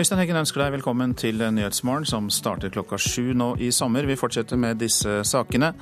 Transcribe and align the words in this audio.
Øystein 0.00 0.16
Heggen 0.22 0.38
ønsker 0.40 0.62
deg 0.62 0.70
velkommen 0.78 1.10
til 1.12 1.42
Nyhetsmorgen, 1.52 2.06
som 2.08 2.30
starter 2.32 2.70
klokka 2.72 2.96
sju 2.96 3.34
nå 3.36 3.50
i 3.60 3.66
sommer. 3.68 4.06
Vi 4.08 4.14
fortsetter 4.16 4.56
med 4.56 4.78
disse 4.80 5.18
sakene. 5.28 5.74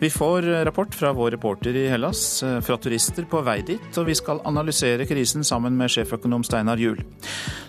Vi 0.00 0.08
får 0.08 0.48
rapport 0.64 0.96
fra 0.96 1.10
vår 1.12 1.34
reporter 1.34 1.76
i 1.76 1.82
Hellas, 1.92 2.40
fra 2.64 2.78
turister 2.80 3.28
på 3.28 3.42
vei 3.44 3.58
dit, 3.68 3.90
og 4.00 4.08
vi 4.08 4.16
skal 4.16 4.40
analysere 4.48 5.04
krisen 5.10 5.44
sammen 5.44 5.76
med 5.76 5.92
sjeføkonom 5.92 6.48
Steinar 6.48 6.80
Juel. 6.80 7.04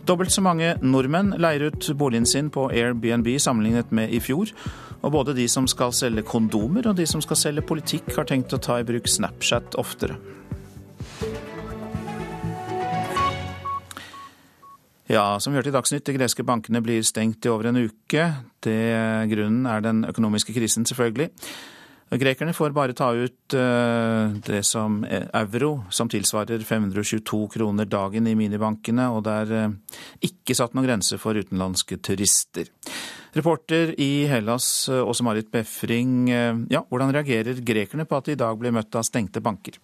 Dobbelt 0.08 0.32
så 0.32 0.46
mange 0.46 0.78
nordmenn 0.80 1.36
leier 1.36 1.68
ut 1.68 1.92
boligen 2.00 2.30
sin 2.30 2.48
på 2.48 2.70
Airbnb 2.72 3.34
sammenlignet 3.36 3.92
med 3.92 4.16
i 4.16 4.24
fjor. 4.24 4.56
Og 5.04 5.12
både 5.20 5.36
de 5.36 5.52
som 5.52 5.68
skal 5.68 5.92
selge 5.92 6.24
kondomer 6.24 6.88
og 6.88 6.96
de 6.96 7.12
som 7.12 7.20
skal 7.20 7.44
selge 7.44 7.68
politikk, 7.68 8.16
har 8.16 8.32
tenkt 8.32 8.56
å 8.56 8.64
ta 8.64 8.80
i 8.80 8.88
bruk 8.88 9.12
Snapchat 9.12 9.76
oftere. 9.76 10.16
Ja, 15.10 15.40
som 15.42 15.54
vi 15.54 15.58
hørte 15.58 15.72
i 15.72 15.74
Dagsnytt, 15.74 16.06
de 16.06 16.14
greske 16.14 16.44
bankene 16.46 16.84
blir 16.86 17.02
stengt 17.02 17.42
i 17.42 17.50
over 17.50 17.72
en 17.72 17.80
uke. 17.82 18.28
Det, 18.62 18.78
grunnen 19.32 19.66
er 19.66 19.82
den 19.82 20.04
økonomiske 20.06 20.54
krisen, 20.54 20.86
selvfølgelig. 20.86 21.32
Grekerne 22.22 22.54
får 22.54 22.76
bare 22.78 22.94
ta 22.98 23.08
ut 23.18 23.56
uh, 23.58 24.38
det 24.46 24.62
som 24.70 25.00
euro, 25.10 25.72
som 25.94 26.10
tilsvarer 26.10 26.62
522 26.62 27.42
kroner 27.56 27.90
dagen 27.90 28.30
i 28.30 28.36
minibankene, 28.38 29.10
og 29.10 29.26
det 29.26 29.36
er 29.44 29.56
uh, 29.70 30.00
ikke 30.30 30.58
satt 30.58 30.78
noen 30.78 30.86
grense 30.92 31.18
for 31.22 31.38
utenlandske 31.38 31.98
turister. 32.06 32.70
Reporter 33.34 33.96
i 33.98 34.28
Hellas, 34.30 34.90
Åse 34.90 35.26
Marit 35.26 35.50
Befring, 35.54 36.30
ja, 36.70 36.86
hvordan 36.90 37.14
reagerer 37.14 37.62
grekerne 37.66 38.06
på 38.10 38.18
at 38.18 38.30
de 38.30 38.38
i 38.38 38.42
dag 38.42 38.58
blir 38.62 38.74
møtt 38.74 38.98
av 38.98 39.06
stengte 39.06 39.42
banker? 39.42 39.78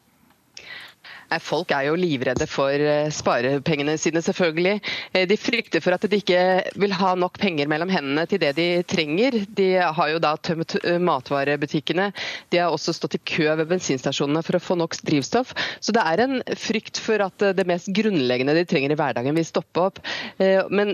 Folk 1.44 1.72
er 1.75 1.88
jo 1.89 1.97
livredde 2.00 2.47
for 2.50 2.72
eh, 2.72 3.09
sparepengene 3.14 3.95
sine, 4.00 4.22
selvfølgelig. 4.23 4.80
Eh, 5.14 5.25
de 5.30 5.38
frykter 5.39 5.83
for 5.83 5.95
at 5.95 6.05
de 6.09 6.19
ikke 6.19 6.39
vil 6.80 6.95
ha 6.95 7.14
nok 7.19 7.39
penger 7.41 7.69
mellom 7.72 7.91
hendene 7.91 8.25
til 8.30 8.41
det 8.41 8.53
de 8.58 8.67
trenger. 8.88 9.41
De 9.58 9.67
har 9.80 10.11
jo 10.11 10.22
da 10.23 10.36
tømt 10.38 10.78
eh, 10.81 11.00
matvarebutikkene. 11.02 12.09
De 12.53 12.61
har 12.61 12.73
også 12.73 12.95
stått 12.95 13.17
i 13.19 13.23
kø 13.36 13.50
ved 13.59 13.69
bensinstasjonene 13.72 14.44
for 14.45 14.58
å 14.58 14.63
få 14.63 14.78
nok 14.80 14.97
drivstoff. 15.06 15.53
Så 15.83 15.95
det 15.95 16.03
er 16.06 16.23
en 16.23 16.39
frykt 16.59 17.02
for 17.02 17.23
at 17.25 17.47
det 17.58 17.67
mest 17.67 17.91
grunnleggende 17.95 18.56
de 18.56 18.66
trenger 18.69 18.94
i 18.94 19.00
hverdagen 19.00 19.36
vil 19.36 19.47
stoppe 19.47 19.81
opp. 19.81 20.00
Men 20.38 20.94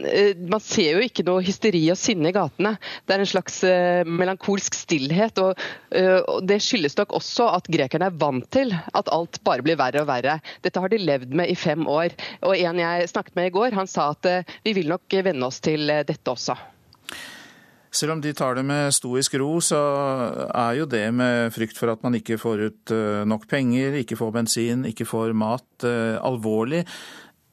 man 0.49 0.63
ser 0.63 0.95
jo 0.95 1.03
ikke 1.05 1.25
noe 1.27 1.43
hysteri 1.45 1.83
og 1.93 1.99
sinne 1.99 2.31
i 2.31 2.35
gatene. 2.35 2.73
Det 3.05 3.15
er 3.15 3.23
en 3.23 3.29
slags 3.29 3.59
melankolsk 4.07 4.75
stillhet. 4.77 5.39
Og 5.41 6.41
det 6.47 6.59
skyldes 6.63 6.97
nok 6.99 7.15
også 7.19 7.49
at 7.57 7.69
grekerne 7.71 8.09
er 8.09 8.19
vant 8.21 8.47
til 8.53 8.73
at 8.73 9.11
alt 9.13 9.41
bare 9.45 9.65
blir 9.65 9.79
verre 9.79 10.03
og 10.03 10.09
verre 10.09 10.30
Dette 10.63 10.81
har 10.81 10.91
de 10.91 10.99
levd 11.01 11.35
med 11.37 11.51
i 11.51 11.57
fem 11.57 11.87
år. 11.87 12.15
Og 12.47 12.55
En 12.57 12.81
jeg 12.81 13.09
snakket 13.11 13.37
med 13.37 13.49
i 13.49 13.53
går, 13.55 13.75
han 13.77 13.89
sa 13.89 14.11
at 14.15 14.27
eh, 14.29 14.57
vi 14.65 14.75
vil 14.77 14.91
nok 14.91 15.19
venne 15.25 15.47
oss 15.47 15.61
til 15.63 15.89
eh, 15.89 16.05
dette 16.07 16.31
også. 16.31 16.57
Selv 17.91 18.15
om 18.15 18.21
de 18.23 18.31
tar 18.31 18.55
det 18.55 18.63
med 18.63 18.93
stoisk 18.95 19.33
ro, 19.41 19.57
så 19.59 19.79
er 20.47 20.77
jo 20.79 20.85
det 20.87 21.03
med 21.11 21.51
frykt 21.51 21.75
for 21.75 21.91
at 21.91 22.03
man 22.05 22.15
ikke 22.15 22.39
får 22.39 22.67
ut 22.69 22.93
eh, 22.95 23.23
nok 23.27 23.49
penger, 23.51 23.99
ikke 23.99 24.19
får 24.19 24.31
bensin, 24.37 24.85
ikke 24.87 25.07
får 25.09 25.35
mat, 25.35 25.67
alvorlig. 26.21 26.85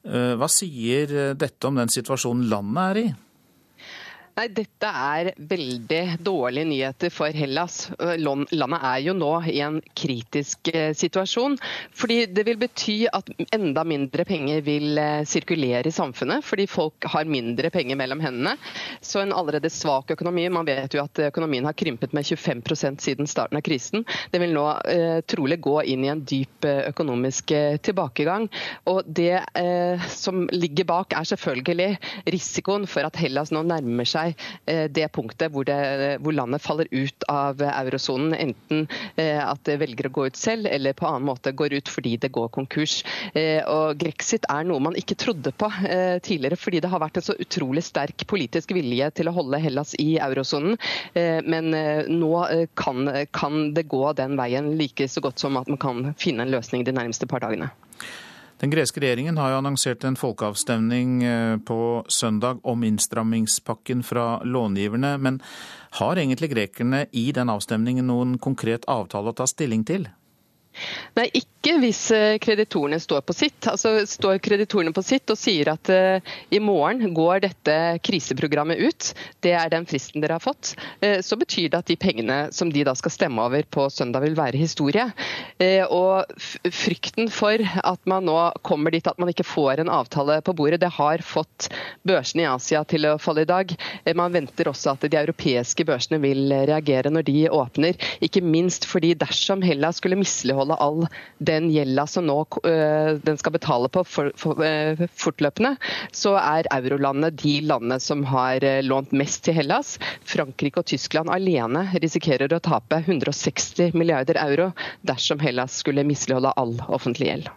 Hva 0.09 0.47
sier 0.49 1.35
dette 1.37 1.69
om 1.69 1.77
den 1.77 1.91
situasjonen 1.93 2.47
landet 2.49 2.85
er 2.85 3.01
i? 3.03 3.09
Nei, 4.39 4.47
Dette 4.55 4.87
er 4.87 5.33
veldig 5.51 6.21
dårlige 6.23 6.69
nyheter 6.71 7.11
for 7.11 7.35
Hellas. 7.35 7.89
Landet 7.99 8.85
er 8.87 9.01
jo 9.03 9.15
nå 9.19 9.31
i 9.51 9.57
en 9.67 9.81
kritisk 9.99 10.71
eh, 10.71 10.93
situasjon. 10.95 11.57
fordi 11.91 12.21
Det 12.31 12.45
vil 12.47 12.61
bety 12.61 12.95
at 13.11 13.33
enda 13.57 13.83
mindre 13.83 14.23
penger 14.29 14.63
vil 14.63 15.01
eh, 15.03 15.25
sirkulere 15.27 15.91
i 15.91 15.95
samfunnet, 15.97 16.47
fordi 16.47 16.69
folk 16.71 17.09
har 17.11 17.27
mindre 17.27 17.73
penger 17.75 17.99
mellom 17.99 18.23
hendene. 18.23 18.53
Så 19.03 19.25
en 19.25 19.35
allerede 19.35 19.73
svak 19.75 20.13
økonomi 20.15 20.47
Man 20.55 20.71
vet 20.71 20.95
jo 20.95 21.03
at 21.03 21.19
økonomien 21.33 21.67
har 21.67 21.75
krympet 21.75 22.15
med 22.15 22.23
25% 22.31 23.03
siden 23.03 23.27
starten 23.27 23.59
av 23.59 23.67
krisen. 23.67 24.07
Det 24.31 24.39
vil 24.39 24.55
nå 24.55 24.69
eh, 24.87 25.19
trolig 25.27 25.59
gå 25.67 25.81
inn 25.83 26.07
i 26.07 26.13
en 26.15 26.23
dyp 26.23 26.69
økonomisk 26.69 27.57
tilbakegang. 27.83 28.47
Og 28.87 29.03
Det 29.03 29.35
eh, 29.35 30.09
som 30.15 30.47
ligger 30.55 30.87
bak, 30.95 31.19
er 31.19 31.27
selvfølgelig 31.27 31.91
risikoen 32.31 32.87
for 32.87 33.03
at 33.03 33.19
Hellas 33.19 33.51
nå 33.51 33.67
nærmer 33.67 34.07
seg 34.07 34.28
seg 34.29 34.47
eh, 34.67 34.87
det 34.91 35.09
punktet 35.15 35.53
hvor, 35.53 35.67
det, 35.69 36.19
hvor 36.23 36.35
landet 36.37 36.63
faller 36.65 36.89
ut 36.93 37.27
av 37.31 37.63
eurosonen. 37.63 38.35
Enten 38.35 38.87
eh, 39.17 39.41
at 39.43 39.63
det 39.69 39.79
velger 39.83 40.09
å 40.09 40.15
gå 40.15 40.27
ut 40.29 40.39
selv, 40.39 40.69
eller 40.71 40.97
på 40.97 41.09
annen 41.09 41.29
måte 41.29 41.53
går 41.57 41.79
ut 41.79 41.89
fordi 41.93 42.17
det 42.21 42.33
går 42.35 42.51
konkurs. 42.55 43.01
Eh, 43.35 43.61
og 43.65 43.99
Grexit 44.01 44.47
er 44.51 44.67
noe 44.69 44.83
man 44.83 44.99
ikke 44.99 45.19
trodde 45.19 45.53
på 45.59 45.71
tidligere, 46.25 46.59
fordi 46.59 46.81
det 46.83 46.91
har 46.91 47.01
vært 47.03 47.19
en 47.21 47.27
så 47.29 47.35
utrolig 47.41 47.83
sterk 47.87 48.25
politisk 48.29 48.73
vilje 48.77 49.09
til 49.19 49.31
å 49.31 49.35
holde 49.37 49.61
Hellas 49.63 49.95
i 50.01 50.17
eurosonen. 50.23 50.77
Men 51.15 51.71
nå 52.13 52.33
kan, 52.79 53.11
kan 53.35 53.59
det 53.77 53.87
gå 53.91 54.03
den 54.19 54.37
veien 54.39 54.73
like 54.79 55.09
så 55.11 55.23
godt 55.25 55.43
som 55.43 55.59
at 55.61 55.71
man 55.71 55.81
kan 55.81 56.15
finne 56.21 56.47
en 56.47 56.55
løsning 56.55 56.87
de 56.87 56.95
nærmeste 56.97 57.29
par 57.31 57.45
dagene. 57.45 57.71
Den 58.59 58.73
greske 58.75 59.01
regjeringen 59.03 59.39
har 59.39 59.53
jo 59.53 59.59
annonsert 59.61 60.03
en 60.05 60.19
folkeavstemning 60.19 61.23
eh, 61.23 61.57
på 61.63 62.05
søndag 62.11 62.59
om 62.67 62.83
innstrammingspakken 62.85 64.03
fra 64.03 64.41
långiverne. 64.43 65.15
Men 65.23 65.39
har 66.01 66.19
egentlig 66.19 66.51
grekerne 66.51 67.05
i 67.13 67.29
den 67.33 67.53
avstemningen 67.55 68.11
noen 68.11 68.35
konkret 68.43 68.89
avtale 68.91 69.31
å 69.31 69.39
ta 69.39 69.47
stilling 69.47 69.87
til? 69.87 70.09
Nei, 71.19 71.27
ikke 71.35 71.75
hvis 71.83 72.01
eh, 72.15 72.37
kreditorene 72.43 72.99
står 73.03 73.25
på 73.27 73.35
sitt. 73.35 73.67
Altså 73.69 74.05
Står 74.09 74.39
kreditorene 74.43 74.93
på 74.95 75.03
sitt 75.05 75.31
og 75.33 75.39
sier 75.39 75.73
at 75.73 75.91
uh, 75.91 76.35
i 76.55 76.61
morgen 76.63 77.13
går 77.17 77.43
dette 77.43 77.75
kriseprogrammet 78.07 78.79
ut, 78.79 79.09
det 79.45 79.55
er 79.59 79.73
den 79.73 79.87
fristen 79.89 80.23
dere 80.23 80.39
har 80.39 80.45
fått, 80.45 80.75
uh, 81.03 81.19
så 81.25 81.39
betyr 81.41 81.73
det 81.73 81.81
at 81.81 81.91
de 81.91 81.99
pengene 82.01 82.39
som 82.55 82.71
de 82.73 82.85
da 82.87 82.95
skal 82.99 83.13
stemme 83.15 83.43
over 83.43 83.67
på 83.69 83.89
søndag, 83.93 84.23
vil 84.25 84.39
være 84.39 84.61
historie. 84.61 85.09
Uh, 85.59 85.85
og 85.91 86.71
frykten 86.75 87.31
for 87.35 87.59
at 87.59 88.01
man 88.09 88.29
nå 88.29 88.39
kommer 88.67 88.95
dit 88.95 89.11
at 89.11 89.19
man 89.19 89.33
ikke 89.33 89.47
får 89.47 89.83
en 89.83 89.93
avtale 89.93 90.39
på 90.47 90.55
bordet, 90.57 90.81
det 90.85 90.93
har 90.95 91.25
fått 91.27 91.71
børsene 92.07 92.47
i 92.47 92.51
Asia 92.51 92.85
til 92.89 93.09
å 93.11 93.17
falle 93.21 93.43
i 93.45 93.51
dag. 93.51 93.75
man 94.17 94.33
venter 94.33 94.71
også 94.71 94.95
at 94.95 95.09
de 95.11 95.19
europeiske 95.19 95.85
børsene 95.89 96.21
vil 96.23 96.53
reagere 96.71 97.11
når 97.11 97.27
de 97.27 97.37
åpner, 97.51 97.99
ikke 98.25 98.45
minst 98.45 98.87
fordi 98.89 99.15
dersom 99.19 99.63
Hellas 99.65 99.99
skulle 99.99 100.19
misligholde 100.19 100.58
betale 100.59 100.75
all 100.75 101.07
den 101.39 101.71
gjelda 101.71 102.07
som 102.07 102.27
nå 102.27 102.47
øh, 102.65 103.19
den 103.23 103.39
skal 103.39 103.53
betale 103.53 103.89
på 103.89 104.05
for, 104.05 104.33
for, 104.37 104.63
øh, 104.65 105.07
fortløpende, 105.15 105.77
så 106.13 106.37
er 106.37 106.69
eurolandene 106.71 107.31
de 107.31 107.61
landene 107.61 108.01
som 108.01 108.25
har 108.25 108.63
øh, 108.65 108.83
lånt 108.83 109.13
mest 109.13 109.45
til 109.45 109.55
Hellas. 109.55 109.99
Frankrike 110.25 110.81
og 110.81 110.87
Tyskland 110.87 111.31
alene 111.31 111.89
risikerer 112.03 112.53
å 112.53 112.61
tape 112.61 113.03
160 113.07 113.95
milliarder 113.95 114.39
euro 114.43 114.73
dersom 115.03 115.41
Hellas 115.41 115.79
skulle 115.83 116.05
misligholde 116.05 116.53
all 116.57 116.79
offentlig 116.89 117.29
gjeld. 117.29 117.51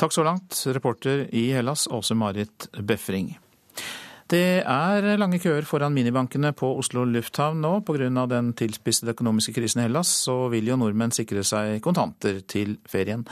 Takk 0.00 0.12
så 0.12 0.24
langt, 0.24 0.56
reporter 0.72 1.26
i 1.32 1.50
Hellas, 1.52 1.86
Åse 1.90 2.14
Marit 2.14 2.70
Befring. 2.72 3.36
Det 4.30 4.62
er 4.62 5.16
lange 5.18 5.40
køer 5.42 5.64
foran 5.66 5.90
minibankene 5.90 6.52
på 6.54 6.68
Oslo 6.78 7.02
lufthavn 7.02 7.58
nå. 7.64 7.72
Pga. 7.82 8.26
den 8.30 8.52
tilspissede 8.54 9.10
økonomiske 9.10 9.56
krisen 9.56 9.82
i 9.82 9.88
Hellas, 9.88 10.06
så 10.26 10.48
vil 10.52 10.68
jo 10.70 10.76
nordmenn 10.78 11.10
sikre 11.10 11.42
seg 11.42 11.80
kontanter 11.82 12.38
til 12.46 12.76
ferien. 12.86 13.24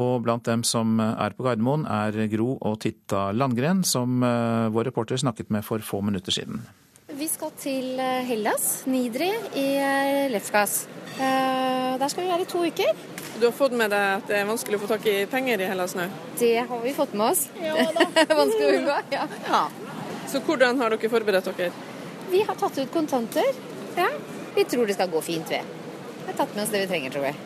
Og 0.00 0.22
blant 0.24 0.48
dem 0.48 0.64
som 0.64 0.96
er 1.04 1.36
på 1.36 1.44
Gardermoen, 1.44 1.84
er 1.84 2.16
Gro 2.32 2.56
og 2.62 2.80
Titta 2.80 3.28
Landgren, 3.36 3.84
som 3.84 4.22
eh, 4.24 4.72
vår 4.72 4.88
reporter 4.88 5.20
snakket 5.20 5.52
med 5.52 5.66
for 5.66 5.84
få 5.84 6.00
minutter 6.00 6.32
siden. 6.32 6.64
Vi 7.12 7.28
skal 7.28 7.52
til 7.60 8.00
eh, 8.00 8.24
Hellas, 8.24 8.86
Nidri 8.88 9.28
i 9.52 9.68
eh, 9.76 10.30
Lefkas. 10.32 10.86
Der 11.18 12.08
skal 12.08 12.24
vi 12.24 12.30
være 12.30 12.44
i 12.46 12.48
to 12.48 12.62
uker. 12.64 13.04
Du 13.40 13.48
har 13.48 13.54
fått 13.54 13.76
med 13.76 13.90
deg 13.92 14.22
at 14.22 14.28
det 14.30 14.40
er 14.40 14.48
vanskelig 14.48 14.78
å 14.78 14.84
få 14.86 14.90
tak 14.94 15.04
i 15.10 15.18
penger 15.28 15.60
i 15.60 15.68
Hellas 15.68 15.96
nå? 15.98 16.08
Det 16.40 16.54
har 16.70 16.82
vi 16.84 16.94
fått 16.96 17.12
med 17.18 17.34
oss. 17.34 17.48
Ja 17.60 17.74
da. 17.92 18.08
vanskelig 18.42 18.68
å 18.70 18.76
unngå. 18.80 18.98
Ja. 19.12 19.28
ja. 19.50 19.62
Så 20.28 20.40
hvordan 20.44 20.80
har 20.82 20.92
dere 20.92 21.10
forberedt 21.10 21.48
dere? 21.56 21.72
Vi 22.28 22.42
har 22.44 22.56
tatt 22.60 22.78
ut 22.78 22.92
kontanter. 22.92 23.46
Ja. 23.96 24.08
Vi 24.54 24.64
tror 24.64 24.86
det 24.86 24.96
skal 24.98 25.10
gå 25.10 25.20
fint, 25.24 25.50
ved. 25.50 25.64
Vi 26.18 26.26
har 26.26 26.36
tatt 26.36 26.54
med 26.54 26.64
oss 26.64 26.72
det 26.74 26.82
vi 26.84 26.90
trenger, 26.90 27.14
tror 27.14 27.28
jeg. 27.30 27.36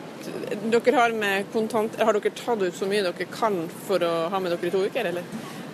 Dere 0.73 0.97
har, 0.97 1.15
med 1.19 1.51
kontant, 1.53 1.99
har 2.01 2.19
dere 2.19 2.33
tatt 2.35 2.63
ut 2.63 2.77
så 2.77 2.89
mye 2.91 3.05
dere 3.07 3.27
kan 3.31 3.65
for 3.87 4.03
å 4.03 4.13
ha 4.33 4.41
med 4.43 4.55
dere 4.55 4.71
i 4.71 4.75
to 4.75 4.83
uker, 4.87 5.11
eller? 5.13 5.27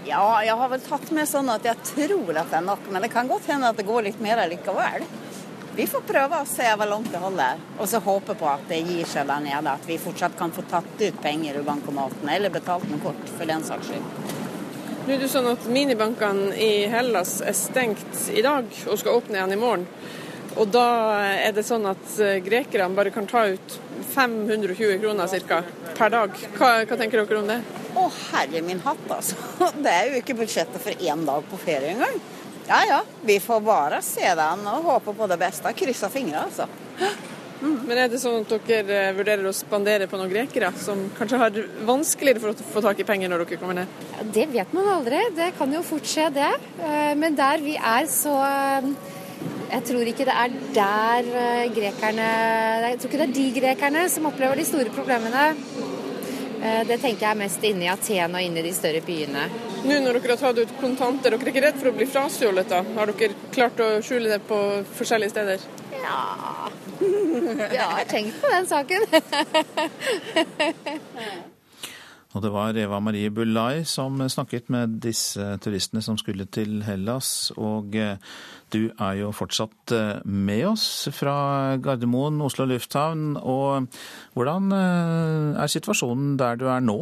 Ja, 0.09 0.25
jeg 0.45 0.57
har 0.57 0.71
vel 0.73 0.81
tatt 0.85 1.11
med 1.13 1.29
sånn 1.29 1.49
at 1.53 1.65
jeg 1.69 1.81
tror 1.85 2.37
at 2.41 2.53
det 2.53 2.61
er 2.61 2.65
nok, 2.65 2.87
men 2.93 3.05
det 3.05 3.11
kan 3.13 3.29
godt 3.29 3.49
hende 3.53 3.73
at 3.73 3.81
det 3.81 3.89
går 3.89 4.07
litt 4.09 4.21
mer 4.25 4.41
likevel. 4.49 5.05
Vi 5.79 5.87
får 5.87 6.05
prøve 6.09 6.41
å 6.43 6.49
se 6.49 6.65
hvor 6.75 6.91
langt 6.91 7.13
det 7.13 7.21
holder, 7.23 7.61
og 7.79 7.87
så 7.87 8.01
håpe 8.03 8.35
på 8.35 8.49
at 8.51 8.65
det 8.71 8.81
gir 8.83 9.07
seg 9.07 9.29
der 9.31 9.45
nede. 9.45 9.75
At 9.79 9.85
vi 9.87 10.01
fortsatt 10.03 10.35
kan 10.39 10.51
få 10.53 10.65
tatt 10.67 10.97
ut 10.99 11.21
penger 11.23 11.61
i 11.61 11.65
bankomaten, 11.65 12.29
eller 12.35 12.51
betalt 12.51 12.89
med 12.91 13.05
kort, 13.05 13.25
for 13.37 13.47
den 13.47 13.63
saks 13.69 13.93
skyld. 13.93 14.48
Nå 15.09 15.15
er 15.17 15.23
det 15.23 15.31
sånn 15.33 15.47
at 15.49 15.63
Minibankene 15.73 16.51
i 16.61 16.83
Hellas 16.93 17.39
er 17.41 17.55
stengt 17.57 18.27
i 18.29 18.43
dag 18.45 18.67
og 18.93 18.99
skal 19.01 19.15
åpne 19.17 19.39
igjen 19.39 19.55
i 19.55 19.57
morgen. 19.57 19.87
Og 20.61 20.69
da 20.69 20.83
er 21.33 21.55
det 21.57 21.65
sånn 21.65 21.87
at 21.89 22.19
eh, 22.21 22.43
grekerne 22.45 22.93
bare 22.93 23.09
kan 23.15 23.25
ta 23.31 23.47
ut 23.49 23.77
520 24.11 24.99
kroner 25.01 25.33
ca. 25.49 25.63
per 25.97 26.13
dag. 26.13 26.37
Hva, 26.59 26.69
hva, 26.83 26.99
tenker 27.01 27.23
dere 27.23 27.41
om 27.41 27.49
det? 27.49 27.57
Å 27.97 28.05
herre 28.19 28.61
min 28.67 28.85
hatt, 28.85 29.09
altså. 29.17 29.41
Det 29.87 29.95
er 29.95 30.11
jo 30.11 30.21
ikke 30.21 30.37
budsjettet 30.43 30.77
for 30.77 31.09
én 31.09 31.25
dag 31.25 31.49
på 31.49 31.63
ferie 31.65 31.95
engang. 31.95 32.21
Ja 32.69 32.85
ja, 32.85 33.01
vi 33.25 33.41
får 33.41 33.65
bare 33.65 34.05
se 34.05 34.29
den 34.29 34.69
og 34.69 34.93
håpe 34.93 35.17
på 35.17 35.33
det 35.33 35.41
beste. 35.41 35.73
Krysse 35.73 36.13
fingra, 36.13 36.45
altså. 36.51 36.69
Mm. 37.59 37.79
Men 37.89 37.99
er 37.99 38.11
det 38.11 38.21
sånn 38.23 38.45
at 38.45 38.69
dere 38.69 38.99
eh, 39.09 39.15
vurderer 39.17 39.49
å 39.49 39.55
spandere 39.57 40.07
på 40.11 40.19
noen 40.19 40.31
grekere 40.31 40.71
som 40.79 41.01
kanskje 41.19 41.41
har 41.41 41.61
vanskeligere 41.89 42.43
for 42.43 42.53
å 42.53 42.67
få 42.75 42.83
tak 42.85 43.03
i 43.03 43.07
penger 43.09 43.33
når 43.33 43.45
dere 43.45 43.61
kommer 43.61 43.81
ned? 43.81 44.01
Det 44.35 44.47
vet 44.53 44.75
man 44.77 44.91
aldri. 44.93 45.21
Det 45.35 45.51
kan 45.59 45.73
jo 45.75 45.83
fort 45.87 46.07
skje, 46.07 46.29
det. 46.39 46.53
Eh, 46.79 47.15
men 47.19 47.39
der 47.39 47.63
vi 47.65 47.75
er, 47.75 48.07
så 48.11 48.37
eh, 48.47 48.91
jeg 49.69 49.87
tror 49.91 50.11
ikke 50.11 50.27
det 50.29 50.35
er 50.41 50.55
der 50.75 51.27
grekerne 51.75 52.29
Jeg 52.87 52.97
tror 52.99 53.11
ikke 53.11 53.19
det 53.21 53.27
er 53.27 53.35
de 53.37 53.49
grekerne 53.59 54.05
som 54.09 54.29
opplever 54.31 54.57
de 54.59 54.65
store 54.65 54.95
problemene. 54.95 55.51
Det 56.89 56.97
tenker 56.99 57.23
jeg 57.29 57.39
mest 57.39 57.67
inne 57.69 57.85
i 57.85 57.91
Aten 57.93 58.35
og 58.35 58.43
inne 58.43 58.59
i 58.59 58.65
de 58.65 58.73
større 58.75 59.05
byene. 59.05 59.45
Nå 59.85 60.01
når 60.03 60.19
dere 60.19 60.35
har 60.35 60.41
tatt 60.41 60.59
ut 60.59 60.75
kontanter, 60.81 61.37
dere 61.37 61.47
er 61.47 61.53
ikke 61.53 61.67
redd 61.69 61.79
for 61.79 61.93
å 61.93 61.97
bli 62.01 62.09
frastjålet? 62.11 62.73
da? 62.73 62.81
Har 62.97 63.13
dere 63.13 63.53
klart 63.55 63.85
å 63.85 63.93
skjule 64.03 64.33
det 64.33 64.41
på 64.49 64.59
forskjellige 64.99 65.37
steder? 65.37 65.69
Ja 66.01 66.88
Jeg 67.79 67.85
har 67.85 68.05
tenkt 68.11 68.43
på 68.43 68.47
den 68.53 68.67
saken. 68.67 69.01
Og 72.37 72.43
det 72.45 72.51
var 72.53 72.77
Eva 72.77 72.99
Marie 73.01 73.31
Bullai 73.33 73.87
som 73.89 74.21
snakket 74.29 74.69
med 74.71 74.99
disse 75.01 75.41
turistene 75.65 76.03
som 76.05 76.19
skulle 76.21 76.45
til 76.53 76.83
Hellas. 76.85 77.49
Og 77.57 77.97
eh, 77.97 78.21
du 78.69 78.91
er 78.93 79.15
jo 79.23 79.31
fortsatt 79.33 79.95
eh, 79.97 80.21
med 80.29 80.67
oss 80.75 81.09
fra 81.17 81.79
Gardermoen, 81.81 82.43
Oslo 82.45 82.67
lufthavn. 82.69 83.39
Og 83.41 83.89
hvordan 84.37 84.69
eh, 84.77 85.63
er 85.63 85.73
situasjonen 85.73 86.37
der 86.39 86.61
du 86.61 86.69
er 86.69 86.85
nå? 86.85 87.01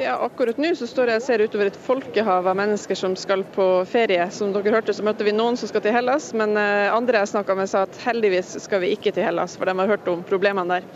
Ja, 0.00 0.14
akkurat 0.24 0.56
nå 0.56 0.70
så 0.72 0.86
står 0.88 1.10
jeg 1.10 1.20
og 1.20 1.24
ser 1.26 1.42
utover 1.44 1.68
et 1.68 1.76
folkehav 1.76 2.46
av 2.48 2.56
mennesker 2.56 2.96
som 2.96 3.12
skal 3.18 3.42
på 3.52 3.66
ferie. 3.84 4.24
Som 4.32 4.54
dere 4.54 4.72
hørte, 4.72 4.94
så 4.96 5.04
møtte 5.04 5.26
vi 5.26 5.34
noen 5.36 5.58
som 5.60 5.68
skal 5.68 5.82
til 5.84 5.92
Hellas, 5.92 6.30
men 6.32 6.56
eh, 6.56 6.88
andre 6.88 7.20
jeg 7.20 7.34
snakka 7.34 7.56
med 7.58 7.68
sa 7.68 7.82
at 7.84 7.98
heldigvis 8.06 8.54
skal 8.64 8.80
vi 8.80 8.94
ikke 8.96 9.12
til 9.12 9.26
Hellas, 9.28 9.58
for 9.60 9.68
de 9.68 9.74
har 9.76 9.92
hørt 9.92 10.08
om 10.08 10.24
problemene 10.24 10.78
der. 10.78 10.88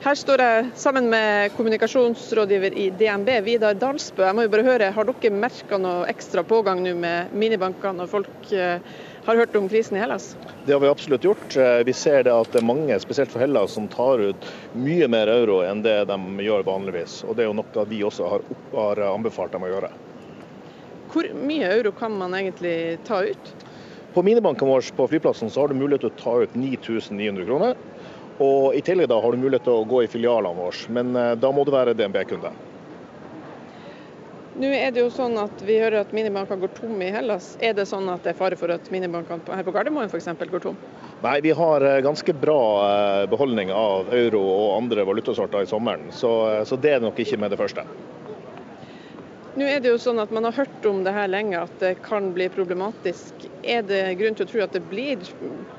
Her 0.00 0.16
står 0.16 0.40
jeg 0.40 0.66
sammen 0.80 1.10
med 1.12 1.52
kommunikasjonsrådgiver 1.58 2.76
i 2.78 2.88
DNB, 2.96 3.28
Vidar 3.44 3.76
Dalsbø. 3.76 4.24
Jeg 4.24 4.38
må 4.38 4.46
jo 4.46 4.54
bare 4.56 4.66
høre, 4.70 4.90
Har 4.96 5.08
dere 5.10 5.34
merka 5.44 5.76
noe 5.82 6.08
ekstra 6.08 6.46
pågang 6.46 6.80
nå 6.86 6.96
med 6.96 7.36
minibankene 7.36 8.06
og 8.06 8.12
folk 8.16 8.52
eh, 8.56 8.80
har 9.24 9.36
hørt 9.36 9.56
om 9.56 9.68
krisen 9.68 9.96
i 9.96 10.00
Hellas? 10.00 10.36
Det 10.66 10.72
har 10.72 10.80
vi 10.80 10.88
absolutt 10.88 11.24
gjort. 11.24 11.56
Eh, 11.56 11.78
vi 11.84 11.92
ser 11.92 12.24
det 12.24 12.34
at 12.34 12.52
det 12.52 12.62
er 12.62 12.66
mange, 12.68 12.98
spesielt 13.00 13.32
for 13.32 13.42
Hellas, 13.42 13.72
som 13.76 13.88
tar 13.88 14.22
ut 14.30 14.50
mye 14.72 15.08
mer 15.08 15.30
euro 15.32 15.60
enn 15.66 15.82
det 15.84 15.96
de 16.10 16.18
gjør 16.44 16.66
vanligvis. 16.66 17.22
Og 17.24 17.36
Det 17.36 17.44
er 17.44 17.50
jo 17.50 17.56
noe 17.60 17.86
vi 17.88 18.02
også 18.06 18.28
har, 18.32 18.46
har 18.74 19.02
anbefalt 19.12 19.52
dem 19.52 19.66
å 19.66 19.72
gjøre. 19.72 19.90
Hvor 21.08 21.30
mye 21.34 21.72
euro 21.78 21.92
kan 21.96 22.12
man 22.12 22.36
egentlig 22.36 22.98
ta 23.08 23.22
ut? 23.24 23.54
På 24.14 24.22
minibanken 24.22 24.68
vår 24.68 24.90
på 24.96 25.08
flyplassen 25.08 25.50
så 25.50 25.60
har 25.60 25.68
du 25.68 25.78
mulighet 25.80 26.04
til 26.04 26.10
å 26.10 26.20
ta 26.20 26.34
ut 26.42 26.56
9900 26.56 27.46
kroner. 27.48 27.76
Og 28.38 28.74
I 28.78 28.82
tillegg 28.86 29.08
da 29.10 29.18
har 29.20 29.34
du 29.34 29.40
mulighet 29.40 29.64
til 29.66 29.80
å 29.80 29.86
gå 29.88 30.04
i 30.04 30.10
filialene 30.10 30.54
våre, 30.54 30.90
men 30.94 31.16
eh, 31.16 31.34
da 31.40 31.52
må 31.52 31.64
du 31.66 31.72
være 31.74 31.96
DNB-kunde. 31.98 32.52
Nå 34.58 34.68
er 34.74 34.90
det 34.90 35.04
jo 35.04 35.10
sånn 35.14 35.36
at 35.38 35.60
Vi 35.62 35.76
hører 35.78 36.00
at 36.00 36.10
minibankene 36.16 36.58
går 36.64 36.72
tom 36.74 36.96
i 37.04 37.12
Hellas. 37.14 37.52
Er 37.62 37.76
det 37.78 37.84
sånn 37.86 38.08
at 38.10 38.24
det 38.26 38.32
er 38.32 38.38
fare 38.40 38.56
for 38.58 38.72
at 38.74 38.88
minibankene 38.90 39.54
her 39.54 39.62
på 39.62 39.74
Gardermoen 39.76 40.10
f.eks. 40.10 40.26
går 40.50 40.64
tom? 40.64 40.80
Nei, 41.22 41.36
vi 41.46 41.52
har 41.54 41.86
eh, 41.86 42.00
ganske 42.02 42.34
bra 42.34 42.58
eh, 42.88 43.26
beholdning 43.30 43.70
av 43.74 44.10
euro 44.14 44.42
og 44.42 44.72
andre 44.80 45.06
valutasorter 45.06 45.62
i 45.62 45.70
sommeren, 45.70 46.10
så, 46.14 46.32
eh, 46.50 46.64
så 46.66 46.78
det 46.78 46.96
er 46.96 47.06
nok 47.06 47.18
ikke 47.22 47.38
med 47.38 47.54
det 47.54 47.60
første. 47.60 47.86
Nå 49.58 49.66
er 49.66 49.80
det 49.82 49.90
jo 49.90 49.98
sånn 49.98 50.20
at 50.22 50.30
Man 50.30 50.46
har 50.46 50.54
hørt 50.54 50.86
om 50.86 51.00
det 51.02 51.10
her 51.16 51.26
lenge, 51.26 51.58
at 51.58 51.72
det 51.82 51.96
kan 52.06 52.28
bli 52.36 52.44
problematisk. 52.52 53.42
Er 53.66 53.82
det 53.82 54.14
grunn 54.20 54.36
til 54.38 54.46
å 54.46 54.50
tro 54.52 54.60
at 54.62 54.76
det 54.76 54.84
blir 54.86 55.24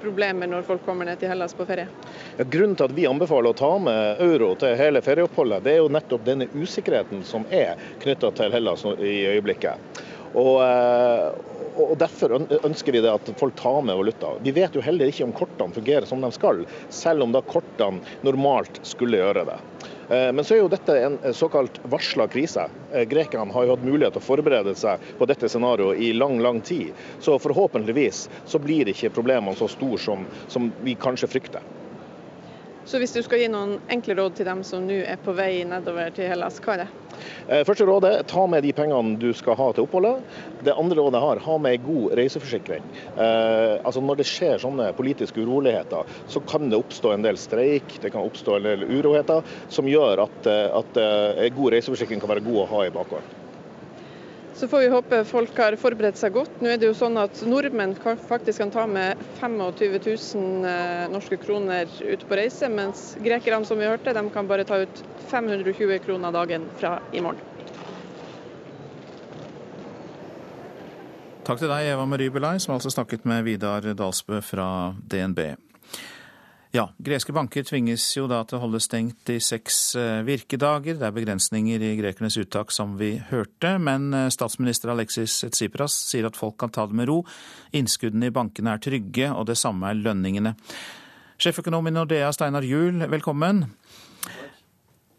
problemer 0.02 0.50
når 0.52 0.66
folk 0.68 0.84
kommer 0.84 1.08
ned 1.08 1.22
til 1.22 1.32
Hellas 1.32 1.56
på 1.56 1.64
ferie? 1.70 1.88
Ja, 2.36 2.44
grunnen 2.44 2.76
til 2.76 2.90
at 2.90 2.96
vi 2.98 3.06
anbefaler 3.08 3.54
å 3.54 3.60
ta 3.62 3.70
med 3.80 4.20
euro 4.26 4.52
til 4.60 4.76
hele 4.80 5.00
ferieoppholdet, 5.06 5.64
det 5.64 5.78
er 5.78 5.80
jo 5.80 5.94
nettopp 5.96 6.26
denne 6.28 6.50
usikkerheten 6.52 7.24
som 7.28 7.48
er 7.48 7.80
knytta 8.04 8.34
til 8.42 8.52
Hellas 8.58 8.84
i 8.98 9.16
øyeblikket. 9.32 10.04
Og, 10.38 10.62
eh, 10.64 11.30
og 11.80 11.96
Derfor 12.00 12.36
ønsker 12.38 12.94
vi 12.94 13.02
det 13.02 13.12
at 13.12 13.32
folk 13.40 13.56
tar 13.58 13.82
med 13.86 13.98
valuta. 13.98 14.36
Vi 14.44 14.54
vet 14.54 14.76
jo 14.76 14.84
heller 14.84 15.10
ikke 15.10 15.26
om 15.26 15.34
kortene 15.36 15.74
fungerer 15.74 16.06
som 16.10 16.22
de 16.22 16.32
skal, 16.36 16.66
selv 16.94 17.26
om 17.26 17.34
da 17.34 17.42
kortene 17.46 18.04
normalt 18.26 18.82
skulle 18.86 19.22
gjøre 19.22 19.46
det. 19.50 19.58
Eh, 20.10 20.30
men 20.34 20.46
så 20.46 20.56
er 20.56 20.62
jo 20.64 20.72
dette 20.72 20.98
en 21.06 21.18
såkalt 21.34 21.80
varsla 21.90 22.28
krise. 22.28 22.68
Eh, 22.92 23.08
grekerne 23.10 23.54
har 23.54 23.66
jo 23.66 23.76
hatt 23.76 23.86
mulighet 23.86 24.18
til 24.18 24.24
å 24.24 24.28
forberede 24.28 24.76
seg 24.78 25.10
på 25.18 25.30
dette 25.30 25.50
scenarioet 25.50 26.02
i 26.04 26.14
lang, 26.14 26.40
lang 26.44 26.62
tid. 26.62 26.94
Så 27.20 27.40
forhåpentligvis 27.42 28.28
så 28.46 28.62
blir 28.62 28.90
ikke 28.92 29.14
problemene 29.16 29.58
så 29.58 29.70
store 29.72 30.02
som, 30.02 30.26
som 30.48 30.72
vi 30.84 30.98
kanskje 31.00 31.32
frykter. 31.32 31.66
Så 32.90 32.98
hvis 32.98 33.12
du 33.14 33.20
skal 33.22 33.44
gi 33.44 33.48
noen 33.54 33.76
enkle 33.94 34.16
råd 34.18 34.40
til 34.40 34.48
dem 34.48 34.64
som 34.66 34.88
nå 34.88 34.96
er 35.06 35.20
på 35.22 35.36
vei 35.38 35.62
nedover 35.68 36.10
til 36.16 36.26
Hellas, 36.32 36.56
hva 36.66 36.74
er 36.74 36.82
det? 36.82 36.88
Eh, 37.46 37.62
første 37.68 37.86
rådet, 37.86 38.14
ta 38.32 38.48
med 38.50 38.66
de 38.66 38.72
pengene 38.74 39.20
du 39.22 39.28
skal 39.38 39.58
ha 39.60 39.68
til 39.78 39.86
oppholdet. 39.86 40.24
Det 40.66 40.74
andre 40.74 40.98
rådet 40.98 41.20
jeg 41.20 41.28
har, 41.28 41.42
ha 41.46 41.58
med 41.62 41.84
god 41.86 42.16
reiseforsikring. 42.18 42.88
Eh, 43.14 43.76
altså 43.84 44.02
Når 44.02 44.18
det 44.18 44.26
skjer 44.32 44.64
sånne 44.64 44.90
politiske 44.98 45.44
uroligheter, 45.44 46.16
så 46.34 46.42
kan 46.50 46.72
det 46.72 46.80
oppstå 46.82 47.14
en 47.14 47.28
del 47.28 47.38
streik, 47.38 48.00
det 48.02 48.10
kan 48.16 48.26
oppstå 48.26 48.58
en 48.58 48.66
del 48.72 48.88
uroligheter, 48.90 49.46
som 49.70 49.90
gjør 49.90 50.26
at, 50.26 50.50
eh, 50.50 50.66
at 50.82 51.00
eh, 51.04 51.46
god 51.54 51.78
reiseforsikring 51.78 52.26
kan 52.26 52.34
være 52.34 52.48
god 52.48 52.64
å 52.64 52.68
ha 52.74 52.88
i 52.88 52.96
bakgården. 52.98 53.39
Så 54.60 54.68
får 54.68 54.80
vi 54.80 54.88
håpe 54.92 55.18
folk 55.24 55.56
har 55.56 55.76
forberedt 55.80 56.18
seg 56.20 56.34
godt. 56.36 56.58
Nå 56.60 56.68
er 56.68 56.80
det 56.82 56.90
jo 56.90 56.96
sånn 56.98 57.16
at 57.22 57.38
Nordmenn 57.48 57.94
faktisk 58.28 58.60
kan 58.60 58.74
ta 58.74 58.84
med 58.92 59.16
25 59.40 60.02
000 60.04 60.68
eh, 60.68 61.06
norske 61.14 61.38
kroner 61.40 61.88
ut 61.88 62.26
på 62.28 62.36
reise, 62.36 62.68
mens 62.68 63.14
grekerne 63.24 63.64
som 63.64 63.80
vi 63.80 63.88
hørte, 63.88 64.12
de 64.12 64.26
kan 64.36 64.50
bare 64.52 64.66
ta 64.68 64.82
ut 64.84 65.00
520 65.32 66.04
kroner 66.04 66.36
dagen 66.36 66.68
fra 66.76 66.98
i 67.16 67.24
morgen. 67.24 67.40
Takk 71.48 71.64
til 71.64 71.72
deg, 71.72 71.94
Eva 71.94 72.04
Marie 72.12 72.36
Belay, 72.36 72.60
som 72.60 72.76
altså 72.76 72.92
snakket 72.92 73.24
med 73.32 73.48
Vidar 73.48 73.88
Dalsbø 73.96 74.44
fra 74.44 74.70
DNB. 75.08 75.69
Ja, 76.70 76.84
greske 77.02 77.34
banker 77.34 77.64
tvinges 77.66 78.04
jo 78.14 78.28
da 78.30 78.44
til 78.46 78.60
å 78.60 78.62
holde 78.62 78.78
stengt 78.84 79.30
i 79.34 79.40
seks 79.42 79.78
eh, 79.98 80.20
virkedager. 80.22 81.00
Det 81.00 81.08
er 81.08 81.16
begrensninger 81.16 81.82
i 81.82 81.96
grekernes 81.98 82.38
uttak, 82.38 82.70
som 82.70 82.94
vi 83.00 83.16
hørte. 83.32 83.72
Men 83.82 84.12
eh, 84.14 84.28
statsminister 84.30 84.92
Alexis 84.94 85.40
Tsipras 85.50 85.96
sier 86.12 86.28
at 86.30 86.38
folk 86.38 86.60
kan 86.62 86.70
ta 86.70 86.86
det 86.86 87.00
med 87.00 87.10
ro. 87.10 87.24
Innskuddene 87.74 88.30
i 88.30 88.36
bankene 88.36 88.76
er 88.78 88.84
trygge, 88.86 89.32
og 89.34 89.48
det 89.50 89.58
samme 89.58 89.90
er 89.90 89.98
lønningene. 89.98 90.54
Sjeføkonom 91.42 91.90
i 91.90 91.96
Nordea, 91.96 92.30
Steinar 92.38 92.68
Juel, 92.68 93.02
velkommen. 93.10 93.64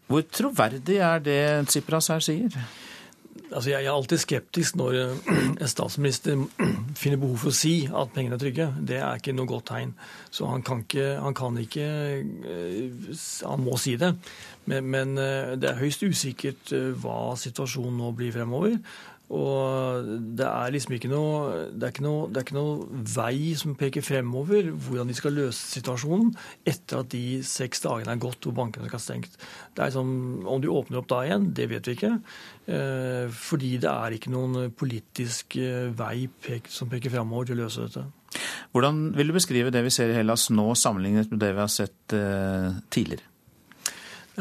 Hvor 0.07 0.23
troverdig 0.31 1.01
er 1.03 1.19
det 1.25 1.41
Tsipras 1.67 2.13
her 2.15 2.23
sier? 2.23 2.55
Altså 3.51 3.71
jeg 3.73 3.83
er 3.85 3.91
alltid 3.91 4.21
skeptisk 4.21 4.77
når 4.79 4.97
eh, 4.97 5.31
en 5.61 5.69
statsminister 5.69 6.39
finner 7.01 7.19
behov 7.19 7.41
for 7.41 7.51
å 7.51 7.55
si 7.55 7.73
at 7.87 8.13
pengene 8.15 8.37
er 8.37 8.41
trygge. 8.41 8.67
Det 8.87 8.99
er 9.01 9.19
ikke 9.19 9.35
noe 9.35 9.49
godt 9.49 9.67
tegn. 9.73 9.91
Så 10.31 10.47
han 10.47 10.63
kan 10.63 10.85
ikke 10.85 11.09
Han, 11.21 11.35
kan 11.35 11.57
ikke, 11.59 11.87
eh, 12.47 13.11
han 13.43 13.63
må 13.63 13.77
si 13.81 13.97
det. 13.99 14.13
Men, 14.65 14.87
men 14.93 15.17
eh, 15.19 15.55
det 15.59 15.71
er 15.71 15.81
høyst 15.81 16.05
usikkert 16.07 16.71
hva 17.03 17.35
situasjonen 17.39 17.99
nå 17.99 18.13
blir 18.15 18.31
fremover. 18.35 18.77
Og 19.31 20.07
det 20.35 20.43
er 20.43 20.73
liksom 20.75 20.95
ikke 20.97 21.09
noe, 21.11 21.67
det 21.71 21.87
er 21.87 21.93
ikke 21.93 22.03
noe, 22.03 22.27
det 22.27 22.41
er 22.41 22.45
ikke 22.45 22.57
noe 22.57 23.03
vei 23.13 23.53
som 23.59 23.77
peker 23.79 24.03
fremover 24.03 24.71
hvordan 24.73 25.07
de 25.07 25.15
skal 25.15 25.37
løse 25.37 25.69
situasjonen 25.77 26.33
etter 26.67 26.99
at 26.99 27.11
de 27.13 27.39
seks 27.47 27.85
dagene 27.85 28.11
er 28.11 28.21
gått 28.21 28.43
hvor 28.43 28.57
bankene 28.57 28.89
skal 28.89 28.99
ha 28.99 29.05
stengt. 29.05 29.39
Det 29.77 29.85
er 29.85 29.95
som, 29.95 30.11
Om 30.43 30.63
de 30.63 30.71
åpner 30.71 30.99
opp 30.99 31.07
da 31.11 31.21
igjen, 31.27 31.51
det 31.55 31.69
vet 31.71 31.87
vi 31.87 31.95
ikke. 31.95 32.13
Eh, 32.75 33.31
fordi 33.31 33.77
det 33.81 33.91
er 33.91 34.17
ikke 34.17 34.35
noen 34.35 34.75
politisk 34.75 35.55
eh, 35.61 35.87
vei 35.95 36.27
som 36.67 36.91
peker 36.91 37.13
fremover 37.13 37.49
til 37.51 37.59
å 37.59 37.63
løse 37.63 37.87
dette. 37.87 38.05
Hvordan 38.75 39.03
vil 39.15 39.31
du 39.31 39.35
beskrive 39.35 39.71
det 39.71 39.83
vi 39.87 39.91
ser 39.95 40.11
i 40.11 40.19
Hellas 40.19 40.49
nå, 40.51 40.71
sammenlignet 40.75 41.31
med 41.31 41.43
det 41.43 41.55
vi 41.55 41.63
har 41.63 41.71
sett 41.71 42.15
eh, 42.15 42.71
tidligere? 42.91 43.30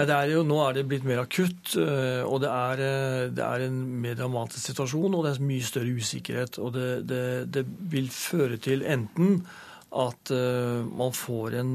Er 0.08 0.30
jo, 0.30 0.42
nå 0.46 0.58
er 0.64 0.76
det 0.76 0.86
blitt 0.88 1.06
mer 1.08 1.24
akutt, 1.24 1.74
eh, 1.76 2.22
og 2.24 2.40
det 2.44 2.50
er, 2.50 2.82
eh, 2.84 3.30
det 3.34 3.44
er, 3.44 3.66
en 3.66 3.80
mer 4.02 4.14
dramatisk 4.14 4.70
situasjon. 4.70 5.14
Og 5.14 5.24
det 5.24 5.34
er 5.34 5.48
mye 5.48 5.66
større 5.66 5.96
usikkerhet. 5.96 6.58
Og 6.58 6.72
det, 6.76 7.08
det, 7.08 7.24
det 7.52 7.64
vil 7.92 8.08
føre 8.10 8.56
til 8.56 8.86
enten 8.86 9.42
at 9.90 10.30
uh, 10.30 10.86
man 10.86 11.10
får 11.10 11.54
en 11.58 11.70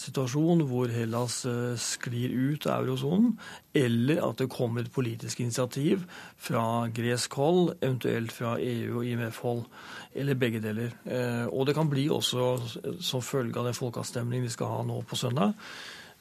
situasjon 0.00 0.62
hvor 0.70 0.88
Hellas 0.88 1.42
sklir 1.76 2.32
ut 2.32 2.64
av 2.64 2.86
eurosonen, 2.86 3.34
eller 3.76 4.22
at 4.24 4.40
det 4.40 4.46
kommer 4.48 4.86
et 4.86 4.94
politisk 4.94 5.42
initiativ 5.44 6.06
fra 6.40 6.88
gresk 6.88 7.36
hold, 7.36 7.74
eventuelt 7.82 8.32
fra 8.32 8.54
EU- 8.56 9.02
og 9.02 9.04
IMF-hold, 9.04 9.60
eller 10.16 10.40
begge 10.40 10.64
deler. 10.64 10.96
og 11.52 11.68
det 11.68 11.76
kan 11.76 11.92
bli 11.92 12.08
også 12.08 12.56
som 13.04 13.20
følge 13.20 13.60
av 13.60 13.68
den 13.68 13.76
folkeavstemningen 13.76 14.48
vi 14.48 14.56
skal 14.56 14.72
ha 14.72 14.82
nå 14.88 15.02
på 15.04 15.20
søndag. 15.20 15.52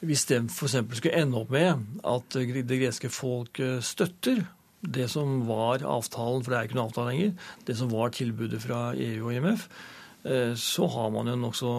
Hvis 0.06 0.27
det 0.30 0.44
f.eks. 0.51 0.77
skulle 1.00 1.18
ende 1.18 1.39
opp 1.39 1.50
med 1.54 1.82
at 2.06 2.36
det 2.38 2.80
greske 2.80 3.10
folk 3.10 3.60
støtter 3.82 4.44
det 4.82 5.08
som 5.10 5.39
var 5.48 5.82
avtalen, 5.82 6.44
for 6.46 6.54
det 6.54 6.58
er 6.58 6.68
ikke 6.68 6.77
noen 6.77 6.92
avtale 6.92 7.13
lenger, 7.16 7.32
det 7.66 7.75
som 7.80 7.89
var 7.89 8.13
tilbudet 8.13 8.62
fra 8.62 8.92
EU 8.94 9.25
og 9.25 9.34
IMF, 9.34 9.66
Eh, 10.27 10.56
så 10.56 10.88
har 10.88 11.12
man 11.13 11.30
jo 11.30 11.36
en 11.38 11.44
nokså 11.46 11.72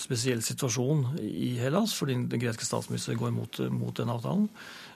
spesiell 0.00 0.40
situasjon 0.44 1.18
i 1.20 1.56
Hellas, 1.60 1.94
fordi 1.98 2.16
den 2.30 2.42
greske 2.42 2.64
statsminister 2.64 3.18
går 3.18 3.34
mot, 3.34 3.60
mot 3.74 3.96
den 3.96 4.12
avtalen. 4.12 4.46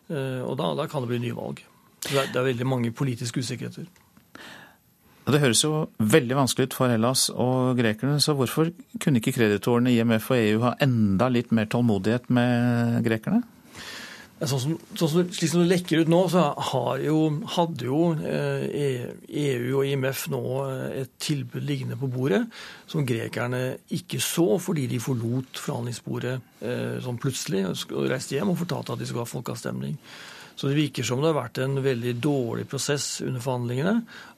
Eh, 0.09 0.41
og 0.45 0.57
da, 0.61 0.71
da, 0.79 0.87
kan 0.89 1.05
det 1.05 1.13
bli 1.13 1.21
nyvalg. 1.27 1.61
Det 2.05 2.17
er, 2.21 2.31
det 2.33 2.41
er 2.41 2.49
veldig 2.49 2.69
mange 2.69 2.93
politiske 2.97 3.43
usikkerheter. 3.45 3.89
Det 5.25 5.41
høres 5.41 5.63
jo 5.65 5.87
veldig 5.99 6.37
vanskelig 6.37 6.69
ut 6.69 6.75
for 6.77 6.93
Hellas 6.93 7.31
og 7.33 7.79
grekerne, 7.79 8.19
så 8.21 8.35
hvorfor 8.37 8.69
kunne 9.01 9.23
ikke 9.23 9.33
kreditorene 9.39 9.95
IMF 9.95 10.29
og 10.35 10.37
EU 10.37 10.61
ha 10.67 10.75
enda 10.85 11.31
litt 11.33 11.55
mer 11.57 11.71
tålmodighet 11.73 12.29
med 12.29 13.01
grekerne? 13.07 13.41
Sånn 14.45 14.61
som, 14.61 14.73
sånn 14.99 15.09
som, 15.09 15.29
slik 15.33 15.53
som 15.53 15.63
det 15.63 15.71
lekker 15.71 16.03
ut 16.03 16.11
nå, 16.11 16.19
så 16.29 16.43
jo, 17.01 17.19
hadde 17.55 17.87
jo 17.87 18.01
EU 18.19 18.67
eh, 18.69 19.05
e 19.31 19.47
og 19.71 19.89
IMF 19.89 20.27
nå 20.35 20.43
eh, 20.67 21.05
et 21.05 21.15
tilbud 21.23 21.65
liggende 21.65 21.97
på 21.97 22.11
bordet 22.13 22.43
som 22.91 23.07
grekerne 23.07 23.63
ikke 23.95 24.21
så 24.21 24.59
fordi 24.61 24.89
de 24.91 25.01
forlot 25.01 25.63
forhandlingsbordet 25.63 26.35
eh, 26.67 26.99
sånn 27.07 27.21
plutselig 27.23 27.65
og 27.71 28.11
reiste 28.11 28.37
hjem 28.37 28.53
og 28.53 28.61
fortalte 28.61 28.93
at 28.93 29.01
de 29.01 29.09
skulle 29.09 29.25
ha 29.25 29.33
folkeavstemning. 29.33 29.97
Så 30.55 30.71
det 30.71 30.79
virker 30.79 31.07
som 31.07 31.19
det 31.19 31.33
har 31.33 31.41
vært 31.41 31.59
en 31.65 31.81
veldig 31.83 32.13
dårlig 32.23 32.69
prosess 32.71 33.19
under 33.25 33.43
forhandlingene. 33.43 33.95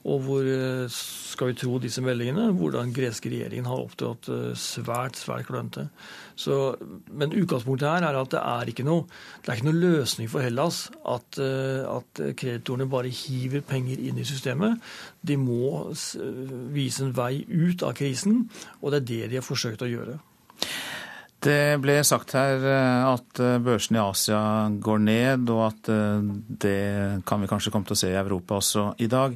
Og 0.09 0.23
hvor, 0.25 0.47
eh, 0.49 0.87
skal 0.89 1.51
vi 1.51 1.57
tro 1.61 1.77
disse 1.79 2.01
meldingene, 2.01 2.49
hvordan 2.57 2.93
greske 2.93 3.29
regjeringen 3.29 3.69
har 3.69 3.83
opptrådt 3.83 4.29
eh, 4.33 4.55
svært, 4.57 5.19
svært 5.19 5.45
klønete. 5.45 5.89
Men 7.13 7.33
utgangspunktet 7.33 7.89
her 7.89 8.07
er 8.07 8.17
at 8.17 8.33
det 8.33 8.41
er 8.41 8.71
ikke 8.71 8.85
noe, 8.85 9.05
det 9.43 9.51
er 9.51 9.59
ikke 9.59 9.69
noe 9.69 9.81
løsning 9.81 10.29
for 10.29 10.41
Hellas 10.41 10.87
at, 11.05 11.37
eh, 11.37 11.85
at 11.85 12.23
kreditorene 12.37 12.89
bare 12.89 13.13
hiver 13.13 13.61
penger 13.61 14.01
inn 14.01 14.17
i 14.17 14.25
systemet. 14.25 14.81
De 15.21 15.37
må 15.37 15.93
vise 16.73 17.05
en 17.05 17.13
vei 17.13 17.45
ut 17.45 17.85
av 17.85 17.93
krisen, 17.97 18.47
og 18.81 18.93
det 18.93 19.03
er 19.03 19.09
det 19.11 19.23
de 19.29 19.41
har 19.41 19.45
forsøkt 19.45 19.85
å 19.85 19.91
gjøre. 19.91 20.17
Det 21.45 21.77
ble 21.83 21.99
sagt 22.07 22.33
her 22.33 22.63
eh, 22.65 23.03
at 23.05 23.41
eh, 23.43 23.59
børsene 23.61 23.99
i 23.99 24.01
Asia 24.01 24.39
går 24.81 25.03
ned, 25.05 25.51
og 25.53 25.67
at 25.67 25.91
eh, 25.93 26.31
det 26.65 26.79
kan 27.29 27.43
vi 27.43 27.49
kanskje 27.51 27.73
komme 27.73 27.85
til 27.85 27.93
å 27.93 27.99
se 28.01 28.09
i 28.09 28.17
Europa 28.17 28.57
også 28.57 28.87
i 29.05 29.09
dag. 29.11 29.35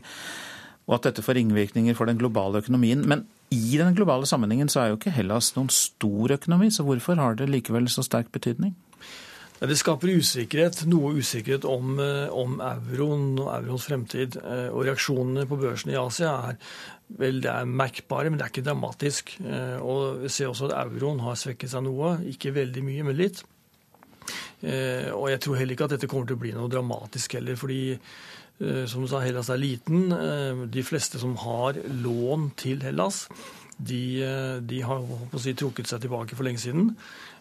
Og 0.90 0.96
at 0.98 1.06
dette 1.10 1.24
får 1.26 1.38
ringvirkninger 1.38 1.96
for 1.98 2.10
den 2.10 2.18
globale 2.18 2.64
økonomien. 2.64 3.06
Men 3.06 3.28
i 3.54 3.78
den 3.78 3.94
globale 3.94 4.26
sammenhengen 4.26 4.72
så 4.72 4.82
er 4.82 4.92
jo 4.92 4.98
ikke 4.98 5.14
Hellas 5.14 5.52
noen 5.58 5.70
stor 5.74 6.34
økonomi, 6.40 6.72
så 6.74 6.88
hvorfor 6.88 7.22
har 7.22 7.38
det 7.38 7.52
likevel 7.52 7.90
så 7.92 8.04
sterk 8.08 8.32
betydning? 8.34 8.74
Det 9.62 9.76
skaper 9.78 10.10
usikkerhet, 10.18 10.80
noe 10.90 11.12
usikkerhet 11.22 11.68
om, 11.70 12.00
om 12.34 12.56
euroen 12.66 13.36
og 13.44 13.52
euroens 13.60 13.84
fremtid. 13.86 14.40
Og 14.74 14.88
reaksjonene 14.88 15.46
på 15.46 15.60
børsene 15.62 15.94
i 15.94 16.00
Asia 16.02 16.32
er 16.50 16.58
Vel, 17.20 17.42
det 17.44 17.50
er 17.52 17.68
merkbare, 17.68 18.30
men 18.30 18.40
det 18.40 18.46
er 18.46 18.54
ikke 18.54 18.66
dramatisk. 18.66 19.34
Eh, 19.44 19.78
og 19.84 20.22
vi 20.24 20.32
ser 20.32 20.52
også 20.52 20.70
at 20.70 20.92
euroen 20.94 21.20
har 21.26 21.40
svekket 21.40 21.74
seg 21.74 21.84
noe. 21.86 22.18
Ikke 22.32 22.54
veldig 22.56 22.84
mye, 22.86 23.08
men 23.08 23.18
litt. 23.18 23.42
Eh, 24.62 25.10
og 25.12 25.32
jeg 25.32 25.42
tror 25.44 25.58
heller 25.60 25.76
ikke 25.76 25.90
at 25.90 25.96
dette 25.98 26.12
kommer 26.12 26.30
til 26.30 26.38
å 26.38 26.44
bli 26.44 26.54
noe 26.56 26.72
dramatisk 26.72 27.36
heller. 27.40 27.58
fordi 27.60 27.82
eh, 27.92 28.86
som 28.88 29.04
du 29.04 29.10
sa, 29.12 29.24
Hellas 29.26 29.52
er 29.52 29.60
liten. 29.60 30.14
De 30.72 30.86
fleste 30.88 31.20
som 31.20 31.36
har 31.44 31.82
lån 32.06 32.52
til 32.62 32.86
Hellas, 32.86 33.26
de, 33.82 34.22
de 34.62 34.82
har 34.86 35.06
si, 35.42 35.56
trukket 35.58 35.90
seg 35.90 36.04
tilbake 36.04 36.38
for 36.38 36.46
lenge 36.46 36.62
siden. 36.62 36.94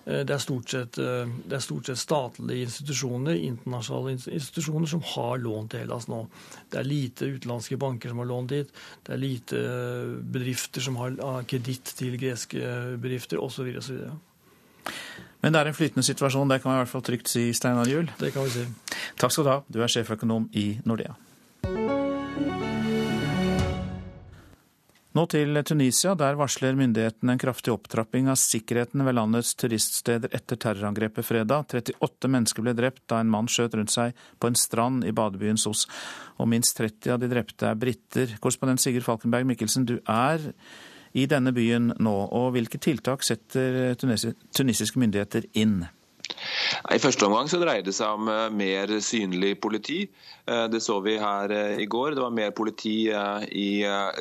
Eh, 0.04 0.23
det 0.25 0.35
er, 0.35 0.40
sett, 0.40 0.99
eh, 0.99 1.28
det 1.47 1.57
er, 1.57 1.62
stort 1.64 1.87
sett, 1.87 2.00
statlige 2.00 2.66
institusjoner, 2.66 3.35
internasjonale 3.35 4.16
institusjoner, 4.16 4.87
som 4.87 5.02
har 5.14 5.38
lån 5.38 5.69
til 5.71 5.85
Hellas 5.85 6.09
nå. 6.09 6.25
Det 6.71 6.80
er 6.80 6.88
lite 6.88 7.28
utenlandske 7.37 7.78
banker 7.80 8.12
som 8.12 8.23
har 8.23 8.30
lånt 8.30 8.54
dit. 8.54 8.73
Det 9.07 9.14
er 9.14 9.21
lite 9.21 9.61
eh, 9.61 10.16
bedrifter 10.37 10.85
som 10.85 10.99
har 11.00 11.16
kreditt 11.49 11.95
til 11.99 12.16
greske 12.21 12.75
bedrifter, 13.00 13.40
osv. 13.42 13.73
osv. 13.78 14.02
Men 15.40 15.54
det 15.54 15.61
er 15.61 15.71
en 15.71 15.76
flytende 15.76 16.04
situasjon, 16.04 16.50
det 16.50 16.61
kan 16.62 16.73
vi 16.73 16.78
i 16.78 16.83
hvert 16.83 16.92
fall 16.92 17.04
trygt 17.04 17.33
si, 17.33 17.49
Steinar 17.57 17.88
Juel. 17.88 18.11
Det 18.21 18.33
kan 18.35 18.45
vi 18.49 18.59
si. 18.59 18.66
Takk 19.21 19.33
skal 19.33 19.47
du 19.47 19.52
ha, 19.54 19.59
du 19.69 19.80
er 19.80 19.92
sjeføkonom 19.92 20.50
i 20.57 20.73
Nordea. 20.85 21.16
Nå 25.11 25.25
til 25.26 25.59
Tunisia. 25.67 26.12
Der 26.14 26.37
varsler 26.38 26.76
myndighetene 26.79 27.35
en 27.35 27.40
kraftig 27.43 27.73
opptrapping 27.73 28.29
av 28.31 28.37
sikkerheten 28.38 29.02
ved 29.02 29.17
landets 29.19 29.57
turiststeder 29.59 30.31
etter 30.37 30.61
terrorangrepet 30.62 31.26
fredag. 31.26 31.75
38 31.75 32.31
mennesker 32.31 32.62
ble 32.62 32.76
drept 32.79 33.02
da 33.11 33.19
en 33.19 33.33
mann 33.33 33.50
skjøt 33.50 33.75
rundt 33.75 33.90
seg 33.90 34.14
på 34.38 34.52
en 34.52 34.59
strand 34.59 35.02
i 35.02 35.11
badebyen 35.11 35.59
Sos. 35.59 35.88
Og 36.38 36.47
minst 36.52 36.79
30 36.79 37.17
av 37.17 37.19
de 37.25 37.31
drepte 37.33 37.67
er 37.67 37.83
briter. 37.83 38.37
Korrespondent 38.38 38.85
Sigurd 38.85 39.09
Falkenberg 39.09 39.50
Mikkelsen, 39.50 39.88
du 39.90 39.97
er 40.07 40.47
i 41.11 41.26
denne 41.26 41.50
byen 41.59 41.90
nå. 41.99 42.17
Og 42.31 42.52
hvilke 42.55 42.79
tiltak 42.79 43.26
setter 43.26 43.97
tunisiske 43.99 45.02
myndigheter 45.02 45.50
inn? 45.59 45.81
I 46.94 46.99
første 47.02 47.26
omgang 47.26 47.49
så 47.50 47.60
dreier 47.60 47.84
det 47.87 47.94
seg 47.96 48.18
om 48.18 48.30
eh, 48.30 48.49
mer 48.54 48.92
synlig 49.04 49.54
politi. 49.62 50.00
Eh, 50.46 50.64
det 50.72 50.82
så 50.84 50.99
vi 51.04 51.16
her 51.20 51.52
eh, 51.54 51.82
i 51.82 51.88
går. 51.90 52.14
Det 52.16 52.25
var 52.25 52.34
mer 52.34 52.52
politi 52.56 52.96
i 53.10 53.68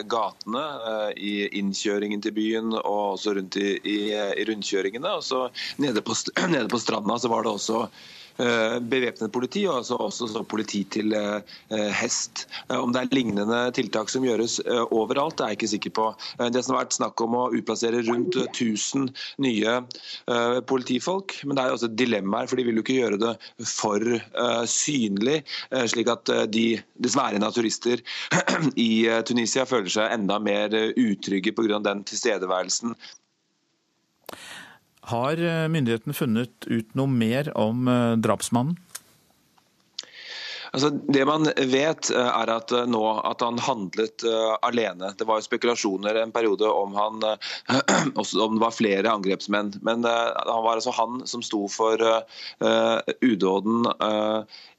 gatene, 0.10 0.66
i 1.18 1.34
innkjøringen 1.60 2.22
til 2.24 2.36
byen 2.36 2.74
og 2.80 3.16
også 3.16 3.36
rundt 3.38 3.60
i, 3.62 3.74
i, 3.84 3.98
i 4.14 4.48
rundkjøringene. 4.50 5.16
Og 5.20 5.26
så 5.26 5.46
nede 5.82 6.04
på, 6.06 6.18
nede 6.56 6.70
på 6.72 6.82
stranda 6.82 7.20
så 7.20 7.32
var 7.32 7.46
det 7.46 7.54
også 7.56 7.86
bevæpnet 8.40 9.32
politi, 9.32 9.66
og 9.68 9.80
altså 9.82 9.98
også 10.00 10.44
politi 10.48 10.84
til 10.92 11.14
eh, 11.18 11.42
eh, 11.76 11.90
hest. 12.00 12.46
Om 12.70 12.94
det 12.94 13.02
er 13.02 13.14
lignende 13.16 13.60
tiltak 13.76 14.10
som 14.12 14.24
gjøres 14.26 14.60
overalt, 14.92 15.42
er 15.42 15.52
jeg 15.54 15.60
ikke 15.60 15.72
sikker 15.74 15.94
på. 16.00 16.06
Det 16.54 16.64
som 16.64 16.76
har 16.76 16.86
vært 16.86 16.98
snakk 16.98 17.22
om 17.26 17.36
å 17.40 17.44
utplassere 17.58 18.02
rundt 18.08 18.38
1000 18.40 19.10
nye 19.44 19.76
politifolk, 20.70 21.36
men 21.46 21.58
det 21.58 21.64
er 21.66 21.76
også 21.76 21.90
et 21.90 21.98
dilemma 22.00 22.44
her, 22.44 22.50
for 22.52 22.60
de 22.60 22.66
vil 22.68 22.80
jo 22.80 22.84
ikke 22.86 22.98
gjøre 23.00 23.20
det 23.22 23.34
for 23.68 24.06
synlig, 24.70 25.40
slik 25.92 26.12
at 26.14 26.32
de 26.54 26.66
dessverre 27.02 27.42
naturister 27.42 28.04
i 28.90 28.92
Tunisia 29.28 29.66
føler 29.70 29.92
seg 29.94 30.16
enda 30.16 30.40
mer 30.44 30.76
utrygge 30.96 31.54
pga. 31.58 31.82
den 31.90 32.06
tilstedeværelsen 32.08 32.96
har 35.10 35.42
eh, 35.42 35.66
myndighetene 35.72 36.16
funnet 36.16 36.68
ut 36.70 36.96
noe 36.98 37.10
mer 37.10 37.52
om 37.58 37.90
eh, 37.90 38.16
drapsmannen? 38.22 38.78
Altså, 40.72 40.90
det 40.90 41.26
man 41.26 41.50
vet, 41.72 42.12
eh, 42.12 42.30
er 42.30 42.52
at 42.54 42.74
nå 42.88 43.04
at 43.26 43.42
han 43.46 43.60
handlet 43.64 44.26
uh, 44.28 44.56
alene. 44.66 45.14
Det 45.18 45.28
var 45.28 45.40
jo 45.40 45.48
spekulasjoner 45.48 46.22
en 46.22 46.34
periode 46.36 46.70
om, 46.70 46.94
han, 46.98 47.24
uh, 48.16 48.44
om 48.44 48.58
det 48.58 48.64
var 48.64 48.76
flere 48.76 49.12
angrepsmenn. 49.12 49.74
Men 49.86 50.06
uh, 50.06 50.30
han 50.46 50.66
var 50.66 50.78
altså 50.78 50.94
han 50.96 51.22
som 51.30 51.44
sto 51.46 51.66
for 51.72 52.02
udåden 53.22 53.88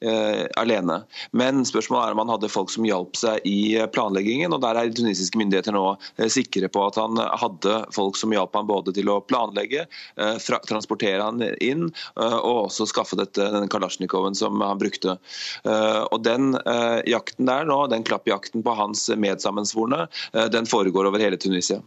eh, 0.00 0.46
alene. 0.56 1.02
Men 1.30 1.64
spørsmålet 1.66 2.08
er 2.08 2.14
om 2.14 2.22
han 2.22 2.32
hadde 2.34 2.50
folk 2.52 2.72
som 2.72 2.86
hjalp 2.88 3.18
seg 3.18 3.44
i 3.48 3.78
planleggingen. 3.92 4.52
og 4.54 4.62
Der 4.64 4.78
er 4.78 4.92
tunisiske 4.94 5.38
myndigheter 5.40 5.76
nå 5.76 5.84
eh, 6.16 6.28
sikre 6.32 6.70
på 6.72 6.84
at 6.86 6.98
han 7.00 7.20
hadde 7.20 7.76
folk 7.94 8.18
som 8.20 8.34
hjalp 8.34 8.56
han 8.56 8.68
både 8.70 8.94
til 8.96 9.10
å 9.12 9.20
planlegge, 9.24 9.86
eh, 10.16 10.36
transportere 10.68 11.22
han 11.22 11.44
inn 11.60 11.88
eh, 11.90 12.38
og 12.38 12.66
også 12.70 12.88
skaffe 12.90 13.18
dette, 13.20 13.50
den 13.54 13.70
kalasjnikoven 13.72 14.38
som 14.38 14.60
han 14.64 14.80
brukte. 14.80 15.18
Eh, 15.64 15.79
og 16.10 16.20
Den 16.24 16.54
eh, 16.58 17.00
jakten 17.10 17.48
der 17.48 17.68
nå, 17.68 17.78
den 17.92 18.04
klappjakten 18.06 18.64
på 18.66 18.74
hans 18.78 19.08
medsammensvorne, 19.16 20.06
den 20.52 20.68
foregår 20.68 21.08
over 21.10 21.22
hele 21.22 21.38
Tunisia. 21.40 21.80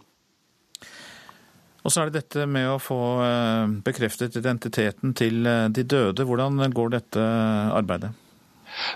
Og 1.83 1.91
så 1.91 2.01
er 2.01 2.09
det 2.09 2.21
dette 2.21 2.45
med 2.47 2.69
å 2.71 2.79
få 2.79 2.97
bekreftet 3.83 4.37
identiteten 4.39 5.11
til 5.19 5.43
de 5.43 5.83
døde. 5.83 6.23
Hvordan 6.23 6.61
går 6.71 6.93
dette 6.95 7.25
arbeidet? 7.75 8.13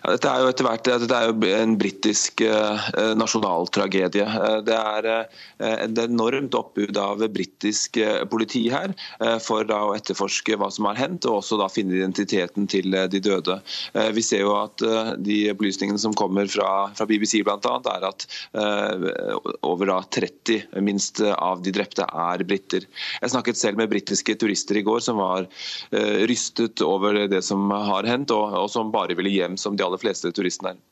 Dette 0.05 0.29
er 0.31 0.43
jo 0.43 0.51
etter 0.51 0.67
hvert 0.67 0.87
dette 0.87 1.17
er 1.17 1.29
jo 1.29 1.51
en 1.57 1.75
britisk 1.79 2.43
uh, 2.45 2.89
nasjonaltragedie. 3.17 4.25
Uh, 4.27 4.59
det 4.65 4.77
er 4.77 5.09
et 5.57 5.99
enormt 6.01 6.55
oppbud 6.57 6.97
av 7.01 7.23
britisk 7.33 7.97
politi 8.31 8.67
her 8.71 8.91
for 9.43 9.67
å 9.73 9.93
etterforske 9.95 10.57
hva 10.59 10.69
som 10.73 10.87
har 10.89 10.99
hendt, 10.99 11.25
og 11.27 11.39
også 11.39 11.57
da 11.59 11.67
finne 11.71 11.95
identiteten 11.97 12.67
til 12.69 12.93
de 13.11 13.21
døde. 13.23 13.57
Vi 14.13 14.23
ser 14.25 14.43
jo 14.43 14.53
at 14.59 14.83
de 15.23 15.37
opplysningene 15.51 15.99
som 16.01 16.15
kommer 16.17 16.49
fra, 16.51 16.69
fra 16.97 17.07
BBC 17.09 17.41
bl.a., 17.45 17.73
er 17.93 18.07
at 18.07 18.27
over 19.65 19.89
da 19.89 19.99
30 20.17 20.83
minst 20.85 21.23
av 21.25 21.63
de 21.65 21.73
drepte 21.75 22.05
er 22.05 22.45
briter. 22.47 22.85
Jeg 23.21 23.33
snakket 23.33 23.59
selv 23.59 23.81
med 23.81 23.91
britiske 23.91 24.37
turister 24.39 24.79
i 24.79 24.85
går 24.87 25.01
som 25.07 25.21
var 25.21 25.49
rystet 26.29 26.85
over 26.85 27.23
det 27.31 27.41
som 27.45 27.65
har 27.71 28.07
hendt, 28.07 28.33
og, 28.35 28.53
og 28.61 28.69
som 28.73 28.93
bare 28.93 29.17
ville 29.17 29.33
hjem 29.33 29.57
som 29.67 29.77
de 29.77 29.85
aller 29.85 30.01
fleste 30.01 30.31
turistene 30.35 30.75
er. 30.75 30.85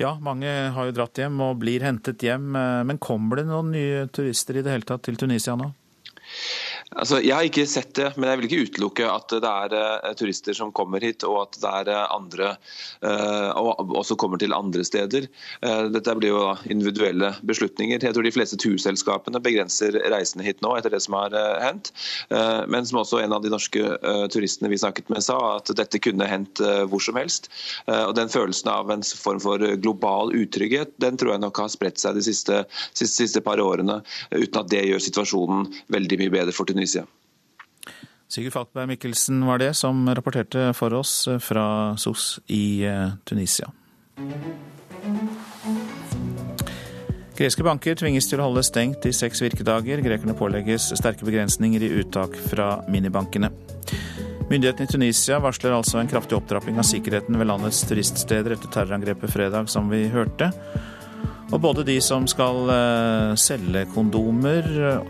Ja, 0.00 0.16
mange 0.22 0.50
har 0.74 0.88
jo 0.88 0.94
dratt 0.96 1.18
hjem 1.20 1.38
og 1.44 1.60
blir 1.62 1.84
hentet 1.86 2.22
hjem. 2.26 2.48
Eh, 2.58 2.80
men 2.86 3.02
kommer 3.02 3.40
det 3.40 3.48
noen 3.50 3.70
nye 3.74 4.06
turister 4.14 4.58
i 4.58 4.64
det 4.66 4.74
hele 4.74 4.88
tatt 4.88 5.04
til 5.06 5.18
Tunisia 5.20 5.56
nå? 5.58 5.70
Altså, 6.98 7.20
jeg 7.22 7.30
har 7.30 7.46
ikke 7.46 7.68
sett 7.70 7.92
det, 7.94 8.08
men 8.18 8.26
jeg 8.26 8.38
vil 8.38 8.46
ikke 8.48 8.62
utelukke 8.66 9.06
at 9.06 9.30
det 9.30 9.50
er 9.50 9.74
uh, 9.78 10.14
turister 10.18 10.56
som 10.58 10.72
kommer 10.74 11.02
hit, 11.04 11.22
og 11.22 11.36
at 11.44 11.58
det 11.62 11.70
er 11.70 11.90
uh, 11.94 12.14
andre 12.16 12.48
uh, 13.06 13.50
og 13.60 13.94
også 14.00 14.16
kommer 14.18 14.40
til 14.42 14.54
andre 14.56 14.82
steder. 14.84 15.28
dette 15.92 16.14
blir 16.18 16.32
jo 16.32 16.40
individuelle 16.72 17.30
beslutninger. 17.46 18.00
Jeg 18.02 18.14
tror 18.16 18.26
de 18.26 18.32
fleste 18.34 18.58
turselskapene 18.58 19.40
begrenser 19.42 19.94
reisende 20.10 20.44
hit 20.44 20.58
nå, 20.64 20.72
etter 20.76 20.90
det 20.90 21.02
som 21.04 21.14
har 21.18 21.34
hendt. 21.62 21.90
men 22.68 22.86
som 22.86 23.00
også 23.00 23.20
en 23.20 23.34
av 23.36 23.42
de 23.44 23.52
norske 23.52 23.82
turistene 24.32 24.70
vi 24.72 24.78
snakket 24.80 25.10
med 25.12 25.22
sa, 25.24 25.36
at 25.58 25.70
dette 25.76 26.00
kunne 26.02 26.26
hendt 26.28 26.62
hvor 26.90 27.02
som 27.04 27.18
helst. 27.20 27.50
og 27.86 28.14
Den 28.16 28.32
følelsen 28.32 28.70
av 28.72 28.90
en 28.90 29.04
form 29.04 29.40
for 29.42 29.62
global 29.82 30.32
utrygghet, 30.36 30.94
den 31.02 31.20
tror 31.20 31.34
jeg 31.34 31.44
nok 31.44 31.62
har 31.62 31.72
spredt 31.72 32.00
seg 32.02 32.16
de 32.18 32.24
siste, 32.24 32.64
siste, 32.92 33.16
siste 33.20 33.44
par 33.44 33.60
årene, 33.62 34.00
uten 34.34 34.62
at 34.62 34.70
det 34.72 34.86
gjør 34.88 35.04
situasjonen 35.06 35.68
veldig 35.92 36.20
mye 36.24 36.34
bedre 36.38 36.56
for 36.56 36.70
Tunisia. 36.70 36.79
Tunisia. 36.80 37.04
Sigurd 38.28 38.52
Falkberg 38.52 38.86
Mikkelsen 38.88 39.42
var 39.44 39.58
det 39.58 39.74
som 39.76 40.08
rapporterte 40.08 40.70
for 40.72 40.94
oss 40.96 41.28
fra 41.44 41.96
SOS 41.98 42.38
i 42.46 42.86
eh, 42.88 43.10
Tunisia. 43.28 43.68
Greske 47.36 47.64
banker 47.64 47.98
tvinges 48.00 48.28
til 48.30 48.40
å 48.40 48.46
holde 48.48 48.62
stengt 48.64 49.04
i 49.04 49.12
seks 49.12 49.42
virkedager. 49.44 50.00
Grekerne 50.04 50.36
pålegges 50.38 50.88
sterke 50.96 51.26
begrensninger 51.28 51.84
i 51.84 51.92
uttak 52.00 52.38
fra 52.48 52.78
minibankene. 52.88 53.52
Myndighetene 54.48 54.88
i 54.88 54.92
Tunisia 54.94 55.40
varsler 55.42 55.76
altså 55.76 56.00
en 56.00 56.08
kraftig 56.08 56.38
opptrapping 56.38 56.80
av 56.80 56.88
sikkerheten 56.88 57.36
ved 57.36 57.48
landets 57.50 57.82
turiststeder 57.88 58.56
etter 58.56 58.72
terrorangrepet 58.72 59.36
fredag, 59.36 59.68
som 59.68 59.92
vi 59.92 60.06
hørte. 60.12 60.48
Og 61.50 61.58
både 61.58 61.82
de 61.82 61.96
som 61.98 62.28
skal 62.30 62.70
eh, 62.70 63.32
selge 63.40 63.82
kondomer 63.90 64.66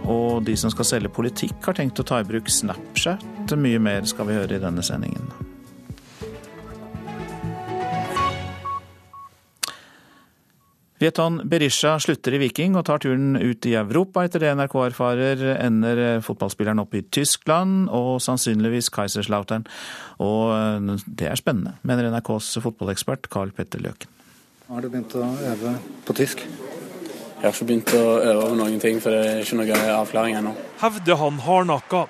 og 0.08 0.40
de 0.46 0.56
som 0.56 0.72
skal 0.72 0.88
selge 0.88 1.12
politikk, 1.12 1.58
har 1.66 1.76
tenkt 1.76 2.00
å 2.00 2.06
ta 2.06 2.22
i 2.22 2.26
bruk 2.26 2.48
Snapchat. 2.48 3.52
Mye 3.60 3.80
mer 3.82 4.06
skal 4.08 4.28
vi 4.28 4.36
høre 4.38 4.56
i 4.56 4.62
denne 4.62 4.84
sendingen. 4.86 5.26
Vietan 11.00 11.38
Berisha 11.48 11.94
slutter 12.00 12.36
i 12.36 12.40
Viking 12.42 12.74
og 12.76 12.84
tar 12.88 13.00
turen 13.00 13.32
ut 13.36 13.64
i 13.68 13.72
Europa. 13.76 14.24
Etter 14.24 14.44
det 14.44 14.52
NRK 14.56 14.74
erfarer, 14.82 15.44
ender 15.54 16.20
fotballspilleren 16.24 16.80
opp 16.80 16.96
i 16.96 17.02
Tyskland 17.08 17.88
og 17.88 18.18
sannsynligvis 18.24 18.88
Kaiserslautern. 18.92 19.68
Og 20.24 20.56
eh, 20.56 21.04
det 21.20 21.28
er 21.28 21.40
spennende, 21.40 21.76
mener 21.84 22.08
NRKs 22.08 22.54
fotballekspert 22.64 23.28
Carl 23.32 23.52
Petter 23.56 23.84
Løken. 23.84 24.16
Har 24.70 24.84
du 24.84 24.86
begynt 24.86 25.14
å 25.18 25.24
øve 25.50 25.70
på 26.06 26.14
tysk? 26.14 26.44
Jeg 26.44 27.42
har 27.42 27.50
ikke 27.50 27.66
begynt 27.66 27.88
å 27.98 28.02
øve 28.22 28.42
på 28.52 28.58
noen 28.60 28.76
ting, 28.78 29.00
for 29.02 29.10
det 29.10 29.22
er 29.26 29.40
ikke 29.42 29.56
noe 29.58 29.78
avklaring 29.96 30.36
ennå. 30.38 30.52
Hevder 30.78 31.18
han 31.18 31.40
hardnakka. 31.42 32.04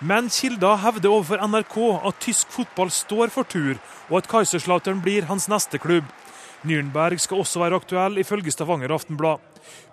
Men 0.00 0.30
kilder 0.32 0.78
hevder 0.80 1.12
overfor 1.12 1.44
NRK 1.44 1.76
at 2.08 2.22
tysk 2.24 2.54
fotball 2.54 2.88
står 2.88 3.34
for 3.34 3.44
tur, 3.44 3.76
og 4.08 4.16
at 4.22 4.30
Kaiserslautern 4.32 5.02
blir 5.04 5.28
hans 5.28 5.44
neste 5.52 5.76
klubb. 5.82 6.08
Nürnberg 6.64 7.20
skal 7.20 7.42
også 7.44 7.60
være 7.60 7.82
aktuell, 7.82 8.16
ifølge 8.24 8.54
Stavanger 8.54 8.96
Aftenblad. 8.96 9.44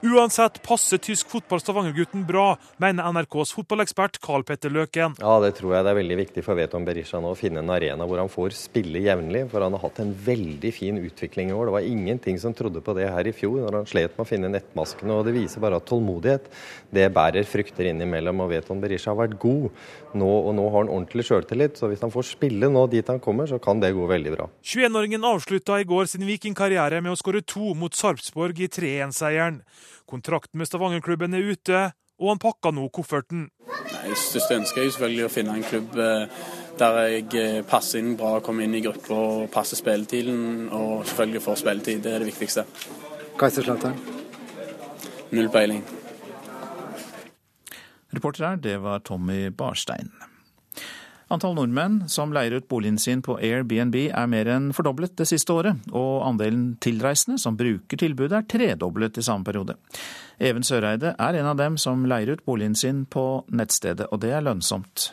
Uansett 0.03 0.57
passer 0.65 0.99
tysk 0.99 1.29
fotball 1.31 1.61
Stavanger-gutten 1.63 2.25
bra, 2.27 2.57
mener 2.83 3.07
NRKs 3.15 3.53
fotballekspert 3.55 4.17
Carl 4.23 4.43
Petter 4.43 4.73
Løken. 4.73 5.15
Ja, 5.21 5.37
det 5.39 5.53
tror 5.55 5.77
jeg 5.77 5.85
det 5.85 5.93
er 5.93 5.99
veldig 6.01 6.17
viktig 6.19 6.43
for 6.43 6.59
Veton 6.59 6.83
Berisha 6.83 7.21
nå 7.23 7.31
å 7.31 7.37
finne 7.39 7.61
en 7.63 7.71
arena 7.71 8.03
hvor 8.09 8.19
han 8.19 8.31
får 8.31 8.51
spille 8.57 8.99
jevnlig. 9.05 9.45
For 9.53 9.63
han 9.63 9.77
har 9.77 9.85
hatt 9.85 10.01
en 10.03 10.11
veldig 10.25 10.73
fin 10.75 10.99
utvikling 10.99 11.53
i 11.53 11.55
år. 11.55 11.69
Det 11.71 11.75
var 11.77 11.87
ingenting 11.87 12.41
som 12.41 12.55
trodde 12.57 12.83
på 12.83 12.97
det 12.97 13.07
her 13.13 13.31
i 13.31 13.35
fjor, 13.35 13.61
når 13.63 13.79
han 13.79 13.89
slet 13.93 14.17
med 14.17 14.25
å 14.25 14.27
finne 14.27 14.51
nettmaskene. 14.51 15.15
Og 15.15 15.23
det 15.29 15.37
viser 15.37 15.63
bare 15.63 15.79
at 15.79 15.87
tålmodighet, 15.87 16.51
det 16.91 17.07
bærer 17.15 17.47
frukter 17.47 17.87
innimellom. 17.93 18.43
Og 18.43 18.51
Veton 18.51 18.83
Berisha 18.83 19.13
har 19.13 19.21
vært 19.23 19.39
god 19.39 19.71
nå, 20.19 20.27
og 20.27 20.51
nå 20.59 20.67
har 20.67 20.81
han 20.81 20.91
ordentlig 20.91 21.29
sjøltillit. 21.29 21.79
Så 21.79 21.87
hvis 21.87 22.03
han 22.03 22.11
får 22.11 22.27
spille 22.33 22.67
nå 22.67 22.83
dit 22.91 23.07
han 23.07 23.23
kommer, 23.23 23.47
så 23.47 23.61
kan 23.63 23.79
det 23.79 23.95
gå 23.95 24.11
veldig 24.11 24.35
bra. 24.35 24.51
21-åringen 24.67 25.23
avslutta 25.31 25.79
i 25.79 25.87
går 25.87 26.11
sin 26.11 26.27
vikingkarriere 26.27 26.99
med 26.99 27.15
å 27.15 27.19
skåre 27.23 27.39
to 27.47 27.71
mot 27.79 27.95
Sarpsborg 27.95 28.59
i 28.67 28.67
3-1-seieren. 28.67 29.62
Kontrakten 30.09 30.61
med 30.61 30.69
Stavanger-klubben 30.69 31.37
er 31.37 31.51
ute, 31.53 31.83
og 32.21 32.29
han 32.33 32.41
pakker 32.41 32.75
nå 32.75 32.87
kofferten. 32.93 33.47
Nei, 33.67 34.17
største 34.19 34.59
ønske 34.59 34.81
er 34.81 34.87
jo 34.87 34.95
selvfølgelig 34.95 35.25
å 35.25 35.31
finne 35.33 35.55
en 35.57 35.65
klubb 35.67 35.97
eh, 35.99 36.43
der 36.79 36.99
jeg 37.07 37.27
eh, 37.39 37.61
passer 37.67 38.01
inn 38.01 38.15
bra, 38.19 38.37
kommer 38.45 38.65
inn 38.65 38.75
i 38.77 38.83
gruppa 38.85 39.17
og 39.17 39.47
passer 39.53 39.79
spilletiden. 39.79 40.69
Og 40.73 41.07
selvfølgelig 41.09 41.45
får 41.45 41.61
spilletid, 41.63 42.03
det 42.05 42.13
er 42.13 42.23
det 42.23 42.29
viktigste. 42.31 42.65
Kaiserslautern? 43.39 43.97
Null 45.33 45.49
peiling. 45.53 45.81
Reporter 48.13 48.47
her, 48.47 48.61
det 48.61 48.77
var 48.83 49.01
Tommy 49.01 49.47
Barstein. 49.49 50.11
Antall 51.33 51.55
nordmenn 51.57 52.03
som 52.13 52.29
leier 52.35 52.59
ut 52.59 52.67
boligen 52.69 52.99
sin 53.01 53.23
på 53.25 53.39
Airbnb 53.41 53.95
er 54.03 54.27
mer 54.29 54.49
enn 54.53 54.67
fordoblet 54.75 55.15
det 55.17 55.25
siste 55.31 55.55
året, 55.55 55.79
og 55.89 56.21
andelen 56.27 56.75
tilreisende 56.83 57.39
som 57.41 57.57
bruker 57.57 57.97
tilbudet 57.97 58.37
er 58.37 58.45
tredoblet 58.53 59.17
i 59.17 59.25
samme 59.25 59.47
periode. 59.47 59.73
Even 60.37 60.65
Søreide 60.67 61.15
er 61.17 61.39
en 61.39 61.49
av 61.49 61.57
dem 61.57 61.79
som 61.81 62.05
leier 62.05 62.35
ut 62.35 62.45
boligen 62.45 62.77
sin 62.77 63.07
på 63.09 63.25
nettstedet, 63.49 64.11
og 64.13 64.21
det 64.21 64.29
er 64.37 64.45
lønnsomt. 64.45 65.09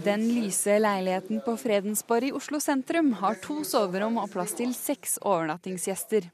Den 0.00 0.28
lyse 0.32 0.80
leiligheten 0.80 1.44
på 1.44 1.58
Fredensborg 1.60 2.30
i 2.30 2.36
Oslo 2.40 2.60
sentrum 2.62 3.12
har 3.20 3.36
to 3.44 3.60
soverom 3.68 4.16
og 4.22 4.32
plass 4.32 4.56
til 4.56 4.72
seks 4.72 5.18
overnattingsgjester. 5.20 6.30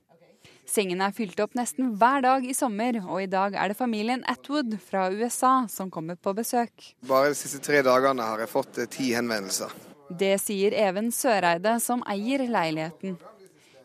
Sengene 0.66 1.06
er 1.06 1.14
fylt 1.14 1.38
opp 1.42 1.54
nesten 1.54 1.92
hver 2.00 2.24
dag 2.24 2.46
i 2.46 2.54
sommer, 2.56 2.98
og 3.06 3.22
i 3.22 3.28
dag 3.30 3.54
er 3.54 3.70
det 3.70 3.78
familien 3.78 4.24
Atwood 4.26 4.74
fra 4.82 5.06
USA 5.14 5.54
som 5.70 5.92
kommer 5.94 6.18
på 6.18 6.34
besøk. 6.34 6.90
Bare 7.06 7.30
de 7.30 7.38
siste 7.38 7.62
tre 7.62 7.84
dagene 7.86 8.26
har 8.26 8.42
jeg 8.42 8.50
fått 8.50 8.82
eh, 8.82 8.90
ti 8.90 9.12
henvendelser. 9.14 9.72
Det 10.10 10.34
sier 10.42 10.74
Even 10.78 11.12
Søreide, 11.14 11.78
som 11.82 12.02
eier 12.10 12.44
leiligheten. 12.50 13.16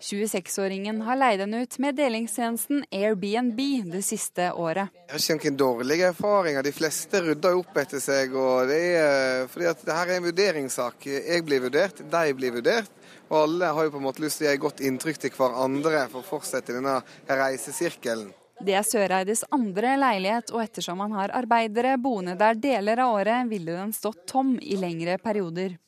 26-åringen 0.02 1.02
har 1.06 1.16
leid 1.16 1.40
den 1.40 1.54
ut 1.54 1.78
med 1.78 1.96
delingstjenesten 1.96 2.86
Airbnb 2.90 3.60
det 3.94 4.02
siste 4.06 4.48
året. 4.58 4.90
Jeg 5.06 5.14
har 5.14 5.22
ikke 5.22 5.52
noen 5.52 5.60
dårlige 5.60 6.08
erfaringer. 6.10 6.66
De 6.66 6.74
fleste 6.74 7.22
rydder 7.22 7.60
opp 7.60 7.78
etter 7.78 8.02
seg. 8.02 8.34
og 8.34 8.72
det 8.72 8.82
er 8.98 9.46
fordi 9.52 9.70
at 9.70 9.86
Dette 9.86 10.00
er 10.02 10.16
en 10.16 10.26
vurderingssak. 10.26 11.06
Jeg 11.06 11.46
blir 11.46 11.62
vurdert, 11.68 12.02
de 12.02 12.34
blir 12.38 12.58
vurdert. 12.58 12.90
Og 13.32 13.38
alle 13.46 13.72
har 13.72 13.88
jo 13.88 13.94
på 13.94 14.02
en 14.02 14.08
måte 14.10 14.24
lyst 14.26 14.42
til 14.42 14.50
å 14.50 14.52
gi 14.52 14.60
godt 14.60 14.82
inntrykk 14.84 15.22
til 15.24 15.32
hverandre 15.38 16.04
for 16.12 16.20
å 16.20 16.28
fortsette 16.28 16.76
denne 16.76 16.98
reisesirkelen. 17.30 18.34
Det 18.62 18.76
er 18.78 18.84
Søreides 18.86 19.46
andre 19.56 19.96
leilighet, 19.98 20.52
og 20.54 20.62
ettersom 20.62 21.00
han 21.02 21.16
har 21.16 21.32
arbeidere 21.34 21.96
boende 21.98 22.36
der 22.38 22.60
deler 22.60 23.00
av 23.02 23.16
året, 23.16 23.48
ville 23.50 23.74
den 23.74 23.96
stått 23.96 24.28
tom 24.30 24.58
i 24.62 24.76
lengre 24.78 25.16
perioder. 25.18 25.80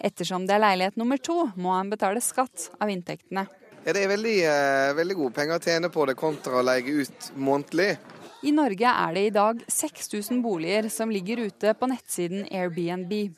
Ettersom 0.00 0.48
det 0.48 0.56
er 0.56 0.64
leilighet 0.64 0.98
nummer 0.98 1.20
to, 1.22 1.44
må 1.54 1.76
han 1.76 1.92
betale 1.92 2.24
skatt 2.24 2.70
av 2.80 2.90
inntektene. 2.90 3.46
Ja, 3.84 3.92
Det 3.92 4.02
er 4.02 4.08
veldig, 4.08 4.38
eh, 4.42 4.94
veldig 4.98 5.16
gode 5.16 5.34
penger 5.34 5.60
å 5.60 5.62
tjene 5.62 5.92
på 5.92 6.06
det 6.06 6.16
kontra 6.16 6.58
å 6.58 6.64
leie 6.64 6.82
ut 6.82 7.30
månedlig. 7.36 7.98
I 8.42 8.50
Norge 8.50 8.90
er 9.06 9.14
det 9.14 9.26
i 9.26 9.30
dag 9.30 9.62
6000 9.68 10.42
boliger 10.42 10.88
som 10.90 11.08
ligger 11.08 11.46
ute 11.46 11.74
på 11.74 11.86
nettsiden 11.86 12.48
Airbnb. 12.50 13.30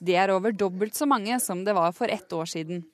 Det 0.00 0.16
er 0.16 0.32
over 0.34 0.52
dobbelt 0.52 0.94
så 0.94 1.06
mange 1.08 1.38
som 1.40 1.64
det 1.64 1.74
var 1.76 1.92
for 1.96 2.10
ett 2.12 2.32
år 2.32 2.48
siden. 2.50 2.84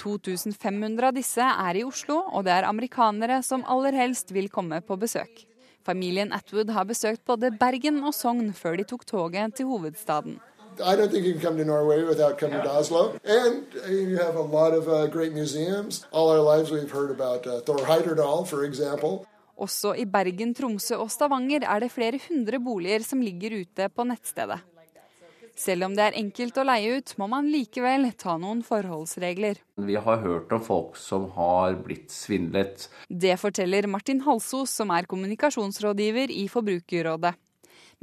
2500 0.00 1.08
av 1.08 1.14
disse 1.14 1.42
er 1.42 1.78
i 1.78 1.84
Oslo, 1.86 2.18
og 2.34 2.44
det 2.46 2.54
er 2.54 2.68
amerikanere 2.68 3.40
som 3.46 3.64
aller 3.70 3.94
helst 3.94 4.32
vil 4.34 4.50
komme 4.50 4.80
på 4.82 4.98
besøk. 4.98 5.44
Familien 5.84 6.32
Atwood 6.32 6.72
har 6.72 6.88
besøkt 6.88 7.24
både 7.28 7.52
Bergen 7.60 8.02
og 8.02 8.14
Sogn 8.16 8.52
før 8.56 8.78
de 8.80 8.86
tok 8.88 9.04
toget 9.06 9.54
til 9.58 9.68
hovedstaden. 9.68 10.40
I 10.80 10.96
don't 10.96 11.10
think 11.10 11.24
you 11.24 11.34
can 11.34 11.40
come 11.40 11.56
to 11.58 11.64
Norway 11.64 12.02
without 12.02 12.36
coming 12.36 12.60
to 12.60 12.70
Oslo. 12.70 13.14
And 13.24 13.62
uh, 13.84 13.90
you 13.90 14.16
have 14.18 14.34
a 14.34 14.42
lot 14.42 14.72
of 14.74 14.88
uh, 14.88 15.06
great 15.06 15.32
museums. 15.32 16.04
All 16.10 16.30
our 16.30 16.42
lives 16.42 16.72
we've 16.72 16.90
heard 16.90 17.10
about 17.10 17.46
uh, 17.46 17.60
Thor 17.60 17.78
Heiderdal, 17.86 18.44
for 18.44 18.64
example. 18.64 19.24
Også 19.56 19.92
i 19.94 20.04
Bergen, 20.04 20.54
Tromsø 20.54 20.96
og 20.98 21.12
Stavanger 21.14 21.62
er 21.62 21.84
det 21.84 21.92
flere 21.94 22.18
hundre 22.28 22.58
boliger 22.58 23.04
som 23.06 23.20
ligger 23.22 23.60
ute 23.60 23.86
på 23.88 24.06
nettstedet. 24.08 24.58
Selv 25.54 25.86
om 25.86 25.94
det 25.94 26.02
er 26.08 26.18
enkelt 26.18 26.56
å 26.58 26.66
leie 26.66 26.98
ut, 26.98 27.14
må 27.20 27.28
man 27.30 27.46
likevel 27.50 28.08
ta 28.18 28.34
noen 28.42 28.64
forholdsregler. 28.66 29.60
Vi 29.78 29.94
har 29.94 30.22
hørt 30.24 30.52
om 30.54 30.62
folk 30.64 30.98
som 30.98 31.28
har 31.36 31.78
blitt 31.84 32.10
svindlet. 32.10 32.88
Det 33.08 33.36
forteller 33.38 33.86
Martin 33.90 34.24
Halsos, 34.26 34.74
som 34.74 34.90
er 34.90 35.06
kommunikasjonsrådgiver 35.10 36.34
i 36.34 36.48
Forbrukerrådet. 36.50 37.36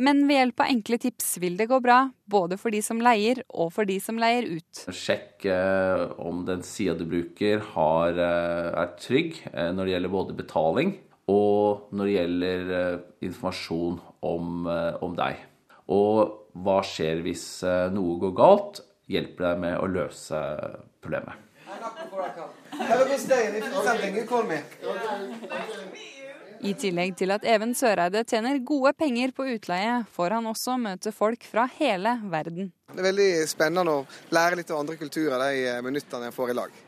Men 0.02 0.24
ved 0.26 0.38
hjelp 0.40 0.64
av 0.64 0.72
enkle 0.72 0.98
tips 1.04 1.36
vil 1.44 1.58
det 1.60 1.68
gå 1.70 1.78
bra, 1.84 2.00
både 2.32 2.58
for 2.58 2.74
de 2.74 2.80
som 2.86 3.02
leier 3.04 3.44
og 3.50 3.74
for 3.76 3.86
de 3.86 4.00
som 4.02 4.18
leier 4.22 4.48
ut. 4.48 4.84
Sjekk 4.88 5.46
eh, 5.52 6.06
om 6.22 6.46
den 6.48 6.64
sida 6.66 6.96
du 6.98 7.04
bruker 7.10 7.62
har, 7.76 8.16
eh, 8.16 8.72
er 8.82 8.96
trygg 9.02 9.42
eh, 9.52 9.70
når 9.76 9.84
det 9.86 9.96
gjelder 9.96 10.16
både 10.16 10.38
betaling 10.40 10.96
og 11.32 11.94
når 11.94 12.08
det 12.08 12.16
gjelder 12.16 12.76
eh, 12.80 13.06
informasjon 13.28 14.00
om, 14.26 14.68
om 15.02 15.16
deg. 15.18 15.51
Og 15.92 16.58
hva 16.64 16.80
skjer 16.86 17.22
hvis 17.26 17.46
eh, 17.68 17.88
noe 17.94 18.18
går 18.22 18.36
galt? 18.38 18.82
Hjelper 19.12 19.50
deg 19.50 19.64
med 19.66 19.78
å 19.82 19.88
løse 19.92 20.40
problemet. 21.04 21.48
I 26.62 26.74
tillegg 26.78 27.16
til 27.18 27.34
at 27.34 27.46
Even 27.48 27.74
Søreide 27.76 28.22
tjener 28.28 28.60
gode 28.64 28.94
penger 28.94 29.34
på 29.36 29.48
utleie, 29.56 30.02
får 30.14 30.38
han 30.38 30.48
også 30.52 30.78
møte 30.80 31.12
folk 31.16 31.44
fra 31.48 31.66
hele 31.80 32.20
verden. 32.30 32.70
Det 32.92 33.02
er 33.02 33.08
veldig 33.10 33.32
spennende 33.50 33.98
å 33.98 34.06
lære 34.36 34.62
litt 34.62 34.72
av 34.72 34.84
andre 34.84 35.00
kulturer 35.00 35.42
de 35.42 35.68
eh, 35.74 35.84
minuttene 35.84 36.30
jeg 36.30 36.38
får 36.38 36.54
i 36.54 36.58
lag. 36.62 36.80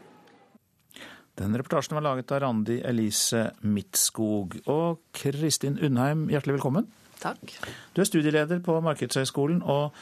Den 1.34 1.58
reportasjen 1.58 1.98
var 1.98 2.06
laget 2.06 2.32
av 2.36 2.44
Randi 2.44 2.78
Elise 2.86 3.48
Midtskog. 3.66 4.60
Og 4.70 5.02
Kristin 5.18 5.80
Undheim, 5.82 6.28
hjertelig 6.30 6.60
velkommen. 6.60 6.92
Takk. 7.24 7.54
Du 7.96 8.02
er 8.04 8.10
studieleder 8.10 8.60
på 8.66 8.76
Markedshøgskolen, 8.84 9.62
og 9.64 9.96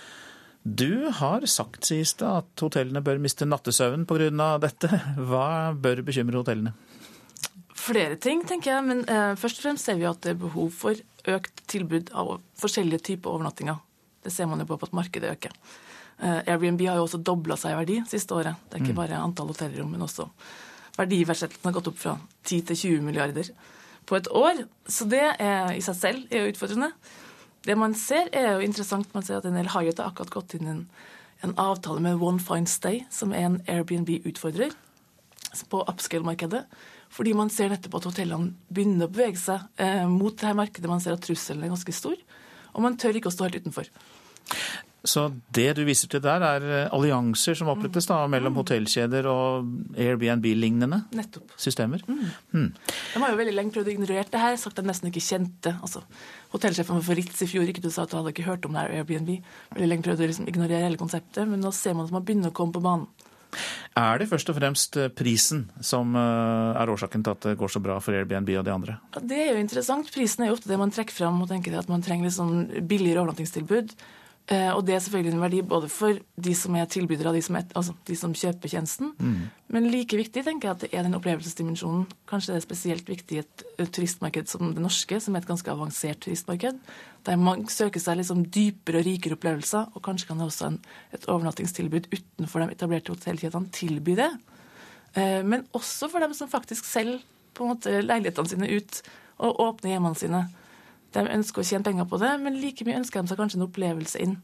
du 0.64 1.10
har 1.18 1.46
sagt, 1.50 1.86
sies 1.90 2.14
det, 2.20 2.28
at 2.28 2.62
hotellene 2.62 3.02
bør 3.06 3.22
miste 3.22 3.46
nattesøvn 3.50 4.04
pga. 4.10 4.58
dette. 4.62 4.90
Hva 5.18 5.74
bør 5.74 6.04
bekymre 6.06 6.38
hotellene? 6.42 6.74
Flere 7.82 8.16
ting, 8.22 8.44
tenker 8.46 8.76
jeg. 8.76 8.84
Men 8.86 9.00
eh, 9.10 9.32
først 9.42 9.58
og 9.62 9.66
fremst 9.66 9.88
ser 9.90 9.98
vi 9.98 10.06
at 10.10 10.22
det 10.22 10.36
er 10.36 10.42
behov 10.44 10.70
for 10.76 10.98
økt 11.32 11.64
tilbud 11.72 12.12
av 12.14 12.36
forskjellige 12.62 13.02
typer 13.14 13.34
overnattinger. 13.34 13.80
Det 14.22 14.34
ser 14.34 14.46
man 14.50 14.62
jo 14.62 14.68
på 14.70 14.78
at 14.78 14.94
markedet 14.94 15.32
øker. 15.34 15.56
Eh, 16.22 16.44
Airbnb 16.54 16.82
har 16.86 17.00
jo 17.02 17.08
også 17.08 17.24
dobla 17.26 17.58
seg 17.58 17.74
i 17.74 17.80
verdi 17.80 18.00
siste 18.10 18.38
året. 18.38 18.54
Det 18.70 18.78
er 18.78 18.84
ikke 18.84 18.94
Mm. 18.94 19.02
bare 19.02 19.22
antall 19.24 19.50
hotellrom, 19.50 19.90
men 19.92 20.02
også 20.06 20.30
verdiversettelsen 20.98 21.66
har 21.66 21.74
gått 21.74 21.88
opp 21.90 21.98
fra 21.98 22.20
10 22.46 22.62
til 22.70 22.76
20 22.76 23.02
milliarder 23.02 23.50
på 24.10 24.18
et 24.18 24.30
år. 24.36 24.64
Så 24.90 25.08
det 25.10 25.24
er, 25.38 25.74
i 25.76 25.84
seg 25.86 25.98
selv 25.98 26.32
er 26.32 26.46
jo 26.46 26.54
utfordrende. 26.54 26.92
Det 27.66 27.78
man 27.78 27.94
ser, 27.98 28.30
er 28.34 28.56
jo 28.56 28.66
interessant. 28.66 29.12
Man 29.14 29.26
ser 29.26 29.40
at 29.40 29.46
en 29.46 29.58
del 29.58 29.70
Hyatt 29.74 30.02
har 30.02 30.12
akkurat 30.12 30.34
gått 30.34 30.56
inn 30.58 30.70
en, 30.70 30.86
en 31.46 31.58
avtale 31.62 32.02
med 32.02 32.22
One 32.22 32.42
Fine 32.42 32.70
Stay, 32.70 33.04
som 33.14 33.36
er 33.38 33.48
en 33.48 33.60
Airbnb-utfordrer 33.70 34.74
på 35.70 35.84
upscale-markedet. 35.84 36.64
Fordi 37.12 37.34
man 37.36 37.52
ser 37.52 37.74
nettopp 37.74 38.00
at 38.00 38.08
hotellene 38.08 38.54
begynner 38.72 39.10
å 39.10 39.12
bevege 39.12 39.40
seg 39.40 39.66
eh, 39.84 40.06
mot 40.08 40.34
det 40.38 40.48
her 40.48 40.58
markedet. 40.58 40.90
Man 40.90 41.04
ser 41.04 41.18
at 41.18 41.26
trusselen 41.26 41.66
er 41.66 41.74
ganske 41.74 41.96
stor, 41.96 42.16
og 42.72 42.86
man 42.86 42.96
tør 43.00 43.20
ikke 43.20 43.30
å 43.30 43.36
stå 43.36 43.50
helt 43.50 43.60
utenfor. 43.60 43.90
Så 45.02 45.24
det 45.50 45.72
du 45.80 45.82
viser 45.88 46.10
til 46.12 46.22
der, 46.22 46.44
er 46.46 46.66
eh, 46.70 46.90
allianser 46.94 47.58
som 47.58 47.72
opprettes 47.74 48.06
da, 48.10 48.20
mellom 48.30 48.60
hotellkjeder 48.60 49.26
og 49.32 49.72
Airbnb-lignende 49.98 51.02
systemer? 51.58 52.04
Mm. 52.06 52.28
Mm. 52.54 52.68
De 53.16 53.24
har 53.24 53.34
jo 53.34 53.40
veldig 53.40 53.56
lenge 53.56 53.74
prøvd 53.74 53.90
å 53.90 53.96
ignorere 53.96 54.30
det 54.30 54.44
her, 54.44 54.60
sagt 54.62 54.78
at 54.78 54.86
de 54.86 54.92
nesten 54.92 55.10
ikke 55.10 55.24
kjente 55.26 55.74
altså, 55.82 56.04
Hotellsjefen 56.52 57.02
for 57.02 57.18
Ritz 57.18 57.42
i 57.42 57.50
fjor 57.50 57.70
ikke 57.72 57.82
du 57.82 57.90
sa 57.90 58.04
at 58.06 58.14
du 58.14 58.20
hadde 58.20 58.34
ikke 58.36 58.46
hørt 58.46 58.66
om 58.68 58.76
det 58.76 58.84
her 58.84 59.02
Airbnb. 59.02 59.34
Veldig 59.74 59.90
lenge 59.90 60.06
prøvd 60.06 60.22
å 60.22 60.30
liksom 60.30 60.50
ignorere 60.52 60.86
hele 60.86 61.02
konseptet, 61.02 61.48
men 61.50 61.64
nå 61.64 61.74
ser 61.74 61.98
man 61.98 62.10
at 62.10 62.14
man 62.14 62.26
begynner 62.28 62.52
å 62.54 62.58
komme 62.62 62.76
på 62.76 62.84
banen. 62.84 63.10
Er 63.98 64.22
det 64.22 64.30
først 64.30 64.48
og 64.52 64.56
fremst 64.56 64.96
eh, 65.00 65.10
prisen 65.12 65.66
som 65.84 66.14
eh, 66.16 66.80
er 66.80 66.92
årsaken 66.94 67.26
til 67.26 67.34
at 67.34 67.50
det 67.50 67.58
går 67.60 67.74
så 67.74 67.82
bra 67.84 67.98
for 68.04 68.16
Airbnb 68.16 68.54
og 68.54 68.66
de 68.68 68.74
andre? 68.74 68.98
Det 69.20 69.42
er 69.48 69.54
jo 69.56 69.64
interessant. 69.64 70.14
Prisen 70.14 70.46
er 70.46 70.52
jo 70.52 70.60
ofte 70.60 70.72
det 70.72 70.80
man 70.80 70.94
trekker 70.94 71.18
fram 71.18 71.42
og 71.44 71.50
tenker 71.52 71.76
at 71.80 71.92
man 71.92 72.06
trenger 72.06 72.30
litt 72.30 72.38
sånn 72.38 72.68
billigere 72.88 73.26
overnattingstilbud. 73.26 73.96
Eh, 74.50 74.72
og 74.74 74.82
det 74.88 74.96
er 74.96 75.04
selvfølgelig 75.06 75.36
en 75.36 75.44
verdi 75.44 75.60
både 75.64 75.88
for 75.92 76.18
de 76.36 76.54
som 76.58 76.76
er 76.76 76.88
tilbydere 76.90 77.32
de 77.36 77.44
som, 77.46 77.56
er, 77.60 77.68
altså 77.78 77.94
de 78.08 78.16
som 78.18 78.34
kjøper 78.36 78.72
tjenesten. 78.74 79.14
Mm. 79.20 79.44
Men 79.72 79.88
like 79.94 80.18
viktig 80.18 80.44
tenker 80.44 80.68
jeg 80.68 80.76
at 80.76 80.84
det 80.84 80.90
er 80.92 81.06
den 81.06 81.16
opplevelsesdimensjonen. 81.16 82.08
Kanskje 82.28 82.56
det 82.56 82.60
er 82.60 82.66
spesielt 82.66 83.12
viktig 83.12 83.38
i 83.38 83.44
et 83.44 83.66
et 83.82 83.92
turistmarked 83.94 84.50
som 84.52 84.74
det 84.76 84.84
norske, 84.84 85.20
som 85.22 85.36
er 85.36 85.44
et 85.44 85.50
ganske 85.50 85.72
avansert 85.72 86.22
turistmarked. 86.26 86.80
Der 87.26 87.38
man 87.38 87.68
søker 87.70 88.02
seg 88.02 88.20
liksom 88.20 88.44
dypere 88.54 89.02
og 89.02 89.08
rikere 89.08 89.38
opplevelser, 89.38 89.94
og 89.96 90.04
kanskje 90.06 90.28
kan 90.30 90.42
det 90.42 90.50
også 90.50 90.72
en, 90.72 90.80
et 91.16 91.28
overnattingstilbud 91.30 92.10
utenfor 92.12 92.66
de 92.66 92.76
etablerte 92.76 93.14
hotellkjedene 93.14 93.72
tilby 93.74 94.18
det. 94.20 94.32
Eh, 95.16 95.42
Men 95.44 95.68
også 95.74 96.10
for 96.10 96.20
dem 96.20 96.34
som 96.34 96.50
faktisk 96.50 96.86
selger 96.86 97.22
på 97.54 97.64
en 97.66 97.74
måte 97.74 98.02
leilighetene 98.02 98.50
sine 98.50 98.70
ut 98.70 99.02
og 99.42 99.60
åpner 99.60 99.96
hjemmene 99.96 100.18
sine. 100.18 100.46
De 101.12 101.20
ønsker 101.28 101.62
å 101.62 101.68
tjene 101.68 101.84
penger 101.84 102.06
på 102.08 102.20
det, 102.22 102.32
men 102.40 102.56
like 102.62 102.86
mye 102.88 103.00
ønsker 103.02 103.22
de 103.22 103.28
seg 103.32 103.38
kanskje 103.42 103.60
en 103.60 103.68
opplevelse 103.68 104.22
inn. 104.24 104.38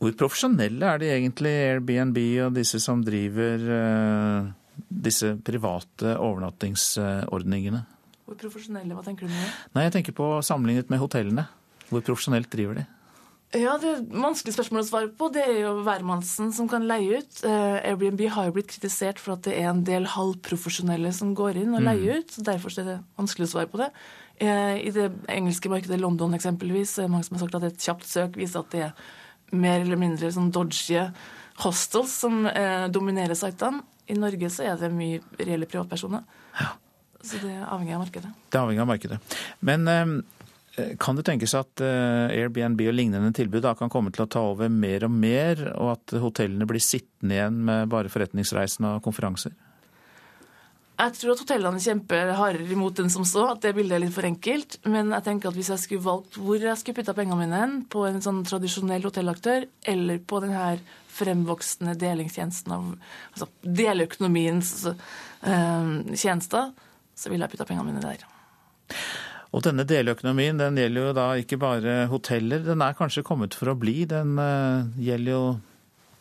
Hvor 0.00 0.12
profesjonelle 0.20 0.84
er 0.92 0.98
de 1.00 1.10
egentlig, 1.12 1.52
Airbnb 1.70 2.18
og 2.46 2.54
disse 2.56 2.80
som 2.84 3.00
driver 3.04 3.62
uh, 3.68 4.50
disse 4.92 5.34
private 5.44 6.16
overnattingsordningene? 6.20 7.84
Hvor 8.26 8.36
profesjonelle, 8.40 8.92
hva 8.96 9.04
tenker 9.06 9.26
du 9.26 9.32
med 9.32 9.40
det? 9.40 9.52
Nei, 9.76 9.86
jeg 9.86 9.94
tenker 10.00 10.16
på 10.18 10.28
sammenlignet 10.44 10.90
med 10.92 11.00
hotellene. 11.00 11.46
Hvor 11.88 12.02
profesjonelt 12.02 12.50
driver 12.50 12.80
de? 12.80 12.86
Ja, 13.54 13.76
Det 13.78 13.86
er 13.88 14.00
et 14.02 14.08
vanskelig 14.10 14.52
spørsmål 14.56 14.82
å 14.82 14.86
svare 14.88 15.08
på. 15.16 15.28
Det 15.32 15.44
er 15.46 15.60
jo 15.62 15.76
hvermannsen 15.86 16.50
som 16.52 16.66
kan 16.68 16.82
leie 16.90 17.20
ut. 17.22 17.38
Eh, 17.46 17.76
Airbnb 17.92 18.24
har 18.34 18.48
jo 18.48 18.56
blitt 18.56 18.72
kritisert 18.74 19.22
for 19.22 19.36
at 19.36 19.46
det 19.46 19.54
er 19.54 19.70
en 19.70 19.84
del 19.86 20.08
halvprofesjonelle 20.10 21.12
som 21.14 21.30
går 21.38 21.62
inn 21.62 21.72
og 21.78 21.80
Mm. 21.80 21.86
leier 21.86 22.18
ut. 22.18 22.28
så 22.34 22.42
Derfor 22.42 22.74
er 22.80 22.84
det 22.84 22.98
vanskelig 23.16 23.46
å 23.46 23.52
svare 23.54 23.70
på 23.70 23.78
det. 23.78 23.92
Eh, 24.36 24.86
I 24.86 24.92
det 24.92 25.08
engelske 25.32 25.70
markedet, 25.72 26.00
London 26.00 26.36
eksempelvis, 26.36 26.98
mange 27.08 27.24
som 27.24 27.38
har 27.38 27.46
sagt 27.46 27.56
at 27.58 27.68
et 27.70 27.88
kjapt 27.88 28.08
søk 28.08 28.36
viser 28.36 28.62
at 28.62 28.74
det 28.74 28.84
er 28.90 29.56
mer 29.56 29.80
eller 29.80 30.00
mindre 30.00 30.30
sånn 30.32 30.52
dodgy 30.52 30.98
hostels 31.62 32.12
som 32.20 32.44
eh, 32.50 32.86
dominerer 32.92 33.38
sitene. 33.38 33.84
I 34.06 34.18
Norge 34.18 34.50
så 34.52 34.66
er 34.68 34.78
det 34.78 34.92
mye 34.94 35.22
reelle 35.40 35.66
privatpersoner. 35.66 36.22
Så 37.26 37.40
det 37.42 37.50
er 37.56 37.64
avhengig 37.64 37.96
av 37.96 38.04
markedet. 38.04 38.28
Det 38.52 38.58
er 38.58 38.62
avhengig 38.62 38.84
av 38.84 38.90
markedet. 38.92 39.38
Men 39.66 39.88
eh, 39.90 40.92
kan 41.00 41.16
det 41.16 41.24
tenkes 41.26 41.56
at 41.56 41.80
Airbnb 41.80 42.82
og 42.84 42.94
lignende 42.94 43.32
tilbud 43.34 43.64
da 43.64 43.72
kan 43.78 43.90
komme 43.90 44.12
til 44.12 44.26
å 44.26 44.28
ta 44.30 44.44
over 44.52 44.68
mer 44.70 45.08
og 45.08 45.14
mer, 45.16 45.64
og 45.72 45.94
at 45.96 46.18
hotellene 46.20 46.68
blir 46.68 46.84
sittende 46.84 47.38
igjen 47.38 47.62
med 47.66 47.88
bare 47.90 48.12
forretningsreisende 48.12 48.98
og 48.98 49.06
konferanser? 49.08 49.56
Jeg 50.96 51.12
tror 51.12 51.34
at 51.34 51.40
hotellene 51.42 51.80
kjemper 51.82 52.30
hardere 52.38 52.72
imot 52.72 53.02
enn 53.02 53.10
som 53.12 53.24
så, 53.28 53.42
at 53.52 53.60
det 53.60 53.74
bildet 53.76 53.98
er 53.98 54.02
litt 54.06 54.14
for 54.14 54.24
enkelt. 54.24 54.78
Men 54.88 55.10
jeg 55.12 55.26
tenker 55.26 55.50
at 55.50 55.58
hvis 55.58 55.68
jeg 55.74 55.82
skulle 55.82 56.06
valgt 56.06 56.38
hvor 56.40 56.62
jeg 56.62 56.80
skulle 56.80 56.96
putta 57.02 57.12
pengene 57.16 57.36
mine 57.42 57.58
hen, 57.60 57.74
på 57.92 58.06
en 58.08 58.22
sånn 58.24 58.40
tradisjonell 58.48 59.04
hotellaktør, 59.04 59.68
eller 59.92 60.22
på 60.24 60.40
den 60.44 60.56
her 60.56 60.80
fremvoksende 61.16 61.96
delingstjenesten 62.00 62.72
av 62.72 62.88
altså 63.34 63.50
deleøkonomiens 63.60 64.72
eh, 64.88 65.92
tjenester, 66.16 66.72
så 67.16 67.32
ville 67.32 67.44
jeg 67.44 67.56
putta 67.56 67.68
pengene 67.68 67.92
mine 67.92 68.04
der. 68.04 68.24
Og 69.52 69.64
denne 69.64 69.84
deleøkonomien 69.88 70.58
den 70.60 70.80
gjelder 70.80 71.10
jo 71.10 71.16
da 71.16 71.30
ikke 71.40 71.60
bare 71.60 72.02
hoteller, 72.08 72.64
den 72.64 72.84
er 72.84 72.96
kanskje 72.96 73.24
kommet 73.24 73.56
for 73.56 73.72
å 73.72 73.76
bli. 73.78 74.02
Den 74.08 74.38
eh, 74.40 74.88
gjelder 75.10 75.36
jo 75.36 75.42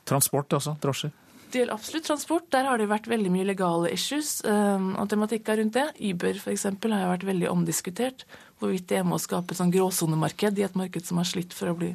transport 0.08 0.52
også, 0.60 0.76
drosjer. 0.84 1.16
Det 1.56 1.62
gjelder 1.62 1.78
absolutt 1.78 2.04
transport. 2.04 2.48
Der 2.52 2.66
har 2.68 2.76
det 2.76 2.90
vært 2.92 3.06
veldig 3.08 3.30
mye 3.32 3.46
legale 3.48 3.88
issues 3.96 4.42
um, 4.44 4.90
og 5.00 5.06
tematikker 5.08 5.56
rundt 5.56 5.78
det. 5.78 5.86
Uber 6.04 6.42
eksempel, 6.52 6.92
har 6.92 7.06
jo 7.06 7.12
vært 7.14 7.24
veldig 7.30 7.48
omdiskutert. 7.48 8.26
Hvorvidt 8.60 8.90
det 8.90 8.98
er 9.00 9.06
med 9.08 9.16
å 9.16 9.20
skape 9.24 9.56
et 9.56 9.62
sånn 9.62 9.72
gråsonemarked 9.72 10.60
i 10.60 10.66
et 10.68 10.76
marked 10.76 11.08
som 11.08 11.24
har 11.24 11.30
slitt 11.30 11.56
for 11.56 11.72
å 11.72 11.78
bli 11.80 11.94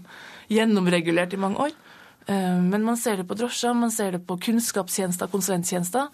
gjennomregulert 0.48 1.36
i 1.36 1.42
mange 1.44 1.60
år. 1.66 1.76
Um, 2.24 2.72
men 2.72 2.88
man 2.88 2.96
ser 2.96 3.20
det 3.20 3.28
på 3.28 3.36
drosjer, 3.36 3.76
man 3.76 3.92
ser 3.92 4.16
det 4.16 4.24
på 4.24 4.40
kunnskapstjenester, 4.48 5.28
konsulenttjenester. 5.28 6.08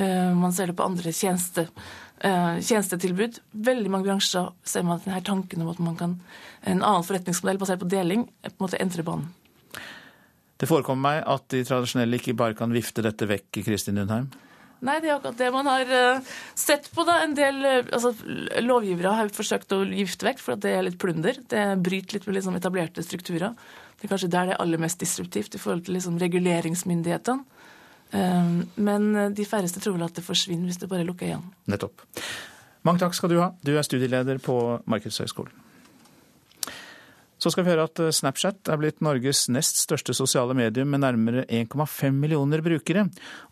Um, 0.00 0.40
man 0.46 0.56
ser 0.56 0.72
det 0.72 0.80
på 0.80 0.88
andre 0.88 1.12
tjenester, 1.12 1.68
uh, 2.24 2.56
tjenestetilbud. 2.64 3.42
Veldig 3.72 3.92
mange 3.92 4.08
bransjer 4.08 4.54
ser 4.64 4.88
man 4.88 4.96
at 4.96 5.04
denne 5.04 5.20
tanken 5.20 5.66
om 5.66 5.74
at 5.76 5.84
man 5.84 6.00
kan 6.00 6.16
en 6.64 6.80
annen 6.80 7.04
forretningsmodell 7.04 7.60
basert 7.60 7.84
på 7.84 7.92
deling, 7.92 8.24
på 8.40 8.56
en 8.56 8.70
måte 8.70 8.80
entrer 8.80 9.04
banen. 9.04 9.34
Det 10.56 10.68
forekommer 10.70 11.10
meg 11.10 11.22
at 11.28 11.46
de 11.52 11.62
tradisjonelle 11.68 12.18
ikke 12.20 12.36
bare 12.38 12.56
kan 12.56 12.72
vifte 12.72 13.04
dette 13.04 13.28
vekk, 13.28 13.62
Kristin 13.66 14.00
Undheim. 14.00 14.30
Nei, 14.84 14.98
det 15.00 15.08
er 15.08 15.14
akkurat 15.16 15.38
det 15.40 15.48
man 15.54 15.68
har 15.70 15.90
eh, 15.98 16.32
sett 16.58 16.90
på. 16.92 17.04
da. 17.08 17.18
En 17.24 17.34
del 17.36 17.62
eh, 17.64 17.88
altså, 17.96 18.12
lovgivere 18.64 19.14
har 19.18 19.32
forsøkt 19.32 19.72
å 19.72 19.82
gifte 19.88 20.28
vekk, 20.28 20.42
for 20.42 20.56
at 20.56 20.64
det 20.64 20.74
er 20.76 20.84
litt 20.84 20.98
plunder. 21.00 21.38
Det 21.48 21.64
bryter 21.84 22.18
litt 22.18 22.28
med 22.28 22.38
liksom, 22.38 22.58
etablerte 22.58 23.04
strukturer. 23.04 23.56
Det 23.96 24.06
er 24.06 24.12
kanskje 24.12 24.32
der 24.32 24.50
det 24.50 24.56
er 24.56 24.62
aller 24.64 24.80
mest 24.80 25.00
disruptivt 25.00 25.56
i 25.56 25.60
forhold 25.60 25.86
til 25.86 25.96
liksom, 25.96 26.18
reguleringsmyndighetene. 26.20 27.64
Eh, 28.12 28.50
Men 28.76 29.08
de 29.36 29.48
færreste 29.48 29.80
tror 29.80 29.96
vel 29.96 30.08
at 30.08 30.20
det 30.20 30.26
forsvinner 30.26 30.68
hvis 30.68 30.82
det 30.84 30.92
bare 30.92 31.08
lukker 31.08 31.30
igjen. 31.30 31.46
Nettopp. 31.72 32.04
Mange 32.86 33.02
takk 33.02 33.16
skal 33.16 33.32
du 33.32 33.40
ha. 33.40 33.50
Du 33.64 33.72
er 33.74 33.82
studieleder 33.86 34.38
på 34.44 34.60
Markedshøgskolen. 34.86 35.65
Så 37.46 37.52
skal 37.54 37.62
vi 37.62 37.70
høre 37.70 37.84
at 37.86 38.00
Snapchat 38.10 38.66
er 38.74 38.78
blitt 38.80 38.96
Norges 39.06 39.44
nest 39.54 39.76
største 39.78 40.10
sosiale 40.18 40.50
medium 40.58 40.88
med 40.90 41.04
nærmere 41.04 41.44
1,5 41.46 42.16
millioner 42.18 42.58
brukere. 42.58 43.04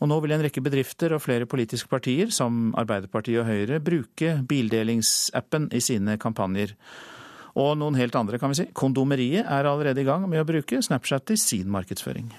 Og 0.03 0.09
nå 0.11 0.17
vil 0.25 0.35
en 0.35 0.43
rekke 0.43 0.65
bedrifter 0.67 1.15
og 1.15 1.23
flere 1.23 1.47
politiske 1.47 1.87
partier, 1.93 2.33
som 2.35 2.73
Arbeiderpartiet 2.75 3.45
og 3.45 3.47
Høyre, 3.47 3.79
bruke 3.79 4.33
bildelingsappen 4.51 5.69
i 5.71 5.83
sine 5.87 6.17
kampanjer. 6.19 6.75
Og 7.55 7.77
noen 7.79 7.95
helt 8.01 8.19
andre, 8.19 8.43
kan 8.43 8.51
vi 8.51 8.65
si. 8.65 8.67
Kondomeriet 8.75 9.47
er 9.47 9.71
allerede 9.71 10.03
i 10.03 10.09
gang 10.11 10.27
med 10.27 10.43
å 10.43 10.49
bruke 10.49 10.83
Snapchat 10.83 11.37
i 11.37 11.39
sin 11.39 11.71
markedsføring 11.71 12.35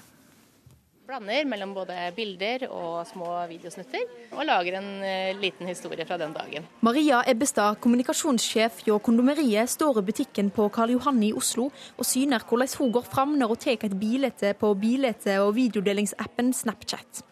blander 1.06 1.46
mellom 1.46 1.72
både 1.76 1.94
bilder 2.16 2.66
og 2.66 3.04
små 3.06 3.28
videosnutter, 3.50 4.02
og 4.34 4.42
lager 4.48 4.78
en 4.80 4.88
eh, 5.06 5.36
liten 5.38 5.68
historie 5.70 6.06
fra 6.08 6.18
den 6.18 6.34
dagen. 6.34 6.66
Maria 6.86 7.20
Ebbestad, 7.30 7.78
kommunikasjonssjef 7.84 8.82
hjå 8.88 8.98
Kondomeriet, 9.06 9.70
står 9.70 10.00
i 10.02 10.06
butikken 10.08 10.50
på 10.54 10.66
Karl 10.74 10.96
Johan 10.96 11.22
i 11.22 11.32
Oslo 11.36 11.68
og 11.70 12.08
syner 12.08 12.42
hvordan 12.42 12.74
hun 12.80 12.92
går 12.98 13.06
fram 13.06 13.38
når 13.38 13.54
hun 13.54 13.62
tar 13.62 13.86
et 13.86 13.96
bilde 14.00 14.52
på 14.58 14.74
bilde- 14.74 15.38
og 15.44 15.54
videodelingsappen 15.54 16.52
Snapchat. 16.56 17.22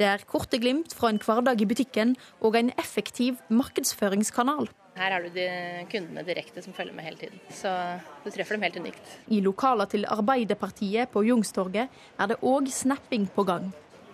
Det 0.00 0.08
er 0.08 0.22
korte 0.26 0.58
glimt 0.58 0.94
fra 0.96 1.10
en 1.12 1.20
hverdag 1.20 1.60
i 1.60 1.68
butikken 1.68 2.16
og 2.40 2.56
en 2.56 2.72
effektiv 2.80 3.36
markedsføringskanal. 3.52 4.70
Her 5.00 5.16
er 5.16 5.24
du 5.24 5.30
de 5.32 5.46
kundene 5.88 6.24
direkte 6.26 6.60
som 6.60 6.74
følger 6.76 6.92
med 6.92 7.06
hele 7.06 7.16
tiden. 7.16 7.40
Så 7.48 7.70
du 8.20 8.28
treffer 8.28 8.58
dem 8.58 8.66
helt 8.66 8.76
unikt. 8.76 9.14
I 9.32 9.40
lokaler 9.40 9.88
til 9.88 10.04
Arbeiderpartiet 10.04 11.08
på 11.12 11.24
Jungstorget 11.24 11.88
er 12.20 12.30
det 12.30 12.36
òg 12.44 12.68
snapping 12.68 13.24
på 13.32 13.46
gang. 13.48 13.70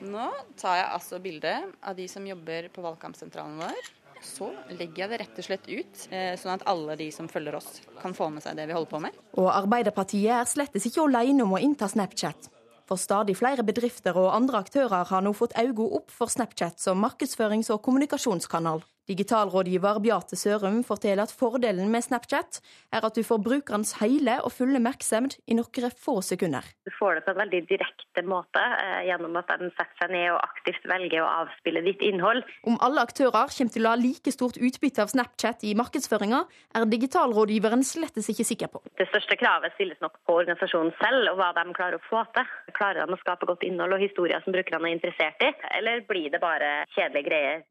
Nå 0.06 0.28
tar 0.60 0.78
jeg 0.78 0.88
altså 0.92 1.18
bilde 1.24 1.54
av 1.82 1.96
de 1.98 2.06
som 2.10 2.26
jobber 2.28 2.68
på 2.70 2.84
valgkampsentralen 2.84 3.58
vår. 3.64 3.92
Så 4.22 4.48
legger 4.72 5.04
jeg 5.04 5.10
det 5.12 5.20
rett 5.24 5.38
og 5.40 5.46
slett 5.46 5.66
ut, 5.68 6.06
eh, 6.10 6.32
sånn 6.40 6.54
at 6.54 6.64
alle 6.70 6.96
de 6.98 7.10
som 7.12 7.28
følger 7.28 7.58
oss, 7.58 7.80
kan 8.00 8.14
få 8.14 8.30
med 8.32 8.42
seg 8.42 8.56
det 8.56 8.66
vi 8.66 8.76
holder 8.76 8.90
på 8.90 9.00
med. 9.02 9.18
Og 9.36 9.50
Arbeiderpartiet 9.52 10.32
er 10.38 10.48
slettes 10.48 10.86
ikke 10.88 11.04
alene 11.04 11.44
om 11.44 11.54
å 11.54 11.60
innta 11.62 11.88
Snapchat. 11.90 12.48
For 12.86 12.96
stadig 12.96 13.36
flere 13.36 13.66
bedrifter 13.66 14.16
og 14.16 14.32
andre 14.32 14.62
aktører 14.62 15.06
har 15.10 15.22
nå 15.22 15.34
fått 15.34 15.56
øynene 15.58 15.90
opp 15.98 16.10
for 16.14 16.30
Snapchat 16.30 16.78
som 16.78 17.02
markedsførings- 17.02 17.72
og 17.74 17.82
kommunikasjonskanal. 17.82 18.84
Digitalrådgiver 19.06 20.00
Beate 20.02 20.36
Sørum 20.36 20.80
forteller 20.84 21.22
at 21.22 21.34
fordelen 21.40 21.90
med 21.92 22.02
Snapchat 22.02 22.58
er 22.90 23.04
at 23.06 23.14
du 23.14 23.22
får 23.22 23.38
brukerens 23.38 23.92
hele 24.00 24.34
og 24.42 24.50
fulle 24.50 24.80
oppmerksomhet 24.80 25.36
i 25.46 25.54
noen 25.54 25.94
få 25.94 26.16
sekunder. 26.26 26.66
Du 26.82 26.90
får 26.98 27.14
det 27.14 27.22
på 27.26 27.30
en 27.30 27.38
veldig 27.38 27.60
direkte 27.68 28.24
måte 28.26 28.58
eh, 28.62 29.06
gjennom 29.06 29.38
at 29.38 29.52
den 29.60 29.70
setter 29.76 30.00
seg 30.00 30.10
ned 30.10 30.32
og 30.32 30.40
aktivt 30.42 30.88
velger 30.90 31.22
å 31.22 31.28
avspille 31.44 31.84
ditt 31.86 32.02
innhold. 32.02 32.42
Om 32.66 32.80
alle 32.82 33.04
aktører 33.06 33.54
kommer 33.54 33.76
til 33.76 33.86
å 33.86 33.94
ha 33.94 34.00
like 34.00 34.34
stort 34.34 34.58
utbytte 34.58 35.06
av 35.06 35.14
Snapchat 35.14 35.62
i 35.70 35.76
markedsføringa, 35.78 36.42
er 36.74 36.90
digitalrådgiveren 36.90 37.86
slettes 37.86 38.32
ikke 38.34 38.48
sikker 38.50 38.74
på. 38.74 38.82
Det 38.98 39.06
største 39.12 39.38
kravet 39.38 39.78
stilles 39.78 40.02
nok 40.02 40.18
på 40.26 40.40
organisasjonen 40.42 40.90
selv 40.98 41.30
og 41.30 41.38
hva 41.38 41.52
de 41.54 41.66
klarer 41.78 42.00
å 42.00 42.06
få 42.10 42.26
til. 42.34 42.52
Klarer 42.74 43.06
de 43.06 43.14
å 43.14 43.22
skape 43.22 43.46
godt 43.46 43.62
innhold 43.70 43.94
og 43.94 44.02
historier 44.02 44.42
som 44.42 44.56
brukerne 44.56 44.90
er 44.90 44.98
interessert 44.98 45.46
i, 45.46 45.54
eller 45.78 46.02
blir 46.10 46.32
det 46.34 46.42
bare 46.42 46.80
kjedelige 46.98 47.30
greier? 47.30 47.66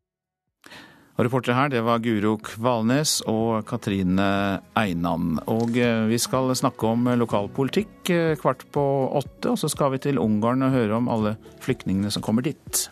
Og 1.16 1.24
Reportere 1.24 1.56
her 1.56 1.70
det 1.72 1.82
var 1.88 2.02
Guro 2.04 2.34
Kvalnes 2.44 3.22
og 3.32 3.64
Katrine 3.70 4.60
Einan. 4.76 5.38
Og 5.48 5.78
eh, 5.80 6.04
vi 6.10 6.20
skal 6.20 6.52
snakke 6.60 6.90
om 6.92 7.08
lokalpolitikk 7.22 8.12
eh, 8.12 8.34
kvart 8.42 8.66
på 8.76 8.84
åtte, 9.16 9.54
og 9.54 9.62
så 9.62 9.72
skal 9.72 9.94
vi 9.94 10.02
til 10.04 10.20
Ungarn 10.20 10.66
og 10.68 10.76
høre 10.76 10.98
om 10.98 11.08
alle 11.12 11.38
flyktningene 11.64 12.12
som 12.12 12.26
kommer 12.26 12.44
dit. 12.44 12.84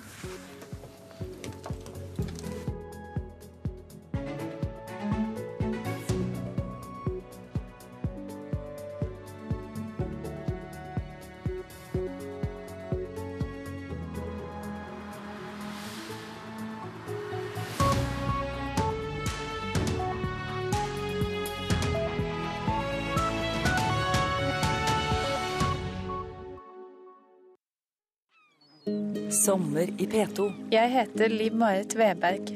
Sommer 29.83 30.01
i 30.01 30.05
P2. 30.07 30.51
Jeg 30.71 30.89
heter 30.91 31.29
Liv 31.29 31.55
Marit 31.59 31.93
Veberg. 31.95 32.51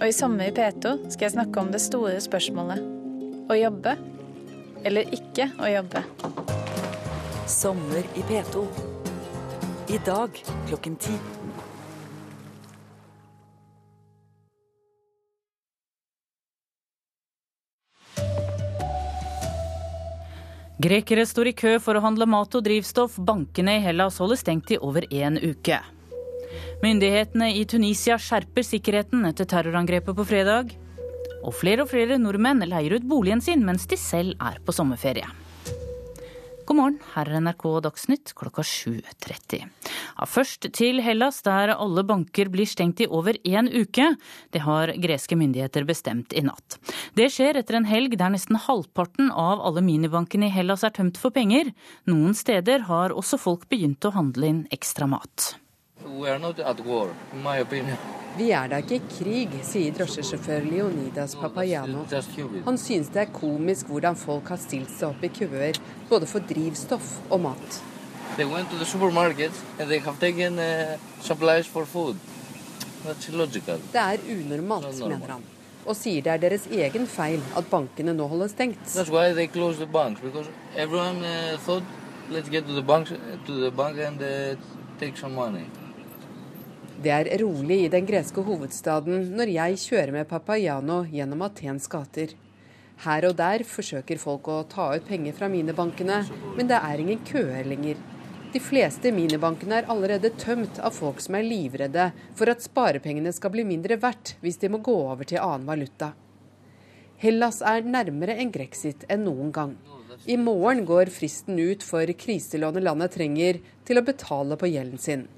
Og 0.00 0.08
i 0.08 0.12
Sommer 0.12 0.48
i 0.48 0.54
P2 0.54 1.10
skal 1.12 1.28
jeg 1.28 1.32
snakke 1.36 1.60
om 1.60 1.68
det 1.70 1.78
store 1.78 2.18
spørsmålet 2.18 2.80
å 3.46 3.54
jobbe 3.54 3.92
eller 4.82 5.06
ikke 5.14 5.52
å 5.54 5.68
jobbe. 5.70 6.02
Sommer 7.46 8.02
i 8.18 8.24
P2. 8.26 8.64
I 9.94 10.00
dag 10.02 10.40
klokken 10.66 10.96
ti. 10.98 11.14
Grekere 20.78 21.26
står 21.26 21.52
i 21.52 21.54
kø 21.54 21.76
for 21.82 21.94
å 21.94 22.02
handle 22.02 22.26
mat 22.26 22.58
og 22.58 22.66
drivstoff. 22.66 23.14
Bankene 23.18 23.78
i 23.78 23.86
Hellas 23.86 24.18
holder 24.18 24.42
stengt 24.42 24.74
i 24.74 24.80
over 24.82 25.06
én 25.10 25.38
uke. 25.38 25.78
Myndighetene 26.82 27.50
i 27.56 27.64
Tunisia 27.68 28.18
skjerper 28.20 28.66
sikkerheten 28.66 29.26
etter 29.28 29.48
terrorangrepet 29.48 30.16
på 30.16 30.28
fredag. 30.28 30.72
Og 31.42 31.54
flere 31.54 31.84
og 31.84 31.92
flere 31.92 32.18
nordmenn 32.20 32.64
leier 32.66 32.98
ut 32.98 33.06
boligen 33.08 33.42
sin 33.44 33.66
mens 33.66 33.86
de 33.90 33.98
selv 34.00 34.34
er 34.42 34.58
på 34.64 34.74
sommerferie. 34.74 35.28
God 36.68 36.76
morgen, 36.76 36.96
her 37.14 37.28
er 37.30 37.40
NRK 37.40 37.62
Dagsnytt 37.86 38.34
klokka 38.36 38.60
7.30. 38.60 39.62
Ja, 39.88 40.26
først 40.28 40.66
til 40.76 41.00
Hellas, 41.00 41.38
der 41.46 41.72
alle 41.72 42.02
banker 42.04 42.50
blir 42.52 42.68
stengt 42.68 43.00
i 43.00 43.06
over 43.08 43.38
én 43.40 43.70
uke. 43.72 44.10
Det 44.52 44.60
har 44.66 44.92
greske 45.00 45.38
myndigheter 45.40 45.86
bestemt 45.88 46.36
i 46.36 46.42
natt. 46.44 46.76
Det 47.16 47.30
skjer 47.32 47.56
etter 47.62 47.78
en 47.78 47.88
helg 47.88 48.18
der 48.20 48.34
nesten 48.34 48.60
halvparten 48.60 49.30
av 49.32 49.62
alle 49.64 49.80
minibankene 49.86 50.50
i 50.50 50.52
Hellas 50.58 50.84
er 50.84 50.92
tømt 50.92 51.16
for 51.16 51.32
penger. 51.32 51.72
Noen 52.04 52.36
steder 52.36 52.84
har 52.90 53.16
også 53.16 53.40
folk 53.40 53.64
begynt 53.72 54.04
å 54.04 54.12
handle 54.18 54.52
inn 54.52 54.60
ekstra 54.74 55.08
mat. 55.08 55.54
Vi 58.38 58.50
er 58.54 58.68
da 58.70 58.78
ikke 58.78 58.94
i 58.94 59.00
krig, 59.10 59.54
sier 59.66 59.94
drosjesjåfør 59.96 60.62
Leonidas 60.70 61.34
Papayano. 61.34 62.04
Han 62.66 62.78
synes 62.78 63.08
det 63.14 63.22
er 63.24 63.32
komisk 63.34 63.90
hvordan 63.90 64.16
folk 64.16 64.52
har 64.52 64.60
stilt 64.62 64.92
seg 64.94 65.08
opp 65.10 65.24
i 65.26 65.30
køer, 65.40 65.80
både 66.10 66.28
for 66.30 66.38
drivstoff 66.46 67.16
og 67.30 67.40
mat. 67.48 67.80
They 68.36 68.46
went 68.46 68.70
to 68.70 68.78
the 68.78 68.86
supermarket 68.86 69.52
and 69.80 69.88
they 69.90 69.98
have 69.98 70.20
taken 70.20 70.58
uh, 70.58 70.94
supplies 71.20 71.66
for 71.66 71.84
food. 71.84 72.16
That's 73.04 73.28
illogical. 73.28 73.82
Det 73.92 74.00
er 74.00 74.22
unormalt, 74.36 74.94
mener 75.02 75.34
han. 75.34 75.42
Og 75.88 75.96
sier 75.96 76.22
det 76.22 76.32
er 76.36 76.44
deres 76.46 76.68
egen 76.70 77.06
feil 77.10 77.42
at 77.58 77.66
bankene 77.70 78.14
nå 78.14 78.28
holder 78.30 78.48
stengt. 78.54 78.86
That's 78.94 79.10
why 79.10 79.32
they 79.34 79.48
closed 79.50 79.82
the 79.82 79.90
banks, 79.90 80.20
because 80.22 80.46
everyone 80.76 81.24
uh, 81.26 81.58
thought, 81.66 81.82
let's 82.30 82.48
get 82.48 82.66
to 82.70 82.74
the 82.78 82.86
bank, 82.86 83.08
to 83.46 83.60
the 83.64 83.70
bank 83.70 83.98
and 83.98 84.22
uh, 84.22 84.54
take 85.00 85.16
some 85.16 85.34
money. 85.34 85.66
Det 86.98 87.12
er 87.14 87.28
rolig 87.38 87.84
i 87.84 87.90
den 87.92 88.06
greske 88.08 88.42
hovedstaden 88.42 89.28
når 89.38 89.52
jeg 89.54 89.76
kjører 89.84 90.10
med 90.16 90.26
Papayano 90.26 91.04
gjennom 91.06 91.44
Atens 91.46 91.86
gater. 91.86 92.32
Her 93.04 93.26
og 93.28 93.36
der 93.38 93.62
forsøker 93.62 94.18
folk 94.18 94.48
å 94.50 94.64
ta 94.66 94.88
ut 94.96 95.06
penger 95.06 95.36
fra 95.36 95.46
minibankene, 95.52 96.24
men 96.56 96.66
det 96.66 96.80
er 96.82 96.98
ingen 96.98 97.22
køer 97.28 97.70
lenger. 97.70 98.00
De 98.50 98.58
fleste 98.58 99.14
minibankene 99.14 99.78
er 99.78 99.88
allerede 99.94 100.32
tømt 100.42 100.82
av 100.82 100.98
folk 100.98 101.22
som 101.22 101.38
er 101.38 101.46
livredde 101.46 102.08
for 102.34 102.50
at 102.50 102.66
sparepengene 102.66 103.30
skal 103.36 103.54
bli 103.54 103.68
mindre 103.70 104.00
verdt 104.02 104.34
hvis 104.42 104.58
de 104.58 104.74
må 104.74 104.82
gå 104.82 104.98
over 104.98 105.22
til 105.22 105.38
annen 105.38 105.70
valuta. 105.70 106.16
Hellas 107.22 107.62
er 107.62 107.86
nærmere 107.86 108.40
en 108.42 108.50
grexit 108.50 109.06
enn 109.06 109.28
noen 109.30 109.54
gang. 109.54 109.78
I 110.26 110.34
morgen 110.34 110.82
går 110.88 111.14
fristen 111.14 111.62
ut 111.62 111.86
for 111.86 112.10
kriselånet 112.26 112.82
landet 112.82 113.14
trenger 113.14 113.62
til 113.86 114.02
å 114.02 114.08
betale 114.10 114.58
på 114.58 114.74
gjelden 114.74 114.98
sin. 114.98 115.28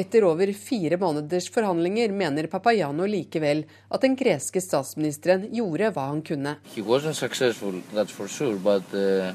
Etter 0.00 0.24
over 0.24 0.48
fire 0.56 0.96
måneders 0.96 1.50
forhandlinger 1.52 2.12
mener 2.16 2.46
Papayano 2.48 3.04
likevel 3.04 3.66
at 3.92 4.00
den 4.00 4.14
greske 4.16 4.62
statsministeren 4.64 5.42
gjorde 5.52 5.90
hva 5.92 6.06
han 6.08 6.22
kunne. 6.24 6.54
Sure, 8.30 8.56
but, 8.64 8.94
uh, 8.94 9.00
uh, 9.20 9.34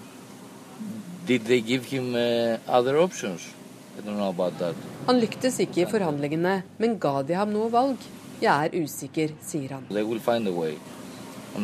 han 5.06 5.22
lyktes 5.22 5.60
ikke 5.68 5.84
i 5.84 5.90
forhandlingene, 5.92 6.56
men 6.82 6.98
ga 7.02 7.22
de 7.28 7.38
ham 7.38 7.54
noe 7.54 7.70
valg? 7.74 8.10
Jeg 8.42 8.72
er 8.72 8.82
usikker, 8.82 9.38
sier 9.46 9.78
han. 9.78 9.86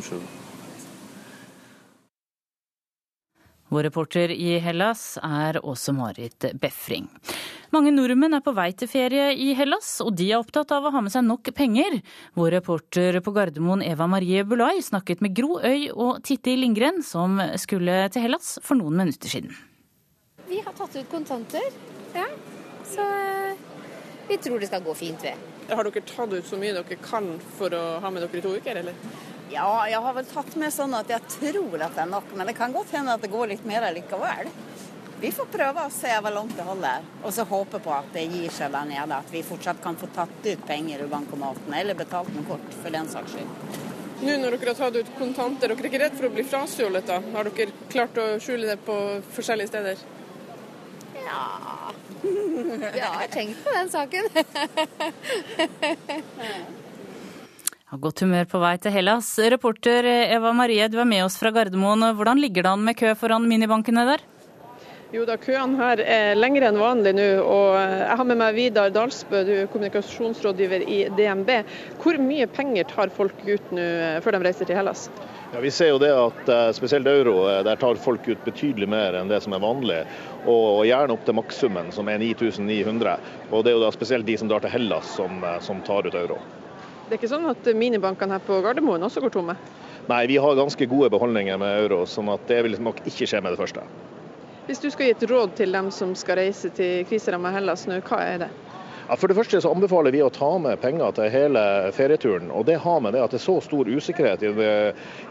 Sure. 0.05 0.40
Vår 3.71 3.83
reporter 3.83 4.31
i 4.35 4.57
Hellas 4.59 5.15
er 5.23 5.55
Åse 5.63 5.93
Marit 5.95 6.43
Befring. 6.59 7.05
Mange 7.71 7.93
nordmenn 7.95 8.35
er 8.35 8.43
på 8.43 8.51
vei 8.51 8.73
til 8.75 8.89
ferie 8.91 9.29
i 9.31 9.53
Hellas, 9.55 9.93
og 10.03 10.09
de 10.19 10.25
er 10.27 10.41
opptatt 10.41 10.73
av 10.75 10.89
å 10.89 10.91
ha 10.91 10.99
med 10.99 11.13
seg 11.13 11.23
nok 11.23 11.53
penger. 11.55 12.01
Vår 12.35 12.51
reporter 12.57 13.21
på 13.23 13.31
Gardermoen 13.31 13.85
Eva 13.87 14.09
Marie 14.11 14.43
Bulai 14.43 14.83
snakket 14.83 15.23
med 15.23 15.37
Gro 15.39 15.61
Øy 15.63 15.87
og 15.93 16.19
Titti 16.27 16.57
Lindgren, 16.59 16.99
som 16.99 17.39
skulle 17.63 18.09
til 18.11 18.27
Hellas 18.27 18.57
for 18.59 18.75
noen 18.75 18.99
minutter 19.05 19.31
siden. 19.31 19.55
Vi 20.51 20.59
har 20.59 20.75
tatt 20.75 20.99
ut 20.99 21.07
kontanter, 21.13 21.71
ja. 22.11 22.27
Så 22.91 23.07
eh, 23.07 23.55
vi 24.27 24.35
tror 24.35 24.59
det 24.59 24.67
skal 24.67 24.83
gå 24.83 24.97
fint 24.99 25.23
ved. 25.23 25.47
Har 25.71 25.87
dere 25.87 26.03
tatt 26.11 26.35
ut 26.35 26.43
så 26.43 26.59
mye 26.59 26.75
dere 26.75 26.99
kan 26.99 27.37
for 27.55 27.71
å 27.71 27.85
ha 28.03 28.11
med 28.11 28.27
dere 28.27 28.43
i 28.43 28.43
to 28.43 28.51
uker, 28.59 28.83
eller? 28.83 28.99
Ja, 29.51 29.87
jeg 29.89 29.99
har 29.99 30.13
vel 30.15 30.27
tatt 30.29 30.53
med 30.55 30.71
sånn 30.71 30.93
at 30.95 31.09
jeg 31.11 31.21
tror 31.33 31.81
at 31.83 31.95
det 31.97 32.05
er 32.05 32.11
nok, 32.11 32.29
men 32.39 32.47
det 32.47 32.55
kan 32.55 32.71
godt 32.71 32.93
hende 32.95 33.17
at 33.17 33.23
det 33.23 33.31
går 33.33 33.51
litt 33.51 33.65
mer 33.67 33.83
likevel. 33.91 34.47
Vi 35.21 35.29
får 35.35 35.49
prøve 35.53 35.83
å 35.85 35.91
se 35.93 36.13
hvor 36.23 36.33
langt 36.33 36.55
det 36.57 36.63
holder, 36.65 37.03
og 37.21 37.33
så 37.35 37.43
håpe 37.45 37.81
på 37.83 37.91
at 37.93 38.07
det 38.15 38.23
gir 38.31 38.49
seg 38.55 38.71
der 38.73 38.87
nede. 38.89 39.17
At 39.19 39.29
vi 39.29 39.43
fortsatt 39.45 39.81
kan 39.83 39.99
få 39.99 40.07
tatt 40.15 40.47
ut 40.47 40.63
penger 40.65 41.03
ur 41.03 41.11
bankomaten, 41.11 41.73
eller 41.77 41.99
betalt 41.99 42.31
med 42.33 42.47
kort, 42.47 42.71
for 42.79 42.95
den 42.95 43.11
saks 43.11 43.35
skyld. 43.35 43.51
Nå 44.21 44.37
når 44.37 44.55
dere 44.55 44.71
har 44.71 44.79
tatt 44.79 44.97
ut 44.97 45.13
kontanter, 45.19 45.67
dere 45.67 45.77
er 45.77 45.91
ikke 45.91 46.03
redd 46.05 46.17
for 46.17 46.29
å 46.29 46.33
bli 46.33 46.47
frastjålet 46.47 47.11
da? 47.11 47.19
Har 47.35 47.43
dere 47.51 47.75
klart 47.91 48.17
å 48.21 48.27
skjule 48.41 48.71
det 48.71 48.79
på 48.87 48.97
forskjellige 49.35 49.73
steder? 49.73 50.05
Ja 51.21 51.43
Ja, 52.21 52.91
jeg 52.95 53.07
har 53.17 53.31
tenkt 53.33 53.63
på 53.65 53.73
den 53.75 53.89
saken. 53.93 54.23
Har 57.91 57.99
godt 57.99 58.21
humør 58.23 58.45
på 58.47 58.59
vei 58.63 58.77
til 58.79 58.93
Hellas. 58.95 59.29
Reporter 59.51 60.05
Eva 60.07 60.53
Marie, 60.55 60.85
du 60.87 60.93
er 61.01 61.07
med 61.09 61.25
oss 61.25 61.35
fra 61.35 61.49
Gardermoen. 61.51 62.05
Hvordan 62.15 62.39
ligger 62.39 62.63
det 62.63 62.69
an 62.71 62.85
med 62.87 62.95
kø 62.95 63.09
foran 63.19 63.43
minibankene 63.51 64.05
der? 64.07 64.21
Jo 65.11 65.25
da, 65.27 65.35
køene 65.35 65.75
her 65.75 65.99
er 65.99 66.37
lengre 66.39 66.69
enn 66.71 66.79
vanlig 66.79 67.11
nå. 67.17 67.25
og 67.43 67.75
Jeg 67.75 68.15
har 68.21 68.29
med 68.29 68.39
meg 68.39 68.55
Vidar 68.55 68.93
Dalsbø, 68.95 69.41
du 69.43 69.51
er 69.57 69.67
kommunikasjonsrådgiver 69.73 70.85
i 70.87 71.01
DNB. 71.17 71.51
Hvor 71.99 72.21
mye 72.23 72.47
penger 72.47 72.87
tar 72.93 73.11
folk 73.11 73.43
ut 73.43 73.75
nå 73.75 73.89
før 74.23 74.37
de 74.37 74.41
reiser 74.47 74.71
til 74.71 74.79
Hellas? 74.79 75.09
Ja, 75.51 75.59
Vi 75.59 75.73
ser 75.75 75.91
jo 75.91 75.99
det 75.99 76.13
at 76.15 76.53
eh, 76.55 76.71
spesielt 76.79 77.11
euro, 77.11 77.41
eh, 77.51 77.59
der 77.67 77.75
tar 77.75 77.99
folk 77.99 78.23
ut 78.23 78.47
betydelig 78.47 78.87
mer 78.87 79.19
enn 79.19 79.27
det 79.27 79.41
som 79.43 79.51
er 79.51 79.65
vanlig. 79.67 79.99
Og 80.47 80.85
gjerne 80.87 81.19
opp 81.19 81.27
til 81.27 81.35
makssummen, 81.41 81.91
som 81.91 82.07
er 82.07 82.23
9900. 82.23 83.19
Og 83.51 83.67
det 83.67 83.75
er 83.75 83.81
jo 83.81 83.83
da 83.83 83.91
spesielt 83.91 84.31
de 84.31 84.39
som 84.39 84.47
drar 84.47 84.63
til 84.63 84.71
Hellas 84.79 85.11
som, 85.19 85.43
eh, 85.43 85.59
som 85.59 85.83
tar 85.83 86.07
ut 86.07 86.15
euro. 86.15 86.39
Det 87.11 87.17
er 87.17 87.25
ikke 87.25 87.27
sånn 87.33 87.49
at 87.51 87.65
minibankene 87.75 88.37
her 88.37 88.43
på 88.47 88.57
Gardermoen 88.63 89.03
også 89.03 89.19
går 89.19 89.33
tomme? 89.35 89.57
Nei, 90.07 90.21
vi 90.31 90.37
har 90.39 90.53
ganske 90.55 90.85
gode 90.87 91.09
beholdninger 91.11 91.57
med 91.59 91.81
euro, 91.81 92.05
sånn 92.07 92.29
at 92.31 92.45
det 92.47 92.61
vil 92.63 92.77
nok 92.79 93.01
ikke 93.03 93.27
skje 93.27 93.41
med 93.43 93.51
det 93.51 93.59
første. 93.59 93.83
Hvis 94.69 94.79
du 94.79 94.87
skal 94.93 95.09
gi 95.09 95.17
et 95.17 95.25
råd 95.27 95.57
til 95.57 95.75
dem 95.75 95.89
som 95.91 96.13
skal 96.15 96.39
reise 96.39 96.71
til 96.71 97.03
kriseramma 97.09 97.51
Hellas 97.51 97.83
nå, 97.91 97.97
hva 98.07 98.21
er 98.23 98.45
det? 98.45 98.49
Ja, 99.09 99.17
for 99.19 99.27
det 99.27 99.35
første 99.35 99.59
så 99.59 99.73
anbefaler 99.75 100.15
vi 100.15 100.23
å 100.23 100.31
ta 100.31 100.53
med 100.63 100.79
penger 100.79 101.11
til 101.19 101.27
hele 101.35 101.65
ferieturen. 101.91 102.47
og 102.47 102.63
Det 102.71 102.79
har 102.79 103.03
med 103.03 103.11
det 103.11 103.25
at 103.25 103.35
det 103.35 103.41
er 103.41 103.43
så 103.43 103.57
stor 103.67 103.91
usikkerhet 103.91 104.47
i, 104.47 104.55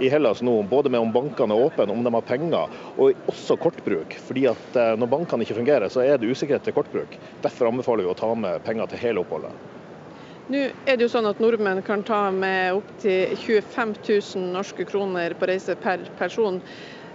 i 0.04 0.12
Hellas 0.12 0.44
nå, 0.44 0.58
både 0.68 0.92
med 0.92 1.00
om 1.00 1.16
bankene 1.16 1.56
er 1.56 1.64
åpne, 1.64 1.88
om 1.96 2.04
de 2.04 2.12
har 2.12 2.28
penger, 2.28 2.78
og 3.00 3.26
også 3.32 3.56
kortbruk. 3.56 4.20
Fordi 4.28 4.50
at 4.52 4.76
eh, 4.76 4.92
Når 5.00 5.14
bankene 5.16 5.48
ikke 5.48 5.62
fungerer, 5.62 5.88
så 5.88 6.04
er 6.04 6.20
det 6.20 6.28
usikkerhet 6.28 6.68
til 6.68 6.76
kortbruk. 6.76 7.16
Derfor 7.40 7.72
anbefaler 7.72 8.04
vi 8.04 8.12
å 8.12 8.20
ta 8.20 8.34
med 8.36 8.60
penger 8.68 8.92
til 8.92 9.06
hele 9.08 9.24
oppholdet. 9.24 9.79
Nå 10.50 10.58
er 10.82 10.96
det 10.98 11.04
jo 11.04 11.10
sånn 11.12 11.28
at 11.30 11.38
Nordmenn 11.38 11.78
kan 11.86 12.00
ta 12.02 12.24
med 12.34 12.74
opptil 12.74 13.36
25 13.38 13.92
000 14.02 14.48
norske 14.56 14.82
kroner 14.88 15.36
på 15.38 15.46
reise 15.46 15.76
per 15.78 16.02
person. 16.18 16.58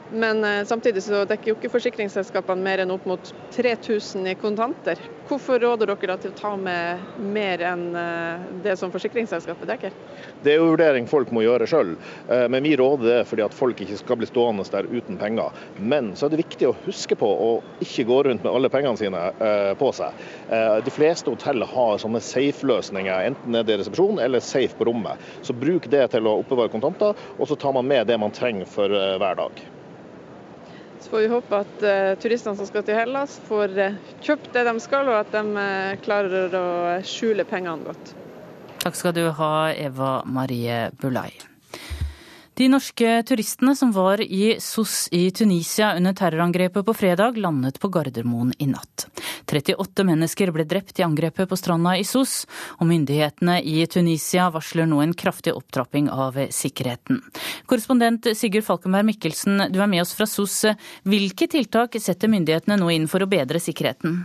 Men 0.09 0.43
eh, 0.43 0.65
samtidig 0.65 1.03
så 1.03 1.23
dekker 1.25 1.49
jo 1.49 1.55
ikke 1.57 1.71
forsikringsselskapene 1.73 2.61
mer 2.61 2.83
enn 2.83 2.93
opp 2.93 3.07
mot 3.09 3.31
3000 3.55 4.27
i 4.29 4.35
kontanter. 4.37 4.99
Hvorfor 5.25 5.57
råder 5.59 5.89
dere 5.89 6.11
da 6.11 6.17
til 6.21 6.33
å 6.33 6.37
ta 6.37 6.51
med 6.59 7.01
mer 7.33 7.63
enn 7.65 7.87
eh, 7.97 8.43
det 8.61 8.75
som 8.77 8.93
forsikringsselskapet 8.93 9.71
dekker? 9.71 9.95
Det 10.45 10.53
er 10.53 10.61
jo 10.61 10.69
vurdering 10.75 11.09
folk 11.09 11.31
må 11.33 11.41
gjøre 11.41 11.65
sjøl, 11.69 11.95
eh, 12.29 12.45
men 12.53 12.67
vi 12.67 12.75
råder 12.77 13.09
det 13.09 13.19
fordi 13.31 13.45
at 13.47 13.57
folk 13.57 13.81
ikke 13.81 13.97
skal 13.97 14.21
bli 14.21 14.29
stående 14.29 14.67
der 14.69 14.89
uten 14.93 15.17
penger. 15.17 15.57
Men 15.81 16.13
så 16.13 16.27
er 16.27 16.35
det 16.35 16.43
viktig 16.43 16.69
å 16.69 16.75
huske 16.85 17.17
på 17.17 17.29
å 17.29 17.49
ikke 17.81 18.05
gå 18.05 18.21
rundt 18.29 18.45
med 18.45 18.53
alle 18.53 18.69
pengene 18.73 18.97
sine 18.99 19.21
på 19.79 19.89
seg. 19.95 20.25
De 20.85 20.93
fleste 20.93 21.31
hotell 21.31 21.63
har 21.67 21.99
sånne 22.01 22.21
safe-løsninger, 22.23 23.29
enten 23.31 23.55
nede 23.55 23.73
i 23.73 23.79
resepsjonen 23.81 24.21
eller 24.23 24.43
safe 24.43 24.77
på 24.77 24.87
rommet. 24.89 25.21
Så 25.45 25.55
bruk 25.57 25.89
det 25.91 26.05
til 26.13 26.29
å 26.29 26.37
oppbevare 26.41 26.73
kontanter, 26.73 27.17
og 27.37 27.49
så 27.49 27.57
tar 27.59 27.75
man 27.77 27.89
med 27.89 28.07
det 28.09 28.19
man 28.21 28.33
trenger 28.35 28.69
for 28.69 28.91
hver 28.91 29.41
dag. 29.41 29.65
Så 31.05 31.11
får 31.11 31.19
vi 31.21 31.27
håpe 31.29 31.57
at 31.61 31.83
uh, 31.85 32.15
turistene 32.17 32.57
som 32.57 32.65
skal 32.65 32.81
til 32.87 32.97
Hellas, 32.97 33.35
får 33.45 33.75
uh, 33.77 33.97
kjøpt 34.25 34.49
det 34.55 34.63
de 34.65 34.71
skal, 34.81 35.11
og 35.13 35.19
at 35.19 35.35
de 35.35 35.43
uh, 35.53 35.91
klarer 36.01 36.55
å 36.57 36.67
skjule 37.05 37.45
pengene 37.45 37.85
godt. 37.85 38.15
Takk 38.81 38.97
skal 38.97 39.13
du 39.13 39.27
ha, 39.37 39.51
Eva 39.77 40.15
Marie 40.25 40.87
Bulai. 40.97 41.29
De 42.55 42.69
norske 42.71 43.23
turistene 43.27 43.73
som 43.75 43.89
var 43.91 44.21
i 44.21 44.55
SOS 44.59 45.09
i 45.11 45.31
Tunisia 45.31 45.89
under 45.97 46.13
terrorangrepet 46.15 46.85
på 46.85 46.93
fredag, 46.93 47.37
landet 47.37 47.79
på 47.79 47.89
Gardermoen 47.91 48.53
i 48.57 48.67
natt. 48.71 49.07
38 49.51 50.05
mennesker 50.07 50.53
ble 50.55 50.63
drept 50.63 51.01
i 51.01 51.03
angrepet 51.03 51.49
på 51.51 51.57
stranda 51.59 51.97
i 51.99 52.05
SOS, 52.07 52.45
og 52.79 52.87
myndighetene 52.87 53.57
i 53.59 53.83
Tunisia 53.91 54.47
varsler 54.55 54.87
nå 54.87 55.01
en 55.03 55.13
kraftig 55.13 55.51
opptrapping 55.51 56.07
av 56.07 56.39
sikkerheten. 56.55 57.19
Korrespondent 57.67 58.31
Sigurd 58.39 58.63
Falkenberg 58.69 59.09
Mikkelsen, 59.11 59.67
du 59.67 59.81
er 59.83 59.91
med 59.91 60.05
oss 60.05 60.15
fra 60.15 60.23
SOS. 60.23 60.77
Hvilke 61.03 61.51
tiltak 61.51 61.99
setter 61.99 62.31
myndighetene 62.31 62.79
nå 62.79 62.87
inn 62.95 63.11
for 63.11 63.19
å 63.19 63.29
bedre 63.35 63.59
sikkerheten? 63.59 64.21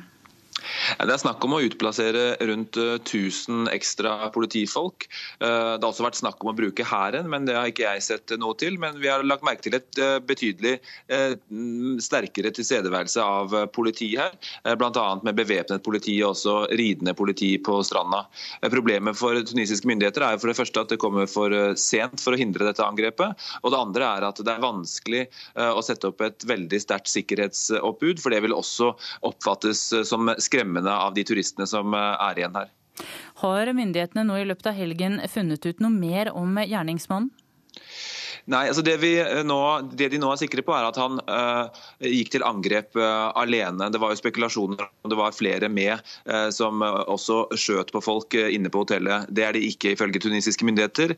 Det 0.98 1.12
er 1.12 1.20
snakk 1.20 1.44
om 1.44 1.54
å 1.56 1.60
utplassere 1.64 2.34
rundt 2.48 2.76
1000 2.76 3.66
eh, 3.66 3.74
ekstra 3.76 4.30
politifolk. 4.34 5.06
Eh, 5.40 5.46
det 5.46 5.82
har 5.82 5.88
også 5.90 6.06
vært 6.06 6.20
snakk 6.20 6.42
om 6.44 6.52
å 6.52 6.56
bruke 6.56 6.86
hæren, 6.86 7.28
men 7.32 7.46
det 7.48 7.56
har 7.56 7.70
ikke 7.70 7.86
jeg 7.86 8.04
sett 8.04 8.34
noe 8.40 8.56
til. 8.60 8.78
Men 8.80 9.00
vi 9.00 9.10
har 9.10 9.24
lagt 9.26 9.46
merke 9.46 9.64
til 9.66 9.78
et 9.78 10.00
eh, 10.00 10.18
betydelig 10.24 10.76
sterkere 12.00 12.52
tilstedeværelse 12.54 13.22
av 13.22 13.54
politi 13.74 14.10
her. 14.18 14.34
Bl.a. 14.78 15.04
med 15.24 15.36
bevæpnet 15.38 15.82
politi 15.84 16.16
og 16.22 16.34
også 16.34 16.54
ridende 16.78 17.14
politi 17.16 17.50
på 17.62 17.80
stranda. 17.86 18.22
Problemet 18.72 19.18
for 19.18 19.38
tunisiske 19.46 19.88
myndigheter 19.88 20.24
er 20.26 20.38
for 20.40 20.50
det 20.50 20.56
første 20.58 20.84
at 20.84 20.92
det 20.92 21.00
kommer 21.02 21.28
for 21.30 21.54
sent 21.80 22.22
for 22.22 22.36
å 22.36 22.40
hindre 22.40 22.66
dette 22.68 22.84
angrepet. 22.84 23.48
Og 23.62 23.74
det 23.74 23.80
andre 23.80 24.10
er 24.16 24.28
at 24.28 24.40
det 24.44 24.54
er 24.54 24.62
vanskelig 24.62 25.24
å 25.60 25.82
sette 25.84 26.10
opp 26.10 26.22
et 26.24 26.46
veldig 26.48 26.80
sterkt 26.82 27.10
sikkerhetsoppbud, 27.12 28.22
for 28.22 28.34
det 28.34 28.42
vil 28.46 28.56
også 28.56 28.92
oppfattes 29.26 29.82
som 30.08 30.30
skremmende 30.50 30.92
av 30.92 31.14
de 31.14 31.24
turistene 31.26 31.68
som 31.70 31.94
eh, 31.94 32.28
er 32.28 32.42
igjen 32.42 32.58
her. 32.58 32.70
Har 33.40 33.70
myndighetene 33.72 34.26
nå 34.28 34.40
i 34.40 34.48
løpet 34.48 34.72
av 34.72 34.76
helgen 34.76 35.20
funnet 35.30 35.64
ut 35.64 35.80
noe 35.80 35.94
mer 35.94 36.32
om 36.36 36.58
gjerningsmannen? 36.60 37.30
Nei, 38.50 38.66
altså 38.70 38.82
det, 38.84 38.96
nå, 39.46 39.58
det, 39.92 40.10
de 40.12 40.20
nå 40.20 40.30
er 40.32 40.40
sikre 40.40 40.64
på, 40.64 40.72
er 40.74 40.86
at 40.88 40.98
han 41.00 41.20
uh, 41.26 41.82
gikk 42.04 42.32
til 42.34 42.44
angrep 42.46 42.96
uh, 42.98 43.30
alene. 43.38 43.90
Det 43.92 44.00
var 44.00 44.14
jo 44.14 44.20
spekulasjoner 44.20 44.86
om 44.86 45.12
det 45.12 45.18
var 45.18 45.36
flere 45.36 45.68
med 45.72 46.00
uh, 46.30 46.48
som 46.54 46.82
også 46.82 47.42
skjøt 47.58 47.92
på 47.94 48.02
folk 48.04 48.36
inne 48.40 48.72
på 48.72 48.84
hotellet. 48.84 49.28
Det 49.28 49.44
er 49.46 49.56
de 49.56 49.64
ikke 49.68 49.94
ifølge 49.94 50.22
tunisiske 50.22 50.64
myndigheter. 50.66 51.16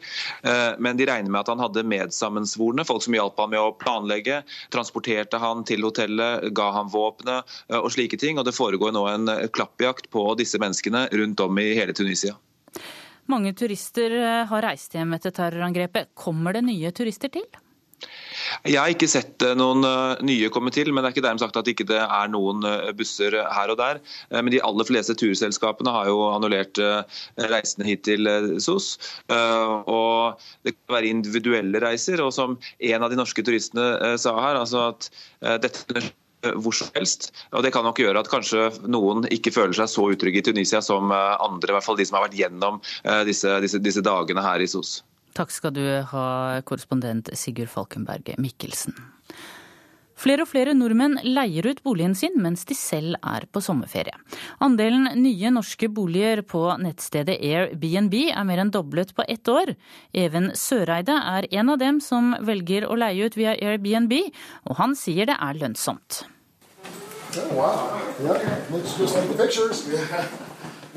men 0.78 0.96
de 0.96 1.06
regner 1.06 1.30
med 1.30 1.40
at 1.42 1.50
han 1.50 1.60
hadde 1.62 1.84
medsammensvorne, 1.86 2.84
folk 2.86 3.02
som 3.04 3.14
hjalp 3.16 3.38
ham 3.40 3.52
med 3.52 3.60
å 3.60 3.74
planlegge. 3.78 4.40
Transporterte 4.74 5.40
han 5.42 5.64
til 5.68 5.84
hotellet, 5.86 6.48
ga 6.56 6.70
ham 6.76 6.90
våpenet 6.92 7.48
og 7.78 7.90
slike 7.94 8.18
ting. 8.20 8.40
Og 8.40 8.46
det 8.48 8.56
foregår 8.56 8.94
nå 8.94 9.04
en 9.10 9.30
klappjakt 9.54 10.10
på 10.14 10.24
disse 10.40 10.60
menneskene 10.62 11.06
rundt 11.12 11.44
om 11.44 11.60
i 11.62 11.72
hele 11.78 11.96
Tunisia. 11.96 12.36
Mange 13.32 13.54
turister 13.56 14.12
eh, 14.12 14.46
har 14.48 14.64
reist 14.66 14.96
hjem 14.96 15.16
etter 15.16 15.32
terrorangrepet. 15.34 16.12
Kommer 16.18 16.56
det 16.56 16.66
nye 16.66 16.90
turister 16.92 17.32
til? 17.32 17.46
Jeg 18.66 18.76
har 18.76 18.90
ikke 18.90 19.08
sett 19.08 19.44
eh, 19.46 19.54
noen 19.56 19.86
eh, 19.88 20.20
nye 20.26 20.50
komme 20.52 20.72
til, 20.74 20.90
men 20.92 21.00
det 21.00 21.08
er 21.08 21.14
ikke 21.14 21.24
dermed 21.24 21.40
sagt 21.40 21.56
at 21.56 21.64
det 21.68 21.72
ikke 21.72 21.96
er 22.02 22.32
noen 22.32 22.66
busser 22.98 23.38
her 23.40 23.72
og 23.72 23.78
der. 23.80 24.02
Men 24.34 24.52
de 24.52 24.60
aller 24.66 24.88
fleste 24.88 25.16
turselskapene 25.16 25.94
har 25.94 26.10
jo 26.10 26.20
annullert 26.28 26.80
reisene 27.40 27.88
hit 27.88 28.04
til 28.08 28.28
SOS. 28.60 28.94
Og 29.32 30.42
det 30.66 30.76
kan 30.76 30.98
være 30.98 31.12
individuelle 31.14 31.80
reiser. 31.84 32.20
Og 32.24 32.34
som 32.36 32.58
en 32.60 33.06
av 33.06 33.12
de 33.12 33.20
norske 33.20 33.44
turistene 33.46 34.18
sa 34.20 34.36
her, 34.40 34.60
altså 34.60 34.90
at 34.90 35.08
dette 35.62 36.02
hvor 36.56 36.74
som 36.76 36.90
helst. 36.96 37.30
Og 37.52 37.62
Det 37.62 37.72
kan 37.74 37.86
nok 37.86 38.00
gjøre 38.02 38.22
at 38.22 38.30
kanskje 38.30 38.68
noen 38.90 39.26
ikke 39.30 39.54
føler 39.54 39.76
seg 39.76 39.90
så 39.92 40.08
utrygge 40.14 40.42
i 40.42 40.46
Tunisia 40.50 40.82
som 40.84 41.12
eh, 41.14 41.36
andre, 41.42 41.72
i 41.72 41.76
hvert 41.78 41.86
fall 41.86 42.00
de 42.00 42.08
som 42.08 42.18
har 42.18 42.26
vært 42.26 42.38
gjennom 42.38 42.80
eh, 43.04 43.22
disse, 43.28 43.60
disse, 43.64 43.80
disse 43.82 44.04
dagene 44.04 44.44
her 44.44 44.62
i 44.62 44.68
SOS. 44.68 45.00
Takk 45.32 45.52
skal 45.54 45.72
du 45.72 45.84
ha, 46.10 46.26
korrespondent 46.68 47.30
Sigurd 47.38 47.70
Falkenberg 47.72 48.34
Mikkelsen. 48.42 48.98
Flere 50.22 50.44
og 50.44 50.50
flere 50.52 50.74
nordmenn 50.76 51.16
leier 51.26 51.66
ut 51.66 51.80
boligen 51.82 52.14
sin 52.14 52.36
mens 52.42 52.62
de 52.68 52.76
selv 52.78 53.16
er 53.26 53.48
på 53.50 53.62
sommerferie. 53.64 54.14
Andelen 54.62 55.08
nye 55.18 55.50
norske 55.50 55.88
boliger 55.90 56.44
på 56.46 56.60
nettstedet 56.78 57.40
Airbnb 57.42 58.14
er 58.30 58.46
mer 58.46 58.62
enn 58.62 58.70
doblet 58.70 59.10
på 59.16 59.26
ett 59.26 59.50
år. 59.50 59.74
Even 60.14 60.52
Søreide 60.54 61.16
er 61.34 61.48
en 61.50 61.74
av 61.74 61.80
dem 61.82 61.98
som 62.04 62.36
velger 62.38 62.86
å 62.86 62.98
leie 63.02 63.26
ut 63.26 63.38
via 63.38 63.56
Airbnb, 63.56 64.14
og 64.70 64.78
han 64.78 64.94
sier 64.98 65.26
det 65.26 65.38
er 65.42 65.58
lønnsomt. 65.58 66.22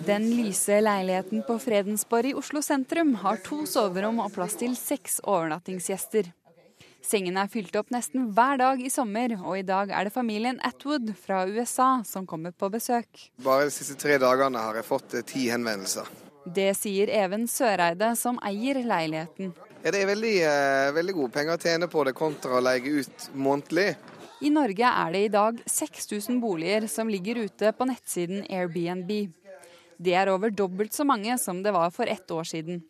Den 0.05 0.31
lyse 0.35 0.81
leiligheten 0.85 1.45
på 1.47 1.57
Fredensborg 1.65 2.35
i 2.35 2.37
Oslo 2.37 2.61
sentrum 2.61 3.15
har 3.25 3.41
to 3.45 3.63
soverom 3.65 4.21
og 4.21 4.33
plass 4.37 4.59
til 4.59 4.77
seks 4.77 5.23
overnattingsgjester. 5.23 6.29
Sengene 7.05 7.43
er 7.45 7.49
fylt 7.51 7.75
opp 7.77 7.91
nesten 7.93 8.31
hver 8.33 8.57
dag 8.57 8.79
i 8.81 8.89
sommer, 8.89 9.35
og 9.43 9.59
i 9.59 9.65
dag 9.65 9.91
er 9.93 10.07
det 10.07 10.13
familien 10.15 10.57
Atwood 10.65 11.11
fra 11.19 11.43
USA 11.45 11.99
som 12.07 12.25
kommer 12.25 12.55
på 12.55 12.71
besøk. 12.73 13.27
Bare 13.45 13.67
de 13.67 13.73
siste 13.75 13.97
tre 14.01 14.17
dagene 14.21 14.61
har 14.61 14.79
jeg 14.79 14.87
fått 14.87 15.13
eh, 15.13 15.25
ti 15.27 15.45
henvendelser. 15.51 16.09
Det 16.55 16.71
sier 16.77 17.11
Even 17.13 17.45
Søreide, 17.49 18.11
som 18.17 18.39
eier 18.45 18.81
leiligheten. 18.81 19.53
Ja, 19.83 19.93
det 19.93 20.01
er 20.01 20.09
veldig, 20.09 20.33
eh, 20.49 20.89
veldig 20.97 21.15
gode 21.19 21.35
penger 21.37 21.59
å 21.59 21.61
tjene 21.61 21.89
på 21.91 22.07
det 22.07 22.15
kontra 22.17 22.57
å 22.57 22.63
leie 22.65 22.97
ut 23.01 23.29
månedlig. 23.37 23.91
I 24.41 24.49
Norge 24.53 24.89
er 25.05 25.13
det 25.13 25.23
i 25.27 25.31
dag 25.33 25.61
6000 25.69 26.41
boliger 26.41 26.89
som 26.89 27.09
ligger 27.09 27.43
ute 27.45 27.69
på 27.71 27.85
nettsiden 27.85 28.47
Airbnb. 28.49 29.13
Det 30.01 30.17
er 30.17 30.33
over 30.33 30.49
dobbelt 30.49 30.93
så 30.93 31.05
mange 31.05 31.37
som 31.39 31.61
det 31.63 31.73
var 31.73 31.93
for 31.93 32.09
ett 32.09 32.33
år 32.33 32.49
siden. 32.49 32.81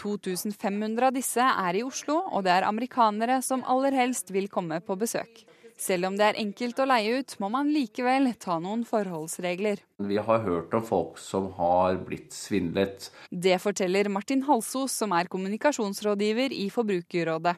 2500 0.00 1.08
av 1.08 1.16
disse 1.16 1.44
er 1.44 1.78
i 1.78 1.84
Oslo, 1.86 2.20
og 2.30 2.46
det 2.46 2.54
er 2.54 2.68
amerikanere 2.68 3.40
som 3.44 3.64
aller 3.66 3.96
helst 3.96 4.32
vil 4.34 4.50
komme 4.52 4.80
på 4.84 4.96
besøk. 5.00 5.44
Selv 5.80 6.06
om 6.06 6.14
det 6.14 6.26
er 6.28 6.38
enkelt 6.38 6.78
å 6.78 6.86
leie 6.86 7.18
ut, 7.18 7.34
må 7.42 7.50
man 7.50 7.72
likevel 7.74 8.28
ta 8.38 8.60
noen 8.62 8.84
forholdsregler. 8.86 9.82
Vi 10.06 10.20
har 10.22 10.44
hørt 10.46 10.74
om 10.76 10.84
folk 10.86 11.18
som 11.18 11.50
har 11.58 11.98
blitt 12.06 12.30
svindlet. 12.34 13.10
Det 13.30 13.58
forteller 13.62 14.10
Martin 14.12 14.44
Halsos, 14.46 14.94
som 14.94 15.14
er 15.16 15.30
kommunikasjonsrådgiver 15.32 16.54
i 16.54 16.68
Forbrukerrådet. 16.70 17.56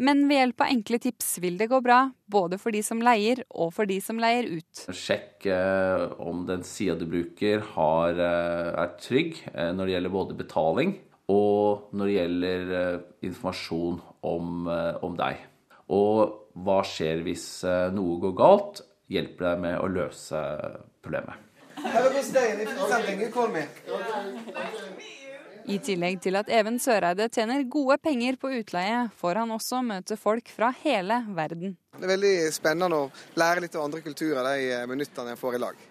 Men 0.00 0.22
ved 0.30 0.38
hjelp 0.38 0.62
av 0.64 0.70
enkle 0.72 0.98
tips 1.02 1.34
vil 1.42 1.58
det 1.60 1.68
gå 1.68 1.76
bra, 1.84 2.06
både 2.30 2.56
for 2.62 2.72
de 2.72 2.80
som 2.86 3.02
leier 3.04 3.42
og 3.50 3.74
for 3.76 3.88
de 3.90 3.98
som 4.00 4.16
leier 4.22 4.46
ut. 4.48 4.86
Sjekk 4.96 5.44
eh, 5.50 6.06
om 6.24 6.46
den 6.48 6.64
sida 6.64 6.94
du 6.96 7.04
bruker 7.10 7.66
har, 7.74 8.16
eh, 8.16 8.70
er 8.80 8.94
trygg 9.02 9.42
eh, 9.52 9.74
når 9.76 9.90
det 9.90 9.96
gjelder 9.96 10.14
både 10.14 10.38
betaling 10.38 10.96
og 11.30 11.90
når 11.94 12.08
det 12.08 12.16
gjelder 12.16 12.72
eh, 12.78 13.02
informasjon 13.28 14.00
om, 14.26 14.66
eh, 14.70 15.04
om, 15.04 15.16
deg. 15.18 15.44
Og 15.94 16.56
hva 16.64 16.80
skjer 16.86 17.22
hvis 17.26 17.46
eh, 17.66 17.90
noe 17.94 18.18
går 18.22 18.34
galt? 18.38 18.82
Hjelper 19.10 19.50
deg 19.50 19.62
med 19.64 19.78
å 19.82 19.88
løse 19.90 20.40
problemet. 21.02 21.46
I 25.70 25.76
tillegg 25.84 26.18
til 26.24 26.38
at 26.38 26.50
Even 26.52 26.78
Søreide 26.82 27.28
tjener 27.32 27.62
gode 27.70 27.96
penger 28.02 28.38
på 28.40 28.50
utleie, 28.58 29.04
får 29.18 29.42
han 29.42 29.52
også 29.54 29.82
møte 29.86 30.16
folk 30.18 30.50
fra 30.50 30.70
hele 30.82 31.20
verden. 31.36 31.76
Det 31.96 32.06
er 32.06 32.14
veldig 32.14 32.34
spennende 32.54 33.04
å 33.04 33.10
lære 33.38 33.64
litt 33.64 33.76
av 33.76 33.86
andre 33.86 34.02
kulturer 34.04 34.46
de 34.46 34.80
minuttene 34.90 35.34
jeg 35.34 35.42
får 35.42 35.58
i 35.58 35.62
lag. 35.62 35.86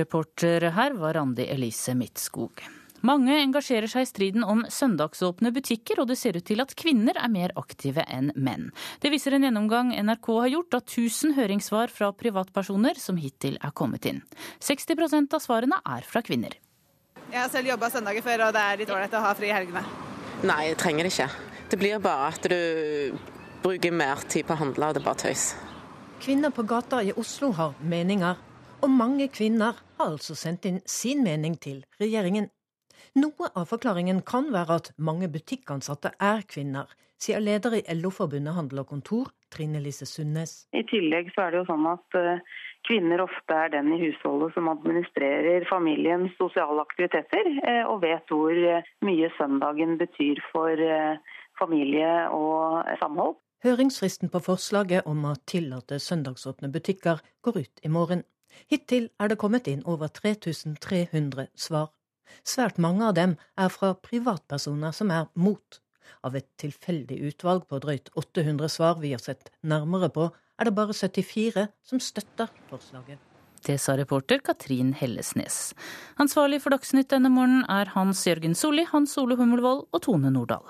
Reporter 0.00 0.70
her 0.74 0.96
var 0.98 1.14
Randi 1.14 1.46
Elise 1.52 1.94
Midtskog. 1.94 2.64
Mange 3.06 3.36
engasjerer 3.38 3.90
seg 3.90 4.02
i 4.02 4.08
striden 4.08 4.44
om 4.46 4.64
søndagsåpne 4.72 5.52
butikker, 5.54 6.00
og 6.02 6.08
det 6.10 6.16
ser 6.18 6.38
ut 6.38 6.46
til 6.48 6.62
at 6.64 6.72
kvinner 6.78 7.18
er 7.20 7.30
mer 7.30 7.52
aktive 7.60 8.02
enn 8.10 8.32
menn. 8.34 8.70
Det 9.02 9.12
viser 9.12 9.36
en 9.36 9.46
gjennomgang 9.46 9.92
NRK 9.94 10.30
har 10.40 10.50
gjort 10.54 10.78
av 10.78 10.82
1000 10.86 11.36
høringssvar 11.36 11.92
fra 11.92 12.08
privatpersoner 12.16 12.98
som 12.98 13.20
hittil 13.20 13.60
er 13.60 13.74
kommet 13.78 14.08
inn. 14.10 14.22
60% 14.64 15.36
av 15.36 15.44
svarene 15.44 15.78
er 15.86 16.08
fra 16.08 16.24
kvinner. 16.26 16.56
Jeg 17.30 17.38
har 17.38 17.52
selv 17.52 17.70
jobba 17.70 17.92
søndager 17.92 18.26
før, 18.26 18.48
og 18.48 18.56
det 18.56 18.64
er 18.64 18.82
litt 18.82 18.90
ålreit 18.96 19.14
å 19.18 19.22
ha 19.22 19.32
fri 19.38 19.52
i 19.52 19.54
helgene. 19.54 19.84
Nei, 20.46 20.60
jeg 20.70 20.80
trenger 20.82 21.06
det 21.06 21.14
ikke. 21.14 21.28
Det 21.70 21.78
blir 21.78 22.02
bare 22.02 22.32
at 22.32 22.50
du 22.50 23.22
bruker 23.62 23.94
mer 23.94 24.26
tid 24.26 24.48
på 24.48 24.56
å 24.56 24.60
handle, 24.64 24.90
og 24.90 24.96
det 24.96 25.04
er 25.04 25.06
bare 25.06 25.22
tøys. 25.28 25.46
Kvinner 26.22 26.50
på 26.54 26.66
gata 26.66 27.04
i 27.04 27.14
Oslo 27.14 27.52
har 27.54 27.78
meninger, 27.86 28.42
og 28.82 28.90
mange 28.90 29.30
kvinner 29.30 29.78
har 29.98 30.10
altså 30.10 30.34
sendt 30.38 30.66
inn 30.66 30.82
sin 30.90 31.22
mening 31.26 31.54
til 31.60 31.84
regjeringen. 32.00 32.50
Noe 33.16 33.48
av 33.56 33.70
forklaringen 33.70 34.18
kan 34.28 34.50
være 34.52 34.74
at 34.76 34.88
mange 35.00 35.30
butikkansatte 35.32 36.10
er 36.20 36.42
kvinner, 36.52 36.90
sier 37.16 37.40
leder 37.40 37.78
i 37.78 37.94
LO-forbundet 37.96 38.52
Handel 38.52 38.82
og 38.82 38.90
Kontor, 38.90 39.30
Trine 39.48 39.80
Lise 39.80 40.04
Sundnes. 40.04 40.66
I 40.76 40.82
tillegg 40.90 41.30
så 41.32 41.46
er 41.46 41.54
det 41.54 41.62
jo 41.62 41.68
sånn 41.70 41.88
at 41.88 42.18
eh, 42.20 42.42
kvinner 42.84 43.24
ofte 43.24 43.56
er 43.56 43.72
den 43.72 43.88
i 43.96 44.02
husholdet 44.02 44.52
som 44.52 44.68
administrerer 44.68 45.64
familiens 45.70 46.36
sosiale 46.36 46.84
aktiviteter, 46.84 47.48
eh, 47.64 47.82
og 47.88 48.04
vet 48.04 48.28
hvor 48.28 48.52
eh, 48.52 48.92
mye 49.08 49.32
søndagen 49.38 49.96
betyr 50.02 50.44
for 50.50 50.86
familie 51.56 52.12
og 52.36 52.84
samhold. 53.00 53.38
Høringsfristen 53.64 54.28
på 54.28 54.44
forslaget 54.44 55.08
om 55.08 55.24
å 55.24 55.38
tillate 55.48 55.96
søndagsåpne 56.04 56.68
butikker 56.68 57.24
går 57.40 57.62
ut 57.64 57.80
i 57.80 57.96
morgen. 57.96 58.28
Hittil 58.68 59.08
er 59.16 59.32
det 59.32 59.40
kommet 59.40 59.72
inn 59.72 59.80
over 59.88 60.12
3300 60.12 61.48
svar. 61.56 61.94
Svært 62.46 62.80
mange 62.82 63.06
av 63.08 63.16
dem 63.18 63.36
er 63.58 63.72
fra 63.72 63.94
privatpersoner 63.94 64.94
som 64.96 65.12
er 65.14 65.28
mot. 65.34 65.80
Av 66.26 66.36
et 66.38 66.48
tilfeldig 66.60 67.18
utvalg 67.30 67.66
på 67.70 67.80
drøyt 67.82 68.10
800 68.14 68.70
svar 68.72 69.00
vi 69.02 69.12
har 69.14 69.22
sett 69.22 69.50
nærmere 69.62 70.10
på, 70.12 70.30
er 70.58 70.68
det 70.68 70.76
bare 70.76 70.94
74 70.96 71.66
som 71.84 72.00
støtter 72.00 72.52
forslaget. 72.70 73.18
Det 73.66 73.80
sa 73.82 73.96
reporter 73.98 74.38
Katrin 74.44 74.92
Hellesnes. 74.94 75.74
Ansvarlig 76.22 76.60
for 76.62 76.74
Dagsnytt 76.74 77.10
denne 77.10 77.32
morgenen 77.32 77.64
er 77.72 77.90
Hans 77.96 78.22
Jørgen 78.28 78.54
Solli, 78.54 78.84
Hans 78.92 79.16
Ole 79.18 79.38
Hummelvold 79.40 79.86
og 79.90 80.02
Tone 80.06 80.30
Nordahl. 80.30 80.66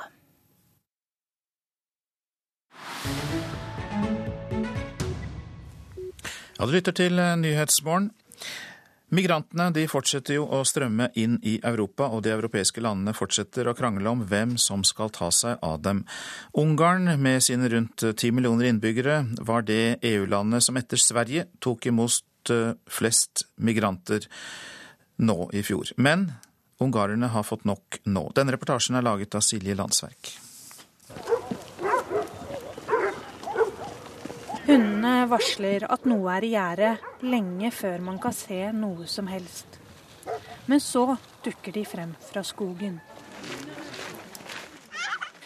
Ja, 6.57 6.65
du 6.65 6.73
lytter 6.73 6.97
til 6.97 7.21
Nyhetsmorgen. 7.43 8.15
Migrantene 9.15 9.69
de 9.71 9.85
fortsetter 9.87 10.35
jo 10.35 10.49
å 10.51 10.65
strømme 10.67 11.13
inn 11.15 11.37
i 11.47 11.57
Europa, 11.63 12.09
og 12.11 12.25
de 12.27 12.33
europeiske 12.35 12.83
landene 12.83 13.15
fortsetter 13.15 13.69
å 13.71 13.75
krangle 13.79 14.11
om 14.11 14.25
hvem 14.27 14.57
som 14.59 14.83
skal 14.87 15.13
ta 15.15 15.29
seg 15.31 15.63
av 15.63 15.79
dem. 15.85 16.03
Ungarn, 16.59 17.13
med 17.23 17.45
sine 17.47 17.71
rundt 17.71 18.03
ti 18.19 18.33
millioner 18.35 18.73
innbyggere, 18.73 19.21
var 19.47 19.63
det 19.69 20.01
EU-landet 20.03 20.67
som 20.67 20.81
etter 20.81 20.99
Sverige 20.99 21.47
tok 21.63 21.87
imot 21.87 22.51
eh, 22.51 22.75
flest 22.91 23.47
migranter 23.63 24.27
nå 25.23 25.39
i 25.55 25.63
fjor. 25.63 25.95
Men 26.03 26.33
ungarerne 26.83 27.31
har 27.31 27.47
fått 27.47 27.63
nok 27.65 28.03
nå. 28.11 28.27
Denne 28.35 28.57
reportasjen 28.57 28.99
er 28.99 29.07
laget 29.07 29.39
av 29.39 29.47
Silje 29.47 29.79
Landsverk. 29.79 30.35
Hundene 34.67 35.29
varsler 35.31 35.85
at 35.95 36.09
noe 36.11 36.33
er 36.35 36.43
i 36.43 36.49
gjære 36.51 36.89
lenge 37.31 37.69
før 37.71 38.01
man 38.03 38.17
kan 38.19 38.35
se 38.35 38.57
noe 38.75 39.05
som 39.07 39.29
helst. 39.31 39.77
Men 40.67 40.83
så 40.83 41.05
dukker 41.45 41.77
de 41.77 41.85
frem 41.87 42.17
fra 42.19 42.43
skogen. 42.43 42.97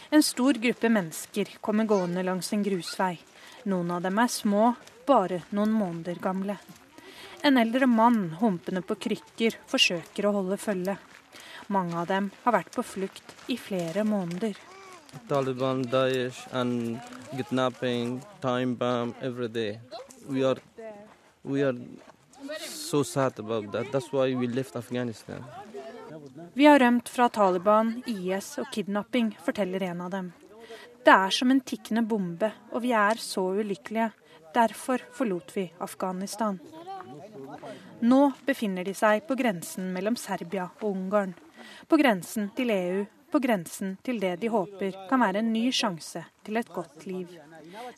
En 0.08 0.24
stor 0.24 0.56
gruppe 0.62 0.88
mennesker 0.88 1.52
kommer 1.60 1.84
gående 1.84 2.24
langs 2.24 2.48
en 2.56 2.64
grusvei. 2.64 3.18
Noen 3.68 3.92
av 3.92 4.08
dem 4.08 4.22
er 4.24 4.32
små, 4.32 4.72
bare 5.04 5.42
noen 5.52 5.76
måneder 5.76 6.16
gamle. 6.24 6.56
En 7.44 7.60
eldre 7.60 7.86
mann 7.92 8.38
humpende 8.40 8.80
på 8.80 8.96
krykker 9.04 9.60
forsøker 9.68 10.30
å 10.30 10.34
holde 10.40 10.56
følge. 10.56 10.96
Mange 11.68 12.00
av 12.00 12.08
dem 12.08 12.32
har 12.46 12.56
vært 12.56 12.72
på 12.72 12.88
flukt 12.96 13.36
i 13.52 13.60
flere 13.60 14.08
måneder. 14.08 14.56
Taliban, 15.28 15.84
Daesh, 15.84 16.46
and 16.52 17.00
kidnapping, 17.36 18.22
time 18.40 18.74
bomb 18.74 19.14
every 19.20 19.48
day. 19.48 19.80
We 20.28 20.44
are, 20.44 20.56
we 21.44 21.62
are 21.62 21.76
so 22.58 23.02
sad 23.02 23.38
about 23.38 23.72
that. 23.72 23.92
That's 23.92 24.12
why 24.12 24.34
we 24.34 24.46
left 24.46 24.76
Afghanistan. 24.76 25.44
Vi 26.52 26.66
har 26.66 26.78
rømt 26.78 27.08
fra 27.08 27.28
Taliban, 27.28 28.02
IS 28.06 28.58
og 28.58 28.66
kidnapping, 28.72 29.38
forteller 29.44 29.82
en 29.82 30.00
av 30.00 30.10
dem. 30.10 30.32
Det 31.04 31.12
er 31.12 31.30
som 31.30 31.50
en 31.50 31.60
tikkende 31.60 32.02
bombe, 32.02 32.50
og 32.72 32.82
vi 32.82 32.92
er 32.92 33.20
så 33.22 33.44
ulykkelige. 33.60 34.10
Derfor 34.54 35.02
forlot 35.14 35.54
vi 35.56 35.72
Afghanistan. 35.78 36.58
Nå 38.00 38.20
befinner 38.46 38.84
de 38.84 38.94
seg 38.94 39.22
på 39.28 39.36
grensen 39.38 39.92
mellom 39.94 40.16
Serbia 40.18 40.68
og 40.80 40.90
Ungarn. 40.90 41.34
På 41.88 41.96
grensen 42.00 42.50
til 42.56 42.70
EU 42.74 43.06
på 43.32 43.40
grensen 43.42 43.96
til 44.06 44.20
det 44.22 44.36
de 44.42 44.50
håper 44.52 44.96
kan 45.10 45.22
være 45.22 45.42
en 45.42 45.52
ny 45.52 45.70
sjanse 45.74 46.24
til 46.44 46.60
et 46.60 46.72
godt 46.74 47.06
liv. 47.06 47.32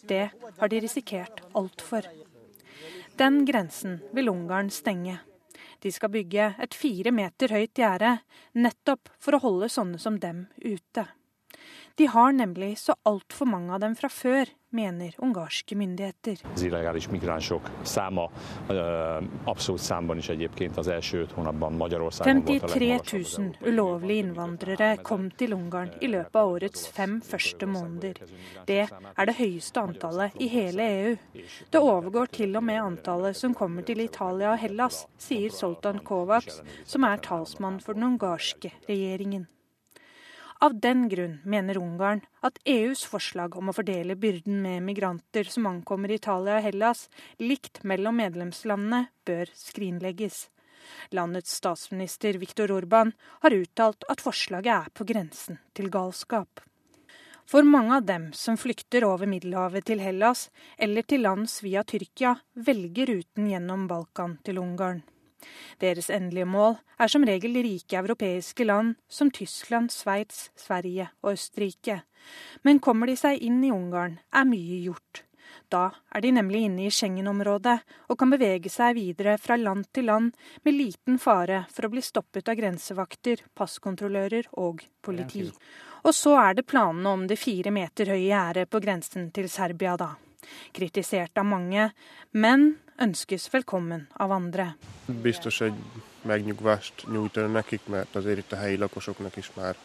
Det 0.08 0.28
har 0.58 0.68
de 0.68 0.80
risikert 0.84 1.42
altfor. 1.58 2.06
Den 3.18 3.44
grensen 3.48 4.00
vil 4.12 4.30
Ungarn 4.32 4.70
stenge. 4.70 5.18
De 5.82 5.90
skal 5.92 6.12
bygge 6.14 6.52
et 6.62 6.74
fire 6.74 7.10
meter 7.10 7.52
høyt 7.52 7.74
gjerde, 7.74 8.18
nettopp 8.54 9.10
for 9.18 9.36
å 9.36 9.42
holde 9.42 9.68
sånne 9.72 9.98
som 9.98 10.20
dem 10.22 10.46
ute. 10.62 11.08
De 11.96 12.06
har 12.06 12.32
nemlig 12.32 12.78
så 12.78 12.94
altfor 13.04 13.46
mange 13.46 13.72
av 13.74 13.80
dem 13.80 13.94
fra 13.96 14.08
før, 14.08 14.48
mener 14.72 15.12
ungarske 15.20 15.76
myndigheter. 15.76 16.38
Az 16.54 16.62
illegális 16.62 17.08
migránsok 17.08 17.70
száma 17.82 18.30
abszolút 19.44 19.80
számban 19.80 20.16
is 20.16 20.28
egyébként 20.28 20.76
az 20.76 20.88
első 20.88 21.20
öt 21.20 21.32
hónapban 21.32 21.72
Magyarországon 21.72 22.44
53 22.44 23.22
000 23.36 23.50
ulovlige 23.60 24.12
innvandrere 24.12 24.96
kom 25.02 25.28
til 25.36 25.52
Ungarn 25.52 25.92
i 25.98 26.06
løpet 26.06 26.36
av 26.36 26.48
årets 26.48 26.88
fem 26.88 27.20
første 27.20 27.66
måneder. 27.66 28.16
Det 28.64 28.88
er 29.14 29.26
det 29.26 29.36
høyeste 29.36 29.80
antallet 29.80 30.32
i 30.40 30.48
hele 30.48 30.82
EU. 30.82 31.16
Det 31.70 31.80
overgår 31.80 32.26
til 32.32 32.56
og 32.56 32.64
med 32.64 32.80
antallet 32.80 33.36
som 33.36 33.54
kommer 33.54 33.82
til 33.82 34.00
Italia 34.00 34.52
og 34.52 34.58
Hellas, 34.58 35.06
sier 35.18 35.50
Soltan 35.50 36.00
Kovacs, 36.00 36.62
som 36.84 37.04
er 37.04 37.20
talsmann 37.20 37.80
for 37.80 37.92
den 37.92 38.02
ungarske 38.02 38.72
regjeringen. 38.88 39.46
Av 40.62 40.80
den 40.80 41.08
grunn 41.08 41.40
mener 41.44 41.78
Ungarn 41.78 42.20
at 42.46 42.58
EUs 42.70 43.00
forslag 43.10 43.56
om 43.58 43.72
å 43.72 43.74
fordele 43.74 44.14
byrden 44.14 44.60
med 44.62 44.84
migranter 44.86 45.48
som 45.50 45.66
ankommer 45.66 46.12
Italia 46.14 46.60
og 46.60 46.62
Hellas, 46.68 47.08
likt 47.42 47.80
mellom 47.82 48.20
medlemslandene, 48.22 49.08
bør 49.26 49.50
skrinlegges. 49.58 50.44
Landets 51.10 51.56
statsminister 51.58 52.38
Viktor 52.38 52.70
Orban 52.70 53.10
har 53.42 53.58
uttalt 53.58 54.06
at 54.06 54.22
forslaget 54.22 54.72
er 54.76 54.94
på 54.94 55.08
grensen 55.10 55.58
til 55.74 55.90
galskap. 55.90 56.62
For 57.42 57.66
mange 57.66 57.98
av 57.98 58.06
dem 58.06 58.30
som 58.30 58.54
flykter 58.54 59.02
over 59.02 59.26
Middelhavet 59.26 59.90
til 59.90 59.98
Hellas 59.98 60.46
eller 60.78 61.02
til 61.02 61.26
lands 61.26 61.58
via 61.66 61.82
Tyrkia, 61.82 62.36
velger 62.54 63.10
ruten 63.16 63.50
gjennom 63.50 63.90
Balkan 63.90 64.38
til 64.46 64.62
Ungarn. 64.62 65.02
Deres 65.82 66.10
endelige 66.10 66.48
mål 66.48 66.78
er 66.98 67.12
som 67.12 67.26
regel 67.26 67.58
rike 67.64 67.98
europeiske 67.98 68.66
land 68.68 68.94
som 69.08 69.30
Tyskland, 69.30 69.92
Sveits, 69.92 70.50
Sverige 70.56 71.10
og 71.22 71.34
Østerrike. 71.34 72.02
Men 72.62 72.80
kommer 72.80 73.10
de 73.10 73.18
seg 73.18 73.42
inn 73.42 73.62
i 73.64 73.74
Ungarn, 73.74 74.18
er 74.32 74.48
mye 74.48 74.82
gjort. 74.86 75.24
Da 75.72 75.88
er 76.12 76.20
de 76.24 76.32
nemlig 76.36 76.66
inne 76.66 76.86
i 76.86 76.92
Schengen-området 76.92 77.78
og 78.10 78.18
kan 78.20 78.32
bevege 78.32 78.70
seg 78.72 78.96
videre 78.98 79.38
fra 79.40 79.56
land 79.60 79.88
til 79.94 80.08
land 80.10 80.34
med 80.64 80.76
liten 80.76 81.18
fare 81.20 81.64
for 81.72 81.86
å 81.86 81.92
bli 81.92 82.02
stoppet 82.04 82.48
av 82.48 82.58
grensevakter, 82.58 83.44
passkontrollører 83.56 84.50
og 84.60 84.84
politi. 85.04 85.48
Og 86.02 86.14
så 86.16 86.34
er 86.40 86.58
det 86.58 86.66
planene 86.68 87.14
om 87.16 87.26
det 87.30 87.40
fire 87.40 87.72
meter 87.74 88.12
høye 88.12 88.26
gjerdet 88.26 88.70
på 88.70 88.80
grensen 88.82 89.30
til 89.34 89.48
Serbia, 89.52 89.96
da. 89.96 90.12
Kritisert 90.74 91.38
av 91.38 91.46
mange, 91.46 91.90
men 92.34 92.72
ønskes 93.00 93.48
velkommen 93.52 94.06
av 94.12 94.30
andre. 94.30 94.74
Biztos 95.06 95.60
egy 95.60 95.74
megnyugvást 96.22 97.06
nyújtani 97.12 97.52
nekik, 97.52 97.86
mert 97.86 98.16
azért 98.16 98.38
itt 98.38 98.52
a 98.52 98.56
helyi 98.56 98.76
lakosoknak 98.76 99.36
is 99.36 99.50
már 99.54 99.76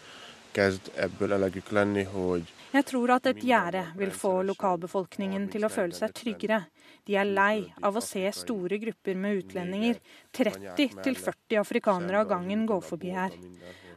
kezd 0.51 0.91
ebből 0.95 1.33
elegük 1.33 1.69
lenni, 1.69 2.03
hogy 2.03 2.53
Jeg 2.71 2.83
tror 2.83 3.09
at 3.09 3.25
et 3.25 3.43
gjerde 3.43 3.93
vil 3.95 4.11
få 4.11 4.41
lokalbefolkningen 4.41 5.47
til 5.49 5.63
å 5.63 5.69
føle 5.69 5.93
seg 5.93 6.11
tryggere. 6.11 6.67
De 7.03 7.15
er 7.15 7.25
lei 7.25 7.73
av 7.81 7.95
å 7.95 8.01
se 8.03 8.31
store 8.31 8.77
grupper 8.77 9.15
med 9.15 9.37
utlendinger, 9.37 9.99
30-40 10.37 11.59
afrikanere 11.59 12.19
av 12.19 12.27
gangen, 12.27 12.65
gå 12.65 12.79
forbi 12.81 13.09
her. 13.15 13.31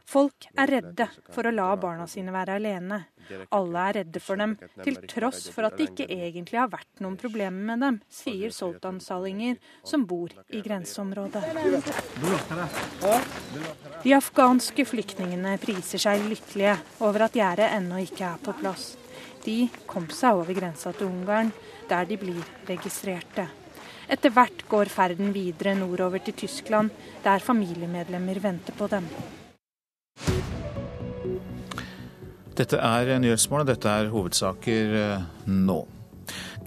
Folk 0.09 0.47
er 0.57 0.71
redde 0.71 1.07
for 1.31 1.47
å 1.47 1.53
la 1.53 1.69
barna 1.79 2.07
sine 2.09 2.33
være 2.33 2.57
alene. 2.59 2.99
Alle 3.55 3.83
er 3.89 3.97
redde 4.01 4.21
for 4.23 4.39
dem, 4.41 4.55
til 4.83 4.97
tross 5.09 5.45
for 5.53 5.67
at 5.67 5.77
det 5.77 5.91
ikke 5.91 6.07
egentlig 6.11 6.59
har 6.59 6.71
vært 6.71 7.03
noen 7.03 7.17
problemer 7.19 7.63
med 7.71 7.83
dem, 7.85 7.99
sier 8.11 8.51
Soltan 8.55 8.99
Salinger, 9.03 9.59
som 9.87 10.03
bor 10.09 10.33
i 10.49 10.63
grenseområdet. 10.65 11.43
De 14.01 14.15
afghanske 14.17 14.85
flyktningene 14.89 15.55
priser 15.61 16.01
seg 16.01 16.25
lykkelige 16.27 16.75
over 17.05 17.27
at 17.27 17.37
gjerdet 17.37 17.71
ennå 17.77 18.01
ikke 18.03 18.33
er 18.33 18.43
på 18.43 18.55
plass. 18.59 18.91
De 19.45 19.65
kom 19.89 20.09
seg 20.13 20.37
over 20.37 20.53
grensa 20.53 20.93
til 20.93 21.09
Ungarn, 21.09 21.51
der 21.89 22.05
de 22.09 22.17
blir 22.21 22.43
registrerte. 22.67 23.47
Etter 24.11 24.33
hvert 24.35 24.65
går 24.69 24.89
ferden 24.91 25.31
videre 25.33 25.73
nordover 25.77 26.19
til 26.25 26.35
Tyskland, 26.43 26.91
der 27.23 27.39
familiemedlemmer 27.39 28.41
venter 28.43 28.75
på 28.75 28.89
dem. 28.91 29.07
Dette 32.61 32.77
er 32.77 33.09
Nyhetsmorgen, 33.17 33.65
dette 33.71 33.89
er 33.89 34.11
hovedsaker 34.13 34.91
eh, 34.99 35.23
nå. 35.49 35.79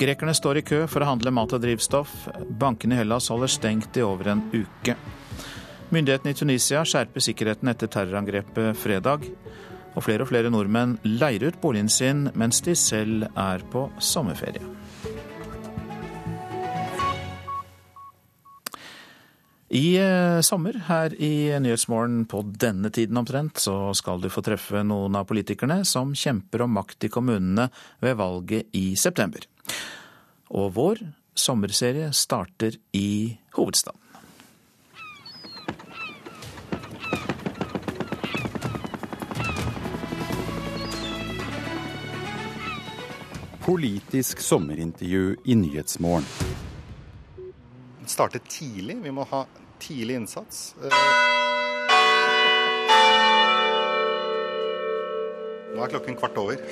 Grekerne 0.00 0.34
står 0.34 0.58
i 0.58 0.64
kø 0.66 0.80
for 0.90 1.04
å 1.04 1.12
handle 1.12 1.30
mat 1.30 1.54
og 1.54 1.62
drivstoff. 1.62 2.16
Bankene 2.58 2.96
i 2.96 2.98
Hellas 2.98 3.30
holder 3.30 3.52
stengt 3.52 3.94
i 4.00 4.02
over 4.02 4.32
en 4.32 4.42
uke. 4.50 4.96
Myndighetene 5.94 6.34
i 6.34 6.38
Tunisia 6.40 6.82
skjerper 6.82 7.22
sikkerheten 7.22 7.70
etter 7.70 7.92
terrorangrepet 7.94 8.74
fredag. 8.80 9.28
Og 9.94 10.02
flere 10.02 10.26
og 10.26 10.32
flere 10.32 10.50
nordmenn 10.50 10.98
leier 11.06 11.46
ut 11.46 11.60
boligen 11.62 11.92
sin 11.92 12.26
mens 12.34 12.58
de 12.66 12.74
selv 12.74 13.28
er 13.30 13.62
på 13.70 13.86
sommerferie. 14.02 14.73
I 19.74 19.96
eh, 19.98 20.40
sommer 20.40 20.76
her 20.86 21.14
i 21.18 21.50
Nyhetsmorgen 21.58 22.28
på 22.30 22.44
denne 22.46 22.92
tiden 22.94 23.16
omtrent, 23.18 23.58
så 23.58 23.90
skal 23.98 24.20
du 24.22 24.28
få 24.30 24.44
treffe 24.46 24.84
noen 24.86 25.16
av 25.18 25.26
politikerne 25.26 25.80
som 25.82 26.12
kjemper 26.14 26.62
om 26.62 26.76
makt 26.76 27.08
i 27.08 27.10
kommunene 27.10 27.66
ved 27.98 28.14
valget 28.20 28.70
i 28.78 28.94
september. 28.94 29.42
Og 30.54 30.68
vår 30.76 31.02
sommerserie 31.34 32.12
starter 32.14 32.78
i 32.94 33.34
hovedstaden. 33.58 33.98
Politisk 43.66 44.38
sommerintervju 44.38 45.34
i 45.50 45.58
Nyhetsmorgen. 45.58 46.30
Starte 48.06 48.38
tidlig. 48.38 49.00
Vi 49.02 49.10
må 49.10 49.24
ha 49.32 49.42
tidlig 49.82 50.16
innsats. 50.22 50.74
Eh, 50.82 51.02
Nå 55.74 55.82
er 55.82 55.90
klokken 55.90 56.14
kvart 56.18 56.36
over. 56.38 56.60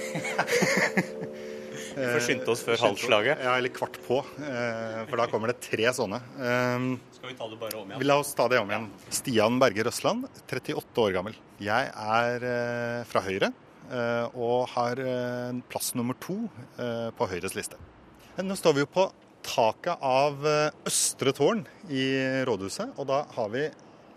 Vi 1.92 2.04
får 2.08 2.22
skynde 2.24 2.48
oss 2.48 2.62
før 2.64 2.78
halvslaget. 2.80 3.40
Ja, 3.44 3.56
eller 3.58 3.72
kvart 3.74 3.96
på. 4.06 4.20
eh, 4.46 5.00
For 5.10 5.18
da 5.20 5.26
kommer 5.28 5.50
det 5.50 5.58
tre 5.64 5.90
sånne. 5.92 6.20
Eh, 6.38 6.86
Skal 7.18 7.32
vi 7.32 7.36
ta 7.36 7.48
det 7.50 7.58
bare 7.60 7.80
om 7.82 7.90
igjen? 7.90 8.04
La 8.08 8.16
oss 8.22 8.30
ta 8.38 8.46
det 8.48 8.60
om 8.62 8.70
igjen. 8.70 8.86
Stian 9.12 9.58
Berger 9.60 9.84
Røsland, 9.90 10.24
38 10.46 11.02
år 11.02 11.12
gammel. 11.18 11.36
Jeg 11.62 11.90
er 11.92 12.46
eh, 12.48 13.02
fra 13.10 13.20
Høyre 13.26 13.50
eh, 13.90 14.24
og 14.38 14.70
har 14.72 15.02
eh, 15.02 15.58
plass 15.72 15.92
nummer 15.98 16.16
to 16.22 16.38
eh, 16.80 17.10
på 17.18 17.28
Høyres 17.34 17.58
liste. 17.58 17.76
Nå 18.40 18.56
står 18.56 18.78
vi 18.78 18.86
jo 18.86 18.92
på 18.94 19.04
taket 19.46 20.02
av 20.04 20.44
eh, 20.48 20.74
Østre 20.88 21.32
tårn 21.36 21.64
i 21.90 22.04
rådhuset, 22.48 22.94
og 22.98 23.08
da 23.10 23.22
har 23.36 23.50
vi 23.54 23.66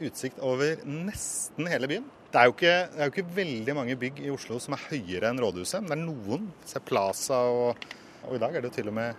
utsikt 0.06 0.42
over 0.44 0.82
nesten 0.88 1.70
hele 1.72 1.90
byen. 1.92 2.08
Det 2.32 2.42
er, 2.42 2.50
jo 2.50 2.56
ikke, 2.58 2.74
det 2.92 3.00
er 3.00 3.08
jo 3.08 3.14
ikke 3.14 3.36
veldig 3.38 3.76
mange 3.78 3.96
bygg 4.00 4.18
i 4.26 4.32
Oslo 4.34 4.58
som 4.60 4.76
er 4.76 4.82
høyere 4.90 5.30
enn 5.32 5.40
rådhuset, 5.40 5.80
men 5.86 5.92
det 5.94 5.96
er 5.96 6.04
noen. 6.04 6.50
Se 6.68 6.82
Plaza 6.84 7.38
og, 7.48 7.86
og 8.28 8.36
i 8.36 8.42
dag 8.44 8.58
er 8.58 8.66
det 8.66 8.74
jo 8.74 8.76
til 8.82 8.92
og 8.92 8.98
med 8.98 9.16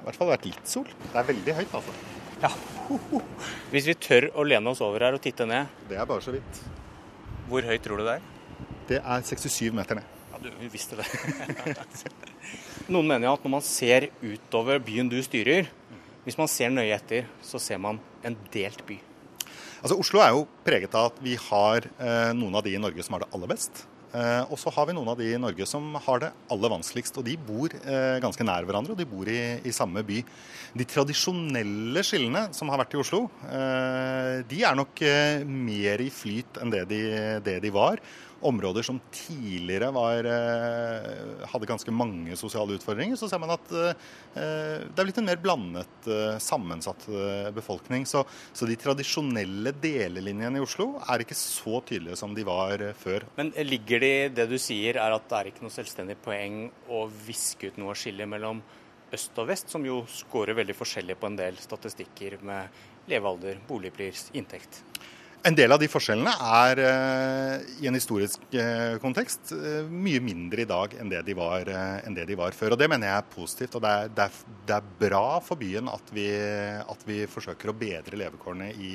i 0.00 0.04
hvert 0.06 0.16
fall 0.16 0.30
vært 0.30 0.46
litt 0.48 0.70
sol. 0.70 0.86
Det 1.10 1.18
er 1.18 1.26
veldig 1.28 1.56
høyt, 1.58 1.74
altså. 1.80 1.96
Ja. 2.40 2.52
Hvis 3.72 3.88
vi 3.90 3.96
tør 4.00 4.30
å 4.38 4.46
lene 4.46 4.72
oss 4.72 4.80
over 4.84 5.04
her 5.04 5.18
og 5.18 5.24
titte 5.24 5.44
ned, 5.48 5.68
Det 5.90 5.98
er 5.98 6.06
bare 6.08 6.24
så 6.24 6.32
vidt. 6.32 6.62
hvor 7.50 7.66
høyt 7.66 7.82
tror 7.84 8.00
du 8.00 8.06
det 8.06 8.14
er? 8.20 8.28
Det 8.88 9.02
er 9.02 9.26
67 9.26 9.74
meter 9.76 9.98
ned. 10.00 10.16
Ja, 10.30 10.38
du 10.46 10.68
visste 10.70 10.96
det. 11.02 11.06
Noen 12.88 13.10
mener 13.10 13.28
at 13.32 13.44
når 13.44 13.52
man 13.58 13.64
ser 13.64 14.08
utover 14.22 14.80
byen 14.82 15.10
du 15.10 15.18
styrer, 15.22 15.68
hvis 16.24 16.38
man 16.40 16.50
ser 16.50 16.72
nøye 16.72 16.94
etter, 16.96 17.28
så 17.44 17.60
ser 17.60 17.80
man 17.82 18.00
en 18.24 18.36
delt 18.52 18.82
by. 18.88 18.98
Altså 19.80 19.96
Oslo 19.96 20.20
er 20.20 20.34
jo 20.36 20.44
preget 20.64 20.94
av 20.96 21.08
at 21.10 21.22
vi 21.24 21.36
har 21.40 21.86
eh, 21.86 22.32
noen 22.36 22.58
av 22.58 22.64
de 22.66 22.74
i 22.76 22.80
Norge 22.80 23.04
som 23.04 23.16
har 23.16 23.24
det 23.24 23.32
aller 23.36 23.50
best. 23.52 23.86
Eh, 24.10 24.42
og 24.50 24.58
så 24.58 24.72
har 24.74 24.88
vi 24.88 24.94
noen 24.96 25.08
av 25.08 25.16
de 25.20 25.28
i 25.30 25.38
Norge 25.40 25.64
som 25.70 25.94
har 26.04 26.20
det 26.24 26.30
aller 26.52 26.72
vanskeligst. 26.72 27.16
Og 27.20 27.26
de 27.26 27.36
bor 27.40 27.72
eh, 27.72 28.18
ganske 28.22 28.44
nær 28.44 28.66
hverandre, 28.68 28.92
og 28.92 29.00
de 29.00 29.08
bor 29.08 29.28
i, 29.30 29.40
i 29.64 29.72
samme 29.74 30.02
by. 30.06 30.20
De 30.76 30.86
tradisjonelle 30.88 32.04
skillene 32.06 32.48
som 32.56 32.72
har 32.72 32.82
vært 32.82 32.98
i 32.98 33.00
Oslo, 33.00 33.24
eh, 33.48 34.42
de 34.50 34.64
er 34.66 34.76
nok 34.78 35.04
eh, 35.06 35.46
mer 35.46 36.04
i 36.04 36.10
flyt 36.12 36.60
enn 36.60 36.74
det 36.74 36.84
de, 36.90 37.00
det 37.46 37.60
de 37.64 37.72
var. 37.74 38.02
Områder 38.40 38.82
som 38.86 39.00
tidligere 39.12 39.90
var, 39.92 40.24
eh, 40.24 41.46
hadde 41.52 41.68
ganske 41.68 41.92
mange 41.92 42.36
sosiale 42.40 42.78
utfordringer, 42.78 43.18
så 43.20 43.28
ser 43.28 43.40
man 43.42 43.52
at 43.52 43.72
eh, 43.76 43.92
det 44.86 44.96
er 44.96 45.04
blitt 45.04 45.20
en 45.20 45.28
mer 45.28 45.40
blandet, 45.42 46.08
eh, 46.08 46.38
sammensatt 46.40 47.04
eh, 47.12 47.50
befolkning. 47.52 48.06
Så, 48.08 48.24
så 48.56 48.68
de 48.68 48.78
tradisjonelle 48.80 49.74
delelinjene 49.82 50.60
i 50.60 50.64
Oslo 50.64 50.94
er 51.04 51.24
ikke 51.24 51.36
så 51.36 51.82
tydelige 51.84 52.16
som 52.16 52.32
de 52.36 52.46
var 52.48 52.80
eh, 52.80 52.96
før. 52.96 53.28
Men 53.36 53.52
ligger 53.68 54.00
det 54.00 54.12
i 54.16 54.34
det 54.40 54.48
du 54.50 54.56
sier, 54.60 54.96
er 54.96 55.16
at 55.16 55.28
det 55.28 55.38
er 55.38 55.52
ikke 55.52 55.66
noe 55.66 55.76
selvstendig 55.76 56.16
poeng 56.24 56.62
å 56.88 57.04
viske 57.26 57.70
ut 57.70 57.80
noe 57.82 57.96
skille 57.98 58.28
mellom 58.30 58.64
øst 59.12 59.38
og 59.42 59.48
vest, 59.50 59.68
som 59.68 59.84
jo 59.84 60.00
scorer 60.08 60.56
veldig 60.56 60.76
forskjellig 60.78 61.18
på 61.20 61.28
en 61.28 61.38
del 61.38 61.60
statistikker 61.60 62.38
med 62.46 63.10
levealder, 63.10 63.60
boligpris, 63.68 64.30
inntekt? 64.38 64.84
En 65.40 65.54
del 65.56 65.72
av 65.72 65.80
de 65.80 65.86
forskjellene 65.88 66.32
er 66.60 66.80
eh, 66.84 67.62
i 67.80 67.88
en 67.88 67.96
historisk 67.96 68.42
eh, 68.52 68.98
kontekst 69.00 69.54
eh, 69.56 69.86
mye 69.88 70.20
mindre 70.20 70.66
i 70.66 70.68
dag 70.68 70.92
enn 71.00 71.08
det, 71.08 71.22
de 71.24 71.36
var, 71.38 71.64
det 71.64 72.26
de 72.28 72.36
var 72.36 72.56
før. 72.56 72.74
og 72.74 72.80
Det 72.82 72.88
mener 72.92 73.08
jeg 73.08 73.22
er 73.22 73.30
positivt. 73.32 73.78
og 73.78 73.84
Det 73.86 73.92
er, 73.92 74.12
det 74.18 74.26
er, 74.26 74.42
det 74.68 74.76
er 74.76 74.90
bra 75.00 75.24
for 75.44 75.60
byen 75.60 75.88
at 75.88 76.12
vi, 76.12 76.28
at 76.84 77.06
vi, 77.08 77.22
forsøker 77.30 77.72
å 77.72 77.76
bedre 77.80 78.20
levekårene 78.20 78.68
i, 78.76 78.92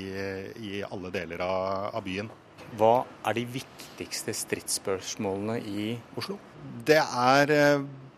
i 0.69 0.83
alle 0.85 1.13
deler 1.15 1.41
av, 1.45 1.89
av 1.97 2.05
byen. 2.05 2.29
Hva 2.77 2.93
er 3.25 3.39
de 3.39 3.45
viktigste 3.57 4.33
stridsspørsmålene 4.37 5.57
i 5.65 5.93
Oslo? 6.19 6.37
Det 6.85 7.01
er 7.01 7.53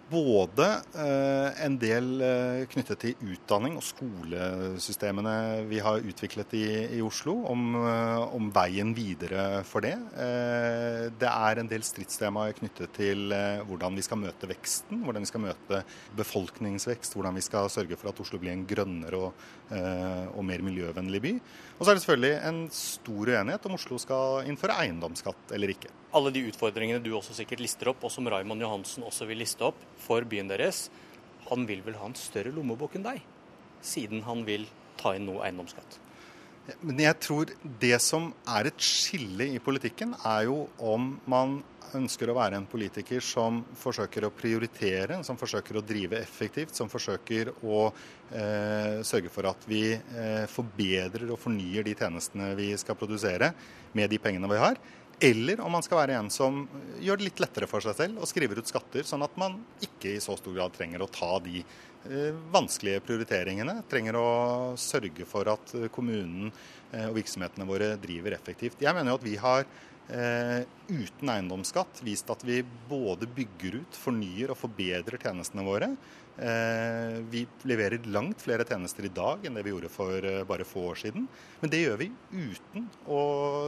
både 0.10 0.66
eh, 0.95 1.64
en 1.66 1.76
del 1.80 2.22
eh, 2.24 2.62
knyttet 2.72 3.01
til 3.01 3.34
utdanning 3.34 3.76
og 3.80 3.84
skolesystemene 3.86 5.66
vi 5.68 5.82
har 5.84 6.05
utviklet 6.08 6.55
i, 6.58 6.66
i 6.97 7.01
Oslo, 7.03 7.36
om, 7.51 7.66
eh, 7.82 8.24
om, 8.38 8.49
veien 8.55 8.93
videre 8.95 9.64
for 9.68 9.84
det. 9.84 9.95
Det 11.20 11.30
er 11.30 11.60
en 11.60 11.70
del 11.70 11.84
stridstemaer 11.86 12.55
knyttet 12.58 12.93
til 12.95 13.34
hvordan 13.68 13.97
vi 13.97 14.05
skal 14.05 14.22
møte 14.22 14.49
veksten, 14.49 15.03
hvordan 15.03 15.26
vi 15.26 15.30
skal 15.30 15.43
møte 15.43 15.82
befolkningsvekst, 16.18 17.18
hvordan 17.18 17.38
vi 17.38 17.43
skal 17.45 17.70
sørge 17.72 17.99
for 17.99 18.12
at 18.12 18.22
Oslo 18.24 18.39
blir 18.41 18.55
en 18.55 18.66
grønnere 18.70 19.20
og, 19.28 19.47
og 19.68 20.43
mer 20.47 20.61
miljøvennlig 20.63 21.20
by. 21.20 21.32
Og 21.76 21.82
så 21.82 21.91
er 21.91 21.97
det 21.97 22.03
selvfølgelig 22.05 22.36
en 22.47 22.59
stor 22.72 23.34
uenighet 23.34 23.65
om 23.68 23.76
Oslo 23.76 23.99
skal 23.99 24.47
innføre 24.47 24.78
eiendomsskatt 24.86 25.51
eller 25.57 25.74
ikke 25.74 25.91
alle 26.18 26.32
de 26.34 26.45
utfordringene 26.49 27.03
du 27.03 27.11
også 27.18 27.36
sikkert 27.38 27.61
lister 27.63 27.91
opp, 27.91 28.03
og 28.05 28.13
som 28.13 28.28
Raymond 28.32 28.63
Johansen 28.63 29.05
også 29.07 29.28
vil 29.30 29.41
liste 29.43 29.65
opp 29.68 29.80
for 30.01 30.26
byen 30.30 30.49
deres, 30.49 30.88
han 31.49 31.68
vil 31.70 31.84
vel 31.86 31.97
ha 31.99 32.09
en 32.09 32.18
større 32.18 32.53
lommebok 32.55 32.97
enn 32.97 33.05
deg, 33.05 33.22
siden 33.86 34.24
han 34.28 34.43
vil 34.47 34.68
ta 34.99 35.15
inn 35.15 35.28
noe 35.30 35.43
eiendomsskatt? 35.45 35.99
Men 36.82 36.99
jeg 36.99 37.15
tror 37.24 37.51
det 37.80 37.95
som 38.03 38.32
er 38.51 38.68
et 38.68 38.84
skille 38.84 39.47
i 39.55 39.59
politikken, 39.63 40.13
er 40.28 40.47
jo 40.49 40.65
om 40.84 41.13
man 41.30 41.61
ønsker 41.95 42.28
å 42.28 42.36
være 42.36 42.57
en 42.59 42.68
politiker 42.68 43.24
som 43.24 43.61
forsøker 43.80 44.28
å 44.28 44.34
prioritere, 44.36 45.22
som 45.24 45.39
forsøker 45.39 45.80
å 45.80 45.86
drive 45.88 46.20
effektivt, 46.20 46.76
som 46.76 46.89
forsøker 46.91 47.53
å 47.63 47.86
eh, 47.88 48.99
sørge 49.07 49.32
for 49.32 49.47
at 49.47 49.63
vi 49.70 49.84
eh, 49.95 50.43
forbedrer 50.51 51.32
og 51.32 51.39
fornyer 51.39 51.88
de 51.88 51.95
tjenestene 51.97 52.51
vi 52.59 52.74
skal 52.80 52.99
produsere 52.99 53.53
med 53.95 54.11
de 54.11 54.20
pengene 54.22 54.51
vi 54.51 54.59
har, 54.61 54.80
eller 55.20 55.61
om 55.65 55.72
man 55.74 55.84
skal 55.86 56.01
være 56.03 56.18
en 56.20 56.30
som 56.34 56.61
gjør 57.01 57.18
det 57.18 57.28
litt 57.30 57.41
lettere 57.41 57.70
for 57.70 57.82
seg 57.82 57.95
selv 57.97 58.22
og 58.22 58.30
skriver 58.30 58.61
ut 58.61 58.70
skatter, 58.70 59.05
sånn 59.07 59.26
at 59.26 59.38
man 59.39 59.57
ikke 59.82 60.13
i 60.13 60.22
så 60.22 60.38
stor 60.38 60.53
grad 60.53 60.76
trenger 60.76 61.01
å 61.01 61.09
ta 61.09 61.32
de 61.41 61.63
eh, 61.63 62.38
vanskelige 62.53 63.01
prioriteringene. 63.07 63.80
Trenger 63.89 64.20
å 64.20 64.30
sørge 64.78 65.26
for 65.30 65.49
at 65.49 65.74
kommunen 65.95 66.51
eh, 66.51 67.07
og 67.07 67.18
virksomhetene 67.18 67.70
våre 67.70 67.95
driver 68.01 68.38
effektivt. 68.38 68.84
Jeg 68.86 68.93
mener 68.93 69.13
jo 69.13 69.18
at 69.18 69.26
vi 69.26 69.36
har 69.41 69.65
eh, 69.65 70.61
uten 70.91 71.34
eiendomsskatt 71.34 72.03
vist 72.05 72.30
at 72.30 72.45
vi 72.45 72.61
både 72.89 73.30
bygger 73.39 73.82
ut, 73.82 73.97
fornyer 73.97 74.53
og 74.53 74.61
forbedrer 74.61 75.18
tjenestene 75.22 75.65
våre. 75.65 75.95
Eh, 76.38 77.17
vi 77.29 77.47
leverer 77.65 78.03
langt 78.13 78.43
flere 78.45 78.65
tjenester 78.67 79.07
i 79.07 79.09
dag 79.09 79.45
enn 79.47 79.55
det 79.57 79.63
vi 79.65 79.71
gjorde 79.71 79.89
for 79.89 80.21
eh, 80.21 80.43
bare 80.45 80.67
få 80.69 80.83
år 80.91 80.99
siden. 81.01 81.25
Men 81.63 81.71
det 81.73 81.79
gjør 81.81 81.97
vi 82.03 82.11
uten 82.29 82.85
å 83.09 83.21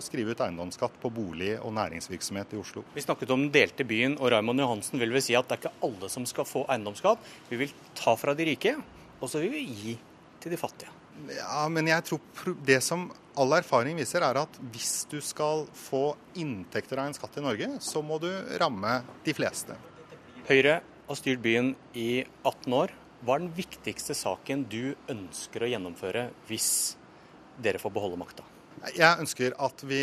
skrive 0.05 0.35
ut 0.35 0.43
eiendomsskatt 0.45 0.99
på 1.01 1.09
bolig 1.13 1.55
og 1.57 1.73
næringsvirksomhet 1.79 2.53
i 2.53 2.59
Oslo. 2.61 2.83
Vi 2.93 3.05
snakket 3.05 3.33
om 3.33 3.47
den 3.47 3.55
delte 3.55 3.87
byen, 3.89 4.19
og 4.21 4.29
Raymond 4.35 4.61
Johansen 4.61 5.01
vil 5.01 5.15
vel 5.15 5.25
si 5.25 5.37
at 5.39 5.49
det 5.49 5.57
er 5.57 5.63
ikke 5.63 5.89
alle 5.89 6.11
som 6.13 6.27
skal 6.29 6.45
få 6.45 6.67
eiendomsskatt. 6.69 7.25
Vi 7.49 7.57
vil 7.63 7.73
ta 7.97 8.13
fra 8.19 8.37
de 8.37 8.47
rike, 8.51 8.75
og 9.17 9.33
så 9.33 9.41
vil 9.41 9.55
vi 9.57 9.65
gi 9.65 9.97
til 10.39 10.53
de 10.53 10.61
fattige. 10.61 10.93
Ja, 11.33 11.65
men 11.73 11.89
jeg 11.89 12.05
tror 12.07 12.53
det 12.63 12.79
som 12.85 13.09
all 13.39 13.57
erfaring 13.57 13.97
viser, 13.97 14.23
er 14.23 14.37
at 14.43 14.61
hvis 14.71 15.07
du 15.09 15.17
skal 15.25 15.65
få 15.75 16.13
inntekter 16.39 17.01
av 17.01 17.09
en 17.09 17.17
skatt 17.17 17.41
i 17.41 17.43
Norge, 17.43 17.73
så 17.83 18.05
må 18.05 18.21
du 18.21 18.29
ramme 18.61 18.99
de 19.25 19.35
fleste. 19.35 19.75
Høyre 20.47 20.79
har 21.09 21.17
styrt 21.17 21.41
byen 21.41 21.73
i 21.97 22.21
18 22.45 22.75
år. 22.77 22.93
Hva 23.25 23.35
er 23.35 23.43
den 23.43 23.55
viktigste 23.57 24.15
saken 24.15 24.63
du 24.69 24.93
ønsker 25.09 25.65
å 25.65 25.69
gjennomføre 25.71 26.29
hvis 26.47 26.69
dere 27.59 27.81
får 27.81 27.93
beholde 27.95 28.19
makta? 28.21 28.45
Jeg 28.95 29.19
ønsker 29.19 29.55
at 29.59 29.81
vi 29.83 29.99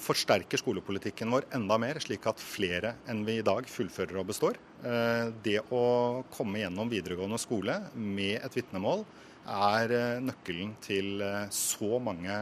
forsterker 0.00 0.60
skolepolitikken 0.60 1.28
vår 1.34 1.44
enda 1.58 1.76
mer, 1.80 1.98
slik 2.00 2.24
at 2.30 2.40
flere 2.40 2.94
enn 3.10 3.20
vi 3.26 3.36
i 3.40 3.44
dag 3.44 3.66
fullfører 3.68 4.22
og 4.22 4.30
består. 4.30 4.56
Eh, 4.80 5.28
det 5.44 5.58
å 5.74 6.24
komme 6.32 6.62
gjennom 6.62 6.88
videregående 6.92 7.40
skole 7.42 7.76
med 7.98 8.38
et 8.38 8.56
vitnemål 8.56 9.04
er 9.44 9.92
eh, 9.92 10.22
nøkkelen 10.24 10.72
til 10.84 11.18
eh, 11.24 11.50
så 11.52 11.98
mange 12.00 12.38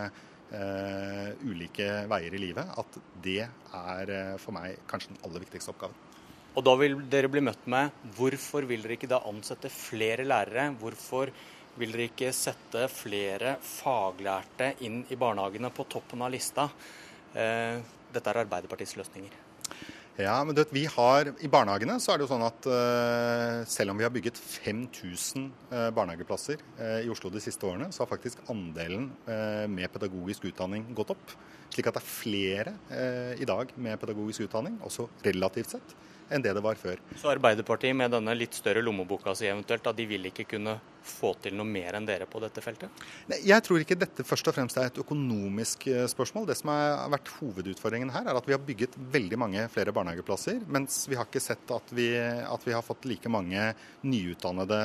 ulike 1.49 1.87
veier 2.13 2.35
i 2.37 2.41
livet 2.43 2.75
at 2.77 2.97
det 3.25 3.47
er 3.73 4.11
for 4.37 4.53
meg 4.53 4.83
kanskje 4.85 5.15
den 5.15 5.23
aller 5.25 5.41
viktigste 5.41 5.73
oppgaven. 5.73 5.97
Og 6.53 6.65
da 6.67 6.75
vil 6.77 6.99
dere 7.09 7.31
bli 7.33 7.41
møtt 7.41 7.65
med 7.73 7.95
hvorfor 8.17 8.67
vil 8.69 8.83
dere 8.85 8.99
ikke 8.99 9.09
da 9.09 9.23
ansette 9.29 9.71
flere 9.73 10.27
lærere? 10.29 10.67
Hvorfor 10.81 11.31
vil 11.81 11.95
dere 11.95 12.11
ikke 12.11 12.29
sette 12.37 12.85
flere 12.93 13.55
faglærte 13.65 14.75
inn 14.85 15.01
i 15.09 15.17
barnehagene 15.17 15.71
på 15.73 15.87
toppen 15.89 16.21
av 16.21 16.33
lista? 16.35 16.67
Eh, 17.33 17.81
dette 18.13 18.29
er 18.29 18.43
Arbeiderpartiets 18.43 18.99
løsninger. 19.01 19.39
Ja, 20.21 20.35
men 20.45 20.53
du 20.53 20.61
vet, 20.61 20.75
vi 20.77 20.83
har, 20.93 21.31
I 21.41 21.49
barnehagene 21.49 21.97
så 22.05 22.13
er 22.13 22.21
det 22.21 22.27
jo 22.27 22.35
sånn 22.35 22.45
at 22.45 22.69
eh, 22.69 23.63
selv 23.73 23.95
om 23.95 24.03
vi 24.03 24.05
har 24.05 24.13
bygget 24.13 24.37
5000 24.37 25.49
eh, 25.73 25.89
barnehageplasser 25.97 26.61
uh, 26.77 26.99
i 27.01 27.09
Oslo 27.09 27.33
de 27.33 27.41
siste 27.41 27.65
årene, 27.65 27.89
så 27.97 28.05
har 28.05 28.13
faktisk 28.13 28.45
andelen 28.53 29.09
med 29.73 29.89
pedagogisk 29.95 30.45
utdanning 30.53 30.85
gått 30.93 31.17
opp. 31.17 31.33
Slik 31.73 31.89
at 31.89 31.97
det 31.97 32.03
er 32.03 32.09
flere 32.13 32.77
i 33.41 33.49
dag 33.49 33.71
med 33.81 34.01
pedagogisk 34.01 34.45
utdanning, 34.47 34.77
også 34.85 35.09
relativt 35.25 35.73
sett, 35.73 35.95
enn 36.33 36.45
det 36.45 36.55
det 36.57 36.63
var 36.65 36.79
før. 36.81 37.01
Så 37.19 37.31
Arbeiderpartiet 37.33 37.97
med 37.97 38.13
denne 38.15 38.35
litt 38.37 38.57
større 38.57 38.83
lommeboka 38.85 39.35
si 39.37 39.49
eventuelt, 39.49 39.85
da 39.85 39.93
de 39.97 40.07
vil 40.09 40.29
ikke 40.31 40.49
kunne 40.55 40.79
få 41.03 41.33
til 41.43 41.57
noe 41.59 41.67
mer 41.67 41.97
enn 41.99 42.07
dere 42.07 42.29
på 42.31 42.41
dette 42.43 42.63
feltet? 42.63 43.03
Nei, 43.31 43.41
jeg 43.49 43.65
tror 43.67 43.83
ikke 43.83 43.99
dette 43.99 44.25
først 44.27 44.49
og 44.49 44.57
fremst 44.57 44.79
er 44.79 44.89
et 44.89 45.01
økonomisk 45.03 45.89
eh, 45.91 46.05
spørsmål. 46.11 46.47
Det 46.49 46.57
som 46.61 46.71
har 46.73 47.11
vært 47.13 47.33
hovedutfordringen 47.41 48.13
her, 48.15 48.29
er 48.29 48.39
at 48.39 48.49
vi 48.49 48.55
har 48.55 48.63
bygget 48.63 48.99
veldig 49.15 49.41
mange 49.43 49.67
flere 49.73 49.95
barnehageplasser, 49.95 50.63
mens 50.73 51.03
vi 51.11 51.19
har 51.19 51.29
ikke 51.29 51.43
sett 51.43 51.75
at 51.75 51.95
vi, 51.95 52.09
at 52.19 52.69
vi 52.69 52.77
har 52.77 52.87
fått 52.87 53.09
like 53.11 53.33
mange 53.33 53.73
nyutdannede 54.07 54.83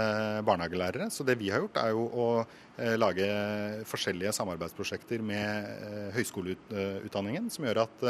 barnehagelærere. 0.47 1.11
Så 1.13 1.25
det 1.27 1.37
vi 1.39 1.51
har 1.53 1.63
gjort, 1.63 1.81
er 1.83 1.93
jo 1.93 2.07
å 2.09 2.29
eh, 2.41 2.57
lage 2.77 3.27
forskjellige 3.89 4.33
samarbeidsprosjekter 4.37 5.23
med 5.25 5.69
eh, 5.87 6.09
høyskoleutdanningen, 6.17 7.49
som 7.53 7.65
gjør 7.65 7.83
at 7.87 8.05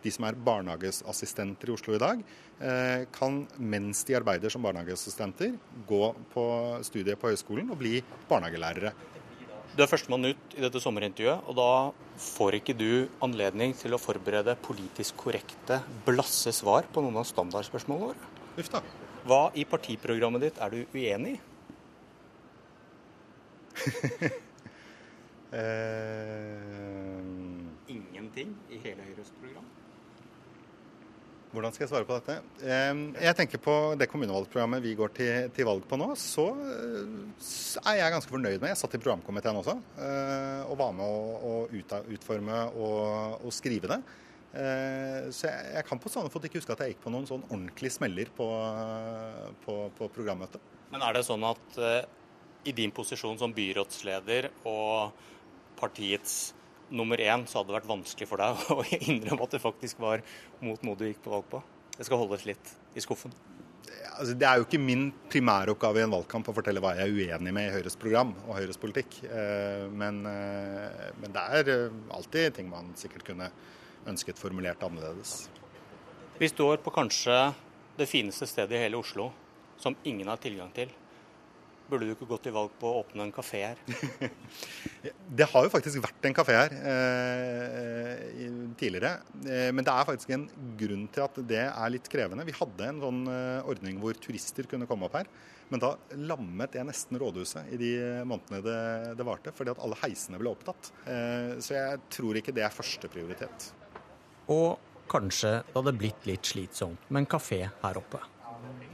de 0.00 0.12
som 0.12 0.26
er 0.28 0.38
barnehageassistenter 0.44 1.70
i 1.70 1.74
Oslo 1.74 1.94
i 1.96 2.00
dag, 2.00 2.20
eh, 2.60 3.06
kan 3.12 3.42
mens 3.58 4.02
de 4.08 4.16
arbeider 4.18 4.52
som 4.52 4.64
barnehageassistenter, 4.64 5.54
gå 5.88 6.02
på 6.34 6.44
studiet 6.86 7.20
på 7.20 7.32
høyskolen 7.32 7.72
og 7.72 7.80
bli 7.80 7.98
barnehagelærere. 8.30 8.94
Du 9.70 9.84
er 9.84 9.90
førstemann 9.90 10.32
ut 10.32 10.56
i 10.56 10.64
dette 10.64 10.80
sommerintervjuet, 10.82 11.46
og 11.46 11.56
da 11.58 11.70
får 12.20 12.58
ikke 12.58 12.74
du 12.74 13.06
anledning 13.22 13.74
til 13.78 13.94
å 13.94 14.00
forberede 14.02 14.56
politisk 14.64 15.20
korrekte, 15.20 15.78
blasse 16.08 16.52
svar 16.56 16.88
på 16.90 17.04
noen 17.04 17.20
av 17.22 17.28
standardspørsmålene 17.28 18.10
våre. 18.10 18.32
Uff 18.58 18.72
da. 18.72 18.82
Hva 19.28 19.44
i 19.54 19.66
partiprogrammet 19.68 20.48
ditt 20.48 20.58
er 20.64 20.74
du 20.74 20.96
uenig 20.96 21.36
i? 21.36 21.40
eh... 25.60 26.50
Ingenting 27.90 28.54
i 28.70 28.80
hele 28.84 29.02
Høyres 29.08 29.32
program? 29.40 29.68
Hvordan 31.50 31.74
skal 31.74 31.82
jeg 31.82 31.90
svare 31.90 32.06
på 32.06 32.14
dette? 32.14 32.36
Jeg 32.62 33.36
tenker 33.38 33.58
På 33.62 33.74
det 33.98 34.06
kommunevalgprogrammet 34.10 34.82
vi 34.84 34.94
går 34.98 35.10
til, 35.16 35.48
til, 35.54 35.66
valg 35.66 35.82
på 35.88 35.98
nå, 35.98 36.12
så 36.14 36.46
er 37.82 37.98
jeg 37.98 38.14
ganske 38.14 38.30
fornøyd 38.30 38.62
med 38.62 38.70
Jeg 38.70 38.78
satt 38.78 38.94
i 38.94 39.02
programkomiteen 39.02 39.58
også 39.58 39.74
eh, 39.98 40.70
og 40.70 40.78
var 40.78 40.94
med 40.94 41.06
å, 41.06 41.20
å 41.50 41.54
utforme 42.14 42.60
og, 42.76 43.40
og, 43.40 43.50
skrive 43.54 43.90
det. 43.90 43.98
Eh, 44.50 45.26
så 45.34 45.48
jeg, 45.48 45.72
jeg 45.74 45.88
kan 45.88 46.02
på 46.02 46.12
sånne 46.12 46.30
fot 46.30 46.46
ikke 46.46 46.60
huske 46.62 46.76
at 46.76 46.84
jeg 46.84 46.94
gikk 46.94 47.02
på 47.02 47.14
noen 47.16 47.26
sånn 47.26 47.42
ordentlige 47.48 47.96
smeller 47.98 48.30
på, 48.36 48.46
på, 49.66 49.80
på 49.98 50.10
programmøtet. 50.14 50.62
Men 50.94 51.02
er 51.06 51.18
det 51.18 51.26
sånn 51.26 51.44
at 51.46 51.82
uh, 51.82 52.00
i 52.64 52.72
din 52.76 52.92
posisjon 52.94 53.38
som 53.40 53.54
byrådsleder 53.56 54.50
og 54.68 55.12
partiets 55.80 56.52
nummer 56.90 57.20
én, 57.22 57.46
så 57.46 57.60
hadde 57.60 57.70
det 57.70 57.78
vært 57.78 57.90
vanskelig 57.90 58.28
for 58.28 58.42
deg 58.42 58.64
å 58.76 58.84
innrømme 58.98 59.46
at 59.46 59.56
det 59.56 59.62
faktisk 59.62 60.02
var 60.02 60.24
mot 60.64 60.82
noe 60.84 60.98
du 60.98 61.06
gikk 61.06 61.22
på 61.24 61.32
valg 61.32 61.48
på? 61.50 61.62
Det 61.96 62.06
skal 62.08 62.20
holdes 62.20 62.46
litt 62.48 62.74
i 62.96 63.02
skuffen? 63.04 63.32
Altså, 64.20 64.34
det 64.36 64.46
er 64.46 64.58
jo 64.60 64.66
ikke 64.66 64.80
min 64.80 65.06
primæroppgave 65.32 66.00
i 66.00 66.04
en 66.04 66.12
valgkamp 66.12 66.50
å 66.50 66.54
fortelle 66.54 66.82
hva 66.82 66.92
jeg 66.98 67.08
er 67.08 67.16
uenig 67.38 67.52
med 67.56 67.68
i 67.68 67.72
Høyres 67.72 67.96
program 68.00 68.34
og 68.46 68.58
Høyres 68.58 68.80
politikk. 68.80 69.16
Eh, 69.24 69.86
men, 69.88 70.20
eh, 70.28 71.10
men 71.20 71.34
det 71.34 71.44
er 71.56 71.70
eh, 71.72 71.98
alltid 72.16 72.58
ting 72.58 72.68
man 72.68 72.92
sikkert 73.00 73.24
kunne 73.30 73.48
ønsket 74.10 74.40
formulert 74.40 74.82
annerledes. 74.84 75.48
Vi 76.40 76.48
står 76.48 76.80
på 76.84 76.92
kanskje 76.92 77.36
det 77.96 78.08
fineste 78.08 78.48
stedet 78.48 78.76
i 78.76 78.82
hele 78.84 79.00
Oslo 79.00 79.30
som 79.80 79.96
ingen 80.04 80.28
har 80.28 80.40
tilgang 80.40 80.72
til. 80.76 80.92
Burde 81.90 82.06
du 82.06 82.14
ikke 82.14 82.28
gått 82.30 82.44
til 82.46 82.54
valg 82.54 82.74
på 82.78 82.86
å 82.86 83.00
åpne 83.02 83.26
en 83.26 83.32
kafé 83.34 83.62
her? 83.64 83.80
det 85.40 85.48
har 85.50 85.66
jo 85.66 85.72
faktisk 85.72 86.02
vært 86.04 86.28
en 86.28 86.36
kafé 86.36 86.54
her 86.54 86.74
eh, 86.78 88.44
tidligere. 88.78 89.16
Eh, 89.42 89.70
men 89.74 89.86
det 89.86 89.94
er 89.94 90.08
faktisk 90.08 90.34
en 90.36 90.46
grunn 90.78 91.08
til 91.10 91.24
at 91.26 91.40
det 91.50 91.64
er 91.66 91.94
litt 91.94 92.10
krevende. 92.12 92.46
Vi 92.46 92.54
hadde 92.54 92.90
en 92.92 93.00
sånn 93.02 93.24
eh, 93.32 93.70
ordning 93.72 93.98
hvor 94.02 94.18
turister 94.22 94.70
kunne 94.70 94.86
komme 94.90 95.08
opp 95.08 95.18
her. 95.18 95.32
Men 95.70 95.82
da 95.82 95.92
lammet 96.18 96.74
jeg 96.74 96.86
nesten 96.86 97.18
rådhuset 97.22 97.74
i 97.74 97.78
de 97.78 97.90
månedene 98.26 98.62
det, 98.64 98.78
det 99.18 99.26
varte, 99.26 99.52
fordi 99.54 99.74
at 99.74 99.82
alle 99.82 99.98
heisene 100.02 100.40
ble 100.40 100.50
opptatt. 100.50 100.92
Eh, 101.06 101.58
så 101.62 101.76
jeg 101.76 102.00
tror 102.10 102.38
ikke 102.40 102.54
det 102.54 102.66
er 102.66 102.74
første 102.74 103.10
prioritet. 103.10 103.70
Og 104.50 104.78
kanskje 105.10 105.56
det 105.58 105.76
hadde 105.76 105.96
blitt 105.98 106.26
litt 106.26 106.46
slitsomt 106.46 107.10
med 107.10 107.24
en 107.24 107.30
kafé 107.38 107.64
her 107.82 107.98
oppe. 107.98 108.22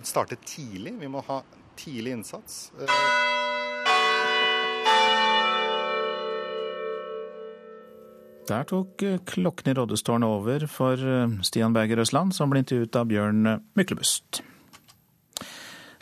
Starte 0.06 0.36
tidlig. 0.44 0.94
Vi 1.00 1.08
må 1.10 1.22
ha 1.26 1.40
tidlig 1.76 2.16
innsats. 2.16 2.70
Der 8.46 8.66
tok 8.70 9.02
eh, 9.02 9.18
klokken 9.26 9.72
i 9.72 9.74
rådhustårnet 9.74 10.28
over 10.30 10.66
for 10.70 10.94
eh, 11.00 11.38
Stian 11.42 11.74
Berger 11.74 12.04
Østland, 12.04 12.34
som 12.36 12.52
ble 12.52 12.62
intervjuet 12.62 13.00
av 13.00 13.08
Bjørn 13.10 13.56
Myklebust. 13.78 14.42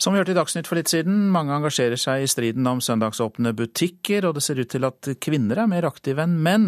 Som 0.05 0.13
vi 0.13 0.19
hørte 0.19 0.35
i 0.35 0.37
Dagsnytt 0.37 0.67
for 0.69 0.77
litt 0.77 0.91
siden, 0.91 1.31
mange 1.33 1.55
engasjerer 1.55 1.97
seg 1.97 2.21
i 2.21 2.27
striden 2.29 2.67
om 2.69 2.77
søndagsåpne 2.83 3.55
butikker, 3.57 4.27
og 4.27 4.35
det 4.37 4.43
ser 4.45 4.59
ut 4.61 4.69
til 4.69 4.85
at 4.85 5.07
kvinner 5.17 5.63
er 5.63 5.69
mer 5.71 5.87
aktive 5.89 6.21
enn 6.21 6.35
menn. 6.45 6.67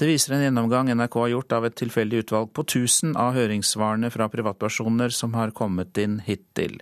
Det 0.00 0.06
viser 0.08 0.32
en 0.32 0.46
gjennomgang 0.46 0.88
NRK 0.94 1.18
har 1.20 1.28
gjort 1.34 1.52
av 1.58 1.66
et 1.68 1.76
tilfeldig 1.76 2.22
utvalg 2.22 2.48
på 2.56 2.64
1000 2.64 3.18
av 3.20 3.34
høringssvarene 3.36 4.08
fra 4.14 4.30
privatpersoner 4.32 5.12
som 5.12 5.36
har 5.36 5.52
kommet 5.58 6.00
inn 6.00 6.22
hittil. 6.24 6.78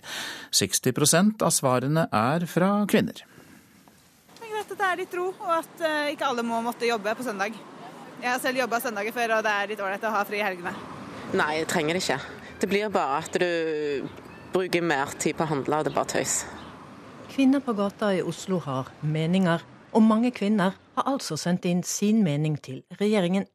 60% 0.55 1.43
av 1.43 1.51
svarene 1.57 2.07
er 2.15 2.47
fra 2.47 2.71
kvinner. 2.87 3.19
Er 4.39 4.53
greit 4.53 4.71
at 4.71 4.79
det 4.79 4.87
er 4.93 5.01
litt 5.01 5.19
ro, 5.19 5.27
og 5.35 5.51
at 5.57 5.85
ikke 6.13 6.31
alle 6.31 6.47
må 6.47 6.61
måtte 6.63 6.87
jobbe 6.87 7.17
på 7.19 7.27
søndag. 7.27 7.59
Jeg 8.23 8.29
har 8.29 8.39
selv 8.39 8.63
jobba 8.63 8.79
søndager 8.87 9.19
før, 9.19 9.35
og 9.41 9.43
det 9.43 9.57
er 9.57 9.75
litt 9.75 9.83
ålreit 9.83 10.07
å 10.07 10.15
ha 10.15 10.23
fri 10.31 10.39
i 10.39 10.47
helgene. 10.47 10.71
Nei, 11.35 11.51
jeg 11.59 11.69
trenger 11.75 11.99
det 11.99 12.05
ikke. 12.07 12.19
Det 12.63 12.71
blir 12.71 12.87
bare 12.87 13.19
at 13.19 13.35
du 13.43 14.28
bruker 14.53 14.81
mer 14.81 15.13
tid 15.21 15.37
på 15.37 15.45
å 15.45 15.51
handle, 15.51 15.79
og 15.79 15.85
det 15.85 15.91
er 15.91 15.97
bare 15.97 16.11
tøys. 16.13 16.39
Kvinner 17.29 17.61
på 17.63 17.75
gata 17.77 18.11
i 18.15 18.23
Oslo 18.25 18.59
har 18.65 18.89
meninger, 19.05 19.61
og 19.93 20.05
mange 20.05 20.31
kvinner 20.35 20.75
har 20.97 21.07
altså 21.09 21.37
sendt 21.37 21.67
inn 21.69 21.83
sin 21.85 22.23
mening 22.25 22.57
til 22.61 22.81
regjeringen. 22.99 23.45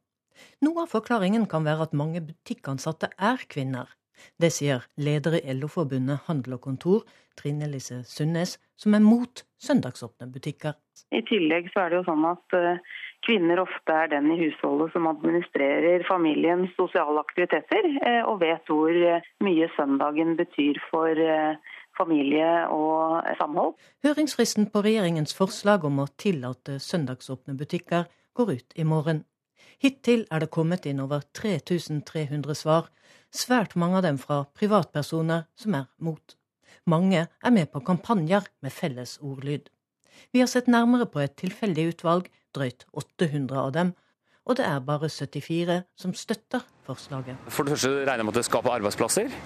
Noe 0.63 0.85
av 0.85 0.91
forklaringen 0.91 1.45
kan 1.51 1.67
være 1.67 1.89
at 1.89 1.95
mange 1.95 2.23
butikkansatte 2.23 3.11
er 3.19 3.43
kvinner. 3.51 3.91
Det 4.39 4.51
sier 4.55 4.85
leder 4.97 5.37
i 5.41 5.53
LO-forbundet 5.55 6.25
Handel 6.29 6.57
og 6.57 6.63
Kontor, 6.63 7.03
Trine 7.35 7.67
Lise 7.71 8.01
Sundnes, 8.07 8.55
som 8.79 8.95
er 8.95 9.03
mot 9.03 9.43
søndagsåpne 9.61 10.29
butikker. 10.31 10.77
I 11.11 11.21
tillegg 11.27 11.67
så 11.73 11.83
er 11.83 11.91
det 11.91 11.99
jo 11.99 12.07
sånn 12.07 12.25
at 12.29 12.55
uh, 12.55 12.95
kvinner 13.25 13.61
ofte 13.63 13.95
er 14.03 14.11
den 14.13 14.31
i 14.33 14.39
husholdet 14.39 14.93
som 14.93 15.09
administrerer 15.09 16.05
familiens 16.07 16.71
sosiale 16.77 17.21
aktiviteter, 17.21 17.89
uh, 18.01 18.23
og 18.31 18.41
vet 18.43 18.71
hvor 18.71 18.91
uh, 18.93 19.31
mye 19.45 19.69
søndagen 19.77 20.35
betyr 20.39 20.81
for 20.91 21.25
familie 21.95 22.49
og 22.75 23.23
samhold. 23.39 23.75
Høringsfristen 24.03 24.67
på 24.71 24.81
regjeringens 24.83 25.35
forslag 25.37 25.85
om 25.87 26.01
å 26.03 26.09
tillate 26.19 26.75
søndagsåpne 26.83 27.55
butikker 27.55 28.09
går 28.35 28.51
ut 28.57 28.75
i 28.75 28.83
morgen. 28.83 29.23
Hittil 29.81 30.25
er 30.31 30.43
det 30.43 30.53
kommet 30.55 30.85
inn 30.89 31.01
over 31.03 31.23
3300 31.35 32.55
svar, 32.55 32.89
svært 33.31 33.75
mange 33.79 33.99
av 33.99 34.05
dem 34.07 34.17
fra 34.19 34.43
privatpersoner 34.57 35.47
som 35.59 35.75
er 35.79 35.87
mot. 35.99 36.35
Mange 36.85 37.25
er 37.25 37.51
med 37.51 37.71
på 37.73 37.81
kampanjer 37.85 38.47
med 38.61 38.73
felles 38.73 39.17
ordlyd. 39.21 39.69
Vi 40.31 40.41
har 40.41 40.49
sett 40.51 40.69
nærmere 40.71 41.07
på 41.11 41.19
et 41.23 41.35
tilfeldig 41.39 41.89
utvalg, 41.91 42.29
drøyt 42.55 42.87
800 42.95 43.61
av 43.61 43.71
dem, 43.75 43.93
og 44.45 44.59
det 44.59 44.65
er 44.67 44.81
bare 44.85 45.09
74 45.09 45.79
som 45.97 46.13
støtter 46.13 46.65
forslaget. 46.85 47.47
For 47.49 47.65
det 47.65 47.75
første 47.75 47.93
regner 48.05 48.21
jeg 48.21 48.27
med 48.27 48.35
at 48.35 48.41
det 48.41 48.47
skaper 48.49 48.75
arbeidsplasser. 48.75 49.37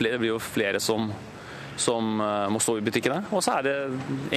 Det 0.00 0.16
blir 0.18 0.32
jo 0.32 0.38
flere 0.42 0.80
som, 0.82 1.10
som 1.78 2.22
eh, 2.24 2.46
må 2.50 2.58
stå 2.62 2.78
i 2.80 2.84
butikkene. 2.84 3.22
Og 3.30 3.44
så 3.44 3.58
er 3.58 3.68
det 3.68 3.76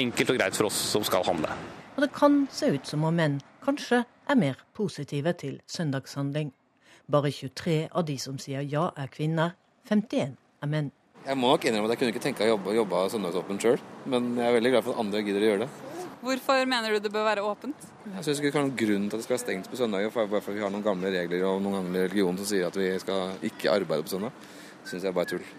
enkelt 0.03 0.33
og 0.33 0.37
greit 0.37 0.59
for 0.59 0.69
oss 0.69 0.77
som 0.93 1.05
skal 1.07 1.25
handle. 1.25 1.55
Og 1.95 2.03
det 2.05 2.11
kan 2.13 2.43
se 2.51 2.73
ut 2.75 2.89
som 2.89 3.05
om 3.07 3.15
menn 3.15 3.39
kanskje 3.65 4.03
er 4.03 4.39
mer 4.39 4.59
positive 4.75 5.33
til 5.39 5.61
søndagshandling. 5.69 6.51
Bare 7.11 7.31
23 7.31 7.87
av 7.91 8.05
de 8.07 8.17
som 8.21 8.37
sier 8.39 8.65
ja, 8.69 8.89
er 8.97 9.09
kvinner. 9.11 9.57
51 9.89 10.37
er 10.63 10.69
menn. 10.71 10.91
Jeg 11.23 11.39
må 11.39 11.49
nok 11.53 11.65
innrømme 11.65 11.87
at 11.87 11.93
jeg 11.95 12.01
kunne 12.01 12.13
ikke 12.13 12.23
tenke 12.23 12.45
å 12.45 12.53
jobbe, 12.53 12.75
jobbe 12.75 13.01
søndagsåpent 13.13 13.63
sjøl, 13.63 13.83
men 14.11 14.33
jeg 14.35 14.43
er 14.43 14.55
veldig 14.57 14.71
glad 14.73 14.85
for 14.85 14.95
at 14.95 15.03
andre 15.05 15.21
gidder 15.23 15.45
å 15.45 15.49
gjøre 15.49 15.61
det. 15.63 15.82
Hvorfor 16.23 16.61
mener 16.63 16.93
du 16.93 17.01
det 17.03 17.11
bør 17.11 17.25
være 17.27 17.43
åpent? 17.43 17.81
Jeg 18.07 18.23
syns 18.23 18.39
ikke 18.39 18.51
det 18.53 18.55
er 18.55 18.63
noen 18.63 18.77
grunn 18.79 19.07
til 19.09 19.17
at 19.17 19.19
det 19.19 19.25
skal 19.25 19.35
være 19.35 19.41
stengt 19.41 19.65
på 19.67 19.79
søndager, 19.79 20.13
bare 20.15 20.39
fordi 20.45 20.55
vi 20.55 20.63
har 20.63 20.71
noen 20.71 20.85
gamle 20.85 21.11
regler 21.11 21.43
og 21.49 21.59
noen 21.65 21.81
gamle 21.81 22.05
religion 22.05 22.39
som 22.39 22.47
sier 22.47 22.69
at 22.69 22.79
vi 22.79 22.87
skal 23.03 23.43
ikke 23.49 23.73
arbeide 23.73 24.05
på 24.07 24.13
søndag. 24.13 24.37
Det 24.83 24.93
syns 24.93 25.07
jeg 25.09 25.17
bare 25.17 25.27
er 25.27 25.33
tull. 25.33 25.49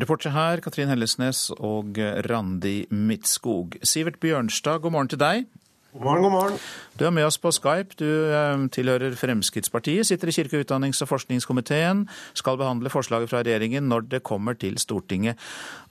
Reportere 0.00 0.32
her 0.32 0.62
Katrin 0.64 0.88
Hellesnes 0.88 1.50
og 1.58 2.00
Randi 2.30 2.86
Midtskog. 2.88 3.76
Sivert 3.84 4.16
Bjørnstad, 4.22 4.80
god 4.80 4.96
morgen 4.96 5.12
til 5.12 5.20
deg. 5.20 5.44
God 5.92 6.04
morgen, 6.06 6.22
god 6.22 6.32
morgen. 6.32 6.60
Du 6.96 7.02
er 7.04 7.10
med 7.12 7.26
oss 7.28 7.36
på 7.36 7.50
Skype. 7.52 7.98
Du 8.00 8.08
eh, 8.32 8.62
tilhører 8.72 9.12
Fremskrittspartiet, 9.12 10.06
sitter 10.08 10.30
i 10.30 10.32
kirke-, 10.32 10.62
utdannings- 10.62 11.02
og 11.04 11.10
forskningskomiteen, 11.10 12.06
skal 12.32 12.56
behandle 12.56 12.88
forslaget 12.88 13.28
fra 13.28 13.42
regjeringen 13.42 13.90
når 13.92 14.06
det 14.14 14.22
kommer 14.24 14.56
til 14.56 14.78
Stortinget. 14.80 15.36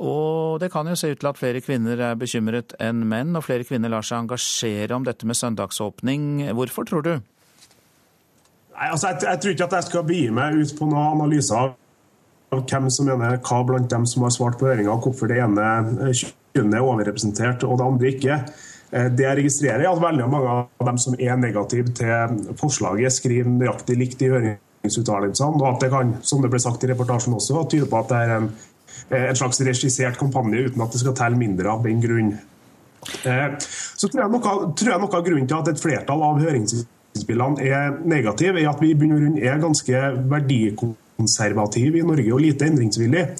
Og 0.01 0.57
det 0.59 0.71
kan 0.73 0.89
jo 0.89 0.95
se 0.97 1.11
ut 1.11 1.21
til 1.21 1.29
at 1.29 1.37
flere 1.37 1.61
kvinner 1.61 2.01
er 2.01 2.17
bekymret 2.17 2.73
enn 2.81 3.03
menn, 3.05 3.35
og 3.37 3.45
flere 3.45 3.67
kvinner 3.67 3.93
lar 3.93 4.01
seg 4.01 4.23
engasjere 4.23 4.97
om 4.97 5.05
dette 5.05 5.29
med 5.29 5.37
søndagsåpning. 5.37 6.49
Hvorfor, 6.57 6.89
tror 6.89 7.05
du? 7.05 7.13
Nei, 8.73 8.89
altså, 8.89 9.13
jeg, 9.13 9.21
jeg 9.27 9.43
tror 9.43 9.53
ikke 9.53 9.69
at 9.69 9.77
jeg 9.77 9.89
skal 9.91 10.07
begi 10.09 10.25
meg 10.33 10.57
ut 10.57 10.75
på 10.81 10.89
noen 10.89 11.19
analyser 11.19 11.75
av 12.57 12.65
hvem 12.65 12.89
som 12.89 13.05
mener 13.05 13.37
hva 13.37 13.61
blant 13.69 13.93
dem 13.93 14.09
som 14.09 14.25
har 14.25 14.33
svart 14.33 14.57
på 14.57 14.65
høringa, 14.65 14.97
hvorfor 14.97 15.29
det 15.29 15.43
ene 15.45 16.09
kjønnet 16.09 16.81
er 16.81 16.89
overrepresentert 16.89 17.69
og 17.69 17.77
det 17.77 17.89
andre 17.91 18.13
ikke. 18.17 18.41
Eh, 18.91 19.07
det 19.15 19.23
jeg 19.25 19.39
registrerer, 19.39 19.85
er 19.85 19.91
at 19.91 20.03
veldig 20.03 20.27
mange 20.31 20.51
av 20.51 20.87
dem 20.87 20.99
som 20.99 21.15
er 21.15 21.39
negative 21.39 21.93
til 21.95 22.55
forslaget, 22.59 23.15
skriver 23.15 23.49
nøyaktig 23.49 23.97
likt 23.99 24.23
i 24.25 24.31
høringsuttalelsene, 24.33 25.61
og 25.61 25.67
at 25.69 25.85
det 25.85 25.91
kan, 25.93 26.15
som 26.27 26.43
det 26.43 26.51
ble 26.51 26.59
sagt 26.61 26.83
i 26.83 26.91
reportasjen 26.91 27.37
også, 27.37 27.63
tyde 27.71 27.89
på 27.91 28.01
at 28.01 28.11
det 28.11 28.21
er 28.21 28.33
en, 28.37 28.49
eh, 29.09 29.27
en 29.29 29.39
slags 29.39 29.61
regissert 29.63 30.19
kampanje 30.19 30.67
uten 30.67 30.83
at 30.83 30.91
det 30.91 31.03
skal 31.03 31.15
telle 31.15 31.39
mindre 31.39 31.71
av 31.71 31.85
den 31.87 32.01
grunn. 32.03 32.33
Eh, 33.25 33.53
så 33.97 34.09
tror 34.09 34.25
jeg, 34.25 34.31
noe, 34.33 34.57
tror 34.75 34.91
jeg 34.91 35.03
noe 35.05 35.19
av 35.19 35.29
grunnen 35.29 35.47
til 35.47 35.61
at 35.61 35.71
et 35.71 35.81
flertall 35.81 36.25
av 36.27 36.41
høringsinnspillene 36.43 37.63
er 37.63 37.95
negative, 38.03 38.59
er 38.59 38.73
at 38.73 38.83
vi 38.83 38.91
i 38.91 38.97
bunn 38.97 39.15
og 39.15 39.23
grunn 39.23 39.39
er 39.39 39.63
ganske 39.63 40.03
verdikonservative 40.35 42.01
i 42.01 42.05
Norge 42.05 42.35
og 42.35 42.43
lite 42.43 42.67
endringsvillige. 42.67 43.31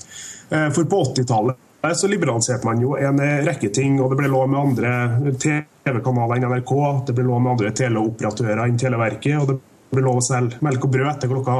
For 0.51 0.83
på 0.83 0.97
80-tallet 1.13 1.59
så 1.81 2.07
liberaliserte 2.07 2.67
man 2.67 2.81
jo 2.83 2.93
en 2.93 3.17
rekke 3.45 3.71
ting, 3.73 3.95
og 4.01 4.11
det 4.11 4.19
ble 4.19 4.29
lov 4.29 4.49
med 4.51 4.59
andre 4.61 5.33
TV-kanaler 5.41 6.37
enn 6.37 6.45
NRK, 6.51 6.73
det 7.07 7.15
ble 7.17 7.25
lov 7.25 7.41
med 7.41 7.55
andre 7.55 7.71
teleoperatører 7.79 8.61
enn 8.67 8.77
Televerket, 8.77 9.39
og 9.41 9.49
det 9.49 9.57
ble 9.91 10.03
lov 10.05 10.19
å 10.21 10.25
selge 10.25 10.61
melk 10.65 10.85
og 10.85 10.93
brød 10.93 11.09
etter 11.09 11.31
klokka 11.31 11.57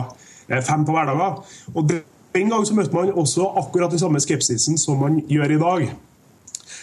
eh, 0.47 0.61
fem 0.61 0.85
på 0.85 0.95
hverdager. 0.95 1.41
Og 1.73 1.93
Den 2.31 2.47
gang 2.47 2.63
så 2.63 2.77
møtte 2.77 2.95
man 2.95 3.09
også 3.11 3.49
akkurat 3.59 3.91
den 3.91 3.99
samme 3.99 4.21
skepsisen 4.23 4.77
som 4.79 5.01
man 5.03 5.17
gjør 5.27 5.51
i 5.51 5.59
dag. 5.59 5.81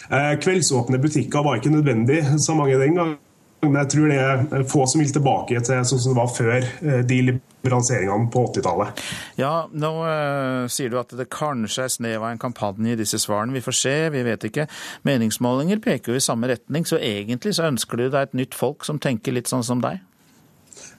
Eh, 0.09 0.35
kveldsåpne 0.43 0.99
butikker 1.01 1.45
var 1.45 1.57
ikke 1.57 1.73
nødvendig, 1.73 2.21
sa 2.43 2.53
mange 2.57 2.77
den 2.77 2.99
gang. 2.99 3.15
Men 3.61 3.75
jeg 3.81 3.91
tror 3.91 4.07
det 4.07 4.17
er 4.23 4.67
få 4.71 4.85
som 4.87 5.01
vil 5.01 5.11
tilbake 5.11 5.59
til 5.59 5.87
sånn 5.87 5.99
som 5.99 6.13
det 6.13 6.19
var 6.19 6.29
før 6.31 6.57
eh, 6.63 7.01
de 7.07 7.17
liberaliseringene 7.27 8.29
på 8.31 8.45
80-tallet. 8.47 9.01
Ja, 9.39 9.53
nå 9.67 9.91
uh, 9.99 10.69
sier 10.71 10.93
du 10.93 10.95
at 11.01 11.11
det 11.19 11.27
kanskje 11.33 11.83
er 11.83 11.91
snev 11.91 12.23
av 12.23 12.29
en 12.31 12.39
kampanje 12.39 12.95
i 12.95 12.99
disse 13.01 13.19
svarene. 13.19 13.57
Vi 13.57 13.63
får 13.65 13.77
se, 13.81 13.95
vi 14.15 14.23
vet 14.23 14.47
ikke. 14.47 14.69
Meningsmålinger 15.07 15.83
peker 15.83 16.15
jo 16.15 16.21
i 16.21 16.23
samme 16.23 16.47
retning, 16.51 16.87
så 16.87 17.01
egentlig 17.03 17.57
så 17.59 17.67
ønsker 17.67 17.99
du 17.99 18.07
deg 18.07 18.29
et 18.29 18.39
nytt 18.45 18.55
folk 18.55 18.87
som 18.87 19.01
tenker 19.01 19.35
litt 19.35 19.51
sånn 19.51 19.67
som 19.67 19.83
deg? 19.83 19.99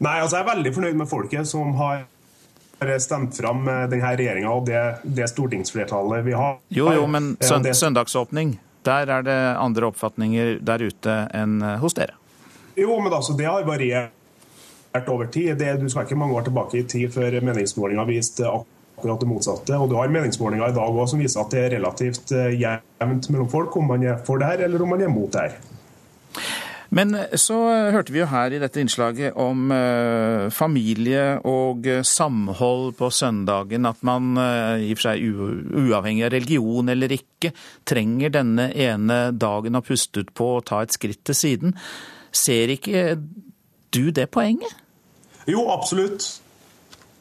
Nei, 0.04 0.18
altså 0.20 0.36
jeg 0.36 0.44
er 0.44 0.52
veldig 0.52 0.76
fornøyd 0.76 1.00
med 1.00 1.08
folket 1.08 1.48
som 1.48 1.72
har 1.80 2.04
stemt 3.00 3.36
fram 3.36 3.66
eh, 3.68 3.82
denne 3.92 4.12
regjeringa 4.16 4.52
og 4.52 4.68
det, 4.68 4.84
det, 5.04 5.32
stortingsflertallet 5.32 6.24
vi 6.28 6.36
har. 6.36 6.60
Jo, 6.72 6.92
jo, 6.92 7.08
men 7.08 7.34
søndagsåpning, 7.40 8.58
der 8.84 9.16
er 9.16 9.24
det 9.24 9.40
andre 9.56 9.92
oppfatninger 9.92 10.58
der 10.64 10.88
ute 10.88 11.22
enn 11.36 11.60
hos 11.80 11.96
dere? 11.96 12.19
Jo, 12.80 12.96
men 13.00 13.12
altså, 13.12 13.36
det 13.36 13.48
har 13.48 13.66
variert 13.68 15.08
over 15.08 15.26
tid. 15.26 15.56
Det, 15.58 15.76
du 15.80 15.88
skal 15.88 16.06
ikke 16.06 16.18
mange 16.18 16.36
år 16.38 16.48
tilbake 16.48 16.80
i 16.80 16.86
tid 16.88 17.12
før 17.14 17.40
meningsmålinga 17.44 18.06
viste 18.08 18.48
akkurat 18.48 19.20
det 19.20 19.28
motsatte. 19.28 19.76
Og 19.76 19.90
du 19.90 19.98
har 19.98 20.12
meningsmålinger 20.12 20.72
i 20.72 20.76
dag 20.76 21.02
også 21.02 21.14
som 21.14 21.22
viser 21.24 21.42
at 21.42 21.52
det 21.52 21.66
er 21.66 21.76
relativt 21.76 22.32
eh, 22.36 22.56
jevnt 22.60 23.30
mellom 23.30 23.52
folk 23.52 23.76
om 23.76 23.92
man 23.92 24.06
er 24.06 24.18
for 24.26 24.40
det 24.40 24.50
her 24.50 24.66
eller 24.66 24.82
om 24.82 24.96
man 24.96 25.04
er 25.04 25.12
mot 25.12 25.30
det 25.32 25.46
her. 25.46 25.60
Men 26.90 27.14
så 27.38 27.54
hørte 27.94 28.10
vi 28.10 28.18
jo 28.18 28.26
her 28.26 28.50
i 28.50 28.58
dette 28.58 28.80
innslaget 28.82 29.36
om 29.38 29.70
familie 30.50 31.36
og 31.46 31.86
samhold 32.02 32.96
på 32.98 33.12
søndagen. 33.14 33.86
At 33.86 34.02
man, 34.02 34.32
i 34.34 34.90
og 34.90 34.98
for 34.98 35.04
seg 35.06 35.22
uavhengig 35.22 36.24
av 36.26 36.32
religion 36.34 36.90
eller 36.90 37.14
ikke, 37.14 37.52
trenger 37.86 38.34
denne 38.34 38.72
ene 38.74 39.20
dagen 39.30 39.78
å 39.78 39.84
puste 39.86 40.24
ut 40.24 40.34
på 40.34 40.56
og 40.56 40.66
ta 40.72 40.82
et 40.82 40.98
skritt 40.98 41.22
til 41.30 41.38
siden. 41.38 41.78
Ser 42.32 42.72
ikke 42.76 43.16
du 43.94 44.10
det 44.14 44.28
poenget? 44.30 44.70
Jo, 45.50 45.66
absolutt. 45.72 46.26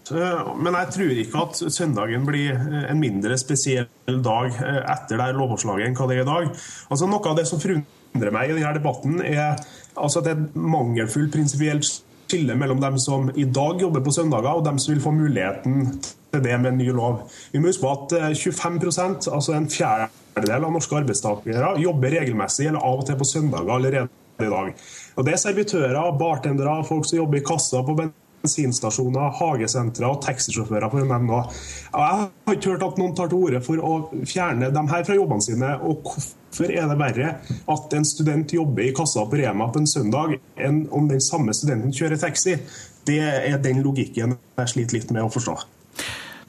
Men 0.10 0.74
jeg 0.74 0.92
tror 0.96 1.22
ikke 1.22 1.42
at 1.44 1.60
søndagen 1.74 2.26
blir 2.26 2.58
en 2.90 3.02
mindre 3.02 3.38
spesiell 3.38 4.22
dag 4.26 4.56
etter 4.58 5.22
det 5.22 5.32
lovforslaget 5.38 5.86
enn 5.86 5.98
hva 5.98 6.08
det 6.10 6.18
er 6.18 6.24
i 6.24 6.30
dag. 6.30 6.52
Altså 6.90 7.10
Noe 7.10 7.30
av 7.30 7.38
det 7.38 7.46
som 7.50 7.62
forundrer 7.62 8.34
meg 8.34 8.50
i 8.50 8.58
denne 8.58 8.74
debatten, 8.78 9.20
er 9.22 9.60
altså 9.94 10.22
at 10.22 10.26
det 10.28 10.34
er 10.34 10.46
et 10.48 10.58
mangelfullt 10.58 11.34
prinsipielt 11.36 11.90
skille 12.30 12.56
mellom 12.58 12.82
dem 12.82 12.98
som 13.02 13.30
i 13.36 13.46
dag 13.50 13.82
jobber 13.82 14.04
på 14.06 14.14
søndager, 14.14 14.54
og 14.54 14.66
dem 14.66 14.80
som 14.82 14.94
vil 14.94 15.04
få 15.04 15.14
muligheten 15.16 15.92
til 16.00 16.44
det 16.46 16.58
med 16.62 16.74
en 16.74 16.82
ny 16.82 16.90
lov. 16.94 17.24
Vi 17.52 17.62
må 17.62 17.72
huske 17.72 17.86
på 17.86 17.94
at 17.96 18.38
25 18.38 18.78
eh, 18.78 19.34
altså 19.34 19.56
en 19.56 19.70
fjerdedel 19.70 20.68
av 20.68 20.74
norske 20.74 20.98
arbeidstakere, 21.00 21.76
jobber 21.82 22.18
regelmessig 22.20 22.70
eller 22.70 22.86
av 22.86 23.02
og 23.02 23.08
til 23.08 23.18
på 23.18 23.30
søndager 23.30 23.74
allerede 23.76 24.08
i 24.46 24.50
dag. 24.52 24.74
Og 25.18 25.26
Det 25.26 25.34
er 25.34 25.44
servitører, 25.44 26.18
bartendere, 26.20 26.80
folk 26.88 27.08
som 27.08 27.20
jobber 27.20 27.40
i 27.40 27.46
kassa 27.46 27.84
på 27.84 27.96
bensinstasjoner, 28.00 29.34
hagesentre 29.40 30.08
og 30.08 30.22
taxisjåfører, 30.24 30.90
for 30.92 31.04
å 31.04 31.08
nevne 31.08 31.28
noe. 31.28 31.42
Jeg 31.92 32.28
har 32.48 32.56
ikke 32.56 32.74
hørt 32.74 32.86
at 32.88 33.02
noen 33.02 33.16
tar 33.18 33.32
til 33.32 33.44
orde 33.44 33.64
for 33.66 33.82
å 33.84 33.96
fjerne 34.28 34.72
dem 34.76 34.92
her 34.92 35.04
fra 35.08 35.18
jobbene 35.18 35.46
sine. 35.46 35.74
og 35.84 36.06
Hvorfor 36.06 36.72
er 36.72 36.88
det 36.90 37.00
verre 37.00 37.34
at 37.76 37.98
en 37.98 38.08
student 38.08 38.54
jobber 38.54 38.88
i 38.88 38.94
kassa 38.96 39.26
på 39.28 39.42
Rema 39.42 39.68
på 39.74 39.84
en 39.84 39.90
søndag, 39.90 40.38
enn 40.58 40.86
om 40.96 41.10
den 41.12 41.22
samme 41.22 41.54
studenten 41.54 41.94
kjører 41.96 42.22
taxi? 42.22 42.56
Det 43.06 43.20
er 43.20 43.60
den 43.62 43.84
logikken 43.84 44.38
jeg 44.60 44.72
sliter 44.72 45.00
litt 45.00 45.12
med 45.12 45.26
å 45.26 45.34
forstå. 45.34 45.60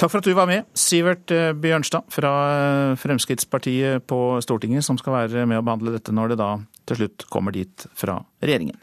Takk 0.01 0.09
for 0.09 0.23
at 0.23 0.29
du 0.31 0.33
var 0.33 0.49
med, 0.49 0.65
Sivert 0.73 1.29
eh, 1.35 1.51
Bjørnstad 1.53 2.07
fra 2.09 2.31
eh, 2.55 2.93
Fremskrittspartiet 2.97 4.07
på 4.09 4.39
Stortinget, 4.41 4.87
som 4.87 4.97
skal 4.97 5.13
være 5.13 5.43
med 5.45 5.61
å 5.61 5.65
behandle 5.67 5.93
dette 5.93 6.15
når 6.17 6.33
det 6.33 6.39
da 6.41 6.55
til 6.89 7.03
slutt 7.03 7.29
kommer 7.33 7.57
dit 7.57 7.89
fra 7.99 8.21
regjeringen. 8.43 8.79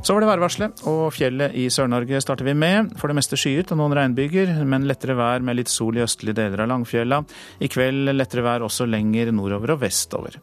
Så 0.00 0.14
var 0.14 0.24
det 0.24 0.30
værvarselet, 0.30 0.80
og 0.88 1.10
fjellet 1.12 1.52
i 1.60 1.66
Sør-Norge 1.68 2.22
starter 2.24 2.46
vi 2.46 2.54
med. 2.56 2.94
For 2.96 3.10
det 3.10 3.18
meste 3.18 3.36
skyet 3.36 3.68
og 3.74 3.80
noen 3.82 3.92
regnbyger, 3.98 4.52
men 4.64 4.86
lettere 4.88 5.12
vær 5.18 5.44
med 5.44 5.58
litt 5.58 5.68
sol 5.68 5.98
i 5.98 6.00
østlige 6.00 6.38
deler 6.38 6.62
av 6.64 6.70
Langfjella. 6.70 7.18
I 7.60 7.68
kveld 7.68 8.08
lettere 8.14 8.44
vær 8.46 8.64
også 8.64 8.86
lenger 8.88 9.28
nordover 9.36 9.74
og 9.74 9.82
vestover. 9.82 10.38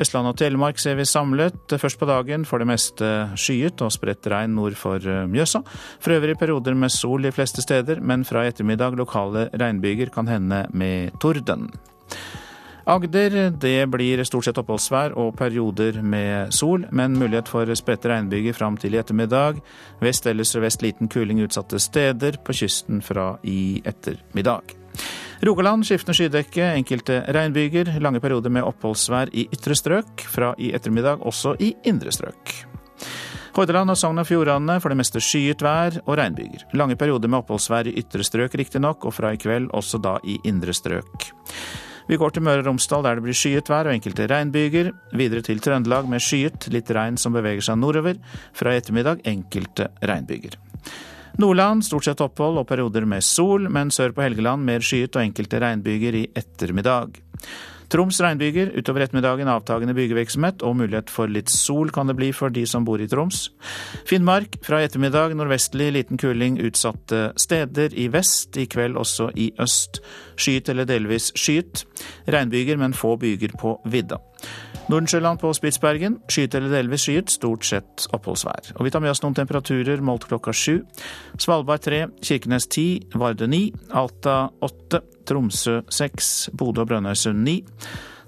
Østland 0.00 0.30
og 0.30 0.38
Telemark 0.40 0.80
ser 0.80 0.96
vi 0.96 1.04
samlet. 1.08 1.76
Først 1.76 2.00
på 2.00 2.08
dagen 2.08 2.46
for 2.48 2.62
det 2.62 2.70
meste 2.70 3.10
skyet 3.36 3.84
og 3.84 3.92
spredt 3.92 4.30
regn 4.32 4.56
nord 4.56 4.78
for 4.80 4.96
eh, 5.04 5.26
Mjøsa. 5.28 5.60
For 6.00 6.16
øvrig 6.16 6.38
perioder 6.40 6.78
med 6.78 6.94
sol 6.94 7.28
de 7.28 7.34
fleste 7.36 7.64
steder, 7.64 8.00
men 8.00 8.24
fra 8.24 8.46
i 8.46 8.54
ettermiddag 8.54 8.96
lokale 8.96 9.50
regnbyger 9.52 10.08
kan 10.14 10.32
hende 10.32 10.64
med 10.72 11.20
torden. 11.20 11.68
Agder 12.86 13.50
det 13.50 13.86
blir 13.90 14.20
stort 14.22 14.46
sett 14.46 14.58
oppholdsvær 14.62 15.16
og 15.18 15.32
perioder 15.34 15.96
med 16.06 16.52
sol, 16.54 16.84
men 16.94 17.16
mulighet 17.18 17.48
for 17.50 17.66
spredte 17.74 18.12
regnbyger 18.12 18.54
fram 18.54 18.76
til 18.78 18.94
i 18.94 19.00
ettermiddag. 19.00 19.58
Vest 19.98 20.28
eller 20.30 20.46
sørvest 20.46 20.84
liten 20.86 21.10
kuling 21.10 21.40
utsatte 21.42 21.80
steder, 21.82 22.38
på 22.46 22.54
kysten 22.54 23.00
fra 23.02 23.32
i 23.42 23.82
ettermiddag. 23.82 24.76
Rogaland 25.42 25.82
skiftende 25.84 26.14
skydekke, 26.14 26.68
enkelte 26.78 27.24
regnbyger. 27.34 27.90
Lange 27.98 28.22
perioder 28.22 28.54
med 28.54 28.64
oppholdsvær 28.68 29.34
i 29.34 29.48
ytre 29.50 29.74
strøk. 29.74 30.22
Fra 30.30 30.52
i 30.54 30.70
ettermiddag 30.78 31.26
også 31.26 31.56
i 31.58 31.72
indre 31.90 32.14
strøk. 32.14 32.54
Hordaland 33.56 33.90
og 33.90 33.98
Sogn 33.98 34.22
og 34.22 34.28
Fjordane 34.28 34.78
for 34.84 34.94
det 34.94 35.00
meste 35.00 35.18
skyet 35.18 35.64
vær 35.64 35.98
og 36.04 36.20
regnbyger. 36.20 36.68
Lange 36.78 36.94
perioder 36.94 37.34
med 37.34 37.42
oppholdsvær 37.42 37.90
i 37.90 37.96
ytre 37.98 38.22
strøk 38.22 38.54
riktignok, 38.62 39.10
og 39.10 39.16
fra 39.16 39.34
i 39.34 39.42
kveld 39.42 39.72
også 39.74 39.98
da 40.06 40.20
i 40.22 40.38
indre 40.46 40.76
strøk. 40.76 41.32
Vi 42.06 42.16
går 42.20 42.36
til 42.36 42.44
Møre 42.46 42.62
og 42.62 42.68
Romsdal 42.68 43.02
der 43.02 43.18
det 43.18 43.24
blir 43.24 43.34
skyet 43.34 43.66
vær 43.70 43.88
og 43.88 43.96
enkelte 43.96 44.28
regnbyger. 44.30 44.92
Videre 45.18 45.42
til 45.42 45.58
Trøndelag 45.62 46.06
med 46.10 46.22
skyet, 46.22 46.68
litt 46.70 46.90
regn 46.94 47.18
som 47.18 47.34
beveger 47.34 47.66
seg 47.66 47.80
nordover. 47.80 48.20
Fra 48.54 48.74
i 48.74 48.78
ettermiddag 48.78 49.24
enkelte 49.26 49.88
regnbyger. 50.06 50.54
Nordland 51.42 51.82
stort 51.84 52.06
sett 52.06 52.22
opphold 52.24 52.62
og 52.62 52.68
perioder 52.70 53.04
med 53.10 53.24
sol, 53.26 53.66
men 53.68 53.90
sør 53.92 54.14
på 54.14 54.22
Helgeland 54.22 54.62
mer 54.64 54.86
skyet 54.86 55.18
og 55.18 55.26
enkelte 55.26 55.60
regnbyger 55.60 56.20
i 56.22 56.28
ettermiddag. 56.38 57.18
Troms 57.92 58.18
regnbyger, 58.20 58.72
utover 58.74 59.04
ettermiddagen 59.04 59.50
avtagende 59.50 59.94
bygevirksomhet 59.96 60.64
og 60.66 60.76
mulighet 60.80 61.10
for 61.12 61.30
litt 61.30 61.52
sol 61.52 61.92
kan 61.94 62.10
det 62.10 62.16
bli 62.18 62.32
for 62.34 62.50
de 62.50 62.64
som 62.66 62.86
bor 62.86 63.02
i 63.02 63.08
Troms. 63.10 63.46
Finnmark 64.08 64.58
fra 64.66 64.80
i 64.82 64.88
ettermiddag 64.88 65.36
nordvestlig 65.38 65.92
liten 65.94 66.20
kuling 66.20 66.58
utsatte 66.66 67.30
steder 67.38 67.94
i 67.94 68.08
vest, 68.12 68.58
i 68.58 68.66
kveld 68.70 68.98
også 68.98 69.30
i 69.38 69.52
øst. 69.62 70.02
Skyet 70.36 70.72
eller 70.72 70.88
delvis 70.88 71.30
skyet. 71.38 71.86
Regnbyger, 72.26 72.78
men 72.80 72.96
få 72.96 73.16
byger 73.20 73.54
på 73.60 73.78
vidda. 73.86 74.18
Nordensjøland 74.86 75.40
på 75.42 75.50
Spitsbergen. 75.56 76.20
Skyet 76.30 76.54
eller 76.54 76.70
delvis 76.70 77.06
skyet, 77.08 77.32
stort 77.34 77.66
sett 77.66 78.04
oppholdsvær. 78.14 78.70
Og 78.76 78.86
vi 78.86 78.92
tar 78.94 79.02
med 79.02 79.10
oss 79.10 79.22
noen 79.24 79.34
temperaturer 79.34 80.02
målt 80.04 80.28
klokka 80.30 80.54
sju. 80.54 80.78
Svalbard 81.42 81.82
tre, 81.82 82.04
Kirkenes 82.22 82.68
ti, 82.70 82.86
Varde 83.18 83.48
ni, 83.50 83.64
Alta 83.90 84.44
åtte, 84.62 85.02
Tromsø 85.26 85.80
seks, 85.90 86.52
Bodø 86.54 86.84
og 86.84 86.92
Brønnøysund 86.92 87.42
ni. 87.42 87.56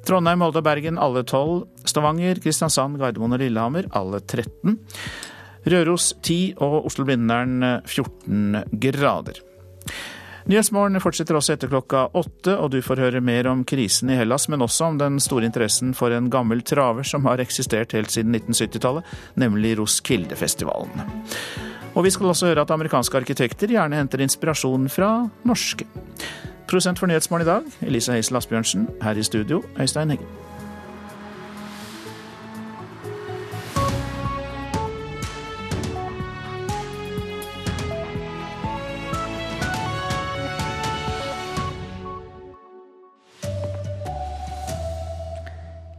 Trondheim, 0.08 0.42
Molde 0.42 0.58
og 0.58 0.66
Bergen 0.66 0.98
alle 0.98 1.22
tolv. 1.28 1.68
Stavanger, 1.86 2.42
Kristiansand, 2.42 2.98
Gardermoen 2.98 3.38
og 3.38 3.44
Lillehammer 3.44 3.90
alle 3.98 4.18
13. 4.24 4.78
Røros 5.68 6.10
10 6.24 6.56
og 6.64 6.88
Oslo-Blindern 6.90 7.60
14 7.86 8.64
grader. 8.82 9.42
Nyhetsmorgen 10.48 10.96
fortsetter 11.04 11.36
også 11.36 11.52
etter 11.58 11.68
klokka 11.68 12.06
åtte, 12.16 12.54
og 12.56 12.70
du 12.72 12.78
får 12.80 13.02
høre 13.02 13.20
mer 13.20 13.50
om 13.50 13.66
krisen 13.68 14.08
i 14.08 14.16
Hellas, 14.16 14.46
men 14.48 14.64
også 14.64 14.86
om 14.86 14.96
den 15.00 15.18
store 15.20 15.44
interessen 15.44 15.92
for 15.96 16.14
en 16.16 16.30
gammel 16.32 16.62
traver 16.64 17.04
som 17.04 17.28
har 17.28 17.42
eksistert 17.44 17.92
helt 17.92 18.14
siden 18.14 18.32
1970-tallet, 18.32 19.12
nemlig 19.36 19.74
Roskilde-festivalen. 19.82 21.04
Og 21.92 22.00
vi 22.06 22.14
skal 22.16 22.32
også 22.32 22.48
høre 22.48 22.64
at 22.64 22.72
amerikanske 22.72 23.20
arkitekter 23.20 23.76
gjerne 23.76 24.00
henter 24.00 24.24
inspirasjon 24.24 24.88
fra 24.88 25.12
norske. 25.44 25.84
Prosent 26.68 27.00
for 27.00 27.12
Nyhetsmorgen 27.12 27.44
i 27.44 27.52
dag, 27.52 27.72
Elisa 27.84 28.16
Heisel 28.16 28.40
Asbjørnsen. 28.40 28.88
Her 29.04 29.20
i 29.20 29.28
studio, 29.28 29.60
Øystein 29.76 30.16
Heggen. 30.16 30.47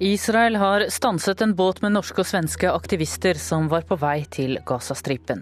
Israel 0.01 0.55
har 0.55 0.85
stanset 0.89 1.41
en 1.41 1.55
båt 1.55 1.81
med 1.81 1.91
norske 1.91 2.21
og 2.23 2.27
svenske 2.27 2.69
aktivister 2.71 3.35
som 3.35 3.65
var 3.67 3.83
på 3.83 3.97
vei 3.99 4.21
til 4.31 4.55
Gazastripen. 4.63 5.41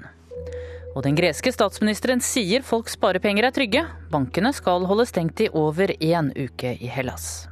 Og 0.95 1.03
den 1.05 1.13
greske 1.13 1.51
statsministeren 1.53 2.23
sier 2.25 2.65
folks 2.65 2.95
sparepenger 2.97 3.45
er 3.45 3.53
trygge. 3.53 3.83
Bankene 4.09 4.49
skal 4.57 4.87
holde 4.89 5.05
stengt 5.05 5.43
i 5.45 5.51
over 5.53 5.93
én 6.01 6.31
uke 6.33 6.73
i 6.73 6.89
Hellas. 6.89 7.45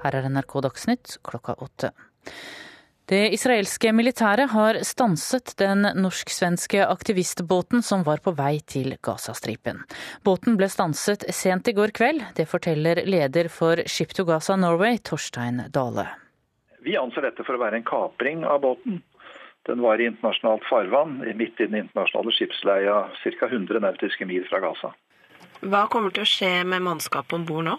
Her 0.00 0.16
er 0.16 0.30
NRK 0.32 0.56
Dagsnytt 0.64 1.18
klokka 1.28 1.58
åtte. 1.60 1.92
Det 3.12 3.28
israelske 3.36 3.90
militæret 3.92 4.54
har 4.54 4.78
stanset 4.88 5.52
den 5.60 5.84
norsk-svenske 6.00 6.80
aktivistbåten 6.86 7.82
som 7.84 8.06
var 8.06 8.22
på 8.24 8.32
vei 8.38 8.62
til 8.64 8.94
Gazastripen. 9.04 9.82
Båten 10.24 10.54
ble 10.56 10.70
stanset 10.72 11.26
sent 11.36 11.68
i 11.68 11.74
går 11.76 11.90
kveld. 11.92 12.22
Det 12.38 12.46
forteller 12.48 13.02
leder 13.04 13.50
for 13.52 13.82
Ship 13.84 14.14
to 14.16 14.24
Gaza 14.24 14.56
Norway, 14.56 14.96
Torstein 14.96 15.60
Dale. 15.74 16.06
Vi 16.86 16.94
anser 16.96 17.26
dette 17.26 17.44
for 17.44 17.58
å 17.58 17.60
være 17.60 17.82
en 17.82 17.84
kapring 17.90 18.46
av 18.48 18.62
båten. 18.62 19.02
Den 19.68 19.84
var 19.84 20.00
i 20.00 20.06
internasjonalt 20.08 20.64
farvann, 20.70 21.18
midt 21.36 21.60
i 21.60 21.66
den 21.66 21.82
internasjonale 21.82 22.32
skipsleia 22.32 22.94
ca. 23.12 23.50
100 23.50 23.82
nautiske 23.84 24.28
mil 24.30 24.46
fra 24.48 24.62
Gaza. 24.64 24.94
Hva 25.60 25.82
kommer 25.92 26.16
til 26.16 26.24
å 26.24 26.30
skje 26.32 26.54
med 26.64 26.80
mannskapet 26.88 27.36
om 27.36 27.44
bord 27.44 27.68
nå? 27.68 27.76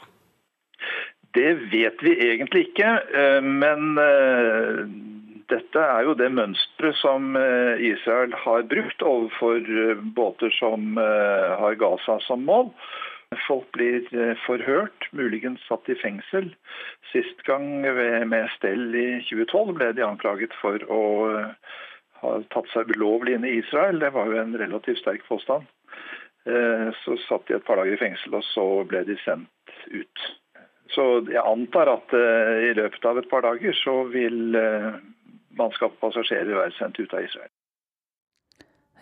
Det 1.34 1.56
vet 1.74 2.06
vi 2.06 2.14
egentlig 2.28 2.68
ikke, 2.68 2.94
eh, 3.18 3.42
men 3.42 3.98
eh, 3.98 4.86
dette 5.52 5.80
er 5.80 6.06
jo 6.08 6.16
det 6.18 6.30
mønsteret 6.34 6.98
som 7.00 7.36
eh, 7.40 7.82
Israel 7.92 8.34
har 8.44 8.66
brukt 8.70 9.04
overfor 9.06 9.60
eh, 9.64 10.04
båter 10.16 10.54
som 10.58 10.98
eh, 11.00 11.54
har 11.60 11.80
Gaza 11.82 12.20
som 12.28 12.46
mål. 12.48 12.70
Folk 13.48 13.66
blir 13.74 14.06
forhørt, 14.44 15.08
muligens 15.18 15.62
satt 15.66 15.88
i 15.90 15.96
fengsel. 15.98 16.52
Sist 17.10 17.40
gang 17.48 17.82
med 17.82 18.52
stell 18.54 18.94
i 18.94 19.08
2012 19.26 19.72
ble 19.80 19.88
de 19.98 20.04
anklaget 20.06 20.54
for 20.60 20.78
å 20.86 21.00
ha 22.22 22.34
tatt 22.54 22.70
seg 22.76 22.94
ulovlig 22.94 23.34
inn 23.40 23.48
i 23.50 23.56
Israel. 23.58 23.98
Det 24.04 24.12
var 24.14 24.30
jo 24.30 24.38
en 24.38 24.54
relativt 24.62 25.02
sterk 25.02 25.26
påstand. 25.26 25.66
Så 26.46 27.18
satt 27.24 27.50
de 27.50 27.58
et 27.58 27.66
par 27.66 27.82
dager 27.82 27.98
i 27.98 28.02
fengsel, 28.04 28.38
og 28.38 28.46
så 28.52 28.68
ble 28.86 29.02
de 29.10 29.18
sendt 29.24 29.74
ut. 29.90 30.28
Så 30.94 31.08
jeg 31.26 31.42
antar 31.42 31.90
at 31.90 32.14
i 32.14 32.70
løpet 32.78 33.10
av 33.10 33.18
et 33.18 33.32
par 33.34 33.48
dager 33.50 33.82
så 33.82 33.98
vil 34.14 34.54
mannskap 35.60 35.96
og 35.96 36.02
passasjerer 36.02 36.56
være 36.58 36.76
sendt 36.80 37.00
ut 37.00 37.14
av 37.14 37.26
Israel. 37.26 37.52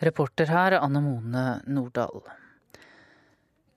Reporter 0.02 0.50
her 0.50 0.80
Anne 0.82 1.02
Mone 1.04 1.46
Nordahl. 1.70 2.24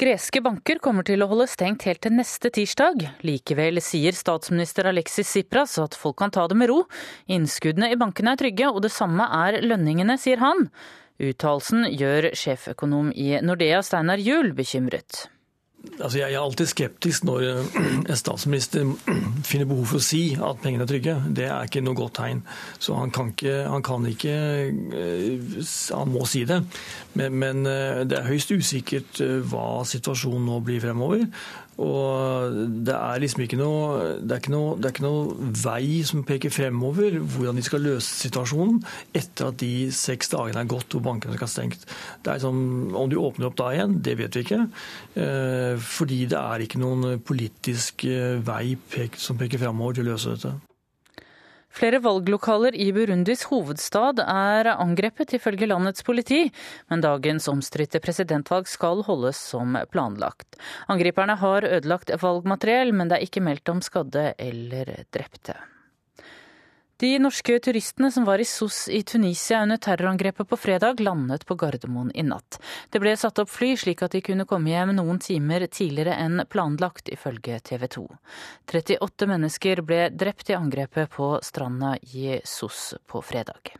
Greske 0.00 0.40
banker 0.42 0.80
kommer 0.82 1.06
til 1.06 1.22
å 1.22 1.28
holde 1.30 1.46
stengt 1.46 1.84
helt 1.86 2.00
til 2.02 2.16
neste 2.16 2.50
tirsdag. 2.50 3.04
Likevel 3.22 3.78
sier 3.84 4.16
statsminister 4.16 4.88
Alexis 4.90 5.28
Tsipras 5.30 5.76
at 5.78 5.94
folk 5.94 6.18
kan 6.18 6.34
ta 6.34 6.48
det 6.50 6.56
med 6.58 6.72
ro. 6.72 6.80
Innskuddene 7.30 7.92
i 7.94 7.98
bankene 8.00 8.34
er 8.34 8.40
trygge, 8.40 8.72
og 8.72 8.82
det 8.82 8.90
samme 8.90 9.28
er 9.44 9.60
lønningene, 9.62 10.18
sier 10.18 10.42
han. 10.42 10.66
Uttalelsen 11.22 11.86
gjør 11.94 12.32
sjeføkonom 12.34 13.12
i 13.14 13.36
Nordea 13.46 13.84
Steinar 13.86 14.18
Juel 14.18 14.50
bekymret. 14.56 15.28
Altså 15.94 16.18
jeg 16.18 16.32
er 16.32 16.40
alltid 16.40 16.70
skeptisk 16.70 17.26
når 17.28 17.44
eh, 17.46 17.76
en 18.10 18.18
statsminister 18.18 18.88
finner 19.48 19.68
behov 19.70 19.86
for 19.92 20.00
å 20.00 20.04
si 20.04 20.22
at 20.34 20.62
pengene 20.62 20.86
er 20.86 20.90
trygge. 20.90 21.16
Det 21.36 21.46
er 21.48 21.68
ikke 21.68 21.84
noe 21.84 21.98
godt 21.98 22.16
tegn. 22.18 22.42
Så 22.78 22.96
han 22.98 23.12
kan 23.14 23.32
ikke 23.34 23.54
Han, 23.70 23.82
kan 23.84 24.06
ikke, 24.06 24.34
eh, 24.94 25.58
han 25.94 26.12
må 26.12 26.24
si 26.28 26.44
det. 26.48 26.60
Men, 27.14 27.38
men 27.40 27.66
eh, 27.70 28.02
det 28.08 28.18
er 28.18 28.28
høyst 28.28 28.52
usikkert 28.54 29.22
hva 29.50 29.84
situasjonen 29.88 30.48
nå 30.48 30.60
blir 30.64 30.82
fremover. 30.82 31.26
Og 31.82 32.58
det 32.86 32.94
er 32.94 33.22
liksom 33.22 33.42
ikke 33.44 33.58
noe, 33.58 34.18
det 34.22 34.36
er 34.36 34.42
ikke 34.42 34.52
noe, 34.54 34.74
det 34.78 34.88
er 34.88 34.94
ikke 34.94 35.06
noe 35.06 35.48
vei 35.64 36.02
som 36.06 36.22
peker 36.26 36.52
fremover 36.54 37.16
hvordan 37.18 37.58
de 37.58 37.64
skal 37.66 37.82
løse 37.82 38.12
situasjonen 38.20 38.78
etter 39.16 39.50
at 39.50 39.58
de 39.62 39.88
seks 39.94 40.30
dagene 40.34 40.62
er 40.62 40.70
gått 40.70 40.94
hvor 40.94 41.02
bankene 41.08 41.34
skal 41.34 41.48
ha 41.48 41.54
stengt. 41.54 41.88
Det 42.22 42.34
er 42.34 42.44
som, 42.44 42.60
Om 42.94 43.10
de 43.10 43.18
åpner 43.18 43.48
opp 43.48 43.58
da 43.58 43.72
igjen, 43.74 43.98
det 44.04 44.18
vet 44.20 44.38
vi 44.38 44.44
ikke. 44.46 44.60
Eh, 45.18 45.74
fordi 45.82 46.24
det 46.30 46.38
er 46.38 46.64
ikke 46.64 46.82
noen 46.82 47.18
politisk 47.26 48.06
eh, 48.06 48.38
vei 48.44 48.76
som 49.18 49.40
peker 49.40 49.62
fremover 49.62 49.98
til 49.98 50.06
å 50.06 50.14
løse 50.14 50.36
dette. 50.36 50.54
Flere 51.74 51.98
valglokaler 51.98 52.76
i 52.78 52.92
Burundis 52.94 53.42
hovedstad 53.50 54.20
er 54.22 54.68
angrepet, 54.76 55.34
ifølge 55.34 55.66
landets 55.66 56.06
politi, 56.06 56.44
men 56.92 57.02
dagens 57.02 57.48
omstridte 57.50 57.98
presidentvalg 58.04 58.70
skal 58.70 59.02
holdes 59.08 59.40
som 59.50 59.74
planlagt. 59.90 60.54
Angriperne 60.86 61.34
har 61.40 61.66
ødelagt 61.66 62.14
valgmateriell, 62.22 62.94
men 62.94 63.10
det 63.10 63.18
er 63.18 63.26
ikke 63.26 63.42
meldt 63.42 63.74
om 63.74 63.82
skadde 63.82 64.30
eller 64.38 64.94
drepte. 65.10 65.58
De 66.96 67.18
norske 67.18 67.58
turistene 67.58 68.10
som 68.14 68.24
var 68.24 68.38
i 68.38 68.44
SOS 68.46 68.88
i 68.88 69.02
Tunisia 69.02 69.62
under 69.62 69.76
terrorangrepet 69.76 70.48
på 70.48 70.56
fredag, 70.56 71.00
landet 71.00 71.46
på 71.46 71.54
Gardermoen 71.58 72.12
i 72.14 72.22
natt. 72.22 72.60
Det 72.90 73.00
ble 73.02 73.16
satt 73.18 73.40
opp 73.42 73.50
fly 73.50 73.72
slik 73.76 74.04
at 74.06 74.14
de 74.14 74.22
kunne 74.22 74.46
komme 74.46 74.70
hjem 74.70 74.94
noen 74.94 75.18
timer 75.18 75.66
tidligere 75.66 76.14
enn 76.22 76.44
planlagt, 76.46 77.10
ifølge 77.10 77.58
TV 77.66 77.88
2. 77.98 78.06
38 78.70 79.30
mennesker 79.32 79.82
ble 79.82 80.00
drept 80.14 80.54
i 80.54 80.58
angrepet 80.58 81.10
på 81.10 81.34
stranda 81.42 81.96
i 82.14 82.38
SOS 82.44 82.94
på 83.10 83.22
fredag. 83.26 83.74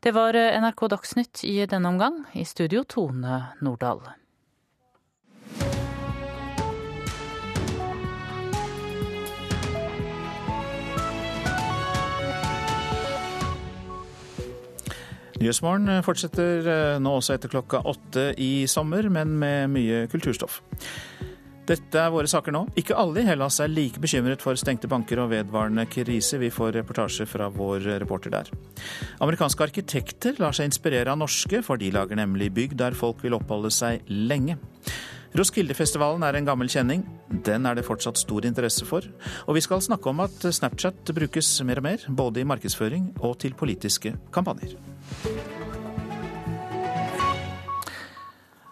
Det 0.00 0.12
var 0.12 0.36
NRK 0.36 0.88
Dagsnytt 0.92 1.44
i 1.48 1.62
denne 1.64 1.88
omgang. 1.88 2.24
I 2.32 2.44
studio 2.44 2.84
Tone 2.84 3.46
Nordahl. 3.64 4.19
Nyhetsmorgen 15.40 16.02
fortsetter 16.04 16.66
eh, 16.68 16.98
nå 17.00 17.14
også 17.16 17.32
etter 17.38 17.48
klokka 17.48 17.80
åtte 17.88 18.26
i 18.36 18.66
sommer, 18.68 19.08
men 19.08 19.38
med 19.40 19.70
mye 19.72 20.02
kulturstoff. 20.12 20.60
Dette 21.70 22.00
er 22.02 22.10
våre 22.12 22.28
saker 22.28 22.52
nå. 22.52 22.64
Ikke 22.80 22.96
alle 22.98 23.22
i 23.22 23.28
Hellas 23.28 23.60
er 23.62 23.70
like 23.70 24.02
bekymret 24.02 24.42
for 24.42 24.58
stengte 24.58 24.90
banker 24.90 25.22
og 25.22 25.30
vedvarende 25.30 25.86
krise. 25.88 26.40
Vi 26.42 26.50
får 26.52 26.74
reportasje 26.80 27.28
fra 27.30 27.46
vår 27.54 27.86
reporter 28.02 28.34
der. 28.34 28.50
Amerikanske 29.22 29.68
arkitekter 29.68 30.40
lar 30.42 30.56
seg 30.56 30.68
inspirere 30.68 31.14
av 31.14 31.20
norske, 31.22 31.62
for 31.64 31.80
de 31.80 31.92
lager 31.94 32.18
nemlig 32.18 32.50
bygg 32.56 32.76
der 32.80 32.98
folk 32.98 33.22
vil 33.24 33.38
oppholde 33.38 33.72
seg 33.72 34.04
lenge. 34.10 34.58
Roskildefestivalen 35.38 36.26
er 36.26 36.36
en 36.36 36.48
gammel 36.48 36.68
kjenning. 36.72 37.04
Den 37.46 37.68
er 37.70 37.78
det 37.78 37.86
fortsatt 37.86 38.18
stor 38.18 38.44
interesse 38.48 38.84
for. 38.88 39.06
Og 39.46 39.54
vi 39.56 39.62
skal 39.64 39.84
snakke 39.84 40.10
om 40.10 40.24
at 40.26 40.42
Snapchat 40.42 41.14
brukes 41.14 41.54
mer 41.64 41.78
og 41.78 41.86
mer, 41.86 42.08
både 42.08 42.42
i 42.42 42.48
markedsføring 42.50 43.12
og 43.22 43.38
til 43.44 43.54
politiske 43.54 44.18
kampanjer. 44.34 44.74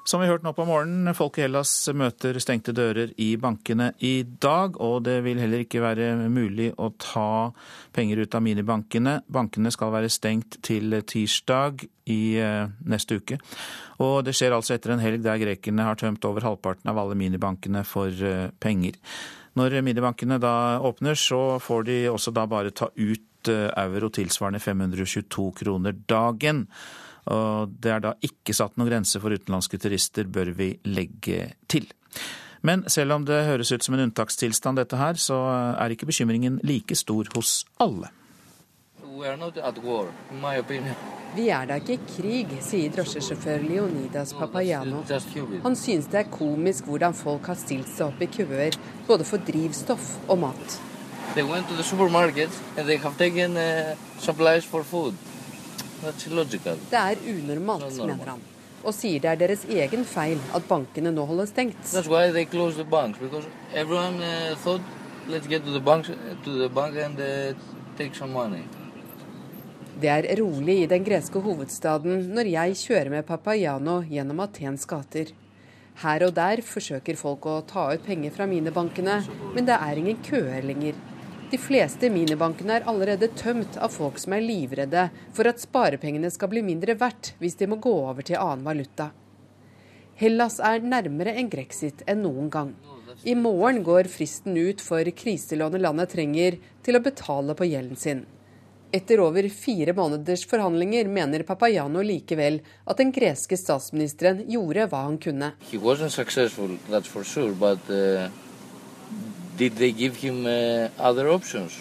Som 0.09 0.22
vi 0.22 0.28
hørte 0.30 0.47
nå 0.47 0.55
på 0.57 0.64
morgenen, 0.64 1.12
folk 1.12 1.36
i 1.36 1.43
Hellas 1.45 1.70
møter 1.93 2.39
stengte 2.41 2.72
dører 2.72 3.11
i 3.20 3.34
bankene 3.36 3.91
i 4.01 4.22
dag. 4.24 4.78
Og 4.80 5.03
det 5.05 5.18
vil 5.26 5.36
heller 5.36 5.66
ikke 5.66 5.82
være 5.84 6.07
mulig 6.32 6.70
å 6.80 6.89
ta 6.97 7.51
penger 7.93 8.22
ut 8.24 8.36
av 8.39 8.41
minibankene. 8.47 9.18
Bankene 9.28 9.72
skal 9.74 9.93
være 9.93 10.09
stengt 10.09 10.62
til 10.64 10.97
tirsdag 11.05 11.84
i 12.09 12.22
eh, 12.41 12.72
neste 12.89 13.20
uke. 13.20 13.36
Og 14.01 14.22
det 14.24 14.32
skjer 14.39 14.57
altså 14.57 14.78
etter 14.78 14.95
en 14.95 15.05
helg 15.05 15.20
der 15.26 15.43
grekerne 15.45 15.84
har 15.91 16.01
tømt 16.01 16.24
over 16.24 16.47
halvparten 16.55 16.89
av 16.89 17.03
alle 17.05 17.18
minibankene 17.26 17.84
for 17.84 18.09
eh, 18.09 18.49
penger. 18.64 18.97
Når 19.61 19.76
minibankene 19.84 20.41
da 20.41 20.78
åpner, 20.89 21.20
så 21.20 21.59
får 21.61 21.84
de 21.84 21.99
også 22.14 22.32
da 22.32 22.49
bare 22.49 22.72
ta 22.72 22.89
ut 22.97 23.28
euro 23.47 24.11
tilsvarende 24.11 24.59
522 24.59 25.53
kroner 25.62 25.95
dagen. 26.11 26.66
Og 27.28 27.70
det 27.78 27.93
er 27.93 28.03
da 28.03 28.14
ikke 28.24 28.57
satt 28.57 28.76
noen 28.76 28.91
grense 28.91 29.20
for 29.20 29.30
utenlandske 29.36 29.78
turister, 29.78 30.24
bør 30.24 30.51
vi 30.57 30.72
legge 30.89 31.53
til. 31.68 31.86
Men 32.66 32.82
selv 32.91 33.14
om 33.14 33.24
det 33.28 33.45
høres 33.47 33.70
ut 33.72 33.84
som 33.84 33.95
en 33.95 34.09
unntakstilstand 34.09 34.80
dette 34.80 34.99
her, 34.99 35.14
så 35.20 35.36
er 35.78 35.95
ikke 35.95 36.09
bekymringen 36.09 36.59
like 36.66 36.97
stor 36.99 37.28
hos 37.36 37.62
alle. 37.78 38.11
Vi 41.36 41.49
er 41.53 41.66
da 41.68 41.76
ikke 41.78 41.95
i 41.95 42.01
krig, 42.16 42.53
sier 42.64 42.93
drosjesjåfør 42.95 43.64
Leonidas 43.66 44.34
Papayano. 44.39 45.03
Han 45.64 45.76
synes 45.78 46.11
det 46.11 46.22
er 46.22 46.30
komisk 46.32 46.86
hvordan 46.89 47.14
folk 47.14 47.51
har 47.51 47.59
stilt 47.59 47.91
seg 47.93 48.09
opp 48.11 48.22
i 48.22 48.30
køer, 48.39 48.78
både 49.07 49.26
for 49.28 49.43
drivstoff 49.43 50.14
og 50.28 50.39
mat. 50.47 50.78
They 51.39 51.47
went 51.47 51.68
to 51.68 51.74
the 51.74 51.84
supermarket 51.84 52.51
and 52.76 52.89
they 52.89 52.97
have 52.97 53.16
taken 53.16 53.57
uh, 53.57 53.95
supplies 54.18 54.64
for 54.64 54.82
food. 54.82 55.14
Det 56.03 56.99
er 56.99 57.20
unormalt, 57.30 57.93
mener 57.95 58.30
han, 58.32 58.41
og 58.82 58.95
sier 58.95 59.22
det 59.22 59.28
er 59.30 59.39
deres 59.43 59.62
egen 59.70 60.03
feil 60.07 60.41
at 60.55 60.66
bankene 60.66 61.12
nå 61.14 61.24
holder 61.28 61.47
stengt. 61.47 61.78
Det 69.99 70.11
er 70.14 70.28
rolig 70.41 70.76
i 70.78 70.89
den 70.95 71.07
greske 71.11 71.43
hovedstaden 71.45 72.24
når 72.34 72.51
jeg 72.55 72.80
kjører 72.82 73.12
med 73.14 73.28
Papayano 73.28 74.01
gjennom 74.11 74.43
Atens 74.47 74.86
gater. 74.91 75.30
Her 76.03 76.26
og 76.26 76.34
der 76.34 76.62
forsøker 76.66 77.18
folk 77.18 77.47
å 77.47 77.61
ta 77.66 77.93
ut 77.95 78.03
penger 78.07 78.34
fra 78.34 78.47
minibankene, 78.51 79.20
men 79.55 79.70
det 79.70 79.78
er 79.78 80.03
ingen 80.03 80.18
køer 80.26 80.66
lenger. 80.66 80.99
De 81.49 81.57
fleste 81.57 82.11
minibankene 82.12 82.74
er 82.76 82.88
allerede 82.90 83.30
tømt 83.32 83.78
av 83.80 83.88
folk 83.94 84.18
som 84.20 84.34
er 84.36 84.42
livredde 84.44 85.07
for 85.32 85.49
at 85.49 85.62
sparepengene 85.62 86.28
skal 86.28 86.51
bli 86.53 86.61
mindre 86.66 86.92
verdt 87.01 87.30
hvis 87.40 87.57
de 87.57 87.68
må 87.70 87.78
gå 87.80 87.92
over 88.03 88.26
til 88.26 88.36
annen 88.36 88.66
valuta. 88.66 89.07
Hellas 90.20 90.59
er 90.61 90.84
nærmere 90.84 91.32
en 91.40 91.49
grexit 91.49 92.03
enn 92.05 92.20
noen 92.26 92.51
gang. 92.53 92.74
I 93.24 93.32
morgen 93.38 93.80
går 93.86 94.11
fristen 94.12 94.59
ut 94.59 94.82
for 94.84 95.09
kriselånet 95.16 95.80
landet 95.80 96.12
trenger 96.12 96.59
til 96.84 96.99
å 96.99 97.03
betale 97.07 97.57
på 97.57 97.68
gjelden 97.70 97.96
sin. 97.96 98.20
Etter 98.92 99.20
over 99.20 99.49
fire 99.53 99.94
måneders 99.96 100.44
forhandlinger 100.49 101.09
mener 101.12 101.46
Papayano 101.49 102.05
likevel 102.05 102.61
at 102.88 103.01
den 103.01 103.12
greske 103.12 103.57
statsministeren 103.61 104.44
gjorde 104.53 104.84
hva 104.92 105.03
han 105.07 105.16
kunne. 105.20 105.55
He 105.72 105.80
wasn't 105.80 106.12
successful, 106.12 106.76
that's 106.90 107.09
for 107.09 107.24
sure, 107.24 107.57
but, 107.57 107.80
uh... 107.88 108.28
Did 109.59 109.74
they 109.76 109.90
give 109.90 110.14
him 110.16 110.46
uh, 110.46 110.88
other 110.98 111.28
options? 111.28 111.72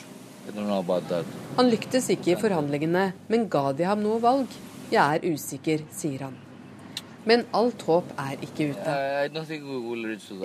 I 0.48 0.52
don't 0.52 0.66
know 0.66 0.80
about 0.80 1.08
that. 1.10 1.26
Han 1.58 1.70
lyktes 1.70 2.10
ikke 2.10 2.32
i 2.34 2.36
forhandlingene, 2.42 3.12
men 3.30 3.46
ga 3.54 3.72
de 3.78 3.86
ham 3.86 4.02
noe 4.02 4.18
valg? 4.24 4.50
Jeg 4.90 5.20
er 5.20 5.26
usikker, 5.36 5.84
sier 5.94 6.24
han. 6.26 6.38
Men 7.28 7.44
alt 7.60 7.84
håp 7.86 8.14
er 8.24 8.40
ikke 8.48 8.70
ute. 8.72 8.96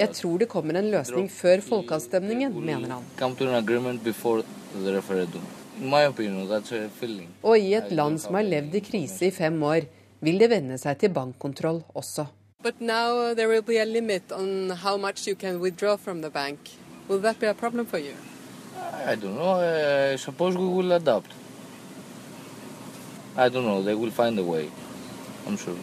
Jeg 0.03 0.11
tror 0.19 0.43
det 0.43 0.49
kommer 0.51 0.77
en 0.81 0.91
løsning 0.91 1.31
før 1.31 1.63
folkeavstemningen, 1.65 2.53
mener 2.59 2.99
han. 2.99 3.05
Og 7.43 7.57
i 7.59 7.75
et 7.81 7.97
land 7.97 8.21
som 8.27 8.41
har 8.41 8.49
levd 8.51 8.77
i 8.77 8.85
krise 8.91 9.31
i 9.31 9.33
fem 9.33 9.63
år, 9.63 9.89
vil 10.21 10.43
det 10.43 10.51
venne 10.53 10.77
seg 10.79 10.99
til 11.01 11.15
bankkontroll 11.15 11.81
også. 11.95 12.27
But 12.63 12.81
now 12.81 13.35
there 13.35 13.49
will 13.49 13.63
be 13.63 13.81
a 13.81 13.85
limit 13.85 14.31
on 14.33 14.71
how 14.85 14.97
much 14.97 15.27
you 15.27 15.35
can 15.35 15.61
withdraw 15.61 15.97
from 15.97 16.21
the 16.23 16.31
bank. 16.31 16.59
Will 17.13 17.21
that 17.21 17.39
be 17.39 17.47
a 17.47 17.53
problem 17.53 17.85
for 17.85 17.99
you? 17.99 18.15
I 19.05 19.17
don't 19.17 19.37
know. 19.37 19.61
I 19.61 20.17
suppose 20.17 20.57
we 20.57 20.65
will 20.65 20.93
adapt. 20.93 21.31
I 23.37 23.51
don't 23.51 23.67
know. 23.69 23.83
They 23.83 23.95
will 23.95 24.11
find 24.11 24.39
a 24.39 24.43
way. 24.43 24.71
I'm 25.47 25.59
sure. 25.61 25.77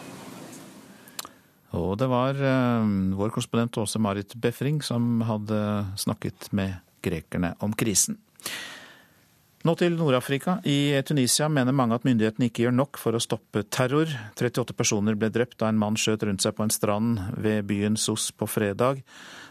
Og 1.70 1.98
det 1.98 2.08
var 2.10 2.34
uh, 2.34 2.86
vår 3.14 3.30
korrespondent 3.30 3.78
Åse 3.78 3.98
Marit 4.02 4.34
Befring 4.34 4.82
som 4.82 5.20
hadde 5.22 5.86
snakket 5.96 6.50
med 6.50 6.80
grekerne 7.02 7.54
om 7.62 7.72
krisen. 7.78 8.18
Nå 9.60 9.74
til 9.76 9.92
Nord-Afrika. 9.92 10.54
I 10.64 11.02
Tunisia 11.04 11.44
mener 11.52 11.74
mange 11.76 11.98
at 11.98 12.06
myndighetene 12.08 12.46
ikke 12.48 12.62
gjør 12.64 12.72
nok 12.78 12.96
for 12.96 13.12
å 13.12 13.20
stoppe 13.20 13.60
terror. 13.68 14.08
38 14.32 14.72
personer 14.72 15.18
ble 15.20 15.28
drept 15.34 15.58
da 15.60 15.68
en 15.68 15.76
mann 15.76 15.98
skjøt 16.00 16.24
rundt 16.24 16.40
seg 16.40 16.56
på 16.56 16.64
en 16.64 16.72
strand 16.72 17.20
ved 17.44 17.68
byen 17.68 17.98
Sos 18.00 18.30
på 18.32 18.48
fredag. 18.48 19.02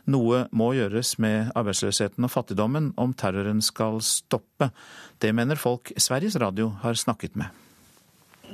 Noe 0.10 0.48
må 0.50 0.72
gjøres 0.74 1.14
med 1.22 1.54
arbeidsløsheten 1.54 2.26
og 2.26 2.34
fattigdommen 2.34 2.90
om 2.98 3.14
terroren 3.14 3.62
skal 3.62 4.02
stoppe. 4.02 4.72
Det 5.22 5.30
mener 5.30 5.62
folk 5.62 5.94
Sveriges 5.94 6.42
Radio 6.42 6.72
har 6.82 6.98
snakket 6.98 7.38
med. 7.38 7.54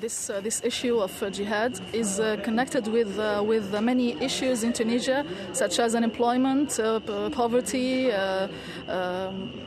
This, 0.02 0.30
uh, 0.30 0.42
this 0.42 0.62
issue 0.64 0.98
of 1.00 1.24
uh, 1.24 1.30
jihad 1.30 1.80
is 1.94 2.20
uh, 2.20 2.38
connected 2.44 2.88
with, 2.88 3.18
uh, 3.18 3.42
with 3.48 3.82
many 3.82 4.18
issues 4.22 4.64
in 4.64 4.74
Tunisia, 4.74 5.26
such 5.54 5.80
as 5.80 5.96
unemployment, 5.96 6.80
uh, 6.80 7.00
poverty, 7.30 8.12
uh, 8.12 8.48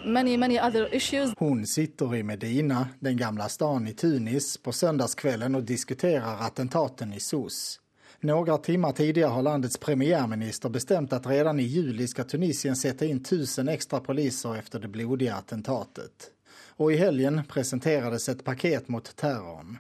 many, 0.05 0.37
many 0.37 0.59
other 0.59 0.89
issues. 0.93 1.33
Hon 1.39 1.67
sitter 1.67 2.15
i 2.15 2.23
Medina, 2.23 2.89
den 3.01 3.17
gamla 3.17 3.49
stan 3.49 3.87
i 3.87 3.93
Tunis, 3.95 4.57
på 4.57 4.73
söndagskvällen 4.73 5.55
och 5.55 5.63
diskuterar 5.63 6.37
attentaten 6.41 7.13
i 7.13 7.21
Sos. 7.21 7.81
Några 8.21 8.59
timmar 8.59 8.93
tidigare 8.93 9.31
har 9.31 9.43
landets 9.43 9.77
premiärminister 9.77 10.69
bestämt 10.69 11.13
att 11.13 11.27
redan 11.27 11.61
i 11.61 11.63
juli 11.63 12.07
ska 12.07 12.25
Tunisien 12.25 12.77
sätta 12.77 13.05
in 13.05 13.23
tusen 13.23 13.69
extra 13.69 14.01
poliser 14.01 14.57
efter 14.57 14.79
det 14.79 14.89
blodiga 14.89 15.35
attentatet. 15.35 16.31
Och 16.77 16.93
i 16.93 16.97
helgen 16.97 17.43
presenterades 17.49 18.29
ett 18.29 18.45
paket 18.45 18.89
mot 18.89 19.17
terrorn. 19.17 19.79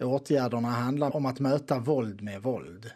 Åtgärderna 0.00 0.68
handlar 0.68 1.16
om 1.16 1.26
att 1.26 1.40
möta 1.40 1.78
våld 1.78 2.22
med 2.22 2.42
våld. 2.42 2.90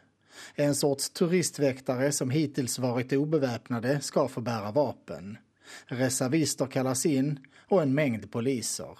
En 0.55 0.75
sorts 0.75 1.11
turistväktare 1.11 2.13
som 2.13 2.31
hittills 2.31 2.79
varit 2.79 3.13
obeväpnade 3.13 4.01
ska 4.01 4.29
få 4.29 4.41
bära 4.41 4.71
vapen. 4.71 5.39
Reservister 5.87 6.67
kallas 6.67 7.07
in 7.07 7.47
och 7.69 7.83
en 7.83 7.95
mängd 7.95 8.33
poliser. 8.33 8.99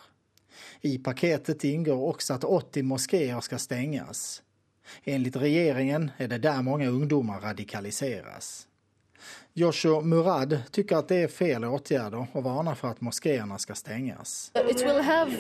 I 0.81 0.99
paketet 0.99 1.65
ingår 1.65 2.09
också 2.09 2.35
att 2.35 2.45
80 2.45 2.83
moskéer 2.83 3.41
ska 3.41 3.59
stängas. 3.59 4.43
Enligt 5.05 5.37
regeringen 5.37 6.11
är 6.17 6.29
det 6.29 6.39
där 6.39 6.63
många 6.63 6.89
ungdomar 6.89 7.41
radikaliseras. 7.41 8.67
Joshua 9.55 10.01
Murad 10.01 10.59
tycker 10.71 10.97
att 10.97 11.09
det 11.09 11.17
är 11.17 11.29
fel 11.29 11.65
åtgärder 11.65 12.27
och 12.33 12.43
varnar 12.43 12.75
för 12.75 12.89
att 12.89 13.01
moskéerna 13.01 13.59
ska 13.59 13.75
stängas. 13.75 14.53
It 14.71 14.83
will 14.83 15.01
have 15.01 15.31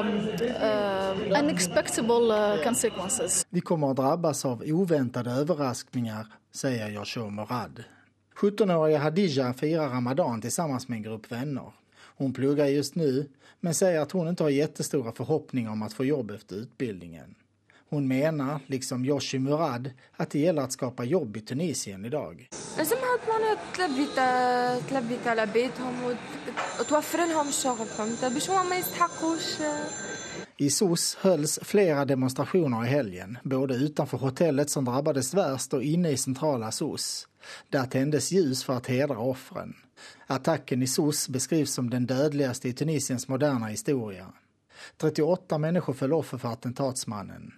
um, 0.00 0.18
uh, 0.18 1.40
unexpectable 1.42 2.54
uh, 2.54 2.64
consequences. 2.64 3.46
Vi 3.50 3.60
kommer 3.60 3.90
att 3.90 3.96
drabbas 3.96 4.44
av 4.44 4.62
oväntade 4.66 5.30
överraskningar, 5.30 6.26
säger 6.52 6.88
Joshua 6.88 7.30
Murad. 7.30 7.84
17-åriga 8.36 8.98
Hadija 8.98 9.54
firar 9.54 9.88
Ramadan 9.88 10.40
tillsammans 10.40 10.88
med 10.88 10.96
en 10.96 11.02
grupp 11.02 11.32
vänner. 11.32 11.72
Hon 12.16 12.32
pluggar 12.32 12.66
just 12.66 12.94
nu, 12.94 13.28
men 13.60 13.74
säger 13.74 14.00
att 14.00 14.12
hon 14.12 14.28
inte 14.28 14.42
har 14.42 14.50
jättestora 14.50 15.12
förhoppningar 15.12 15.70
om 15.70 15.82
att 15.82 15.92
få 15.92 16.04
jobb 16.04 16.30
efter 16.30 16.56
utbildningen. 16.56 17.34
Hon 17.90 18.08
menar, 18.08 18.60
liksom 18.66 19.04
Yoshi 19.04 19.38
Murad, 19.38 19.90
att 20.16 20.30
det 20.30 20.38
gäller 20.38 20.62
att 20.62 20.72
skapa 20.72 21.04
jobb 21.04 21.36
i 21.36 21.40
Tunisien 21.40 22.04
idag. 22.04 22.48
I 30.56 30.70
SOS 30.70 31.16
hölls 31.20 31.58
flera 31.62 32.04
demonstrationer 32.04 32.84
i 32.84 32.88
helgen, 32.88 33.38
både 33.42 33.74
utanför 33.74 34.18
hotellet 34.18 34.70
som 34.70 34.84
drabbades 34.84 35.34
värst 35.34 35.74
och 35.74 35.82
inne 35.82 36.10
i 36.10 36.16
centrala 36.16 36.70
SOS. 36.70 37.28
Där 37.68 37.84
tändes 37.84 38.32
ljus 38.32 38.64
för 38.64 38.72
att 38.72 38.86
hedra 38.86 39.18
offren. 39.18 39.74
Attacken 40.26 40.82
i 40.82 40.86
SOS 40.86 41.28
beskrivs 41.28 41.74
som 41.74 41.90
den 41.90 42.06
dödligaste 42.06 42.68
i 42.68 42.72
Tunisiens 42.72 43.28
moderna 43.28 43.66
historia. 43.66 44.26
38 44.96 45.58
människor 45.58 45.92
föll 45.92 46.12
offer 46.12 46.38
för 46.38 46.48
attentatsmannen. 46.48 47.52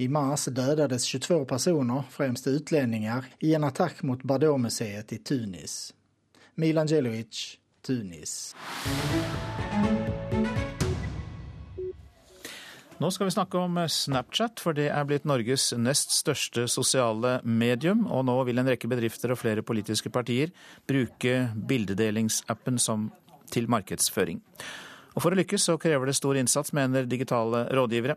I 0.00 0.08
mars 0.08 0.44
dödades 0.44 1.04
22 1.04 1.44
personer, 1.44 2.02
främst 2.10 2.46
utlänningar, 2.46 3.24
i 3.38 3.54
en 3.54 3.64
attack 3.64 4.02
mot 4.02 4.22
Bardot-museet 4.22 5.12
i 5.12 5.18
Tunis. 5.18 5.94
Milan 6.54 6.86
Djelovic, 6.86 7.58
Tunis. 7.86 8.56
Nå 12.98 13.10
skal 13.10 13.24
vi 13.24 13.30
snakke 13.30 13.58
om 13.58 13.88
Snapchat, 13.88 14.60
for 14.60 14.78
det 14.78 14.86
er 14.86 15.08
blitt 15.08 15.26
Norges 15.26 15.72
nest 15.74 16.14
største 16.14 16.68
sosiale 16.70 17.40
medium. 17.42 18.06
Og 18.06 18.22
nå 18.30 18.36
vil 18.46 18.62
en 18.62 18.70
rekke 18.70 18.90
bedrifter 18.90 19.34
og 19.34 19.40
flere 19.42 19.66
politiske 19.66 20.14
partier 20.14 20.54
bruke 20.86 21.48
bildedelingsappen 21.54 22.78
som 22.78 23.10
til 23.50 23.66
markedsføring. 23.66 24.38
Og 25.16 25.26
For 25.26 25.34
å 25.34 25.42
lykkes 25.42 25.66
så 25.66 25.74
krever 25.74 26.06
det 26.06 26.14
stor 26.14 26.38
innsats, 26.38 26.70
mener 26.70 27.10
digitale 27.10 27.66
rådgivere. 27.74 28.14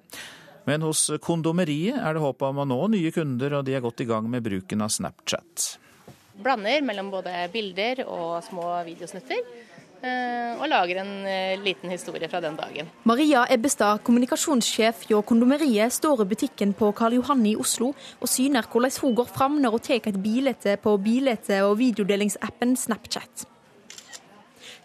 Men 0.70 0.84
hos 0.86 1.08
Kondomeriet 1.24 1.98
er 1.98 2.16
det 2.16 2.22
håp 2.22 2.44
om 2.46 2.62
å 2.62 2.68
nå 2.70 2.80
nye 2.94 3.12
kunder, 3.16 3.58
og 3.58 3.66
de 3.66 3.76
er 3.78 3.84
godt 3.84 4.04
i 4.04 4.10
gang 4.10 4.28
med 4.30 4.46
bruken 4.46 4.86
av 4.86 4.94
Snapchat. 4.94 5.78
Blander 6.42 6.84
mellom 6.86 7.10
både 7.14 7.34
bilder 7.54 8.06
og 8.08 8.40
små 8.46 8.70
videosnutter. 8.86 9.42
Og 10.02 10.64
lager 10.66 10.98
en 11.04 11.12
liten 11.62 11.92
historie 11.94 12.26
fra 12.26 12.40
den 12.42 12.56
dagen. 12.58 12.88
Maria 13.06 13.44
Ebbestad, 13.54 14.00
kommunikasjonssjef 14.02 15.04
hjå 15.12 15.20
Kondomeriet, 15.30 15.94
står 15.94 16.24
i 16.24 16.30
butikken 16.32 16.74
på 16.78 16.90
Karl 16.98 17.20
Johan 17.20 17.44
i 17.46 17.54
Oslo 17.54 17.92
og 17.94 18.30
syner 18.30 18.66
hvordan 18.66 18.98
hun 19.04 19.14
går 19.20 19.30
fram 19.30 19.60
når 19.62 19.76
hun 19.78 19.84
tar 19.86 20.10
et 20.10 20.18
bilde 20.24 20.74
på 20.82 20.96
bilde- 21.06 21.62
og 21.68 21.78
videodelingsappen 21.84 22.74
Snapchat. 22.82 23.46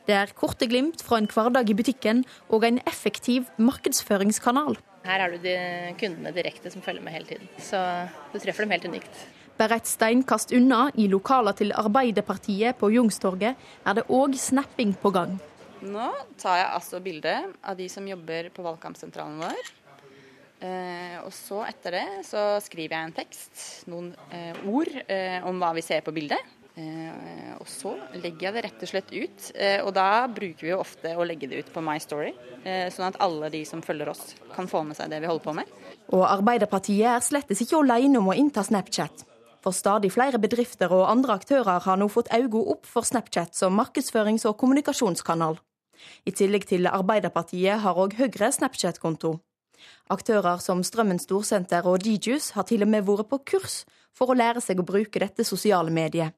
Det 0.07 0.14
er 0.14 0.37
korte 0.37 0.68
glimt 0.68 1.01
fra 1.03 1.16
en 1.18 1.27
hverdag 1.33 1.72
i 1.72 1.79
butikken 1.81 2.20
og 2.53 2.68
en 2.68 2.83
effektiv 2.85 3.49
markedsføringskanal. 3.57 4.77
Her 5.07 5.23
er 5.23 5.35
du 5.35 5.39
de 5.43 5.57
kundene 6.01 6.33
direkte 6.35 6.71
som 6.73 6.83
følger 6.83 7.05
med 7.05 7.15
hele 7.15 7.29
tiden, 7.29 7.51
så 7.63 7.81
du 8.33 8.39
treffer 8.43 8.67
dem 8.67 8.75
helt 8.75 8.89
unikt. 8.91 9.25
Bare 9.57 9.79
et 9.81 9.89
steinkast 9.89 10.53
unna, 10.53 10.91
i 11.01 11.07
lokaler 11.09 11.57
til 11.57 11.73
Arbeiderpartiet 11.73 12.77
på 12.77 12.91
Jungstorget, 12.93 13.57
er 13.87 13.97
det 13.97 14.05
òg 14.13 14.37
snapping 14.37 14.93
på 15.01 15.13
gang. 15.15 15.39
Nå 15.87 16.11
tar 16.41 16.59
jeg 16.61 16.69
altså 16.75 17.01
bilde 17.05 17.35
av 17.63 17.77
de 17.79 17.87
som 17.93 18.05
jobber 18.09 18.51
på 18.53 18.65
valgkampsentralen 18.67 19.41
vår. 19.45 19.73
Eh, 20.67 21.17
og 21.21 21.33
så 21.37 21.61
etter 21.69 21.99
det 21.99 22.05
så 22.25 22.43
skriver 22.65 22.97
jeg 22.97 23.09
en 23.09 23.17
tekst, 23.17 23.65
noen 23.93 24.13
eh, 24.33 24.57
ord 24.69 24.89
eh, 25.05 25.45
om 25.45 25.61
hva 25.61 25.75
vi 25.77 25.85
ser 25.85 26.05
på 26.05 26.15
bildet. 26.17 26.41
Eh, 26.77 27.53
og 27.57 27.64
så 27.72 27.95
legger 28.20 28.51
jeg 28.51 28.53
det 28.53 28.62
rett 28.66 28.83
og 28.85 28.91
slett 28.91 29.12
ut. 29.14 29.45
Eh, 29.55 29.79
og 29.81 29.95
da 29.97 30.27
bruker 30.29 30.66
vi 30.66 30.72
jo 30.74 30.81
ofte 30.83 31.14
å 31.16 31.24
legge 31.24 31.49
det 31.49 31.62
ut 31.64 31.70
på 31.72 31.81
My 31.85 31.97
Story, 32.03 32.35
eh, 32.68 32.91
sånn 32.93 33.09
at 33.09 33.16
alle 33.24 33.49
de 33.55 33.62
som 33.64 33.81
følger 33.85 34.11
oss 34.12 34.35
kan 34.53 34.68
få 34.68 34.83
med 34.85 34.99
seg 34.99 35.09
det 35.11 35.22
vi 35.24 35.31
holder 35.31 35.47
på 35.47 35.57
med. 35.57 35.72
Og 36.12 36.27
Arbeiderpartiet 36.29 37.09
er 37.14 37.24
slettes 37.24 37.64
ikke 37.64 37.81
alene 37.81 38.20
om 38.20 38.29
å 38.29 38.37
innta 38.37 38.64
Snapchat. 38.66 39.24
For 39.64 39.72
stadig 39.72 40.12
flere 40.12 40.39
bedrifter 40.39 40.93
og 40.93 41.09
andre 41.09 41.41
aktører 41.41 41.81
har 41.83 41.97
nå 41.97 42.11
fått 42.12 42.29
øynene 42.29 42.68
opp 42.77 42.85
for 42.87 43.09
Snapchat 43.09 43.57
som 43.57 43.74
markedsførings- 43.81 44.45
og 44.47 44.59
kommunikasjonskanal. 44.61 45.57
I 46.29 46.31
tillegg 46.31 46.68
til 46.68 46.87
Arbeiderpartiet 46.87 47.81
har 47.81 47.97
òg 47.97 48.18
Høyre 48.20 48.53
Snapchat-konto. 48.53 49.39
Aktører 50.12 50.61
som 50.61 50.85
Strømmen 50.85 51.18
Storsenter 51.18 51.87
og 51.89 52.05
DJus 52.05 52.53
har 52.55 52.68
til 52.68 52.85
og 52.85 52.93
med 52.93 53.07
vært 53.09 53.31
på 53.33 53.41
kurs 53.45 53.85
for 54.12 54.31
å 54.31 54.37
lære 54.37 54.61
seg 54.61 54.79
å 54.79 54.87
bruke 54.87 55.18
dette 55.18 55.43
sosiale 55.43 55.91
mediet. 55.91 56.37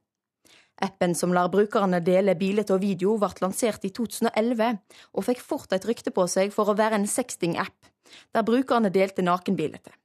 Appen 0.81 1.15
som 1.19 1.33
lar 1.35 1.51
brukerne 1.51 1.99
dele 2.05 2.37
bilder 2.39 2.69
og 2.75 2.83
video, 2.85 3.17
ble 3.19 3.31
lansert 3.43 3.85
i 3.85 3.91
2011, 3.95 4.79
og 5.15 5.27
fikk 5.27 5.41
fort 5.43 5.75
et 5.75 5.87
rykte 5.89 6.13
på 6.15 6.27
seg 6.31 6.53
for 6.55 6.71
å 6.71 6.77
være 6.79 7.01
en 7.01 7.09
sexting-app, 7.11 7.91
der 8.35 8.47
brukerne 8.47 8.93
delte 8.95 9.25
nakenbilder. 9.27 9.97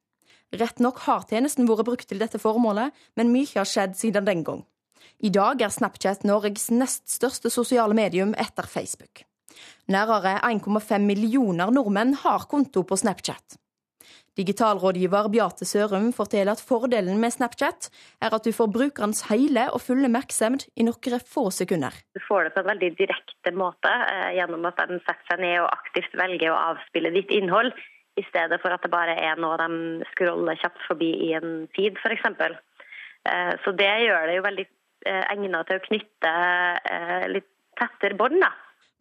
Rett 0.54 0.82
nok 0.82 1.04
har 1.08 1.26
tjenesten 1.30 1.70
vært 1.70 1.88
brukt 1.88 2.10
til 2.10 2.22
dette 2.22 2.42
formålet, 2.42 2.94
men 3.18 3.34
mye 3.34 3.54
har 3.56 3.70
skjedd 3.70 3.98
siden 3.98 4.26
den 4.26 4.44
gang. 4.46 4.64
I 5.24 5.30
dag 5.34 5.62
er 5.62 5.72
Snapchat 5.74 6.26
Norges 6.28 6.70
nest 6.74 7.08
største 7.10 7.50
sosiale 7.54 7.96
medium 7.98 8.34
etter 8.38 8.68
Facebook. 8.70 9.24
Nærmere 9.88 10.40
1,5 10.46 11.06
millioner 11.06 11.72
nordmenn 11.74 12.16
har 12.24 12.48
konto 12.50 12.84
på 12.88 12.98
Snapchat. 12.98 13.58
Digitalrådgiver 14.38 15.28
Beate 15.30 15.66
Sørum 15.66 16.08
forteller 16.18 16.56
at 16.56 16.62
fordelen 16.70 17.20
med 17.22 17.30
Snapchat 17.36 17.90
er 18.18 18.34
at 18.34 18.46
du 18.46 18.50
får 18.58 18.72
brukerens 18.74 19.22
hele 19.30 19.68
og 19.70 19.84
fulle 19.86 20.10
oppmerksomhet 20.10 20.66
i 20.74 20.86
noen 20.88 21.26
få 21.34 21.52
sekunder. 21.54 21.94
Du 22.18 22.22
får 22.26 22.48
det 22.48 22.54
på 22.56 22.64
en 22.64 22.72
veldig 22.72 22.90
direkte 22.98 23.54
måte 23.54 23.92
eh, 23.94 24.32
gjennom 24.40 24.66
at 24.66 24.82
de 24.90 24.98
setter 25.04 25.30
seg 25.30 25.44
ned 25.46 25.60
og 25.62 25.70
aktivt 25.70 26.18
velger 26.18 26.50
å 26.50 26.62
avspille 26.72 27.14
ditt 27.14 27.30
innhold, 27.30 27.74
i 28.18 28.26
stedet 28.28 28.60
for 28.62 28.74
at 28.74 28.82
det 28.86 28.94
bare 28.94 29.14
er 29.18 29.40
noe 29.42 29.58
de 29.58 30.10
scroller 30.12 30.58
kjapt 30.62 30.82
forbi 30.86 31.12
i 31.30 31.32
en 31.38 31.66
feed 31.78 32.02
f.eks. 32.02 32.26
Eh, 33.30 33.54
så 33.62 33.78
det 33.78 33.94
gjør 34.08 34.28
det 34.30 34.40
jo 34.40 34.48
veldig 34.50 34.68
eh, 35.10 35.24
egnet 35.30 35.70
til 35.70 35.78
å 35.78 35.88
knytte 35.88 36.36
litt 37.38 37.50
tettere 37.78 38.18
bånd. 38.18 38.42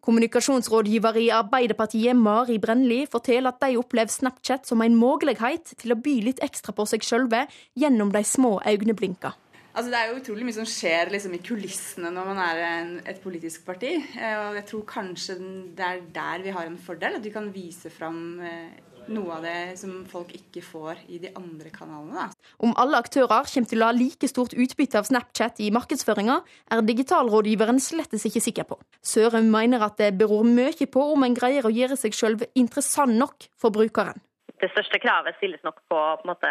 Kommunikasjonsrådgiver 0.03 1.15
i 1.21 1.29
Arbeiderpartiet 1.31 2.17
Mari 2.19 2.57
Brennli 2.59 3.05
forteller 3.07 3.53
at 3.53 3.61
de 3.63 3.77
opplever 3.79 4.11
Snapchat 4.11 4.67
som 4.67 4.81
en 4.83 4.97
mulighet 4.99 5.77
til 5.79 5.95
å 5.95 5.99
by 6.03 6.17
litt 6.25 6.41
ekstra 6.43 6.75
på 6.75 6.83
seg 6.91 7.05
sjølve 7.07 7.45
gjennom 7.79 8.11
de 8.11 8.23
små 8.27 8.57
øyeblinka. 8.67 9.31
Altså, 9.73 9.89
det 9.89 9.97
er 9.97 10.09
jo 10.11 10.17
utrolig 10.19 10.45
mye 10.45 10.57
som 10.59 10.67
skjer 10.69 11.09
liksom, 11.09 11.33
i 11.33 11.41
kulissene 11.41 12.11
når 12.13 12.27
man 12.29 12.41
er 12.43 12.59
en, 12.67 12.91
et 13.09 13.21
politisk 13.23 13.63
parti. 13.65 13.95
Eh, 13.95 14.35
og 14.37 14.59
jeg 14.59 14.67
tror 14.69 14.83
kanskje 14.91 15.37
det 15.73 15.87
er 15.87 16.03
der 16.13 16.43
vi 16.43 16.53
har 16.53 16.67
en 16.67 16.77
fordel. 16.77 17.17
At 17.17 17.25
vi 17.25 17.31
kan 17.33 17.47
vise 17.55 17.89
fram 17.93 18.19
eh, 18.43 18.75
noe 19.11 19.37
av 19.37 19.45
det 19.45 19.75
som 19.79 20.03
folk 20.09 20.31
ikke 20.37 20.63
får 20.65 21.01
i 21.11 21.19
de 21.23 21.31
andre 21.35 21.71
kanalene. 21.73 22.27
Da. 22.27 22.51
Om 22.63 22.75
alle 22.79 22.99
aktører 23.03 23.47
kommer 23.49 23.69
til 23.69 23.83
å 23.83 23.89
ha 23.89 23.95
like 23.95 24.29
stort 24.29 24.55
utbytte 24.55 24.99
av 24.99 25.07
Snapchat 25.09 25.61
i 25.63 25.71
markedsføringa, 25.75 26.39
er 26.71 26.83
digitalrådgiveren 26.87 27.81
slettes 27.83 28.27
ikke 28.29 28.43
sikker 28.43 28.69
på. 28.69 28.79
Sørum 29.03 29.49
mener 29.53 29.83
at 29.85 29.97
det 29.99 30.13
beror 30.19 30.45
mye 30.47 30.87
på 30.89 31.07
om 31.15 31.25
en 31.25 31.35
greier 31.37 31.65
å 31.65 31.73
gjøre 31.73 31.97
seg 31.99 32.15
sjøl 32.15 32.39
interessant 32.53 33.17
nok 33.19 33.49
for 33.59 33.75
brukeren. 33.75 34.21
Det 34.61 34.69
største 34.71 34.99
kravet 35.03 35.35
stilles 35.39 35.63
nok 35.65 35.81
på, 35.91 35.99
på, 36.21 36.29
måte, 36.29 36.49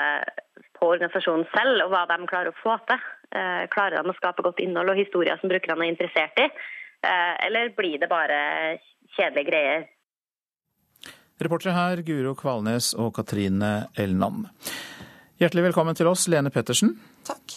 på 0.77 0.91
organisasjonen 0.93 1.47
selv 1.55 1.87
og 1.87 1.95
hva 1.95 2.05
de 2.11 2.19
klarer 2.29 2.53
å 2.53 2.61
få 2.61 2.77
til. 2.91 3.01
Eh, 3.33 3.65
klarer 3.73 4.03
de 4.03 4.13
å 4.13 4.19
skape 4.19 4.45
godt 4.45 4.61
innhold 4.61 4.93
og 4.93 5.01
historier 5.01 5.39
som 5.41 5.49
brukerne 5.49 5.87
er 5.87 5.95
interessert 5.95 6.41
i, 6.43 6.49
eh, 7.09 7.35
eller 7.47 7.73
blir 7.79 7.97
det 8.03 8.11
bare 8.13 8.41
kjedelige 9.17 9.49
greier? 9.49 9.87
Reportere 11.43 11.75
her 11.75 12.01
Guro 12.07 12.37
Kvalnes 12.39 12.93
og 12.95 13.17
Katrine 13.17 13.89
Elnam. 13.99 14.45
Hjertelig 15.43 15.65
velkommen 15.65 15.97
til 15.99 16.07
oss, 16.07 16.29
Lene 16.31 16.53
Pettersen. 16.55 16.93
Takk. 17.27 17.57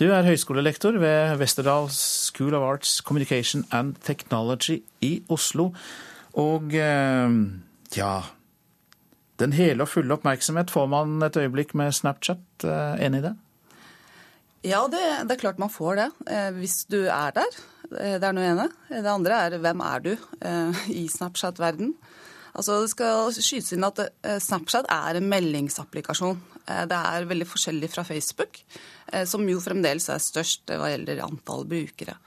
Du 0.00 0.08
er 0.10 0.26
høyskolelektor 0.26 0.96
ved 0.98 1.36
Westerdal 1.38 1.86
School 1.94 2.56
of 2.58 2.64
Arts 2.66 2.96
Communication 3.06 3.62
and 3.70 3.94
Technology 4.02 4.80
i 5.06 5.20
Oslo. 5.30 5.68
Og 6.34 6.74
eh, 6.74 7.34
ja 7.94 8.12
Den 9.38 9.54
hele 9.54 9.84
og 9.84 9.92
fulle 9.92 10.16
oppmerksomhet 10.16 10.72
får 10.72 10.88
man 10.90 11.22
et 11.22 11.38
øyeblikk 11.38 11.76
med 11.78 11.94
Snapchat. 11.94 12.42
Eh, 12.64 13.04
enig 13.06 13.20
i 13.20 13.26
det? 13.28 13.34
Ja, 14.66 14.82
det, 14.90 15.04
det, 15.28 15.36
er 15.36 15.42
klart 15.44 15.62
man 15.62 15.70
får 15.70 16.00
det. 16.00 16.08
Eh, 16.26 16.50
hvis 16.58 16.80
du 16.90 17.04
er 17.04 17.36
der. 17.38 17.62
Det 17.92 18.24
er 18.24 18.34
noe 18.34 18.50
ene. 18.50 18.66
Det 18.88 19.06
andre 19.06 19.44
er 19.46 19.60
hvem 19.62 19.86
er 19.86 20.02
du 20.08 20.12
i 21.02 21.06
Snapchat-verden? 21.12 21.94
Altså, 22.52 22.80
Det 22.82 22.92
skal 22.92 23.32
skytes 23.36 23.72
inn 23.72 23.86
at 23.88 24.00
Snapchat 24.44 24.88
er 24.92 25.18
en 25.18 25.28
meldingsapplikasjon. 25.30 26.40
Det 26.62 26.98
er 26.98 27.26
veldig 27.26 27.48
forskjellig 27.48 27.88
fra 27.90 28.04
Facebook, 28.06 28.60
som 29.26 29.48
jo 29.48 29.60
fremdeles 29.60 30.06
er 30.12 30.20
størst 30.22 30.70
hva 30.70 30.92
gjelder 30.92 31.24
antall 31.24 31.64
brukere 31.66 32.18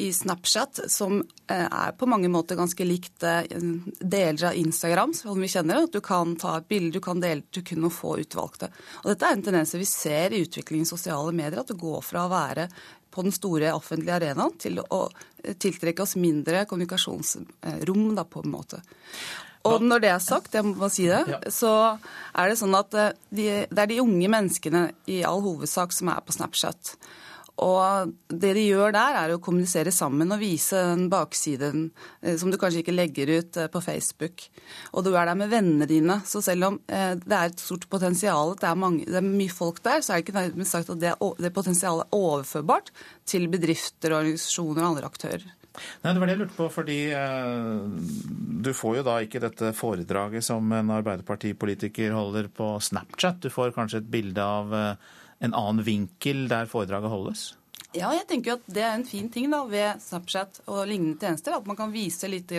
i 0.00 0.12
Snapchat, 0.12 0.80
som 0.86 1.20
eh, 1.46 1.66
er 1.66 1.92
på 1.92 2.06
mange 2.08 2.28
måter 2.28 2.56
ganske 2.56 2.84
likt 2.86 3.24
eh, 3.26 3.44
deler 4.00 4.46
av 4.48 4.56
Instagram, 4.56 5.12
som 5.14 5.40
vi 5.40 5.50
kjenner. 5.50 5.82
At 5.84 5.92
du 5.92 6.00
kan 6.04 6.36
ta 6.40 6.56
et 6.56 6.68
bilde, 6.70 6.94
du 6.96 7.04
kan 7.04 7.20
dele 7.20 7.44
du 7.50 7.60
noen 7.76 7.92
få 7.92 8.14
utvalgte. 8.22 8.70
Og 9.02 9.10
Dette 9.12 9.28
er 9.28 9.36
en 9.36 9.44
tendens 9.44 9.74
vi 9.76 9.88
ser 9.88 10.32
i 10.32 10.40
utviklingen 10.46 10.88
i 10.88 10.92
sosiale 10.92 11.34
medier. 11.36 11.60
At 11.60 11.72
det 11.72 11.80
går 11.80 12.00
fra 12.06 12.24
å 12.24 12.32
være 12.32 12.68
på 13.10 13.26
den 13.26 13.34
store 13.34 13.74
offentlige 13.74 14.16
arenaen 14.20 14.56
til 14.62 14.80
å 14.80 15.02
eh, 15.10 15.52
tiltrekke 15.60 16.06
oss 16.06 16.16
mindre 16.20 16.64
kommunikasjonsrom, 16.70 18.10
da, 18.16 18.24
på 18.24 18.44
en 18.44 18.54
måte. 18.56 18.80
Og 19.68 19.82
når 19.84 20.00
det 20.00 20.10
er 20.14 20.22
sagt, 20.24 20.54
jeg 20.56 20.64
må 20.64 20.88
si 20.88 21.04
det, 21.10 21.40
så 21.52 21.72
er 22.32 22.48
det 22.48 22.56
sånn 22.60 22.76
at 22.78 22.94
de, 23.28 23.48
det 23.68 23.82
er 23.82 23.90
de 23.90 24.00
unge 24.00 24.30
menneskene 24.32 24.86
i 25.12 25.20
all 25.26 25.42
hovedsak 25.44 25.92
som 25.92 26.08
er 26.14 26.22
på 26.24 26.32
Snapchat. 26.32 26.94
Og 27.60 28.12
det 28.32 28.54
de 28.56 28.62
gjør 28.62 28.94
der, 28.94 29.16
er 29.20 29.34
å 29.34 29.40
kommunisere 29.42 29.92
sammen 29.92 30.32
og 30.32 30.40
vise 30.40 30.80
den 30.92 31.08
baksiden 31.12 31.90
eh, 32.22 32.38
som 32.40 32.52
du 32.52 32.56
kanskje 32.60 32.80
ikke 32.84 32.94
legger 32.94 33.32
ut 33.36 33.58
eh, 33.60 33.68
på 33.72 33.82
Facebook. 33.84 34.46
Og 34.94 35.04
du 35.04 35.12
er 35.12 35.28
der 35.28 35.36
med 35.36 35.52
vennene 35.52 35.88
dine. 35.90 36.20
Så 36.24 36.40
selv 36.44 36.70
om 36.70 36.80
eh, 36.88 37.12
det 37.20 37.36
er 37.36 37.50
et 37.50 37.60
stort 37.60 37.84
potensial, 37.92 38.54
det 38.60 38.68
er, 38.70 38.80
mange, 38.80 39.04
det 39.04 39.20
er 39.20 39.26
mye 39.28 39.52
folk 39.52 39.82
der, 39.84 40.00
så 40.00 40.14
er 40.16 40.22
det 40.22 40.30
ikke 40.30 40.68
sagt 40.70 40.94
at 40.94 41.02
det, 41.02 41.14
det 41.44 41.52
potensialet 41.56 42.06
er 42.06 42.20
overførbart 42.20 42.92
til 43.28 43.48
bedrifter, 43.52 44.16
organisasjoner 44.16 44.84
og 44.84 44.94
andre 44.94 45.12
aktører. 45.12 45.48
Nei, 46.02 46.12
Det 46.12 46.18
var 46.18 46.26
det 46.26 46.34
jeg 46.34 46.42
lurte 46.42 46.58
på, 46.58 46.68
fordi 46.72 46.98
eh, 47.14 47.84
du 48.64 48.72
får 48.74 49.00
jo 49.00 49.06
da 49.06 49.20
ikke 49.24 49.42
dette 49.44 49.72
foredraget 49.76 50.44
som 50.44 50.72
en 50.76 50.92
Arbeiderpartipolitiker 50.96 52.14
holder 52.16 52.50
på 52.52 52.74
Snapchat. 52.82 53.40
Du 53.44 53.50
får 53.52 53.74
kanskje 53.76 54.02
et 54.02 54.10
bilde 54.10 54.44
av 54.44 54.74
eh, 54.74 55.16
en 55.40 55.56
annen 55.56 55.84
vinkel 55.86 56.46
der 56.50 56.68
foredraget 56.70 57.12
holdes? 57.12 57.48
Ja, 57.90 58.12
jeg 58.14 58.28
tenker 58.30 58.54
at 58.54 58.66
det 58.70 58.82
er 58.86 58.92
en 58.94 59.06
fin 59.06 59.26
ting 59.34 59.48
da, 59.50 59.64
ved 59.66 59.98
Snapchat 60.04 60.60
og 60.70 60.84
lignende 60.86 61.18
tjenester. 61.18 61.56
At 61.56 61.66
man 61.66 61.78
kan 61.78 61.90
vise 61.90 62.28
litt 62.30 62.52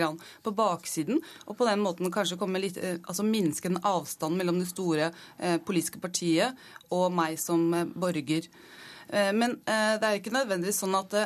på 0.44 0.52
baksiden, 0.52 1.22
og 1.46 1.56
på 1.56 1.68
den 1.68 1.80
måten 1.80 2.12
kanskje 2.12 2.36
litt, 2.58 2.76
eh, 2.76 2.98
altså 3.00 3.24
minske 3.24 3.70
den 3.70 3.80
avstanden 3.80 4.38
mellom 4.38 4.60
det 4.60 4.68
store 4.68 5.12
eh, 5.38 5.56
politiske 5.56 6.00
partiet 6.00 6.52
og 6.90 7.12
meg 7.16 7.38
som 7.40 7.72
eh, 7.72 7.86
borger. 7.86 8.50
Eh, 9.08 9.32
men 9.32 9.56
det 9.64 10.04
er 10.04 10.18
ikke 10.18 10.36
nødvendigvis 10.36 10.82
sånn 10.84 10.98
at 11.00 11.16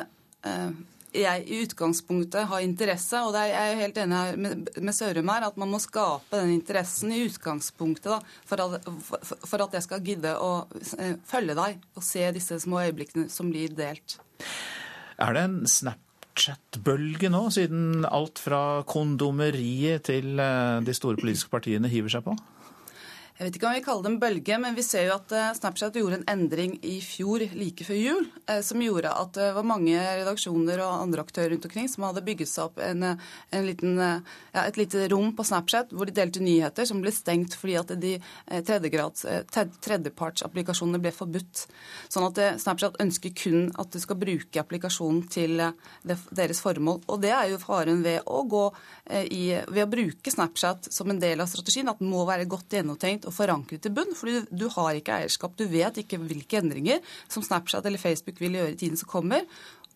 jeg 1.17 1.43
i 1.45 1.59
utgangspunktet 1.65 2.47
har 2.49 2.63
interesse, 2.63 3.19
og 3.25 3.35
er, 3.37 3.49
jeg 3.51 3.73
er 3.73 3.81
helt 3.81 3.99
enig 4.03 4.21
med, 4.43 4.71
med 4.77 4.95
Sørum 4.95 5.31
her, 5.33 5.47
at 5.49 5.59
man 5.59 5.71
må 5.71 5.81
skape 5.83 6.41
den 6.41 6.55
interessen 6.55 7.13
i 7.15 7.23
utgangspunktet 7.25 8.09
da, 8.13 8.19
for, 8.47 8.63
at, 8.63 8.89
for, 9.07 9.45
for 9.51 9.65
at 9.67 9.77
jeg 9.77 9.87
skal 9.87 10.03
gidde 10.05 10.33
å 10.39 10.51
eh, 10.99 11.15
følge 11.27 11.57
deg 11.57 11.79
og 11.97 12.05
se 12.05 12.25
disse 12.35 12.59
små 12.63 12.83
øyeblikkene 12.87 13.31
som 13.33 13.51
blir 13.53 13.73
delt. 13.77 14.19
Er 15.17 15.33
det 15.33 15.45
en 15.47 15.57
Snapchat-bølge 15.69 17.31
nå, 17.33 17.47
siden 17.53 18.05
alt 18.05 18.41
fra 18.41 18.83
kondomeriet 18.87 20.07
til 20.11 20.37
eh, 20.43 20.77
de 20.85 20.95
store 20.95 21.19
politiske 21.19 21.53
partiene 21.53 21.91
hiver 21.91 22.13
seg 22.13 22.27
på? 22.27 22.37
Jeg 23.37 23.51
vet 23.51 23.57
ikke 23.59 23.67
om 23.69 23.75
vi 23.75 23.81
kaller 23.85 24.01
det 24.01 24.09
en 24.09 24.15
bølge, 24.17 24.55
men 24.57 24.73
vi 24.73 24.81
ser 24.81 25.03
jo 25.05 25.13
at 25.13 25.29
eh, 25.37 25.53
Snapchat 25.53 25.93
gjorde 25.99 26.17
en 26.17 26.23
endring 26.31 26.71
i 26.81 26.95
fjor, 27.05 27.43
like 27.53 27.85
før 27.85 27.97
jul, 27.99 28.25
eh, 28.49 28.63
som 28.65 28.81
gjorde 28.81 29.11
at 29.13 29.35
det 29.35 29.51
var 29.53 29.67
mange 29.69 29.93
redaksjoner 29.93 30.81
og 30.81 31.03
andre 31.03 31.21
aktører 31.21 31.53
rundt 31.53 31.67
omkring 31.69 31.85
som 31.85 32.01
hadde 32.07 32.25
bygget 32.25 32.49
seg 32.49 32.65
opp 32.65 32.81
en, 32.81 33.05
eh, 33.05 33.13
en 33.53 33.61
liten, 33.67 33.93
ja, 34.01 34.17
et 34.63 34.79
lite 34.81 35.05
rom 35.13 35.37
på 35.37 35.45
Snapchat 35.45 35.93
hvor 35.93 36.09
de 36.09 36.17
delte 36.17 36.41
nyheter, 36.41 36.81
som 36.89 36.97
ble 37.03 37.11
stengt 37.13 37.53
fordi 37.61 37.77
at 37.77 37.93
de 38.01 38.17
tredjepartsapplikasjonene 38.49 40.97
ble 41.05 41.13
forbudt. 41.13 41.69
Sånn 42.09 42.25
at 42.31 42.41
Snapchat 42.65 42.97
ønsker 43.05 43.37
kun 43.37 43.69
at 43.77 43.93
du 43.93 44.01
skal 44.01 44.17
bruke 44.17 44.57
applikasjonen 44.63 45.29
til 45.29 45.61
deres 46.01 46.57
formål. 46.65 47.05
Og 47.05 47.21
det 47.21 47.37
er 47.37 47.51
jo 47.51 47.61
faren 47.61 48.01
ved 48.01 48.25
å, 48.25 48.41
gå 48.49 48.65
i, 49.29 49.61
ved 49.69 49.85
å 49.85 49.93
bruke 49.93 50.25
Snapchat 50.33 50.89
som 50.89 51.05
en 51.13 51.21
del 51.21 51.37
av 51.43 51.47
strategien, 51.53 51.85
at 51.93 52.01
den 52.01 52.09
må 52.09 52.25
være 52.25 52.49
godt 52.49 52.73
gjennomtenkt 52.73 53.26
og 53.27 53.35
forankret 53.35 53.85
i 53.85 53.93
bunn. 53.93 54.15
fordi 54.15 54.45
du 54.49 54.67
har 54.73 54.97
ikke 54.97 55.19
eierskap. 55.21 55.57
Du 55.59 55.67
vet 55.67 56.01
ikke 56.03 56.19
hvilke 56.21 56.61
endringer 56.61 57.03
som 57.29 57.43
Snapchat 57.43 57.85
eller 57.85 58.01
Facebook 58.01 58.39
vil 58.41 58.57
gjøre 58.59 58.73
i 58.73 58.79
tiden 58.79 58.97
som 58.97 59.09
kommer. 59.11 59.45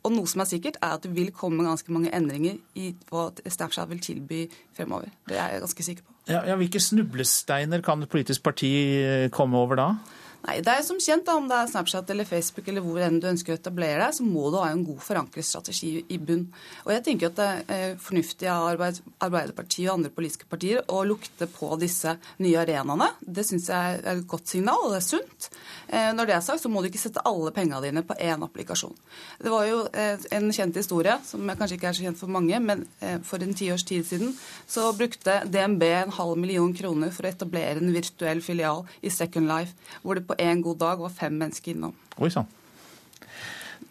Og 0.02 0.14
noe 0.16 0.30
som 0.30 0.42
er 0.42 0.50
sikkert, 0.50 0.80
er 0.82 0.96
at 0.96 1.04
det 1.06 1.12
vil 1.14 1.30
komme 1.36 1.66
ganske 1.66 1.94
mange 1.94 2.10
endringer 2.16 2.58
i 2.76 2.94
hva 3.12 3.30
Snapchat 3.46 3.90
vil 3.92 4.02
tilby 4.02 4.46
fremover. 4.78 5.12
Det 5.30 5.38
er 5.38 5.54
jeg 5.54 5.62
ganske 5.66 5.86
sikker 5.90 6.08
på. 6.08 6.16
Ja, 6.30 6.42
ja, 6.46 6.56
hvilke 6.58 6.82
snublesteiner 6.82 7.82
kan 7.86 8.02
et 8.02 8.10
politisk 8.10 8.44
parti 8.46 8.72
eh, 9.02 9.30
komme 9.34 9.58
over 9.58 9.78
da? 9.78 9.88
Nei, 10.42 10.58
det 10.66 10.74
er 10.74 10.86
som 10.86 10.98
kjent 11.02 11.26
da, 11.28 11.36
Om 11.38 11.48
det 11.50 11.58
er 11.58 11.70
Snapchat 11.70 12.10
eller 12.14 12.26
Facebook 12.26 12.70
eller 12.72 12.82
hvor 12.82 13.02
enn 13.06 13.20
du 13.22 13.28
ønsker 13.30 13.54
å 13.54 13.60
etablere 13.60 14.02
deg, 14.02 14.16
så 14.18 14.26
må 14.26 14.50
du 14.50 14.58
ha 14.58 14.72
en 14.72 14.84
god 14.86 15.02
forankret 15.06 15.46
strategi 15.46 15.92
i 16.02 16.18
bunn. 16.18 16.48
Og 16.88 16.94
jeg 16.96 17.04
tenker 17.06 17.30
at 17.30 17.38
det 17.38 17.50
er 17.52 17.74
eh, 17.92 18.00
fornuftig 18.02 18.50
av 18.50 18.72
Arbeiderpartiet 18.72 19.86
og 19.86 20.00
andre 20.00 20.14
politiske 20.16 20.50
partier 20.50 20.82
å 20.90 21.04
lukte 21.06 21.46
på 21.52 21.70
disse 21.82 22.16
nye 22.42 22.62
arenaene. 22.64 23.12
Det 23.22 23.46
syns 23.46 23.70
jeg 23.70 24.00
er 24.00 24.10
et 24.16 24.26
godt 24.30 24.50
signal, 24.50 24.88
og 24.88 24.96
det 24.96 25.02
er 25.02 25.06
sunt. 25.06 25.50
Eh, 25.88 26.10
når 26.18 26.32
det 26.32 26.38
er 26.38 26.46
sagt, 26.48 26.64
så 26.66 26.72
må 26.74 26.82
du 26.82 26.90
ikke 26.90 27.04
sette 27.04 27.26
alle 27.28 27.54
pengene 27.54 27.84
dine 27.86 28.06
på 28.08 28.18
én 28.18 28.46
applikasjon. 28.48 28.98
Det 29.42 29.54
var 29.54 29.68
jo 29.70 29.84
eh, 29.94 30.26
en 30.34 30.50
kjent 30.50 30.82
historie, 30.82 31.20
som 31.28 31.46
kanskje 31.54 31.78
ikke 31.78 31.92
er 31.92 32.00
så 32.00 32.08
kjent 32.08 32.22
for 32.22 32.34
mange, 32.34 32.58
men 32.62 32.84
for 33.26 33.44
en 33.44 33.54
tiårs 33.58 33.84
tid 33.88 34.06
siden 34.08 34.34
så 34.70 34.88
brukte 34.98 35.42
DNB 35.52 35.84
en 35.86 36.14
halv 36.16 36.40
million 36.40 36.72
kroner 36.76 37.12
for 37.14 37.26
å 37.26 37.32
etablere 37.32 37.82
en 37.82 37.94
virtuell 37.94 38.42
filial 38.44 38.84
i 39.06 39.12
Second 39.14 39.50
Life, 39.50 39.76
hvor 40.02 40.18
det 40.18 40.26
på 40.32 40.40
en 40.40 40.64
god 40.64 40.82
dag 40.82 41.04
var 41.04 41.14
fem 41.14 41.38
mennesker 41.38 41.76
innom. 41.76 41.94
Oi 42.18 42.32
sann. 42.32 42.50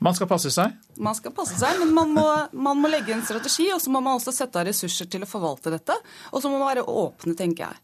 Man 0.00 0.16
skal 0.16 0.30
passe 0.30 0.48
seg? 0.54 0.76
Man 0.96 1.16
skal 1.16 1.34
passe 1.36 1.58
seg, 1.60 1.76
men 1.82 1.92
man 1.92 2.12
må, 2.16 2.24
man 2.56 2.78
må 2.80 2.88
legge 2.88 3.12
en 3.12 3.24
strategi. 3.26 3.68
Og 3.74 3.82
så 3.84 3.92
må 3.92 4.00
man 4.00 4.16
også 4.16 4.32
sette 4.32 4.56
av 4.56 4.68
ressurser 4.70 5.10
til 5.12 5.26
å 5.26 5.28
forvalte 5.28 5.72
dette. 5.74 5.96
Og 6.32 6.40
så 6.40 6.48
må 6.48 6.60
man 6.60 6.70
være 6.70 6.86
åpne, 6.88 7.36
tenker 7.36 7.66
jeg. 7.66 7.82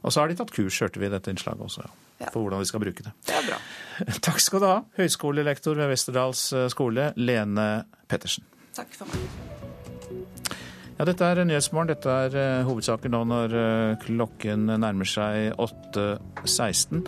Og 0.00 0.12
så 0.12 0.22
har 0.22 0.30
de 0.30 0.38
tatt 0.38 0.52
kurs, 0.54 0.78
hørte 0.80 1.00
vi 1.00 1.08
i 1.08 1.12
dette 1.12 1.32
innslaget 1.32 1.64
også, 1.64 1.84
ja. 2.20 2.28
for 2.30 2.44
hvordan 2.44 2.60
vi 2.60 2.68
skal 2.68 2.82
bruke 2.84 3.04
det. 3.04 3.12
Det 3.28 3.36
er 3.36 3.46
bra. 3.48 3.60
Takk 4.26 4.40
skal 4.40 4.60
du 4.60 4.68
ha, 4.68 4.78
høyskolelektor 4.98 5.76
ved 5.80 5.92
Westerdals 5.92 6.46
eh, 6.52 6.68
skole, 6.72 7.10
Lene 7.20 7.68
Pettersen. 8.08 8.44
Takk 8.76 8.96
for 8.96 9.12
meg. 9.12 9.54
Ja, 10.94 11.06
dette 11.08 11.26
er 11.26 11.40
Nyhetsmorgen. 11.42 11.90
Dette 11.90 12.12
er 12.28 12.34
hovedsaken 12.36 12.68
hovedsaker 12.68 13.10
nå 13.10 13.22
når 13.26 13.54
uh, 13.58 13.96
klokken 14.04 14.68
nærmer 14.78 15.08
seg 15.08 15.56
8.16. 15.58 17.02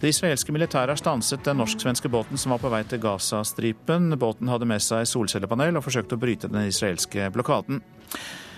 Det 0.00 0.08
israelske 0.08 0.52
militæret 0.52 0.94
har 0.94 0.96
stanset 0.96 1.42
den 1.44 1.58
norsk-svenske 1.60 2.08
båten 2.08 2.40
som 2.40 2.54
var 2.54 2.60
på 2.62 2.70
vei 2.72 2.80
til 2.88 3.02
Gazastripen. 3.02 4.14
Båten 4.16 4.48
hadde 4.48 4.68
med 4.68 4.80
seg 4.80 5.04
solcellepanel 5.04 5.76
og 5.76 5.84
forsøkte 5.84 6.16
å 6.16 6.22
bryte 6.22 6.48
den 6.48 6.70
israelske 6.70 7.26
blokaden. 7.34 7.82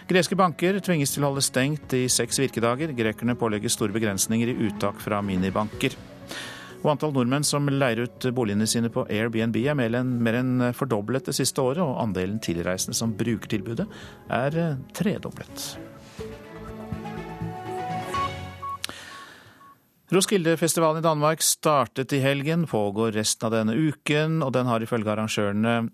Greske 0.07 0.39
banker 0.39 0.79
tvinges 0.79 1.15
til 1.15 1.25
å 1.25 1.33
holde 1.33 1.43
stengt 1.43 1.95
i 1.99 2.05
seks 2.07 2.39
virkedager. 2.39 2.95
Grekerne 2.95 3.35
pålegger 3.39 3.75
store 3.75 3.95
begrensninger 3.95 4.53
i 4.53 4.57
uttak 4.69 5.03
fra 5.03 5.19
minibanker. 5.19 5.99
Og 6.83 6.93
antall 6.95 7.15
nordmenn 7.15 7.47
som 7.47 7.67
leier 7.71 8.05
ut 8.07 8.27
boligene 8.35 8.67
sine 8.71 8.91
på 8.95 9.09
Airbnb 9.11 9.59
er 9.63 9.79
mer 9.79 9.99
enn, 9.99 10.17
mer 10.23 10.39
enn 10.45 10.69
fordoblet 10.79 11.27
det 11.27 11.35
siste 11.39 11.63
året, 11.63 11.83
og 11.83 11.99
andelen 12.03 12.39
tilreisende 12.43 12.95
som 12.99 13.15
bruker 13.19 13.51
tilbudet 13.51 13.89
er 14.31 14.59
eh, 14.59 14.79
tredoblet. 14.95 15.73
Roskildefestivalen 20.13 21.01
i 21.01 21.07
Danmark 21.07 21.43
startet 21.43 22.13
i 22.13 22.19
helgen, 22.21 22.67
pågår 22.67 23.15
resten 23.17 23.47
av 23.47 23.55
denne 23.55 23.73
uken, 23.73 24.43
og 24.45 24.53
den 24.53 24.69
har 24.69 24.85
ifølge 24.85 25.09
arrangørene 25.09 25.87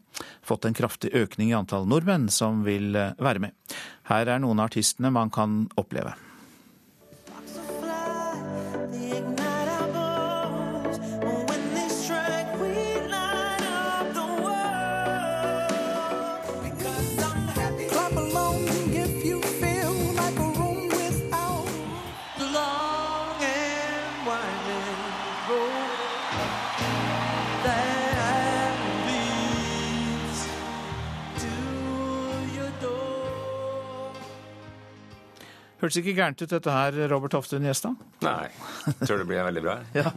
fått 0.43 0.67
en 0.67 0.75
kraftig 0.75 1.13
økning 1.15 1.53
i 1.53 1.55
antall 1.55 1.87
nordmenn 1.87 2.27
som 2.35 2.65
vil 2.67 2.99
eh, 2.99 3.15
være 3.23 3.45
med. 3.47 3.55
Her 4.11 4.27
er 4.27 4.43
noen 4.43 4.59
av 4.59 4.73
artistene 4.73 5.15
man 5.15 5.31
kan 5.31 5.69
oppleve. 5.79 6.17
Hørtes 35.89 36.03
ikke 36.03 36.19
gærent 36.19 36.43
ut 36.43 36.51
dette 36.53 36.73
her, 36.73 36.97
Robert 37.09 37.33
Hoftun 37.33 37.65
Gjestad? 37.65 37.95
Nei, 38.21 38.51
tror 39.07 39.23
det 39.23 39.25
blir 39.31 39.47
veldig 39.47 39.63
bra. 39.65 39.77
ja. 39.97 40.11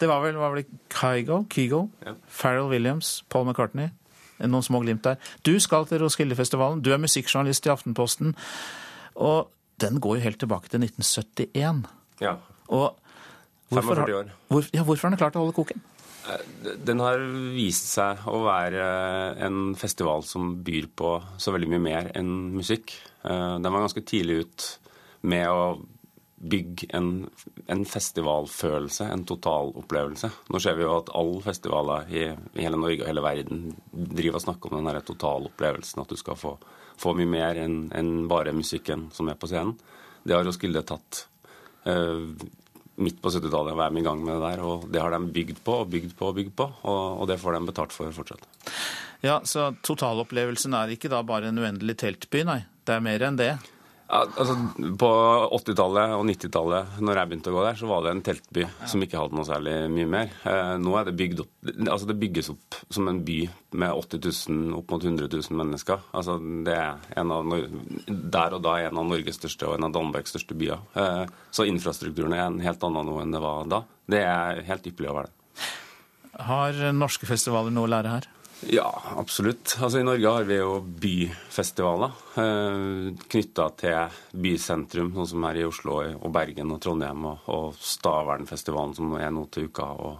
Det 0.00 0.08
var 0.08 0.22
vel, 0.24 0.38
var 0.40 0.54
vel 0.54 0.64
Kygo, 0.88 1.42
Kygo 1.52 1.82
ja. 2.06 2.14
Farrell 2.24 2.70
Williams, 2.72 3.18
Paul 3.28 3.44
McCartney. 3.44 3.90
Noen 4.40 4.64
små 4.64 4.80
glimt 4.80 5.04
der. 5.04 5.20
Du 5.44 5.52
skal 5.60 5.84
til 5.90 6.00
Roskildefestivalen. 6.00 6.80
Du 6.80 6.88
er 6.94 7.02
musikkjournalist 7.02 7.68
i 7.68 7.74
Aftenposten. 7.74 8.32
Og 9.20 9.52
den 9.84 10.00
går 10.00 10.16
jo 10.16 10.24
helt 10.30 10.40
tilbake 10.40 10.72
til 10.72 10.80
1971. 10.88 11.84
Ja. 12.24 12.38
Og 12.72 12.96
hvorfor, 13.68 14.00
45 14.00 14.18
år. 14.22 14.34
Hvor, 14.48 14.72
ja, 14.72 14.88
hvorfor 14.88 15.10
har 15.10 15.18
den 15.18 15.20
klart 15.20 15.36
å 15.36 15.44
holde 15.44 15.58
koken? 15.60 15.84
Eh, 16.32 16.74
den 16.80 17.04
har 17.04 17.20
vist 17.52 17.92
seg 17.92 18.24
å 18.24 18.40
være 18.48 18.90
en 19.44 19.76
festival 19.76 20.24
som 20.24 20.54
byr 20.64 20.88
på 20.96 21.18
så 21.36 21.52
veldig 21.52 21.74
mye 21.76 21.88
mer 21.92 22.12
enn 22.16 22.54
musikk. 22.56 22.96
Eh, 23.20 23.56
den 23.60 23.68
var 23.68 23.84
ganske 23.84 24.08
tidlig 24.08 24.46
ut 24.46 24.70
med 25.20 25.48
å 25.50 25.64
bygge 26.40 26.86
en, 26.96 27.28
en, 27.68 27.82
festivalfølelse, 27.84 29.04
en 29.12 29.24
totalopplevelse. 29.28 30.30
Nå 30.48 30.60
ser 30.62 30.78
vi 30.78 30.86
jo 30.86 30.94
at 30.96 31.10
alle 31.16 31.42
festivaler 31.44 32.08
i, 32.08 32.22
i, 32.32 32.62
hele 32.62 32.78
Norge 32.80 33.02
og 33.02 33.10
hele 33.10 33.24
verden 33.24 33.66
driver 33.92 34.38
og 34.38 34.44
snakker 34.46 34.72
om 34.72 34.86
den 34.88 35.02
totalopplevelsen, 35.04 36.00
at 36.00 36.14
du 36.14 36.16
skal 36.16 36.38
få, 36.40 36.54
få 37.00 37.12
mye 37.18 37.28
mer 37.28 37.60
enn 37.60 37.82
en 37.96 38.14
bare 38.30 38.56
musikken 38.56 39.10
som 39.12 39.28
er 39.28 39.36
på 39.36 39.50
scenen. 39.50 39.76
Det 40.24 40.36
har 40.36 40.46
Roskilde 40.48 40.80
tatt 40.88 41.26
uh, 41.88 42.24
midt 43.00 43.20
på 43.20 43.32
70-tallet 43.32 43.74
å 43.74 43.80
være 43.80 43.94
med 43.96 44.02
i 44.02 44.06
gang 44.08 44.24
med 44.24 44.36
det 44.36 44.48
der. 44.48 44.64
Og 44.64 44.86
det 44.92 45.02
har 45.04 45.12
de 45.12 45.20
bygd 45.36 45.60
på 45.66 45.76
og 45.82 45.92
bygd 45.92 46.16
på 46.16 46.30
og 46.30 46.40
bygd 46.40 46.54
på, 46.56 46.68
og, 46.88 47.02
og 47.20 47.28
det 47.28 47.36
får 47.42 47.56
de 47.56 47.62
betalt 47.68 47.96
for 47.96 48.16
fortsatt. 48.16 48.48
Ja, 49.20 49.42
Så 49.44 49.74
totalopplevelsen 49.84 50.72
er 50.76 50.94
ikke 50.94 51.12
da 51.12 51.20
bare 51.26 51.50
en 51.50 51.60
uendelig 51.60 51.98
teltby, 52.00 52.44
nei. 52.48 52.62
Det 52.88 52.96
er 52.96 53.04
mer 53.04 53.26
enn 53.28 53.36
det? 53.36 53.52
Altså, 54.10 54.56
på 54.98 55.08
80-tallet 55.54 56.16
og 56.16 56.24
90-tallet, 56.26 56.96
når 57.04 57.20
jeg 57.20 57.30
begynte 57.30 57.52
å 57.52 57.54
gå 57.54 57.62
der, 57.62 57.76
så 57.78 57.86
var 57.90 58.02
det 58.02 58.14
en 58.14 58.22
teltby 58.26 58.64
som 58.90 59.04
ikke 59.04 59.20
hadde 59.20 59.38
noe 59.38 59.46
særlig 59.46 59.74
mye 59.94 60.08
mer. 60.10 60.32
Eh, 60.50 60.72
nå 60.82 60.96
er 60.98 61.06
det 61.06 61.16
bygd 61.20 61.44
opp 61.44 61.52
Altså, 61.70 62.06
det 62.08 62.16
bygges 62.16 62.48
opp 62.50 62.78
som 62.88 63.06
en 63.10 63.20
by 63.24 63.36
med 63.78 63.92
80 63.92 64.22
000, 64.48 64.72
opp 64.80 64.94
mot 64.94 65.04
100 65.04 65.28
000 65.28 65.58
mennesker. 65.60 66.02
Altså, 66.16 66.38
det 66.66 66.74
er 66.74 67.20
en 67.20 67.34
av, 67.36 67.54
der 68.08 68.56
og 68.56 68.64
da 68.64 68.78
en 68.80 68.98
av 68.98 69.06
Norges 69.12 69.38
største 69.38 69.68
og 69.68 69.76
en 69.76 69.86
av 69.90 69.94
Danmarks 69.94 70.34
største 70.34 70.56
byer. 70.58 70.82
Eh, 70.98 71.22
så 71.54 71.68
infrastrukturen 71.68 72.34
er 72.34 72.46
en 72.48 72.58
helt 72.64 72.82
annen 72.88 73.06
nå 73.06 73.20
enn 73.22 73.36
det 73.36 73.44
var 73.44 73.70
da. 73.70 73.84
Det 74.10 74.24
er 74.26 74.64
helt 74.66 74.90
ypperlig 74.90 75.12
å 75.12 75.18
være 75.20 75.30
det. 75.30 75.68
Har 76.50 76.84
norske 76.96 77.28
festivaler 77.28 77.74
noe 77.74 77.86
å 77.86 77.94
lære 77.94 78.16
her? 78.16 78.30
Ja, 78.68 79.02
absolutt. 79.16 79.78
Altså 79.80 80.00
I 80.00 80.04
Norge 80.04 80.32
har 80.34 80.44
vi 80.44 80.58
jo 80.58 80.80
byfestivaler 80.84 82.16
eh, 82.42 83.12
knytta 83.32 83.68
til 83.80 84.18
bysentrum, 84.36 85.14
sånn 85.16 85.30
som 85.32 85.46
her 85.48 85.60
i 85.62 85.64
Oslo 85.64 86.00
og 86.02 86.32
Bergen 86.34 86.74
og 86.74 86.82
Trondheim, 86.84 87.24
og, 87.30 87.46
og 87.48 87.78
Stavernfestivalen 87.80 88.92
som 88.98 89.14
er 89.16 89.32
nå 89.32 89.46
til 89.54 89.70
uka. 89.70 89.88
og 89.96 90.18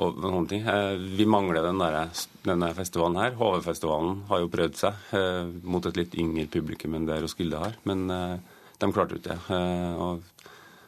og 0.00 0.16
noen 0.22 0.46
ting. 0.48 0.62
Eh, 0.64 0.94
vi 1.18 1.26
mangler 1.28 1.66
den 1.66 1.80
der, 1.82 2.08
denne 2.46 2.70
festivalen 2.76 3.18
her. 3.20 3.34
HV-festivalen 3.36 4.22
har 4.30 4.40
jo 4.40 4.50
prøvd 4.52 4.78
seg 4.78 5.16
eh, 5.18 5.50
mot 5.66 5.84
et 5.84 5.98
litt 5.98 6.16
yngre 6.20 6.46
publikum 6.52 6.96
enn 6.96 7.08
det 7.08 7.18
Roskilde 7.20 7.60
har, 7.60 7.76
men 7.88 8.06
eh, 8.14 8.36
de 8.80 8.90
klarte 8.94 9.18
ikke 9.18 9.34
det. 9.34 9.38
Eh, 9.52 10.00
og 10.00 10.22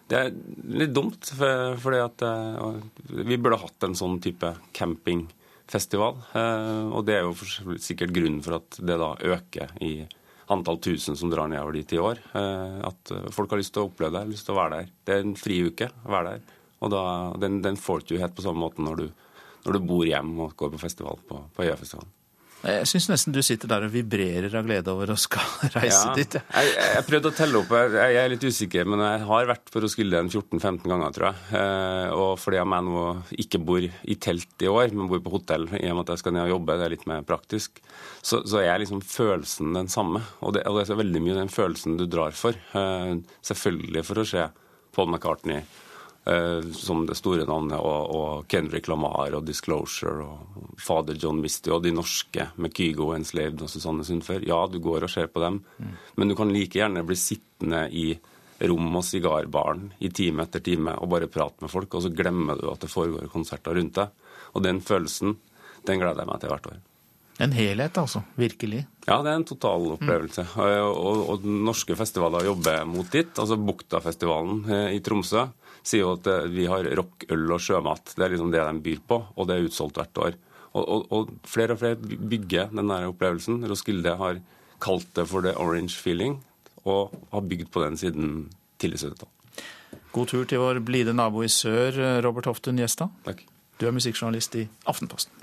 det 0.08 0.18
er 0.18 0.32
litt 0.80 0.94
dumt, 0.96 1.28
for, 1.28 1.76
fordi 1.82 2.00
at 2.04 2.24
eh, 2.28 2.80
vi 3.28 3.36
burde 3.36 3.60
hatt 3.60 3.88
en 3.88 3.98
sånn 3.98 4.16
type 4.24 4.54
camping 4.76 5.26
festival. 5.72 6.18
Eh, 6.38 6.88
og 6.92 7.06
det 7.08 7.18
er 7.18 7.26
jo 7.26 7.76
sikkert 7.80 8.14
grunnen 8.14 8.42
for 8.44 8.60
at 8.60 8.80
det 8.80 8.98
da 9.00 9.12
øker 9.34 9.74
i 9.84 9.94
antall 10.52 10.80
tusen 10.84 11.16
som 11.16 11.30
drar 11.32 11.48
nedover 11.48 11.78
dit 11.78 11.94
i 11.96 12.00
år. 12.02 12.20
Eh, 12.38 12.78
at 12.88 13.14
folk 13.34 13.52
har 13.52 13.62
lyst 13.62 13.74
til 13.76 13.84
å 13.84 13.90
oppleve 13.90 14.18
det, 14.18 14.32
lyst 14.32 14.48
til 14.48 14.56
å 14.56 14.60
være 14.60 14.80
der. 14.80 14.96
Det 15.06 15.16
er 15.16 15.26
en 15.26 15.36
fri 15.38 15.60
uke 15.66 15.90
å 15.90 16.16
være 16.16 16.34
der. 16.34 16.56
Og 16.82 16.90
da, 16.92 17.04
den, 17.42 17.60
den 17.64 17.78
får 17.78 18.08
du 18.08 18.18
helt 18.18 18.34
på 18.36 18.44
samme 18.44 18.62
måte 18.64 18.82
når 18.82 19.04
du, 19.04 19.06
når 19.66 19.78
du 19.78 19.86
bor 19.86 20.08
hjemme 20.08 20.48
og 20.48 20.56
går 20.58 20.74
på 20.74 20.82
festival 20.82 21.22
på, 21.28 21.38
på 21.54 21.64
Øyafestivalen. 21.68 22.10
Jeg 22.62 22.86
syns 22.86 23.08
nesten 23.10 23.34
du 23.34 23.40
sitter 23.42 23.70
der 23.70 23.86
og 23.88 23.90
vibrerer 23.90 24.52
av 24.54 24.66
glede 24.68 24.92
over 24.92 25.10
å 25.10 25.16
skal 25.18 25.42
reise 25.76 26.12
ja. 26.12 26.14
dit. 26.14 26.36
Jeg, 26.38 26.70
jeg 26.78 27.04
prøvde 27.08 27.32
å 27.32 27.34
telle 27.34 27.58
opp, 27.58 27.74
jeg 27.74 28.18
er 28.20 28.30
litt 28.30 28.46
usikker, 28.46 28.86
men 28.88 29.02
jeg 29.02 29.24
har 29.26 29.50
vært 29.50 29.72
på 29.74 29.82
Roskilde 29.82 30.22
14-15 30.28 30.86
ganger, 30.86 31.16
tror 31.16 31.28
jeg. 31.28 31.42
Eh, 31.58 32.14
og 32.14 32.32
fordi 32.38 32.60
jeg 32.60 32.86
nå 32.86 33.04
ikke 33.44 33.62
bor 33.66 33.82
i 33.82 34.18
telt 34.22 34.66
i 34.66 34.70
år, 34.70 34.94
men 34.94 35.10
bor 35.10 35.22
på 35.24 35.34
hotell 35.34 35.66
i 35.80 35.88
og 35.90 35.98
med 35.98 36.04
at 36.06 36.14
jeg 36.14 36.22
skal 36.22 36.36
ned 36.38 36.46
og 36.46 36.54
jobbe, 36.56 36.78
det 36.78 36.86
er 36.86 36.96
litt 36.96 37.06
mer 37.10 37.26
praktisk, 37.26 37.82
så, 38.22 38.44
så 38.46 38.62
er 38.62 38.82
liksom 38.82 39.02
følelsen 39.02 39.74
den 39.78 39.90
samme. 39.92 40.22
Og 40.40 40.54
det, 40.56 40.66
og 40.70 40.78
det 40.78 40.86
er 40.86 40.92
så 40.94 41.00
veldig 41.02 41.24
mye 41.26 41.38
den 41.42 41.52
følelsen 41.52 41.98
du 41.98 42.06
drar 42.06 42.36
for. 42.38 42.54
Eh, 42.78 43.16
selvfølgelig 43.50 44.06
for 44.06 44.22
å 44.22 44.28
se 44.36 44.50
Paul 44.92 45.10
McCartney 45.10 45.64
Eh, 45.64 45.81
som 46.78 47.00
det 47.06 47.16
store 47.18 47.42
navnet, 47.48 47.80
og, 47.82 48.10
og, 48.14 48.44
Kendrick 48.46 48.86
Lamar 48.86 49.34
og 49.34 49.42
Disclosure 49.42 50.22
og 50.22 50.76
fader 50.78 51.18
John 51.18 51.40
Misty 51.42 51.72
og 51.74 51.82
de 51.82 51.90
norske 51.90 52.46
med 52.62 52.74
Kygo 52.76 53.08
Enslaved 53.16 53.64
og 53.64 53.70
Susanne 53.72 54.06
Sundfør. 54.06 54.44
Ja, 54.46 54.60
du 54.70 54.78
går 54.82 55.08
og 55.08 55.10
ser 55.10 55.26
på 55.32 55.42
dem, 55.42 55.58
mm. 55.78 55.96
men 56.14 56.30
du 56.30 56.36
kan 56.38 56.52
like 56.54 56.78
gjerne 56.78 57.02
bli 57.06 57.18
sittende 57.18 57.88
i 57.90 58.12
rom 58.70 58.94
og 58.94 59.02
sigarbaren 59.02 59.88
i 59.98 60.12
time 60.14 60.46
etter 60.46 60.62
time 60.62 60.94
og 61.02 61.10
bare 61.10 61.30
prate 61.30 61.64
med 61.64 61.72
folk, 61.72 61.94
og 61.98 62.04
så 62.04 62.12
glemmer 62.14 62.60
du 62.60 62.68
at 62.70 62.84
det 62.84 62.92
foregår 62.92 63.26
konserter 63.32 63.74
rundt 63.74 63.98
deg. 63.98 64.14
Og 64.54 64.62
den 64.62 64.78
følelsen, 64.84 65.34
den 65.88 66.02
gleder 66.02 66.22
jeg 66.22 66.30
meg 66.30 66.42
til 66.42 66.52
hvert 66.52 66.70
år. 66.70 66.80
En 67.42 67.54
helhet, 67.56 67.96
altså. 67.98 68.20
Virkelig. 68.38 68.84
Ja, 69.08 69.16
det 69.24 69.32
er 69.32 69.38
en 69.40 69.48
totalopplevelse. 69.48 70.44
Mm. 70.52 70.58
Og, 70.62 70.98
og, 71.00 71.22
og 71.32 71.46
norske 71.66 71.96
festivaler 71.98 72.46
jobber 72.46 72.84
mot 72.86 73.08
dit. 73.10 73.32
Altså 73.34 73.56
Buktafestivalen 73.58 74.60
eh, 74.70 74.88
i 74.98 75.00
Tromsø 75.02 75.48
sier 75.82 76.04
jo 76.04 76.14
at 76.16 76.28
eh, 76.30 76.48
vi 76.52 76.68
har 76.70 76.88
rock, 76.98 77.26
øl 77.32 77.54
og 77.56 77.62
sjømat. 77.62 78.14
Det 78.16 78.24
er 78.24 78.34
liksom 78.34 78.54
det 78.54 78.64
de 78.64 78.82
byr 78.86 79.02
på, 79.08 79.20
og 79.34 79.48
det 79.48 79.56
er 79.56 79.68
utsolgt 79.68 80.00
hvert 80.00 80.22
år. 80.28 80.38
Og, 80.72 80.82
og, 80.82 81.06
og 81.12 81.32
flere 81.44 81.76
og 81.76 81.82
flere 81.82 81.98
bygger 82.00 82.72
den 82.72 82.88
der 82.88 83.10
opplevelsen. 83.10 83.60
Roskilde 83.68 84.16
har 84.20 84.40
kalt 84.82 85.10
det 85.18 85.28
for 85.30 85.44
the 85.44 85.54
orange 85.60 85.98
feeling, 85.98 86.40
og 86.84 87.12
har 87.32 87.46
bygd 87.46 87.70
på 87.74 87.84
den 87.84 87.98
siden 88.00 88.32
tidlig 88.82 89.02
70-tall. 89.04 89.30
God 90.12 90.28
tur 90.28 90.44
til 90.48 90.60
vår 90.60 90.80
blide 90.84 91.14
nabo 91.16 91.44
i 91.44 91.50
sør, 91.52 92.20
Robert 92.24 92.48
Hoftun 92.50 92.80
Gjestad. 92.80 93.12
Takk. 93.24 93.44
Du 93.80 93.86
er 93.88 93.94
musikkjournalist 93.96 94.58
i 94.60 94.66
Aftenposten. 94.88 95.41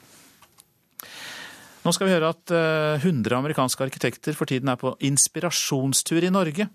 Nå 1.80 1.94
skal 1.96 2.10
vi 2.10 2.16
høre 2.16 2.32
at 2.34 2.52
100 2.52 3.06
eh, 3.06 3.38
amerikanske 3.38 3.86
arkitekter 3.86 4.36
for 4.36 4.50
tiden 4.50 4.72
er 4.72 4.80
på 4.80 4.92
inspirasjonstur 5.08 6.26
i 6.28 6.32
Norge. 6.34 6.68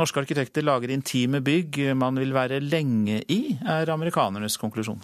Norske 0.00 0.24
arkitekter 0.24 0.66
lager 0.66 0.90
intime 0.90 1.40
bygg 1.44 1.78
man 1.98 2.18
vil 2.18 2.34
være 2.34 2.58
lenge 2.64 3.22
i, 3.30 3.54
er 3.62 3.94
amerikanernes 3.94 4.58
konklusjon. 4.58 4.98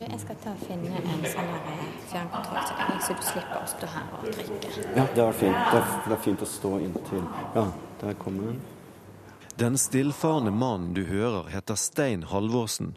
Jeg 0.00 0.18
skal 0.18 0.38
ta 0.42 0.50
og 0.50 0.62
finne 0.64 0.98
en 0.98 1.26
sånn 1.28 1.50
eh, 1.52 1.82
fjernkontroll, 2.10 2.62
så, 3.04 3.14
du 3.14 3.26
slipper 3.26 3.58
å 3.60 3.68
stå 3.70 3.90
her 3.92 4.08
og 4.16 4.24
trykke. 4.24 4.70
Ja, 4.96 5.04
det 5.04 5.26
var 5.26 5.36
fint. 5.36 5.58
Det 5.68 5.82
er, 5.82 5.92
det 6.06 6.16
er 6.16 6.22
fint 6.24 6.42
å 6.42 6.48
stå 6.48 6.72
inntil. 6.82 7.26
Ja, 7.54 7.66
der 8.00 8.16
kommer 8.18 8.50
den. 8.50 8.62
Den 9.60 9.76
stillfarne 9.78 10.50
mannen 10.50 10.96
du 10.96 11.04
hører, 11.06 11.52
heter 11.52 11.76
Stein 11.78 12.24
Halvorsen. 12.32 12.96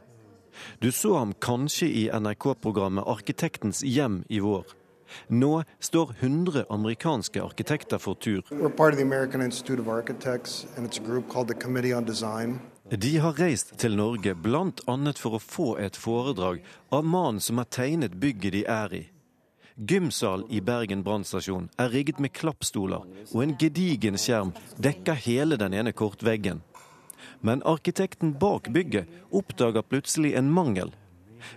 Du 0.80 0.88
så 0.96 1.18
ham 1.20 1.36
kanskje 1.44 1.92
i 1.92 2.08
NRK-programmet 2.16 3.06
Arkitektens 3.12 3.84
hjem 3.84 4.24
i 4.32 4.40
vår. 4.40 4.64
Nå 5.28 5.64
står 5.80 6.16
100 6.20 6.66
amerikanske 6.70 7.44
arkitekter 7.44 7.98
for 7.98 8.16
tur. 8.16 8.42
De 12.90 13.18
har 13.18 13.34
reist 13.34 13.74
til 13.82 13.96
Norge 13.98 14.36
bl.a. 14.36 14.96
for 15.18 15.38
å 15.38 15.42
få 15.42 15.68
et 15.82 15.98
foredrag 15.98 16.62
av 16.94 17.06
mannen 17.06 17.42
som 17.42 17.58
har 17.58 17.70
tegnet 17.74 18.20
bygget 18.22 18.54
de 18.54 18.64
er 18.70 18.94
i. 18.94 19.04
Gymsal 19.76 20.46
i 20.56 20.62
Bergen 20.64 21.02
brannstasjon 21.04 21.66
er 21.82 21.90
rigget 21.92 22.22
med 22.24 22.32
klappstoler, 22.32 23.04
og 23.34 23.42
en 23.44 23.58
gedigen 23.60 24.16
skjerm 24.16 24.54
dekker 24.80 25.20
hele 25.26 25.58
den 25.60 25.74
ene 25.76 25.92
kortveggen. 25.92 26.62
Men 27.42 27.64
arkitekten 27.68 28.38
bak 28.40 28.70
bygget 28.72 29.10
oppdager 29.36 29.84
plutselig 29.84 30.32
en 30.40 30.48
mangel. 30.54 30.94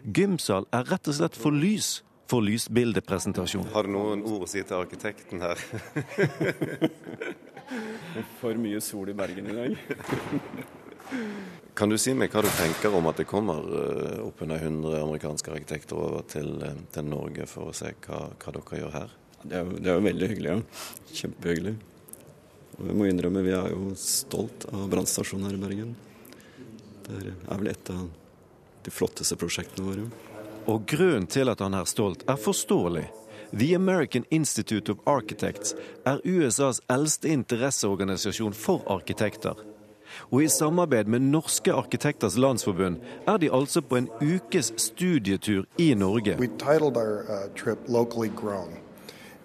Gymsal 0.03 0.67
er 0.75 0.89
rett 0.91 1.09
og 1.09 1.15
slett 1.21 1.39
for 1.39 1.55
lys 1.55 2.01
for 2.29 2.45
lysbildepresentasjon. 2.45 3.71
Har 3.73 3.89
du 3.89 3.93
noen 3.95 4.21
ord 4.29 4.43
å 4.45 4.49
si 4.51 4.61
til 4.61 4.77
arkitekten 4.77 5.41
her? 5.41 5.57
for 8.41 8.53
mye 8.61 8.81
sol 8.85 9.09
i 9.13 9.15
Bergen 9.17 9.49
i 9.49 9.55
dag. 9.57 9.73
Kan 11.79 11.89
du 11.93 11.97
si 12.01 12.11
meg 12.13 12.33
hva 12.35 12.43
du 12.43 12.51
tenker 12.53 12.91
om 12.99 13.07
at 13.09 13.17
det 13.21 13.27
kommer 13.31 13.59
eh, 13.63 14.19
oppunder 14.25 14.59
100 14.61 14.99
amerikanske 14.99 15.53
arkitekter 15.55 15.95
over 15.97 16.23
til, 16.29 16.49
eh, 16.67 16.81
til, 16.93 17.05
Norge 17.09 17.47
for 17.49 17.63
å 17.71 17.77
se 17.77 17.89
hva, 18.05 18.19
hva 18.35 18.49
dere 18.57 18.81
gjør 18.83 18.93
her? 18.97 19.11
Det 19.39 19.55
er, 19.55 19.63
jo, 19.63 19.71
det 19.79 19.87
er, 19.87 19.95
jo, 19.95 20.03
veldig 20.09 20.27
hyggelig, 20.33 20.51
ja. 20.51 20.59
Kjempehyggelig. 21.21 21.75
Og 22.79 22.83
jeg 22.91 22.97
må 22.99 23.05
innrømme, 23.09 23.47
vi 23.47 23.55
er 23.55 23.69
jo 23.73 23.83
stolt 23.99 24.61
av 24.75 24.83
brannstasjonen 24.91 25.47
her 25.49 25.57
i 25.57 25.63
Bergen. 25.63 25.91
Det 27.07 27.15
er 27.31 27.63
vel 27.63 27.71
et 27.71 27.87
av 27.95 28.05
de 28.85 28.91
flotteste 28.93 29.37
prosjektene 29.39 29.87
våre. 29.87 30.05
Og 30.69 30.87
grunnen 30.87 31.27
til 31.27 31.49
at 31.49 31.61
han 31.65 31.75
er 31.75 31.85
stolt, 31.89 32.25
er 32.29 32.37
forståelig. 32.37 33.07
The 33.53 33.75
American 33.75 34.25
Institute 34.31 34.93
of 34.93 34.99
Architects 35.07 35.75
er 36.05 36.21
USAs 36.25 36.81
eldste 36.91 37.29
interesseorganisasjon 37.29 38.53
for 38.53 38.85
arkitekter. 38.93 39.55
Og 40.31 40.43
i 40.43 40.49
samarbeid 40.49 41.05
med 41.05 41.21
Norske 41.21 41.73
arkitekters 41.73 42.37
landsforbund 42.37 42.97
er 43.27 43.37
de 43.37 43.53
altså 43.53 43.81
på 43.81 43.97
en 43.97 44.09
ukes 44.21 44.73
studietur 44.77 45.65
i 45.79 45.95
Norge. 45.95 46.37
Our 46.37 47.23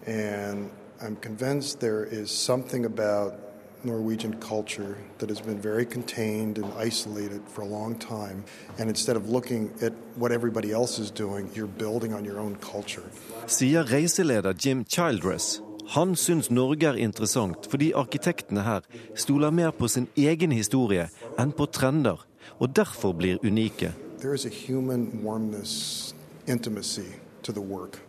uh, 0.07 0.55
I'm 1.03 1.15
convinced 1.21 1.79
there 1.79 2.05
is 2.05 2.31
something 2.31 2.85
about 2.85 3.42
Norwegian 3.83 4.33
culture 4.39 4.97
that 5.17 5.29
has 5.29 5.41
been 5.41 5.59
very 5.59 5.85
contained 5.85 6.57
and 6.57 6.71
isolated 6.77 7.41
for 7.47 7.61
a 7.61 7.65
long 7.65 7.95
time. 7.95 8.43
And 8.79 8.89
instead 8.89 9.15
of 9.15 9.29
looking 9.29 9.71
at 9.81 9.93
what 10.15 10.31
everybody 10.31 10.71
else 10.71 10.99
is 10.99 11.11
doing, 11.11 11.49
you're 11.53 11.67
building 11.67 12.13
on 12.13 12.25
your 12.25 12.39
own 12.39 12.55
culture. 12.55 13.03
Sier 13.47 13.83
reiseleder 13.83 14.53
Jim 14.57 14.85
Childress. 14.85 15.61
Han 15.85 16.15
syns 16.15 16.49
Norge 16.49 16.87
er 16.87 16.95
interessant 16.95 17.67
fordi 17.69 17.91
arkitektene 17.93 18.63
her 18.63 18.85
stoler 19.15 19.51
mer 19.51 19.71
på 19.71 19.87
sin 19.87 20.07
egen 20.15 20.51
historie 20.51 21.09
enn 21.37 21.51
på 21.51 21.65
trender, 21.65 22.23
og 22.59 22.75
derfor 22.75 23.11
blir 23.13 23.37
unike. 23.43 23.91
There 24.19 24.33
is 24.33 24.45
a 24.45 24.49
human 24.49 25.23
warmness, 25.23 26.13
intimacy 26.47 27.19
to 27.43 27.51
the 27.51 27.61
work, 27.61 27.99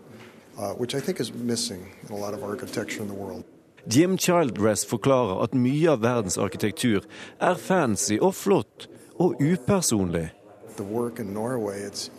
uh, 0.56 0.72
which 0.78 0.94
I 0.94 1.00
think 1.00 1.20
is 1.20 1.34
missing 1.34 1.90
in 2.08 2.14
a 2.14 2.18
lot 2.18 2.34
of 2.34 2.44
architecture 2.44 3.02
in 3.02 3.08
the 3.08 3.18
world. 3.18 3.44
Jim 3.86 4.18
Childress 4.18 4.86
forklarer 4.86 5.44
at 5.44 5.54
mye 5.54 5.90
av 5.92 6.00
verdens 6.00 6.38
arkitektur 6.40 7.04
er 7.40 7.58
fancy 7.60 8.16
og 8.20 8.34
flott 8.34 8.88
og 9.20 9.40
upersonlig. 9.40 10.30
Norway, 10.78 11.86
it. 11.86 12.10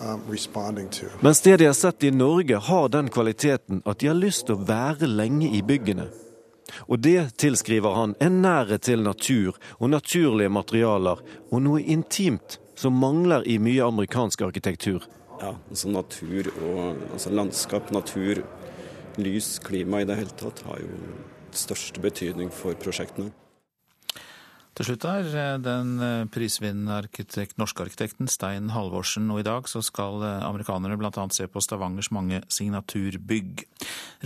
Um, 0.00 0.20
responding 0.28 0.88
to. 0.88 1.06
Mens 1.20 1.40
det 1.40 1.56
de 1.56 1.66
har 1.66 1.72
sett 1.72 2.04
i 2.04 2.10
Norge, 2.10 2.56
har 2.56 2.88
den 2.88 3.08
kvaliteten 3.08 3.82
at 3.84 3.98
de 3.98 4.10
har 4.10 4.18
lyst 4.18 4.46
til 4.46 4.58
å 4.58 4.64
være 4.68 5.08
lenge 5.08 5.48
i 5.56 5.62
byggene. 5.64 6.10
Og 6.90 7.00
det 7.00 7.38
tilskriver 7.40 7.94
han 7.96 8.12
en 8.20 8.42
nærhet 8.42 8.84
til 8.84 9.00
natur 9.06 9.56
og 9.78 9.90
naturlige 9.94 10.52
materialer, 10.52 11.22
og 11.48 11.62
noe 11.64 11.80
intimt 11.80 12.58
som 12.76 12.98
mangler 13.00 13.46
i 13.48 13.56
mye 13.62 13.86
amerikansk 13.86 14.42
arkitektur. 14.50 15.06
Ja, 15.36 15.52
altså 15.70 15.90
natur 15.92 16.48
og 16.64 17.00
altså 17.12 17.32
landskap, 17.32 17.90
natur, 17.92 18.42
lys, 19.20 19.56
klima 19.64 20.00
i 20.00 20.08
det 20.08 20.16
hele 20.18 20.36
tatt 20.38 20.62
har 20.68 20.80
jo 20.80 21.00
største 21.56 22.00
betydning 22.04 22.52
for 22.52 22.76
prosjektene. 22.80 23.32
Til 24.76 24.90
slutt 24.90 25.06
er 25.08 25.28
eh, 25.32 25.54
den 25.64 25.94
eh, 26.04 26.26
prisvinnende 26.28 26.98
arkitekt, 27.00 27.56
norske 27.56 27.86
arkitekten 27.86 28.28
Stein 28.28 28.74
Halvorsen, 28.74 29.30
og 29.32 29.40
i 29.40 29.46
dag 29.46 29.70
så 29.72 29.80
skal 29.84 30.20
eh, 30.20 30.44
amerikanerne 30.44 30.98
bl.a. 31.00 31.24
se 31.32 31.48
på 31.48 31.62
Stavangers 31.64 32.10
mange 32.12 32.42
signaturbygg. 32.52 33.64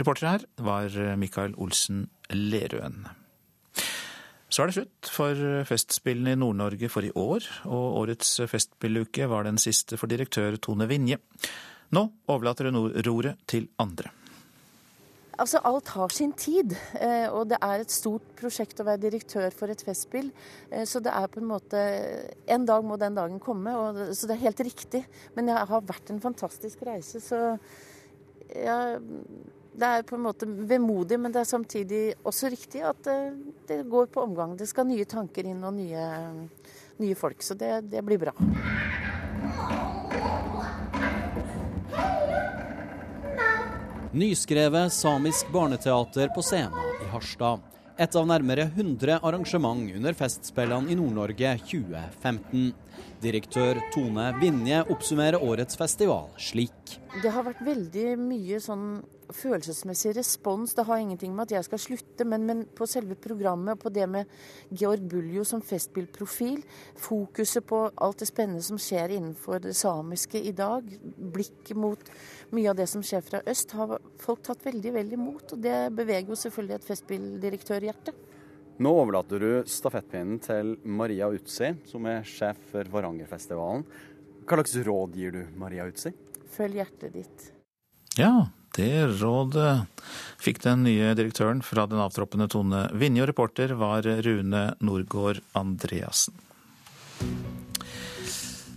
Reporter 0.01 0.32
her 0.32 0.49
var 0.59 0.99
Mikael 1.23 1.55
Olsen 1.55 2.09
Lerøen. 2.35 3.07
Så 4.51 4.64
er 4.64 4.70
det 4.70 4.78
slutt 4.81 5.10
for 5.14 5.64
Festspillene 5.68 6.35
i 6.35 6.39
Nord-Norge 6.39 6.89
for 6.90 7.06
i 7.06 7.12
år, 7.14 7.44
og 7.70 8.01
årets 8.02 8.32
Festspilluke 8.51 9.28
var 9.31 9.47
den 9.47 9.60
siste 9.62 9.98
for 10.01 10.10
direktør 10.10 10.59
Tone 10.59 10.89
Vinje. 10.90 11.20
Nå 11.94 12.02
overlater 12.31 12.66
hun 12.66 12.90
roret 13.06 13.39
til 13.51 13.68
andre. 13.78 14.10
Altså, 15.40 15.60
Alt 15.64 15.89
har 15.94 16.12
sin 16.12 16.32
tid, 16.36 16.74
eh, 17.01 17.27
og 17.32 17.47
det 17.48 17.56
er 17.64 17.81
et 17.81 17.93
stort 17.93 18.27
prosjekt 18.36 18.82
å 18.82 18.85
være 18.85 19.01
direktør 19.06 19.55
for 19.56 19.72
et 19.72 19.85
festspill. 19.86 20.28
Eh, 20.68 20.85
så 20.85 21.01
det 21.01 21.14
er 21.16 21.31
på 21.32 21.40
en 21.40 21.48
måte 21.48 21.81
En 22.47 22.66
dag 22.66 22.85
må 22.85 22.98
den 23.01 23.16
dagen 23.16 23.40
komme, 23.40 23.72
og, 23.72 24.02
så 24.12 24.28
det 24.28 24.36
er 24.36 24.44
helt 24.48 24.60
riktig. 24.66 25.05
Men 25.36 25.48
det 25.48 25.56
har 25.56 25.86
vært 25.86 26.10
en 26.10 26.20
fantastisk 26.20 26.82
reise, 26.85 27.22
så 27.24 27.56
ja, 28.51 28.98
Det 29.73 29.87
er 29.87 30.03
på 30.03 30.17
en 30.17 30.25
måte 30.25 30.47
vemodig, 30.47 31.19
men 31.21 31.33
det 31.33 31.45
er 31.45 31.49
samtidig 31.49 32.03
også 32.27 32.51
riktig 32.51 32.83
at 32.85 33.03
det, 33.07 33.17
eh, 33.31 33.37
det 33.69 33.83
går 33.91 34.11
på 34.11 34.23
omgang. 34.23 34.57
Det 34.59 34.67
skal 34.69 34.89
nye 34.89 35.05
tanker 35.05 35.47
inn 35.47 35.63
og 35.65 35.75
nye, 35.75 36.07
nye 36.99 37.15
folk, 37.15 37.43
så 37.43 37.55
det, 37.55 37.91
det 37.93 38.03
blir 38.05 38.19
bra. 38.19 38.35
Nyskrevet 44.11 44.93
samisk 44.93 45.53
barneteater 45.55 46.33
på 46.35 46.43
scenen 46.43 46.75
i 47.05 47.11
Harstad. 47.13 47.63
Et 48.01 48.17
av 48.17 48.27
nærmere 48.27 48.65
100 48.67 49.21
arrangement 49.23 49.87
under 49.95 50.17
Festspillene 50.19 50.91
i 50.91 50.97
Nord-Norge 50.99 51.53
2015. 51.71 52.73
Direktør 53.20 53.78
Tone 53.94 54.31
Vinje 54.40 54.82
oppsummerer 54.93 55.43
årets 55.44 55.77
festival 55.77 56.31
slik. 56.40 56.98
Det 57.22 57.32
har 57.35 57.44
vært 57.44 57.60
veldig 57.66 58.14
mye 58.20 58.60
sånn 58.62 59.01
følelsesmessig 59.35 60.14
respons. 60.16 60.74
Det 60.74 60.85
har 60.89 61.01
ingenting 61.02 61.35
med 61.35 61.48
at 61.48 61.55
jeg 61.56 61.66
skal 61.66 61.82
slutte, 61.82 62.27
men, 62.28 62.47
men 62.48 62.62
på 62.77 62.86
selve 62.90 63.16
programmet 63.20 63.77
og 63.77 63.85
på 63.85 63.93
det 63.94 64.06
med 64.10 64.31
Georg 64.70 65.05
Buljo 65.10 65.44
som 65.47 65.62
festspillprofil, 65.64 66.62
fokuset 66.98 67.66
på 67.66 67.82
alt 67.94 68.22
det 68.22 68.31
spennende 68.31 68.64
som 68.66 68.81
skjer 68.81 69.16
innenfor 69.18 69.62
det 69.66 69.77
samiske 69.78 70.40
i 70.40 70.55
dag, 70.56 70.86
blikket 71.35 71.78
mot 71.78 72.12
mye 72.56 72.72
av 72.72 72.78
det 72.81 72.89
som 72.90 73.05
skjer 73.06 73.24
fra 73.27 73.43
øst, 73.51 73.77
har 73.78 73.98
folk 74.22 74.44
tatt 74.47 74.66
veldig, 74.66 74.97
veldig 74.98 75.18
imot. 75.20 75.55
Og 75.55 75.64
det 75.68 75.78
beveger 75.98 76.32
jo 76.32 76.40
selvfølgelig 76.40 76.78
et 76.78 76.90
festspilldirektørhjerte. 76.90 78.16
Nå 78.81 78.90
overlater 78.97 79.43
du 79.43 79.51
stafettpinnen 79.69 80.39
til 80.40 80.70
Maria 80.89 81.27
Utsi, 81.28 81.74
som 81.85 82.07
er 82.09 82.23
sjef 82.24 82.57
for 82.70 82.89
Varangerfestivalen. 82.89 83.82
Hva 84.48 84.57
slags 84.57 84.73
råd 84.86 85.19
gir 85.20 85.35
du 85.36 85.43
Maria 85.61 85.85
Utsi? 85.90 86.15
Følg 86.55 86.81
hjertet 86.81 87.12
ditt. 87.12 87.44
Ja, 88.16 88.48
det 88.78 89.20
rådet 89.20 89.74
fikk 90.40 90.62
den 90.65 90.86
nye 90.89 91.12
direktøren 91.19 91.61
fra 91.61 91.85
den 91.90 92.01
avtroppende 92.01 92.48
Tone 92.48 92.86
Vinje, 92.97 93.27
og 93.27 93.35
reporter 93.35 93.77
var 93.77 94.09
Rune 94.24 94.65
Norgård 94.81 95.43
Andreassen. 95.61 96.40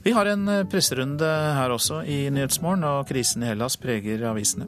Vi 0.03 0.11
har 0.11 0.27
en 0.27 0.49
presserunde 0.67 1.27
her 1.55 1.71
også 1.71 2.01
i 2.03 2.25
Nyhetsmorgen, 2.33 2.83
og 2.83 3.05
krisen 3.07 3.45
i 3.45 3.47
Hellas 3.47 3.77
preger 3.79 4.25
avisene. 4.27 4.67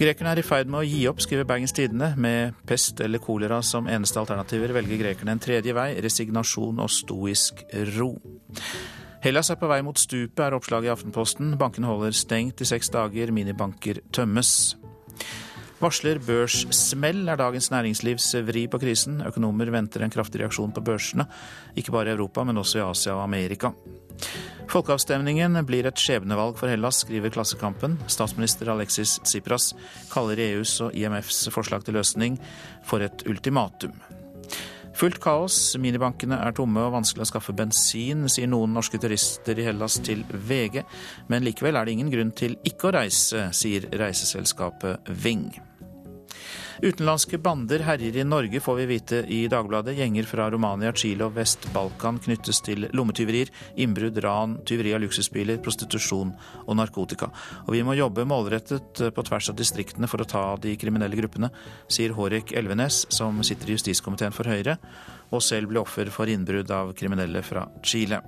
Grekerne 0.00 0.32
er 0.32 0.40
i 0.40 0.44
ferd 0.46 0.70
med 0.72 0.80
å 0.80 0.86
gi 0.86 1.02
opp, 1.10 1.20
skriver 1.20 1.44
Bergens 1.44 1.76
Tidende. 1.76 2.14
Med 2.16 2.56
pest 2.68 3.02
eller 3.04 3.20
kolera 3.20 3.60
som 3.60 3.90
eneste 3.90 4.22
alternativer 4.22 4.72
velger 4.72 5.02
grekerne 5.02 5.36
en 5.36 5.42
tredje 5.44 5.76
vei, 5.76 5.90
resignasjon 6.00 6.80
og 6.80 6.88
stoisk 6.88 7.60
ro. 7.98 8.14
Hellas 9.22 9.52
er 9.52 9.60
på 9.60 9.68
vei 9.70 9.82
mot 9.84 10.00
stupet, 10.00 10.40
er 10.46 10.56
oppslaget 10.56 10.88
i 10.88 10.94
Aftenposten. 10.96 11.52
Bankene 11.60 11.92
holder 11.92 12.16
stengt 12.16 12.64
i 12.64 12.66
seks 12.66 12.88
dager, 12.96 13.30
minibanker 13.30 14.00
tømmes. 14.10 14.72
Varsler 15.82 16.20
børssmell, 16.22 17.24
er 17.26 17.40
Dagens 17.40 17.66
Næringslivs 17.72 18.28
vri 18.46 18.68
på 18.70 18.78
krisen. 18.78 19.16
Økonomer 19.26 19.66
venter 19.74 20.04
en 20.04 20.12
kraftig 20.14 20.38
reaksjon 20.38 20.70
på 20.70 20.82
børsene, 20.86 21.26
ikke 21.74 21.90
bare 21.90 22.12
i 22.12 22.14
Europa, 22.14 22.44
men 22.46 22.60
også 22.60 22.78
i 22.78 22.84
Asia 22.84 23.16
og 23.16 23.24
Amerika. 23.24 23.72
Folkeavstemningen 24.70 25.58
blir 25.66 25.88
et 25.90 25.98
skjebnevalg 25.98 26.54
for 26.60 26.70
Hellas, 26.70 27.00
skriver 27.02 27.34
Klassekampen. 27.34 27.96
Statsminister 28.06 28.70
Alexis 28.70 29.16
Tsipras 29.26 29.72
kaller 30.12 30.38
EUs 30.44 30.76
og 30.86 30.94
IMFs 30.94 31.48
forslag 31.50 31.82
til 31.82 31.98
løsning 31.98 32.38
for 32.86 33.02
et 33.02 33.26
ultimatum. 33.26 33.98
Fullt 34.94 35.18
kaos, 35.24 35.58
minibankene 35.82 36.38
er 36.44 36.54
tomme 36.54 36.86
og 36.86 36.94
vanskelig 36.94 37.26
å 37.26 37.30
skaffe 37.32 37.56
bensin, 37.58 38.28
sier 38.30 38.46
noen 38.46 38.76
norske 38.76 39.02
turister 39.02 39.58
i 39.58 39.66
Hellas 39.66 39.98
til 40.04 40.22
VG. 40.30 40.84
Men 41.32 41.42
likevel 41.42 41.80
er 41.80 41.90
det 41.90 41.98
ingen 41.98 42.14
grunn 42.14 42.32
til 42.38 42.54
ikke 42.62 42.92
å 42.92 42.96
reise, 43.00 43.48
sier 43.56 43.90
reiseselskapet 43.98 45.10
Ving. 45.26 45.48
Utenlandske 46.82 47.38
bander 47.38 47.78
herjer 47.86 48.16
i 48.16 48.24
Norge, 48.26 48.60
får 48.60 48.74
vi 48.74 48.84
vite 48.90 49.18
i 49.30 49.44
Dagbladet. 49.48 49.94
Gjenger 49.94 50.26
fra 50.26 50.48
Romania, 50.50 50.90
Chile 50.92 51.28
og 51.28 51.36
Vest-Balkan 51.36 52.18
knyttes 52.24 52.58
til 52.66 52.88
lommetyverier, 52.90 53.52
innbrudd, 53.78 54.18
ran, 54.24 54.56
tyveri 54.66 54.90
av 54.96 55.04
luksusbiler, 55.04 55.60
prostitusjon 55.62 56.32
og 56.64 56.78
narkotika. 56.80 57.30
Og 57.68 57.76
vi 57.76 57.84
må 57.86 57.94
jobbe 57.94 58.26
målrettet 58.26 58.98
på 59.14 59.26
tvers 59.28 59.52
av 59.52 59.60
distriktene 59.62 60.10
for 60.10 60.24
å 60.24 60.26
ta 60.26 60.42
de 60.58 60.74
kriminelle 60.74 61.22
gruppene, 61.22 61.52
sier 61.86 62.16
Hårek 62.18 62.50
Elvenes, 62.58 63.04
som 63.14 63.38
sitter 63.46 63.70
i 63.70 63.78
justiskomiteen 63.78 64.34
for 64.34 64.50
Høyre, 64.50 64.80
og 65.30 65.46
selv 65.46 65.70
ble 65.70 65.84
offer 65.86 66.10
for 66.10 66.26
innbrudd 66.26 66.74
av 66.74 66.96
kriminelle 66.98 67.46
fra 67.46 67.68
Chile. 67.86 68.18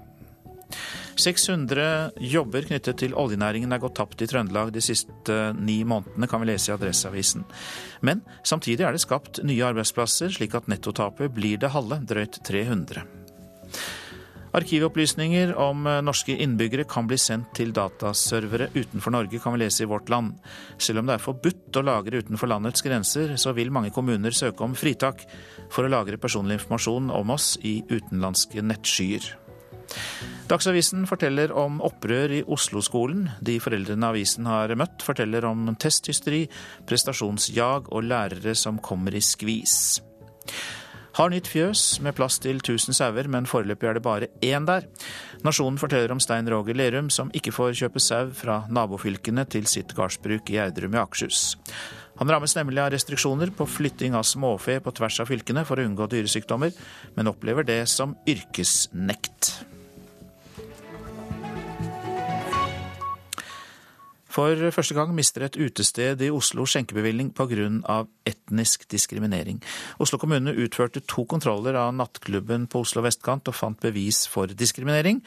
600 1.20 2.14
jobber 2.20 2.66
knyttet 2.68 2.98
til 3.02 3.16
oljenæringen 3.18 3.72
er 3.72 3.82
gått 3.82 3.96
tapt 3.98 4.22
i 4.24 4.28
Trøndelag 4.30 4.72
de 4.74 4.82
siste 4.84 5.36
ni 5.58 5.80
månedene, 5.86 6.28
kan 6.30 6.42
vi 6.42 6.50
lese 6.50 6.72
i 6.72 6.74
Adresseavisen. 6.76 7.44
Men 8.02 8.24
samtidig 8.42 8.86
er 8.86 8.96
det 8.96 9.04
skapt 9.04 9.42
nye 9.46 9.66
arbeidsplasser, 9.66 10.34
slik 10.34 10.56
at 10.58 10.70
nettotapet 10.70 11.32
blir 11.34 11.60
det 11.62 11.72
halve, 11.74 12.00
drøyt 12.08 12.40
300. 12.46 13.04
Arkivopplysninger 14.54 15.56
om 15.58 15.82
norske 16.06 16.36
innbyggere 16.38 16.84
kan 16.86 17.08
bli 17.10 17.16
sendt 17.18 17.56
til 17.58 17.72
dataservere 17.74 18.68
utenfor 18.76 19.10
Norge, 19.10 19.40
kan 19.42 19.56
vi 19.56 19.64
lese 19.64 19.82
i 19.82 19.88
Vårt 19.90 20.12
Land. 20.14 20.36
Selv 20.78 21.02
om 21.02 21.10
det 21.10 21.16
er 21.16 21.24
forbudt 21.24 21.74
å 21.80 21.82
lagre 21.82 22.22
utenfor 22.22 22.52
landets 22.52 22.86
grenser, 22.86 23.34
så 23.34 23.50
vil 23.56 23.74
mange 23.74 23.90
kommuner 23.94 24.30
søke 24.30 24.62
om 24.62 24.78
fritak 24.78 25.26
for 25.74 25.82
å 25.82 25.90
lagre 25.90 26.22
personlig 26.22 26.60
informasjon 26.60 27.10
om 27.10 27.34
oss 27.34 27.56
i 27.66 27.80
utenlandske 27.90 28.62
nettskyer. 28.62 29.43
Dagsavisen 30.51 31.06
forteller 31.09 31.52
om 31.56 31.81
opprør 31.85 32.35
i 32.36 32.43
Oslo-skolen. 32.44 33.28
De 33.44 33.56
foreldrene 33.62 34.11
avisen 34.12 34.48
har 34.48 34.74
møtt, 34.77 35.05
forteller 35.05 35.47
om 35.48 35.70
testhysteri, 35.81 36.44
prestasjonsjag 36.89 37.89
og 37.89 38.09
lærere 38.11 38.52
som 38.59 38.81
kommer 38.85 39.16
i 39.16 39.24
skvis. 39.24 40.02
Har 41.15 41.31
nytt 41.31 41.47
fjøs 41.47 42.01
med 42.02 42.16
plass 42.19 42.40
til 42.43 42.59
1000 42.59 42.97
sauer, 42.98 43.28
men 43.31 43.47
foreløpig 43.47 43.86
er 43.86 43.97
det 43.97 44.02
bare 44.02 44.28
én 44.43 44.66
der. 44.66 44.89
Nasjonen 45.47 45.78
forteller 45.78 46.11
om 46.11 46.20
Stein 46.20 46.51
Roger 46.51 46.74
Lerum, 46.74 47.11
som 47.11 47.31
ikke 47.31 47.55
får 47.55 47.77
kjøpe 47.78 48.02
sau 48.02 48.32
fra 48.35 48.65
nabofylkene 48.66 49.47
til 49.47 49.69
sitt 49.70 49.94
gardsbruk 49.94 50.51
i 50.51 50.59
Gjerdrum 50.59 50.97
i 50.97 51.01
Akershus. 51.05 51.55
Han 52.19 52.31
rammes 52.31 52.55
nemlig 52.59 52.82
av 52.82 52.90
restriksjoner 52.94 53.55
på 53.55 53.66
flytting 53.66 54.15
av 54.19 54.27
småfe 54.27 54.81
på 54.82 54.94
tvers 54.98 55.20
av 55.23 55.31
fylkene 55.31 55.65
for 55.66 55.78
å 55.78 55.86
unngå 55.86 56.11
dyresykdommer, 56.11 56.74
men 57.15 57.31
opplever 57.31 57.66
det 57.66 57.85
som 57.90 58.19
yrkesnekt. 58.27 59.55
For 64.35 64.59
første 64.74 64.97
gang 64.97 65.12
mister 65.15 65.44
et 65.47 65.56
utested 65.61 66.23
i 66.27 66.31
Oslo 66.35 66.65
skjenkebevilling 66.66 67.31
pga. 67.39 68.01
etnisk 68.27 68.89
diskriminering. 68.90 69.61
Oslo 70.02 70.19
kommune 70.19 70.51
utførte 70.51 71.05
to 71.06 71.24
kontroller 71.24 71.74
av 71.78 71.94
nattklubben 71.94 72.66
på 72.66 72.82
Oslo 72.82 73.05
vestkant 73.05 73.47
og 73.47 73.55
fant 73.55 73.78
bevis 73.78 74.27
for 74.27 74.47
diskriminering. 74.47 75.23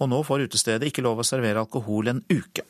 Og 0.00 0.10
nå 0.12 0.20
får 0.22 0.44
utestedet 0.44 0.90
ikke 0.90 1.02
lov 1.06 1.22
å 1.22 1.24
servere 1.24 1.62
alkohol 1.64 2.12
en 2.12 2.22
uke. 2.28 2.66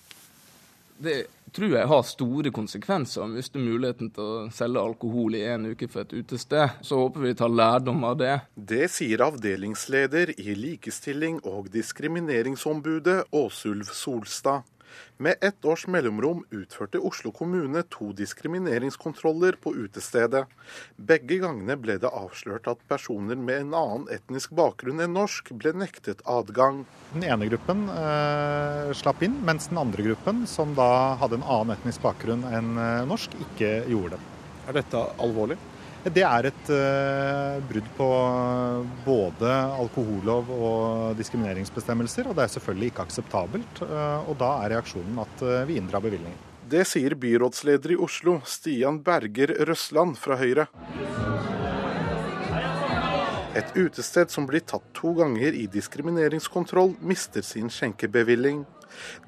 Det 1.01 1.27
tror 1.51 1.75
jeg 1.75 1.89
har 1.91 2.03
store 2.07 2.51
konsekvenser 2.55 3.25
å 3.25 3.31
miste 3.33 3.59
muligheten 3.59 4.13
til 4.15 4.23
å 4.23 4.49
selge 4.55 4.83
alkohol 4.85 5.35
i 5.35 5.47
en 5.49 5.73
uke 5.73 5.89
for 5.91 6.05
et 6.05 6.13
utested. 6.13 6.77
Så 6.87 7.01
håper 7.01 7.25
vi 7.25 7.35
tar 7.35 7.51
lærdom 7.51 8.05
av 8.05 8.19
det. 8.21 8.37
Det 8.55 8.87
sier 8.93 9.25
avdelingsleder 9.27 10.37
i 10.39 10.55
Likestilling- 10.55 11.41
og 11.43 11.73
diskrimineringsombudet 11.75 13.25
Åsulv 13.33 13.91
Solstad. 13.91 14.69
Med 15.17 15.37
ett 15.41 15.65
års 15.65 15.87
mellomrom 15.87 16.45
utførte 16.51 16.99
Oslo 16.99 17.33
kommune 17.33 17.83
to 17.93 18.11
diskrimineringskontroller 18.17 19.59
på 19.61 19.75
utestedet. 19.77 20.47
Begge 20.97 21.41
gangene 21.43 21.77
ble 21.81 21.99
det 22.01 22.09
avslørt 22.09 22.69
at 22.73 22.83
personer 22.89 23.37
med 23.37 23.67
en 23.67 23.77
annen 23.77 24.07
etnisk 24.15 24.55
bakgrunn 24.57 25.03
enn 25.05 25.17
norsk 25.17 25.53
ble 25.61 25.75
nektet 25.77 26.25
adgang. 26.25 26.85
Den 27.13 27.27
ene 27.29 27.51
gruppen 27.51 27.87
eh, 27.93 28.93
slapp 28.97 29.23
inn, 29.27 29.37
mens 29.47 29.69
den 29.71 29.81
andre 29.83 30.09
gruppen, 30.11 30.47
som 30.51 30.77
da 30.79 31.17
hadde 31.21 31.41
en 31.41 31.47
annen 31.47 31.77
etnisk 31.77 32.05
bakgrunn 32.07 32.47
enn 32.49 32.77
eh, 32.79 33.03
norsk, 33.11 33.37
ikke 33.49 33.75
gjorde 33.91 34.17
det. 34.17 34.25
Er 34.71 34.81
dette 34.81 35.05
alvorlig? 35.21 35.59
Det 36.01 36.23
er 36.25 36.47
et 36.49 36.69
uh, 36.73 37.59
brudd 37.69 37.89
på 37.99 38.07
både 39.05 39.51
alkohollov 39.83 40.49
og 40.57 41.19
diskrimineringsbestemmelser, 41.19 42.31
og 42.31 42.39
det 42.39 42.47
er 42.47 42.55
selvfølgelig 42.55 42.89
ikke 42.95 43.05
akseptabelt. 43.05 43.83
Uh, 43.85 44.25
og 44.25 44.39
da 44.41 44.55
er 44.63 44.73
reaksjonen 44.77 45.21
at 45.21 45.45
uh, 45.45 45.59
vi 45.69 45.77
inndrar 45.77 46.01
bevilgningen. 46.01 46.41
Det 46.71 46.87
sier 46.89 47.13
byrådsleder 47.21 47.93
i 47.93 48.01
Oslo, 48.01 48.39
Stian 48.49 49.03
Berger 49.05 49.53
Røsland 49.69 50.17
fra 50.17 50.41
Høyre. 50.41 50.71
Et 53.59 53.73
utested 53.77 54.33
som 54.33 54.49
blir 54.49 54.65
tatt 54.65 54.87
to 54.97 55.13
ganger 55.19 55.53
i 55.53 55.67
diskrimineringskontroll, 55.69 56.95
mister 57.05 57.45
sin 57.45 57.69
skjenkebevilling. 57.69 58.63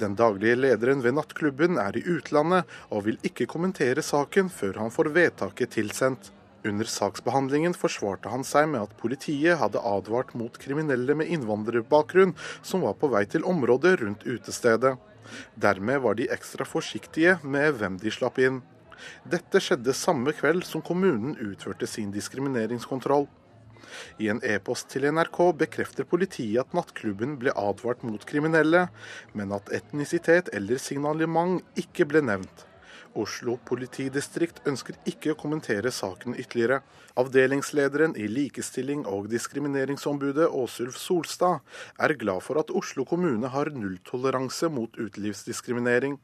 Den 0.00 0.14
daglige 0.16 0.56
lederen 0.56 1.02
ved 1.04 1.18
nattklubben 1.18 1.76
er 1.82 1.98
i 1.98 2.06
utlandet 2.06 2.70
og 2.88 3.10
vil 3.10 3.18
ikke 3.26 3.50
kommentere 3.50 4.00
saken 4.00 4.48
før 4.48 4.86
han 4.86 4.94
får 4.94 5.12
vedtaket 5.12 5.76
tilsendt. 5.76 6.30
Under 6.64 6.86
saksbehandlingen 6.86 7.74
forsvarte 7.74 8.30
han 8.30 8.44
seg 8.46 8.68
med 8.70 8.84
at 8.84 8.98
politiet 9.00 9.58
hadde 9.58 9.82
advart 9.82 10.30
mot 10.38 10.58
kriminelle 10.62 11.16
med 11.18 11.32
innvandrerbakgrunn 11.34 12.36
som 12.62 12.84
var 12.86 12.94
på 13.00 13.10
vei 13.10 13.24
til 13.26 13.46
området 13.48 13.96
rundt 14.02 14.22
utestedet. 14.22 14.94
Dermed 15.58 16.02
var 16.04 16.18
de 16.18 16.28
ekstra 16.30 16.66
forsiktige 16.68 17.38
med 17.42 17.80
hvem 17.80 17.98
de 17.98 18.14
slapp 18.14 18.38
inn. 18.42 18.62
Dette 19.26 19.58
skjedde 19.58 19.94
samme 19.96 20.34
kveld 20.38 20.62
som 20.68 20.84
kommunen 20.86 21.34
utførte 21.42 21.88
sin 21.90 22.14
diskrimineringskontroll. 22.14 23.26
I 24.22 24.28
en 24.32 24.40
e-post 24.46 24.88
til 24.92 25.08
NRK 25.10 25.38
bekrefter 25.64 26.06
politiet 26.08 26.62
at 26.62 26.76
nattklubben 26.76 27.36
ble 27.42 27.52
advart 27.58 28.04
mot 28.06 28.22
kriminelle, 28.28 28.86
men 29.34 29.54
at 29.56 29.72
etnisitet 29.74 30.52
eller 30.56 30.80
signalement 30.80 31.60
ikke 31.78 32.06
ble 32.08 32.22
nevnt. 32.24 32.68
Oslo 33.18 33.58
politidistrikt 33.68 34.62
ønsker 34.68 34.96
ikke 35.08 35.32
å 35.32 35.38
kommentere 35.38 35.92
saken 35.92 36.36
ytterligere. 36.38 36.80
Avdelingslederen 37.20 38.16
i 38.16 38.28
Likestilling- 38.30 39.04
og 39.06 39.28
diskrimineringsombudet 39.32 40.48
Åsulf 40.48 40.96
Solstad 40.96 41.60
er 41.98 42.16
glad 42.20 42.42
for 42.42 42.60
at 42.62 42.72
Oslo 42.72 43.04
kommune 43.08 43.50
har 43.52 43.72
nulltoleranse 43.74 44.70
mot 44.72 44.96
utelivsdiskriminering. 44.96 46.18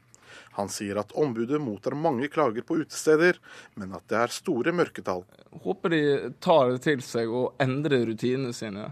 Han 0.57 0.69
sier 0.69 0.99
at 1.01 1.13
ombudet 1.17 1.61
mottar 1.61 1.95
mange 1.97 2.29
klager 2.29 2.65
på 2.65 2.81
utesteder, 2.81 3.39
men 3.75 3.93
at 3.97 4.05
det 4.09 4.17
er 4.19 4.33
store 4.33 4.73
mørketall. 4.75 5.25
Jeg 5.49 5.61
Håper 5.65 5.93
de 5.95 6.01
tar 6.41 6.73
det 6.73 6.81
til 6.85 7.05
seg 7.05 7.29
og 7.33 7.55
endrer 7.61 8.05
rutinene 8.09 8.53
sine. 8.53 8.91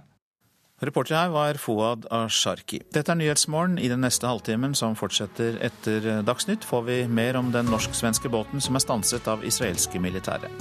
Reporter 0.78 1.16
her 1.16 1.30
var 1.34 1.58
Fouad 1.58 2.06
Asharki. 2.14 2.84
Dette 2.94 3.10
er 3.10 3.18
Nyhetsmorgen. 3.18 3.80
I 3.82 3.90
den 3.90 4.04
neste 4.06 4.30
halvtimen 4.30 4.76
som 4.78 4.94
fortsetter 4.94 5.58
etter 5.66 6.22
Dagsnytt, 6.22 6.68
får 6.70 6.84
vi 6.86 6.98
mer 7.10 7.40
om 7.40 7.50
den 7.52 7.66
norsk-svenske 7.74 8.30
båten 8.30 8.62
som 8.62 8.78
er 8.78 8.86
stanset 8.86 9.26
av 9.32 9.42
israelske 9.42 9.98
militære. 9.98 10.52